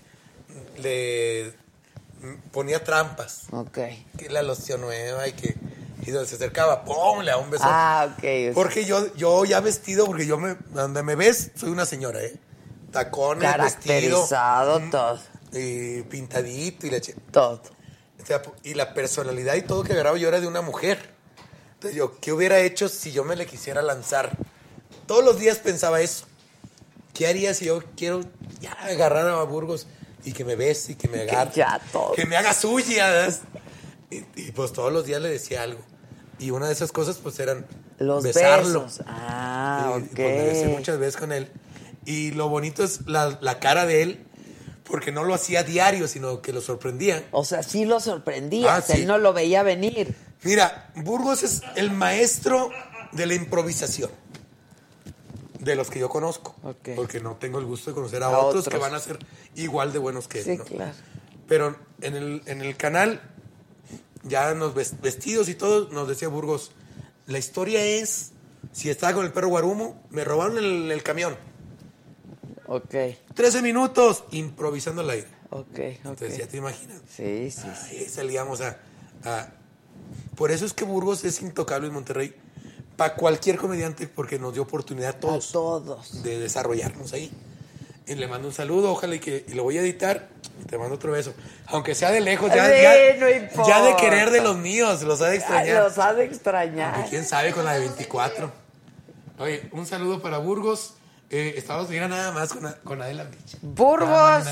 le 0.78 1.54
ponía 2.52 2.84
trampas. 2.84 3.44
Ok. 3.52 3.78
Que 4.18 4.28
la 4.28 4.42
loción 4.42 4.80
nueva 4.80 5.26
y 5.28 5.32
que 5.32 5.56
y 6.02 6.10
donde 6.12 6.28
se 6.28 6.36
acercaba, 6.36 6.84
¡pum! 6.84 7.20
Le 7.20 7.30
daba 7.30 7.42
un 7.42 7.50
beso. 7.50 7.64
Ah, 7.66 8.08
ok. 8.10 8.24
ok. 8.48 8.54
Porque 8.54 8.84
yo, 8.84 9.14
yo 9.14 9.44
ya 9.44 9.60
vestido, 9.60 10.06
porque 10.06 10.26
yo 10.26 10.38
me, 10.38 10.56
donde 10.70 11.02
me 11.02 11.14
ves, 11.14 11.50
soy 11.56 11.70
una 11.70 11.84
señora, 11.84 12.22
¿eh? 12.22 12.34
Tacones, 12.92 13.42
vestido. 13.56 14.26
Caracterizado, 14.26 14.80
mm, 14.80 14.90
todo. 14.90 15.18
Y 15.52 16.02
pintadito 16.02 16.86
y 16.86 16.90
leche. 16.90 17.14
Todo. 17.30 17.60
O 18.22 18.26
sea, 18.26 18.42
y 18.62 18.74
la 18.74 18.92
personalidad 18.94 19.54
y 19.54 19.62
todo 19.62 19.82
que 19.82 19.92
agarraba 19.92 20.16
yo 20.18 20.28
era 20.28 20.40
de 20.40 20.46
una 20.46 20.60
mujer. 20.60 21.10
Entonces 21.74 21.96
yo, 21.96 22.18
¿qué 22.20 22.32
hubiera 22.32 22.58
hecho 22.60 22.88
si 22.88 23.10
yo 23.12 23.24
me 23.24 23.36
le 23.36 23.46
quisiera 23.46 23.80
lanzar? 23.82 24.30
Todos 25.06 25.24
los 25.24 25.38
días 25.38 25.58
pensaba 25.58 26.00
eso. 26.00 26.26
¿Qué 27.14 27.26
haría 27.26 27.54
si 27.54 27.64
yo 27.66 27.82
quiero 27.96 28.20
ya 28.60 28.72
agarrar 28.72 29.28
a 29.28 29.42
Burgos 29.44 29.86
y 30.24 30.32
que 30.32 30.44
me 30.44 30.54
bese 30.56 30.92
y 30.92 30.94
que 30.96 31.08
me 31.08 31.20
agarre? 31.22 31.52
ya 31.54 31.80
todo. 31.92 32.12
Que 32.12 32.26
me 32.26 32.36
haga 32.36 32.52
suyas. 32.52 33.40
Y, 34.10 34.18
y, 34.36 34.52
pues 34.52 34.72
todos 34.72 34.92
los 34.92 35.04
días 35.06 35.20
le 35.22 35.28
decía 35.30 35.62
algo. 35.62 35.80
Y 36.38 36.50
una 36.50 36.66
de 36.66 36.72
esas 36.72 36.92
cosas 36.92 37.16
pues 37.16 37.38
eran 37.40 37.66
Los 37.98 38.22
besarlo. 38.24 38.84
besos. 38.84 39.02
Ah, 39.06 39.94
Y, 39.96 40.02
ok. 40.02 40.08
pues, 40.16 40.36
me 40.36 40.44
besé 40.46 40.66
muchas 40.68 40.98
veces 40.98 41.16
con 41.16 41.32
él. 41.32 41.50
Y 42.10 42.32
lo 42.32 42.48
bonito 42.48 42.82
es 42.82 43.06
la, 43.06 43.38
la 43.40 43.60
cara 43.60 43.86
de 43.86 44.02
él, 44.02 44.24
porque 44.84 45.12
no 45.12 45.22
lo 45.22 45.32
hacía 45.34 45.62
diario, 45.62 46.08
sino 46.08 46.42
que 46.42 46.52
lo 46.52 46.60
sorprendía. 46.60 47.24
O 47.30 47.44
sea, 47.44 47.62
sí 47.62 47.84
lo 47.84 48.00
sorprendía. 48.00 48.74
Ah, 48.76 48.80
sí. 48.82 48.92
Él 48.94 49.06
no 49.06 49.16
lo 49.18 49.32
veía 49.32 49.62
venir. 49.62 50.16
Mira, 50.42 50.90
Burgos 50.96 51.42
es 51.44 51.62
el 51.76 51.90
maestro 51.92 52.70
de 53.12 53.26
la 53.26 53.34
improvisación. 53.34 54.10
De 55.60 55.74
los 55.76 55.90
que 55.90 55.98
yo 56.00 56.08
conozco. 56.08 56.56
Porque 56.96 57.20
no 57.20 57.36
tengo 57.36 57.58
el 57.58 57.66
gusto 57.66 57.90
de 57.90 57.94
conocer 57.94 58.22
a, 58.22 58.26
A 58.26 58.38
otros, 58.38 58.66
otros. 58.66 58.74
que 58.74 58.80
van 58.80 58.94
a 58.94 58.98
ser 58.98 59.18
igual 59.56 59.92
de 59.92 59.98
buenos 59.98 60.26
que 60.26 60.38
él. 60.40 60.44
Sí, 60.44 60.56
¿no? 60.56 60.64
claro. 60.64 60.92
Pero 61.46 61.76
en 62.00 62.16
el, 62.16 62.42
en 62.46 62.62
el 62.62 62.76
canal, 62.76 63.20
ya 64.22 64.54
nos 64.54 64.74
ves- 64.74 65.00
vestidos 65.02 65.48
y 65.48 65.54
todo, 65.54 65.88
nos 65.90 66.08
decía 66.08 66.28
Burgos, 66.28 66.72
la 67.26 67.38
historia 67.38 67.84
es, 67.84 68.32
si 68.72 68.88
estaba 68.88 69.12
con 69.12 69.26
el 69.26 69.32
perro 69.32 69.48
Guarumo, 69.48 70.02
me 70.10 70.24
robaron 70.24 70.58
el, 70.58 70.90
el 70.90 71.02
camión. 71.02 71.36
Ok, 72.72 72.94
13 73.34 73.62
minutos, 73.62 74.22
improvisando 74.30 75.02
al 75.02 75.10
aire. 75.10 75.26
ok, 75.50 75.66
ok. 75.66 75.78
Entonces 76.04 76.38
ya 76.38 76.46
te 76.46 76.58
imaginas. 76.58 77.00
Sí, 77.16 77.50
sí. 77.50 77.66
Ahí 77.66 78.04
salíamos 78.08 78.60
a, 78.60 78.76
a- 79.24 79.48
Por 80.36 80.52
eso 80.52 80.64
es 80.64 80.72
que 80.72 80.84
Burgos 80.84 81.24
es 81.24 81.42
intocable 81.42 81.88
en 81.88 81.94
Monterrey. 81.94 82.32
Para 82.96 83.14
cualquier 83.16 83.56
comediante, 83.56 84.06
porque 84.06 84.38
nos 84.38 84.52
dio 84.54 84.62
oportunidad 84.62 85.14
a 85.14 85.16
A 85.16 85.20
todos 85.20 85.50
todos. 85.50 86.22
de 86.22 86.38
desarrollarnos 86.38 87.12
ahí. 87.12 87.32
Y 88.06 88.14
le 88.14 88.28
mando 88.28 88.46
un 88.46 88.54
saludo, 88.54 88.92
ojalá 88.92 89.16
y 89.16 89.18
que 89.20 89.44
y 89.48 89.54
lo 89.54 89.64
voy 89.64 89.76
a 89.78 89.80
editar. 89.80 90.28
te 90.68 90.78
mando 90.78 90.94
otro 90.94 91.10
beso. 91.10 91.34
Aunque 91.66 91.96
sea 91.96 92.12
de 92.12 92.20
lejos, 92.20 92.52
ya, 92.54 92.66
Sí, 92.66 92.82
ya, 92.82 93.16
no 93.56 93.66
ya 93.66 93.82
de 93.82 93.96
querer 93.96 94.30
de 94.30 94.42
los 94.42 94.56
míos, 94.58 95.02
los 95.02 95.20
ha 95.22 95.28
de 95.30 95.36
extrañar. 95.38 95.82
los 95.82 95.98
ha 95.98 96.14
de 96.14 96.24
extrañar. 96.24 96.94
Aunque 96.94 97.10
quién 97.10 97.24
sabe 97.24 97.52
con 97.52 97.64
la 97.64 97.72
de 97.72 97.80
24. 97.80 98.52
Oye, 99.40 99.68
un 99.72 99.86
saludo 99.86 100.22
para 100.22 100.38
Burgos. 100.38 100.94
Eh, 101.30 101.54
estamos 101.56 101.88
mira 101.88 102.08
nada 102.08 102.32
más 102.32 102.52
con, 102.52 102.74
con 102.84 103.00
Adela 103.02 103.24
Micha. 103.24 103.56
Burgos, 103.62 104.44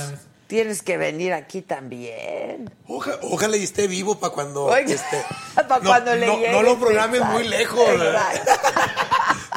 tienes 0.47 0.83
que 0.83 0.97
venir 0.97 1.33
aquí 1.33 1.61
también. 1.63 2.73
Oja- 2.87 3.19
ojalá 3.23 3.57
y 3.57 3.65
esté 3.65 3.89
vivo 3.89 4.19
para 4.21 4.33
cuando. 4.33 4.67
Oye, 4.67 4.95
este, 4.95 5.25
pa' 5.69 5.81
cuando 5.81 6.15
le 6.15 6.27
no, 6.27 6.37
llegue, 6.37 6.53
no 6.53 6.63
lo 6.63 6.79
programes 6.79 7.21
exacto, 7.21 7.39
muy 7.39 7.49
lejos. 7.49 7.81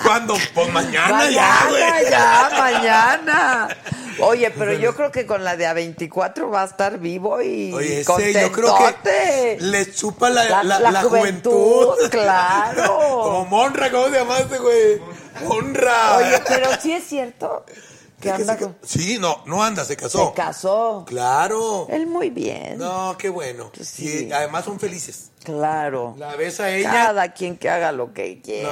Cuando, 0.04 0.36
pues 0.56 0.74
mañana, 0.74 1.30
ya, 1.30 1.68
güey. 1.70 1.84
Mañana, 1.84 2.10
ya, 2.10 2.50
mañana. 2.58 3.78
Oye, 4.20 4.50
pero 4.50 4.74
yo 4.74 4.96
creo 4.96 5.12
que 5.12 5.28
con 5.28 5.44
la 5.44 5.56
de 5.56 5.68
A24 5.68 6.52
va 6.52 6.64
a 6.64 6.66
estar 6.66 6.98
vivo 6.98 7.40
y 7.40 7.72
Oye, 7.72 8.02
ese 8.02 8.34
yo 8.34 8.52
creo 8.52 8.76
que 9.04 9.58
le 9.62 9.94
chupa 9.94 10.32
la, 10.32 10.44
La- 10.46 10.64
la- 10.64 10.80
la 10.80 10.92
la 10.92 11.04
juventud, 11.04 11.52
juventud. 11.86 12.10
claro. 12.10 12.98
Como 13.22 13.46
Monra, 13.46 13.92
¿cómo 13.92 14.06
se 14.06 14.12
llamaste, 14.14 14.58
güey? 14.58 15.02
Monra. 15.42 16.18
Oye, 16.18 16.42
pero 16.48 16.70
sí 16.82 16.94
es 16.94 17.04
cierto 17.06 17.66
que 18.20 18.30
Es 18.30 18.36
que 18.36 18.42
anda 18.44 18.54
se 18.58 18.66
ca- 18.66 18.74
Sí, 18.84 19.18
no, 19.20 19.44
no 19.48 19.64
anda, 19.64 19.84
se 19.84 19.98
casó. 19.98 20.28
Se 20.30 20.34
casó. 20.36 21.04
Claro. 21.08 21.88
Él 21.90 22.06
muy 22.08 22.30
bien. 22.30 22.78
No, 22.78 23.16
qué 23.18 23.30
bueno. 23.30 23.72
Pues 23.76 23.88
sí. 23.90 24.28
Y 24.28 24.32
además 24.32 24.66
son 24.66 24.80
felices. 24.80 25.32
Claro. 25.44 26.14
La 26.20 26.36
ves 26.36 26.60
a 26.60 26.70
ella. 26.70 26.92
Cada 26.92 27.34
quien 27.34 27.58
que 27.58 27.70
haga 27.70 27.92
lo 27.92 28.14
que 28.14 28.40
quiera. 28.42 28.70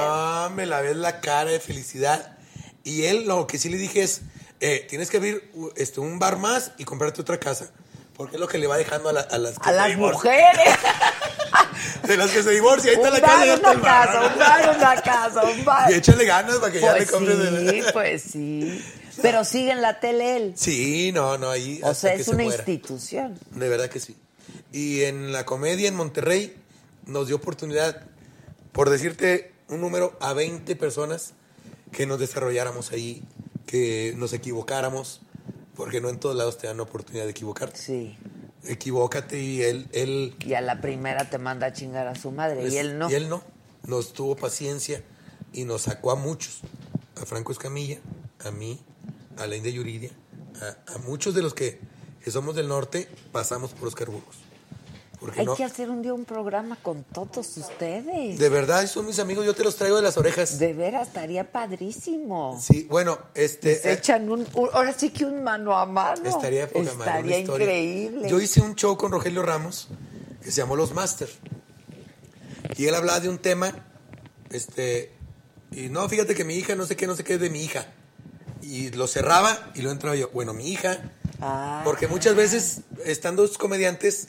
No, 0.48 0.50
me 0.50 0.66
la 0.66 0.80
ves 0.80 0.96
la 0.96 1.20
cara 1.20 1.50
de 1.50 1.58
felicidad. 1.58 2.36
Y 2.84 3.04
él 3.06 3.24
lo 3.26 3.46
que 3.48 3.58
sí 3.58 3.68
le 3.68 3.76
dije 3.76 4.02
es, 4.02 4.22
eh, 4.60 4.86
tienes 4.88 5.10
que 5.10 5.16
abrir 5.16 5.50
este, 5.76 5.98
un 6.00 6.18
bar 6.20 6.38
más 6.38 6.72
y 6.78 6.84
comprarte 6.84 7.20
otra 7.20 7.40
casa. 7.40 7.70
Porque 8.20 8.36
es 8.36 8.40
lo 8.40 8.48
que 8.48 8.58
le 8.58 8.66
va 8.66 8.76
dejando 8.76 9.08
a, 9.08 9.14
la- 9.14 9.20
a 9.22 9.38
las 9.38 9.58
que 9.58 9.66
A 9.66 9.72
se 9.72 9.76
las 9.76 9.88
divorcian. 9.88 10.12
mujeres. 10.34 10.74
De 12.06 12.16
las 12.18 12.30
que 12.30 12.42
se 12.42 12.50
divorcian. 12.50 12.94
Ahí 12.96 13.00
está 13.02 13.08
un 13.08 13.14
la 13.14 13.20
casa, 13.22 13.36
bar, 13.38 13.46
ya 13.46 13.54
está 13.54 13.70
una 13.72 13.80
bar. 13.80 14.06
casa, 14.06 14.20
un 14.32 14.38
bar, 14.38 14.76
una 14.76 15.02
casa, 15.02 15.42
un 15.44 15.64
bar. 15.64 15.90
Y 15.90 15.94
échale 15.94 16.24
ganas 16.26 16.56
para 16.56 16.70
que 16.70 16.80
ya 16.80 16.90
Pues 16.92 17.06
le 17.06 17.10
compres. 17.12 17.38
de- 17.38 17.70
sí, 17.70 17.82
pues 17.94 18.22
sí. 18.22 18.84
Pero 19.22 19.42
sigue 19.44 19.70
en 19.70 19.80
la 19.80 20.00
tele 20.00 20.36
él. 20.36 20.52
Sí, 20.54 21.12
no, 21.12 21.38
no, 21.38 21.48
ahí. 21.48 21.80
O 21.82 21.86
hasta 21.88 22.08
sea, 22.08 22.14
que 22.14 22.20
es 22.20 22.26
se 22.26 22.34
una 22.34 22.42
muera. 22.44 22.58
institución. 22.58 23.38
De 23.52 23.68
verdad 23.70 23.88
que 23.88 24.00
sí. 24.00 24.14
Y 24.70 25.04
en 25.04 25.32
la 25.32 25.46
comedia 25.46 25.88
en 25.88 25.94
Monterrey 25.94 26.54
nos 27.06 27.26
dio 27.26 27.36
oportunidad, 27.36 28.02
por 28.72 28.90
decirte 28.90 29.52
un 29.68 29.80
número, 29.80 30.18
a 30.20 30.34
20 30.34 30.76
personas 30.76 31.32
que 31.90 32.04
nos 32.04 32.18
desarrolláramos 32.20 32.92
ahí, 32.92 33.22
que 33.66 34.12
nos 34.18 34.34
equivocáramos, 34.34 35.22
porque 35.80 36.02
no 36.02 36.10
en 36.10 36.20
todos 36.20 36.36
lados 36.36 36.58
te 36.58 36.66
dan 36.66 36.76
la 36.76 36.82
oportunidad 36.82 37.24
de 37.24 37.30
equivocarte. 37.30 37.78
Sí. 37.78 38.14
Equivócate 38.64 39.40
y 39.40 39.62
él, 39.62 39.88
él, 39.92 40.36
Y 40.44 40.52
a 40.52 40.60
la 40.60 40.82
primera 40.82 41.30
te 41.30 41.38
manda 41.38 41.68
a 41.68 41.72
chingar 41.72 42.06
a 42.06 42.14
su 42.14 42.30
madre. 42.32 42.68
y 42.68 42.76
él 42.76 42.98
no. 42.98 43.10
Y 43.10 43.14
él 43.14 43.30
no. 43.30 43.42
Nos 43.86 44.12
tuvo 44.12 44.36
paciencia 44.36 45.02
y 45.54 45.64
nos 45.64 45.80
sacó 45.82 46.10
a 46.10 46.16
muchos. 46.16 46.60
A 47.18 47.24
Franco 47.24 47.52
Escamilla, 47.52 47.98
a 48.44 48.50
mí, 48.50 48.78
a 49.38 49.46
la 49.46 49.56
India 49.56 49.72
Yuridia, 49.72 50.10
a, 50.86 50.96
a 50.96 50.98
muchos 50.98 51.34
de 51.34 51.40
los 51.40 51.54
que, 51.54 51.80
que 52.22 52.30
somos 52.30 52.54
del 52.54 52.68
norte, 52.68 53.08
pasamos 53.32 53.72
por 53.72 53.88
Oscar 53.88 54.10
Burgos. 54.10 54.36
Porque 55.20 55.40
Hay 55.40 55.46
no, 55.46 55.54
que 55.54 55.64
hacer 55.64 55.90
un 55.90 56.00
día 56.00 56.14
un 56.14 56.24
programa 56.24 56.78
con 56.82 57.04
todos 57.04 57.56
ustedes. 57.58 58.38
de 58.38 58.48
verdad, 58.48 58.86
son 58.86 59.04
mis 59.06 59.18
amigos, 59.18 59.44
yo 59.44 59.54
te 59.54 59.62
los 59.62 59.76
traigo 59.76 59.96
de 59.96 60.02
las 60.02 60.16
orejas. 60.16 60.58
De 60.58 60.72
veras, 60.72 61.08
estaría 61.08 61.52
padrísimo. 61.52 62.58
Sí, 62.60 62.86
bueno, 62.88 63.18
este... 63.34 63.76
Se 63.76 63.90
eh, 63.90 63.94
echan 63.94 64.30
un, 64.30 64.46
un- 64.54 64.68
ahora 64.72 64.94
sí 64.96 65.10
que 65.10 65.26
un 65.26 65.44
mano 65.44 65.76
a 65.76 65.84
mano. 65.84 66.22
Estaría 66.26 66.66
madre, 66.72 66.80
Estaría 66.90 67.38
increíble. 67.38 68.30
Yo 68.30 68.40
hice 68.40 68.62
un 68.62 68.74
show 68.76 68.96
con 68.96 69.12
Rogelio 69.12 69.42
Ramos 69.42 69.88
que 70.42 70.50
se 70.50 70.62
llamó 70.62 70.74
Los 70.74 70.94
Master. 70.94 71.28
Y 72.76 72.86
él 72.86 72.94
hablaba 72.94 73.20
de 73.20 73.28
un 73.28 73.38
tema, 73.38 73.74
este, 74.50 75.12
y 75.70 75.88
no, 75.88 76.08
fíjate 76.08 76.34
que 76.34 76.44
mi 76.44 76.54
hija, 76.54 76.74
no 76.76 76.86
sé 76.86 76.96
qué, 76.96 77.06
no 77.06 77.14
sé 77.14 77.24
qué 77.24 77.34
es 77.34 77.40
de 77.40 77.50
mi 77.50 77.62
hija. 77.62 77.86
Y 78.62 78.90
lo 78.90 79.06
cerraba 79.06 79.70
y 79.74 79.82
lo 79.82 79.90
entraba 79.90 80.16
yo, 80.16 80.30
bueno, 80.30 80.54
mi 80.54 80.68
hija. 80.70 81.12
Ah. 81.40 81.82
Porque 81.84 82.06
muchas 82.06 82.34
veces 82.34 82.80
están 83.04 83.36
dos 83.36 83.58
comediantes, 83.58 84.28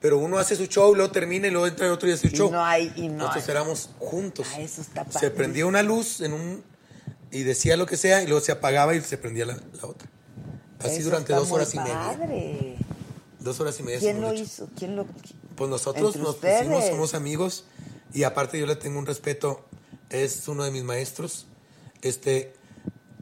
pero 0.00 0.18
uno 0.18 0.38
hace 0.38 0.56
su 0.56 0.66
show, 0.66 0.94
luego 0.94 1.10
termina 1.12 1.46
y 1.48 1.50
luego 1.50 1.66
entra 1.66 1.92
otro 1.92 2.08
y 2.08 2.12
hace 2.12 2.28
su 2.28 2.34
Y 2.34 2.38
show. 2.38 2.50
no 2.50 2.64
hay- 2.64 2.92
y 2.96 3.08
no 3.08 3.18
Nosotros 3.18 3.44
hay. 3.44 3.50
éramos 3.50 3.90
juntos. 3.98 4.46
Ah, 4.54 4.60
eso 4.60 4.80
está 4.80 5.04
Se 5.10 5.30
prendía 5.30 5.66
una 5.66 5.82
luz 5.82 6.20
en 6.20 6.32
un 6.32 6.62
y 7.30 7.42
decía 7.42 7.76
lo 7.76 7.86
que 7.86 7.96
sea 7.96 8.22
y 8.22 8.26
luego 8.26 8.40
se 8.44 8.50
apagaba 8.52 8.94
y 8.94 9.00
se 9.02 9.16
prendía 9.18 9.46
la, 9.46 9.54
la 9.54 9.86
otra. 9.86 10.08
Así 10.80 10.96
Eso 10.96 11.04
durante 11.10 11.32
dos 11.34 11.50
horas 11.50 11.74
y 11.74 11.78
media. 11.78 12.18
Dos 13.38 13.60
horas 13.60 13.78
y 13.80 13.82
media. 13.82 13.98
¿Quién 14.00 14.20
lo 14.20 14.32
hizo? 14.34 14.68
¿Quién 14.78 14.96
lo 14.96 15.06
Pues 15.56 15.70
nosotros 15.70 16.16
nos 16.16 16.30
ustedes. 16.36 16.64
pusimos, 16.66 16.84
somos 16.86 17.14
amigos 17.14 17.64
y 18.12 18.22
aparte 18.24 18.58
yo 18.58 18.66
le 18.66 18.76
tengo 18.76 18.98
un 18.98 19.06
respeto, 19.06 19.64
es 20.10 20.46
uno 20.48 20.64
de 20.64 20.70
mis 20.70 20.82
maestros, 20.84 21.46
este, 22.02 22.52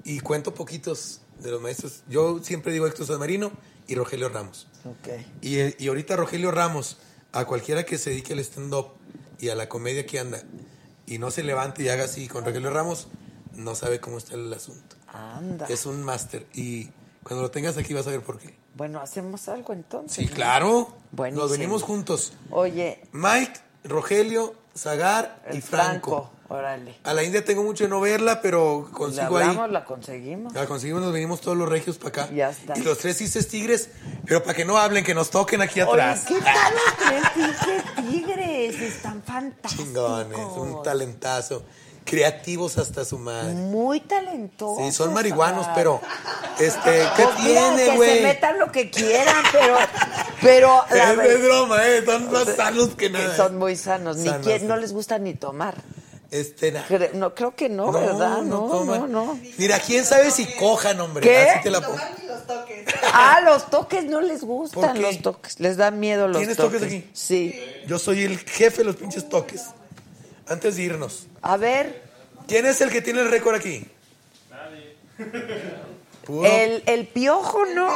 y 0.05 0.20
cuento 0.20 0.55
poquitos 0.55 1.20
de 1.40 1.50
los 1.50 1.60
maestros. 1.60 2.02
Yo 2.08 2.42
siempre 2.42 2.73
digo 2.73 2.86
Héctor 2.86 3.07
San 3.07 3.18
Marino 3.18 3.52
y 3.86 3.94
Rogelio 3.97 4.28
Ramos. 4.28 4.66
Y, 5.41 5.83
y 5.83 5.89
ahorita 5.89 6.17
Rogelio 6.17 6.50
Ramos, 6.50 6.99
a 7.33 7.44
cualquiera 7.44 7.84
que 7.84 7.99
se 7.99 8.10
dedique 8.10 8.33
al 8.33 8.41
stand-up 8.41 8.89
y 9.39 9.49
a 9.50 9.55
la 9.55 9.68
comedia 9.68 10.07
que 10.07 10.18
anda 10.18 10.42
y 11.07 11.18
no 11.18 11.31
se 11.31 11.42
levante 11.42 11.83
y 11.83 11.89
haga 11.89 12.05
así 12.05 12.28
con 12.28 12.44
Rogelio 12.44 12.70
Ramos, 12.70 13.08
no 13.55 13.75
sabe 13.75 14.00
cómo 14.00 14.18
está 14.18 14.34
el 14.34 14.52
asunto. 14.52 14.97
Anda. 15.08 15.67
Es 15.68 15.86
un 15.86 16.02
máster 16.02 16.47
y 16.55 16.91
cuando 17.23 17.42
lo 17.42 17.50
tengas 17.50 17.76
aquí 17.76 17.94
vas 17.94 18.07
a 18.07 18.10
ver 18.10 18.23
por 18.23 18.39
qué. 18.39 18.55
Bueno, 18.75 19.00
hacemos 19.00 19.49
algo 19.49 19.73
entonces. 19.73 20.15
Sí, 20.15 20.26
¿no? 20.26 20.34
claro. 20.34 20.97
Buenísimo. 21.12 21.42
Nos 21.42 21.52
venimos 21.52 21.83
juntos. 21.83 22.33
Oye, 22.50 23.02
Mike, 23.12 23.60
Rogelio, 23.84 24.55
Zagar 24.76 25.42
y 25.52 25.60
Franco. 25.60 26.10
Franco. 26.10 26.38
Órale. 26.51 26.94
A 27.05 27.12
la 27.12 27.23
India 27.25 27.44
tengo 27.44 27.62
mucho 27.62 27.85
de 27.85 27.91
no 27.91 28.01
verla, 28.01 28.41
pero 28.41 28.86
Le 28.86 28.93
consigo 28.97 29.36
ahí. 29.36 29.49
hablamos, 29.49 29.70
la 29.70 29.85
conseguimos. 29.85 30.55
La 30.55 30.67
conseguimos, 30.67 31.02
nos 31.02 31.12
venimos 31.12 31.41
todos 31.43 31.57
los 31.59 31.68
regios 31.68 31.99
para 31.99 32.09
acá. 32.09 32.28
Ya 32.35 32.49
está. 32.51 32.78
Y 32.78 32.83
los 32.83 32.97
tres 32.99 33.18
cistes 33.18 33.49
tigres, 33.49 33.91
pero 34.25 34.43
para 34.43 34.55
que 34.55 34.65
no 34.65 34.78
hablen, 34.78 35.05
que 35.05 35.15
nos 35.15 35.28
toquen 35.31 35.60
aquí 35.60 35.83
Oye, 35.83 35.91
atrás. 36.02 36.25
¿qué 36.27 36.41
tal 36.41 36.75
los 36.75 37.57
tres 37.60 38.07
tigres? 38.10 38.81
Están 38.81 39.23
fantásticos. 39.23 39.85
Chingones, 39.86 40.39
un 40.57 40.83
talentazo. 40.83 41.65
Creativos 42.07 42.78
hasta 42.78 43.05
su 43.05 43.18
madre. 43.18 43.52
Muy 43.52 44.01
talentosos. 44.01 44.83
Sí, 44.86 44.93
son 44.93 45.12
marihuanos, 45.12 45.67
ah. 45.68 45.73
pero. 45.75 46.01
Este, 46.59 47.02
¿qué 47.15 47.23
Pues 47.25 47.36
tiene, 47.44 47.77
que 47.77 47.91
se 47.91 47.97
güey? 47.97 48.23
metan 48.23 48.59
lo 48.59 48.73
que 48.73 48.89
quieran, 48.91 49.44
pero... 49.52 49.77
Pero... 50.41 50.85
la 50.91 51.10
Es, 51.12 51.17
ver- 51.18 51.27
es 51.33 51.43
broma, 51.44 51.86
eh. 51.86 52.02
Son 52.07 52.33
más 52.33 52.47
sanos 52.57 52.89
que 52.94 53.10
nada. 53.10 53.36
Son 53.36 53.59
muy 53.59 53.77
sanos. 53.77 54.17
Ni 54.17 54.27
Sanos, 54.31 54.47
quien- 54.47 54.67
no 54.67 54.77
les 54.78 54.94
gusta 54.94 55.18
ni 55.18 55.35
tomar. 55.35 55.75
Este, 56.31 56.73
na- 56.73 56.86
Cre- 56.86 57.12
No, 57.15 57.34
creo 57.34 57.55
que 57.55 57.68
no, 57.70 57.90
¿verdad? 57.90 58.42
No, 58.42 58.84
no, 58.84 59.07
no. 59.07 59.40
Mira, 59.57 59.78
quién 59.81 60.05
sabe 60.05 60.31
si 60.31 60.44
cojan, 60.57 61.00
hombre. 61.00 61.23
¿Qué? 61.23 61.39
Así 61.48 61.62
te 61.62 61.70
la 61.70 61.81
pongo. 61.81 61.97
Los 62.26 62.47
toques. 62.47 62.84
Ah, 63.15 63.40
los 63.44 63.70
toques 63.70 64.05
no 64.05 64.20
les 64.20 64.40
¿Por 64.40 64.48
gustan 64.48 65.00
los 65.00 65.23
toques. 65.23 65.58
Les 65.58 65.76
da 65.78 65.90
miedo 65.90 66.28
los 66.28 66.36
¿Tienes 66.39 66.57
toques. 66.58 66.81
toques 66.81 66.86
aquí? 66.94 67.10
Sí. 67.15 67.58
Yo 67.86 67.98
soy 67.98 68.24
el 68.24 68.39
jefe 68.39 68.78
de 68.78 68.84
los 68.84 68.97
pinches 68.97 69.26
toques. 69.28 69.66
Antes 70.47 70.76
de 70.76 70.82
irnos. 70.82 71.26
A 71.42 71.57
ver, 71.57 72.02
¿Quién 72.47 72.65
es 72.66 72.81
el 72.82 72.90
que 72.90 73.00
tiene 73.02 73.20
el 73.20 73.31
récord 73.31 73.55
aquí? 73.57 73.86
Puro. 76.26 76.47
el, 76.48 76.82
el 76.86 77.07
piojo, 77.08 77.65
¿no? 77.74 77.89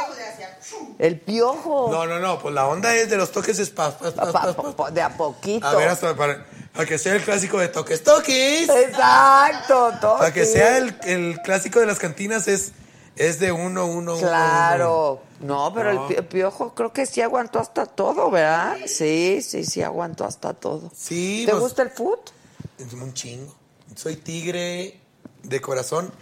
El 0.99 1.21
piojo. 1.21 1.89
No, 1.91 2.07
no, 2.07 2.19
no. 2.19 2.39
Pues 2.39 2.55
la 2.55 2.67
onda 2.67 2.95
es 2.95 3.11
de 3.11 3.17
los 3.17 3.31
toques 3.31 3.59
es 3.59 3.71
pa, 3.71 3.91
pa, 3.97 4.11
pa, 4.11 4.33
Pa- 4.33 4.33
pa, 4.33 4.53
pa- 4.55 4.63
pa. 4.63 4.77
pa- 4.77 4.91
de 4.91 5.03
a 5.03 5.11
poquito. 5.17 5.67
A 5.67 5.75
ver, 5.75 5.89
hasta 5.89 6.15
para, 6.17 6.47
para 6.75 6.87
que 6.87 6.99
sea 6.99 7.15
el 7.15 7.23
clásico 7.23 7.59
de 7.59 7.69
toques. 7.69 8.03
¡Toques! 8.03 8.69
Exacto, 8.69 9.93
toques. 10.01 10.19
Para 10.19 10.33
que 10.33 10.45
sea 10.47 10.79
el, 10.79 10.97
el 11.05 11.41
clásico 11.43 11.81
de 11.81 11.87
las 11.87 11.99
cantinas 11.99 12.49
es, 12.49 12.73
es 13.17 13.39
de 13.39 13.53
uno, 13.53 13.87
uno, 13.87 14.15
uno, 14.17 14.19
uno. 14.19 14.29
Claro. 14.29 15.23
No, 15.41 15.73
pero 15.75 15.93
No. 15.93 16.09
el 16.09 16.17
pi- 16.17 16.23
piojo 16.23 16.75
creo 16.75 16.93
que 16.93 17.05
sí 17.05 17.21
aguantó 17.21 17.59
hasta 17.59 17.85
todo, 17.87 18.31
¿verdad? 18.31 18.77
Sí, 18.87 19.43
sí, 19.43 19.65
sí 19.65 19.83
aguantó 19.83 20.25
hasta 20.25 20.55
todo. 20.55 20.91
Sí, 20.97 21.43
¿Te 21.47 21.53
pues, 21.53 21.63
gusta 21.63 21.83
el 21.83 21.91
food? 21.91 22.19
Es 22.79 22.93
un 22.93 23.13
chingo. 23.13 23.55
Soy 23.97 24.17
tigre 24.17 25.01
de 25.43 25.61
corazón. 25.61 26.13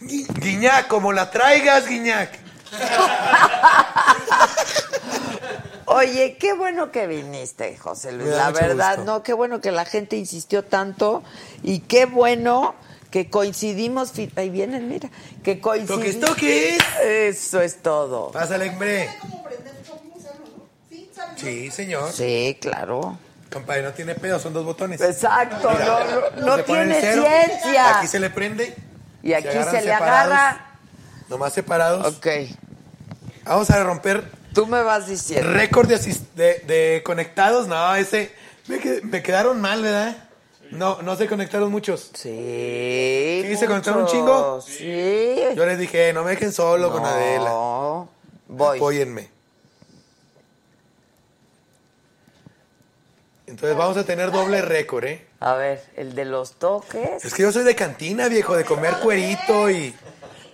Gui- 0.00 0.26
Guiñac, 0.40 0.88
como 0.88 1.12
la 1.12 1.30
traigas, 1.30 1.88
Guiñac. 1.88 2.38
Oye, 5.86 6.36
qué 6.38 6.52
bueno 6.52 6.90
que 6.90 7.06
viniste, 7.06 7.76
José 7.76 8.12
Luis. 8.12 8.30
La 8.30 8.50
verdad, 8.50 8.96
gusto. 8.96 9.12
no, 9.12 9.22
qué 9.22 9.32
bueno 9.32 9.60
que 9.60 9.70
la 9.70 9.84
gente 9.84 10.16
insistió 10.16 10.64
tanto 10.64 11.22
y 11.62 11.80
qué 11.80 12.06
bueno 12.06 12.74
que 13.10 13.30
coincidimos. 13.30 14.12
Ahí 14.34 14.50
vienen, 14.50 14.88
mira, 14.88 15.10
que 15.44 15.60
coincidimos. 15.60 16.20
Toques, 16.20 16.20
toques. 16.20 16.78
Eso 17.04 17.60
es 17.60 17.82
todo. 17.82 18.32
Pásale, 18.32 18.70
hombre. 18.70 19.08
¿Cómo 19.20 19.44
prender? 19.44 19.74
¿Cómo 19.88 20.16
usarlo, 20.16 20.46
no? 20.56 21.38
Sí, 21.38 21.70
señor. 21.70 22.12
Sí, 22.12 22.58
claro. 22.60 23.18
Compadre, 23.52 23.82
no 23.82 23.92
tiene 23.92 24.16
pedo, 24.16 24.40
son 24.40 24.52
dos 24.52 24.64
botones. 24.64 25.00
Exacto, 25.00 25.70
no, 25.72 26.40
no, 26.40 26.46
no 26.46 26.56
Se 26.56 26.62
tiene 26.64 26.98
cero, 27.00 27.24
ciencia. 27.26 27.98
Aquí 27.98 28.08
se 28.08 28.18
le 28.18 28.30
prende. 28.30 28.74
y 29.22 29.32
aquí 29.32 29.44
se, 29.44 29.58
agarran 29.58 29.74
le 29.74 29.80
separados, 29.92 30.32
agarra. 30.32 30.78
Nomás 31.28 31.52
separados. 31.52 32.16
Ok, 32.16 32.26
Vamos 33.44 33.70
a 33.70 33.84
romper 33.84 34.24
tú 34.56 34.66
me 34.66 34.82
vas 34.82 35.06
diciendo. 35.06 35.48
récord 35.52 35.86
de, 35.88 35.98
de, 36.34 36.58
de 36.66 37.02
conectados. 37.04 37.68
No, 37.68 37.94
ese. 37.94 38.32
Me, 38.66 38.80
qued- 38.80 39.02
me 39.02 39.22
quedaron 39.22 39.60
mal, 39.60 39.82
¿verdad? 39.82 40.16
No, 40.72 41.00
no 41.02 41.14
se 41.14 41.28
conectaron 41.28 41.70
muchos. 41.70 42.10
Sí. 42.14 43.42
¿Sí 43.46 43.56
se 43.56 43.66
conectaron 43.68 44.02
un 44.02 44.08
chingo? 44.08 44.60
Sí. 44.60 45.36
Yo 45.54 45.64
les 45.64 45.78
dije, 45.78 46.12
no 46.12 46.24
me 46.24 46.30
dejen 46.30 46.52
solo 46.52 46.90
con 46.90 47.04
Adela. 47.04 47.50
No, 47.50 48.08
voy. 48.48 48.78
Apóyenme. 48.78 49.28
Entonces 53.46 53.76
vamos 53.76 53.96
a 53.96 54.04
tener 54.04 54.32
doble 54.32 54.60
récord, 54.60 55.04
¿eh? 55.04 55.24
A 55.38 55.54
ver, 55.54 55.84
el 55.94 56.16
de 56.16 56.24
los 56.24 56.54
toques. 56.54 57.24
Es 57.24 57.32
que 57.32 57.42
yo 57.42 57.52
soy 57.52 57.62
de 57.62 57.76
cantina, 57.76 58.26
viejo, 58.28 58.56
de 58.56 58.64
comer 58.64 58.94
cuerito 59.02 59.70
y, 59.70 59.94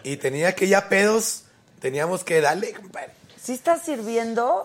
y 0.03 0.19
tenía 0.19 0.55
que 0.55 0.69
ya 0.69 0.91
pedos. 0.91 1.45
Teníamos 1.81 2.23
que 2.23 2.41
darle, 2.43 2.73
compadre. 2.75 3.13
¿Sí 3.43 3.55
estás 3.55 3.83
sirviendo? 3.83 4.65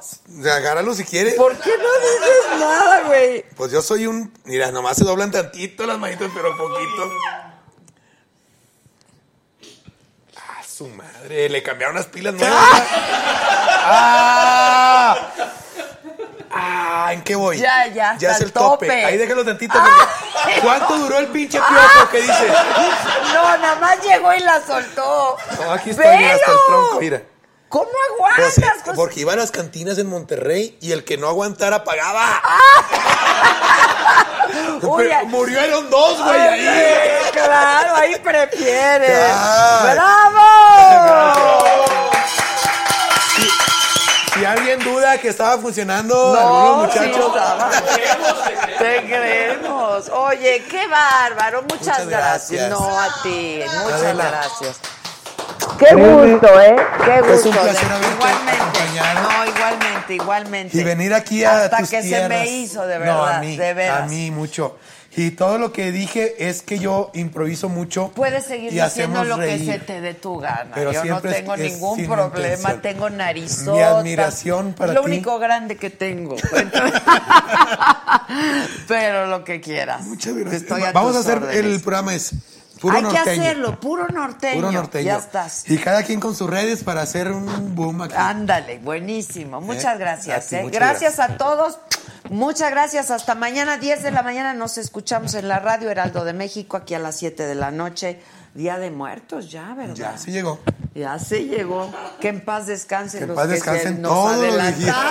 Agárralo 0.54 0.94
si 0.94 1.04
quieres. 1.04 1.34
¿Por 1.34 1.58
qué 1.58 1.72
no 1.78 1.84
dices 2.00 2.60
nada, 2.60 3.02
güey? 3.08 3.44
Pues 3.56 3.72
yo 3.72 3.82
soy 3.82 4.06
un. 4.06 4.32
Mira, 4.46 4.72
nomás 4.72 4.98
se 4.98 5.04
doblan 5.04 5.32
tantito 5.32 5.86
las 5.88 5.98
manitas, 5.98 6.30
pero 6.34 6.56
poquito. 6.56 7.12
Ah, 10.36 10.62
su 10.68 10.88
madre. 10.90 11.50
Le 11.50 11.64
cambiaron 11.64 11.96
las 11.96 12.06
pilas 12.06 12.36
nuevas. 12.36 12.56
¡Ah! 13.90 15.32
Ah, 16.52 17.10
¿en 17.14 17.24
qué 17.24 17.36
voy? 17.36 17.58
Ya, 17.58 17.88
ya, 17.88 18.16
Ya 18.20 18.32
es 18.32 18.42
el 18.42 18.52
tope. 18.54 18.86
tope. 18.86 19.06
Ahí 19.06 19.18
déjalo 19.18 19.44
tantito. 19.44 19.74
porque- 19.80 20.62
¿Cuánto 20.62 20.98
duró 21.00 21.18
el 21.18 21.28
pinche 21.28 21.58
piojo 21.60 22.10
que 22.12 22.22
dice? 22.22 22.48
No, 23.34 23.58
nada 23.58 23.76
más 23.80 24.02
llegó 24.04 24.34
y 24.34 24.40
la 24.40 24.62
soltó. 24.66 25.36
No, 25.60 25.72
aquí 25.74 25.90
estoy, 25.92 26.06
mira, 26.18 26.36
hasta 26.36 26.52
el 26.52 26.58
tronco, 26.68 27.00
mira. 27.00 27.22
¿Cómo 27.70 27.86
sí, 27.90 27.98
aguantas? 28.16 28.54
José? 28.84 28.92
porque 28.96 29.20
iba 29.22 29.34
a 29.34 29.36
las 29.36 29.52
cantinas 29.52 29.98
en 29.98 30.08
Monterrey 30.08 30.78
y 30.82 30.92
el 30.94 31.04
que 31.04 31.18
no 31.18 31.28
aguantara 31.28 31.84
pagaba. 31.84 32.42
Uy, 34.82 35.12
ay- 35.12 35.26
murió 35.28 35.60
eran 35.60 35.90
dos, 35.90 36.24
güey, 36.24 36.40
Ay, 36.40 36.68
ahí. 36.68 37.32
Claro, 37.34 37.96
ahí 37.96 38.16
prefieres. 38.24 39.32
Ay. 39.36 39.94
¡Bravo! 39.94 41.86
Si 44.34 44.46
alguien 44.46 44.80
duda 44.84 45.18
que 45.18 45.30
estaba 45.30 45.58
funcionando, 45.58 46.14
No, 46.34 46.40
algunos 46.78 46.94
sí 46.94 47.00
muchachos. 47.00 47.28
estaba. 47.36 47.70
Te 48.78 49.04
creemos. 49.06 50.10
Oye, 50.10 50.64
qué 50.70 50.88
bárbaro. 50.88 51.64
Muchas, 51.64 51.80
Muchas 51.80 52.08
gracias. 52.08 52.70
gracias. 52.70 52.72
No, 52.80 53.00
a 53.00 53.22
ti. 53.24 53.62
Muchas 53.84 54.02
Adela. 54.02 54.26
gracias. 54.30 54.78
Qué 55.78 55.94
gusto, 55.96 56.62
¿eh? 56.62 56.76
Qué 57.06 57.22
gusto. 57.22 57.34
Es 57.34 57.46
un 57.46 57.52
placer 57.52 57.88
de- 57.88 57.94
haberte 57.94 58.16
igualmente. 58.16 58.62
acompañado. 58.62 59.22
No, 59.30 59.46
igualmente, 59.46 60.14
igualmente. 60.16 60.78
Y 60.78 60.84
venir 60.84 61.14
aquí 61.14 61.44
a 61.44 61.64
Hasta 61.66 61.78
tus 61.78 61.90
que 61.90 62.04
se 62.04 62.28
me 62.30 62.48
hizo, 62.50 62.86
de 62.88 62.98
verdad. 62.98 63.14
No, 63.16 63.26
a 63.26 63.40
mí, 63.40 63.58
de 63.58 63.74
veras. 63.74 64.02
a 64.02 64.06
mí 64.06 64.32
mucho. 64.32 64.78
Y 65.16 65.32
todo 65.32 65.58
lo 65.58 65.72
que 65.74 65.92
dije 65.92 66.48
es 66.48 66.62
que 66.62 66.78
yo 66.78 67.10
improviso 67.16 67.70
mucho. 67.70 68.12
Puedes 68.14 68.46
seguir 68.46 68.72
y 68.72 68.80
diciendo 68.80 69.24
lo 69.24 69.38
reír. 69.38 69.66
que 69.66 69.74
se 69.74 69.80
te 69.80 70.00
dé 70.00 70.14
tu 70.14 70.38
gana. 70.38 70.72
Pero 70.76 70.92
Yo 70.92 71.04
no 71.06 71.22
tengo 71.22 71.56
es 71.56 71.74
ningún 71.74 72.06
problema, 72.06 72.30
intención. 72.52 72.82
tengo 72.82 73.10
narizota. 73.10 73.72
Mi 73.72 73.82
admiración 73.82 74.74
para 74.74 74.92
Es 74.92 74.96
lo 74.96 75.02
ti. 75.04 75.08
único 75.12 75.40
grande 75.40 75.76
que 75.76 75.90
tengo. 75.90 76.36
Pero 78.88 79.26
lo 79.28 79.44
que 79.44 79.60
quieras. 79.62 80.02
Muchas 80.06 80.36
gracias. 80.36 80.62
Estoy 80.64 80.84
a 80.84 80.92
Vamos 80.92 81.16
a 81.16 81.20
hacer 81.20 81.38
órdenes. 81.38 81.56
el 81.66 81.80
programa 81.82 82.14
es 82.14 82.34
puro 82.80 82.96
Hay 82.96 83.04
norteño. 83.04 83.24
que 83.24 83.32
hacerlo, 83.32 83.80
puro 83.80 84.08
norteño. 84.08 84.56
Puro 84.56 84.72
norteño. 84.72 85.06
Ya 85.06 85.18
estás. 85.18 85.70
Y 85.70 85.78
cada 85.78 86.04
quien 86.04 86.20
con 86.20 86.36
sus 86.36 86.50
redes 86.50 86.84
para 86.84 87.02
hacer 87.02 87.32
un 87.32 87.76
boom 87.76 88.04
aquí. 88.04 88.16
Ándale, 88.18 88.80
buenísimo. 88.80 89.62
Muchas 89.62 89.96
¿Eh? 89.96 90.00
gracias. 90.00 90.54
¿eh? 90.54 90.64
muchas 90.64 90.80
Gracias 90.80 91.20
a 91.20 91.38
todos. 91.38 91.80
Muchas 92.30 92.72
gracias. 92.72 93.12
Hasta 93.12 93.36
mañana, 93.36 93.78
10 93.78 94.04
de 94.04 94.12
la 94.12 94.22
mañana. 94.24 94.54
Nos 94.54 94.78
escuchamos 94.78 95.34
en 95.34 95.48
la 95.48 95.60
radio 95.60 95.90
Heraldo 95.90 96.26
de 96.26 96.34
México, 96.34 96.78
aquí 96.78 96.94
a 96.94 97.00
las 97.00 97.16
7 97.18 97.46
de 97.46 97.56
la 97.56 97.72
noche. 97.72 98.20
Día 98.58 98.80
de 98.80 98.90
Muertos, 98.90 99.52
ya, 99.52 99.76
¿verdad? 99.76 99.94
Ya, 99.94 100.18
sí 100.18 100.32
llegó. 100.32 100.60
Ya 100.96 101.20
se 101.20 101.46
llegó. 101.46 101.94
Que 102.20 102.30
en 102.30 102.44
paz 102.44 102.66
descansen 102.66 103.20
Que 103.20 103.24
en 103.26 103.28
los 103.30 103.36
paz 103.36 103.46
que 103.46 103.52
se 103.54 103.56
descansen 103.60 104.02
nos 104.02 104.12
todos 104.12 104.32
los 104.36 104.44
adelantaron. 104.44 105.04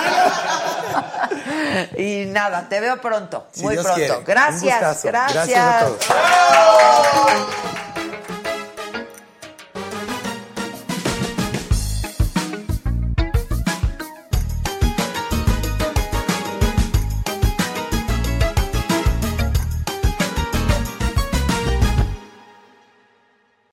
y 1.97 2.25
nada, 2.25 2.67
te 2.67 2.81
veo 2.81 2.99
pronto, 2.99 3.47
Si 3.53 3.63
muy 3.63 3.75
Dios 3.75 3.85
pronto. 3.85 4.01
quiere. 4.05 4.23
Gracias, 4.25 5.03
gracias. 5.05 5.33
Gracias 5.33 5.57
a 5.59 5.79
todos. 5.85 5.97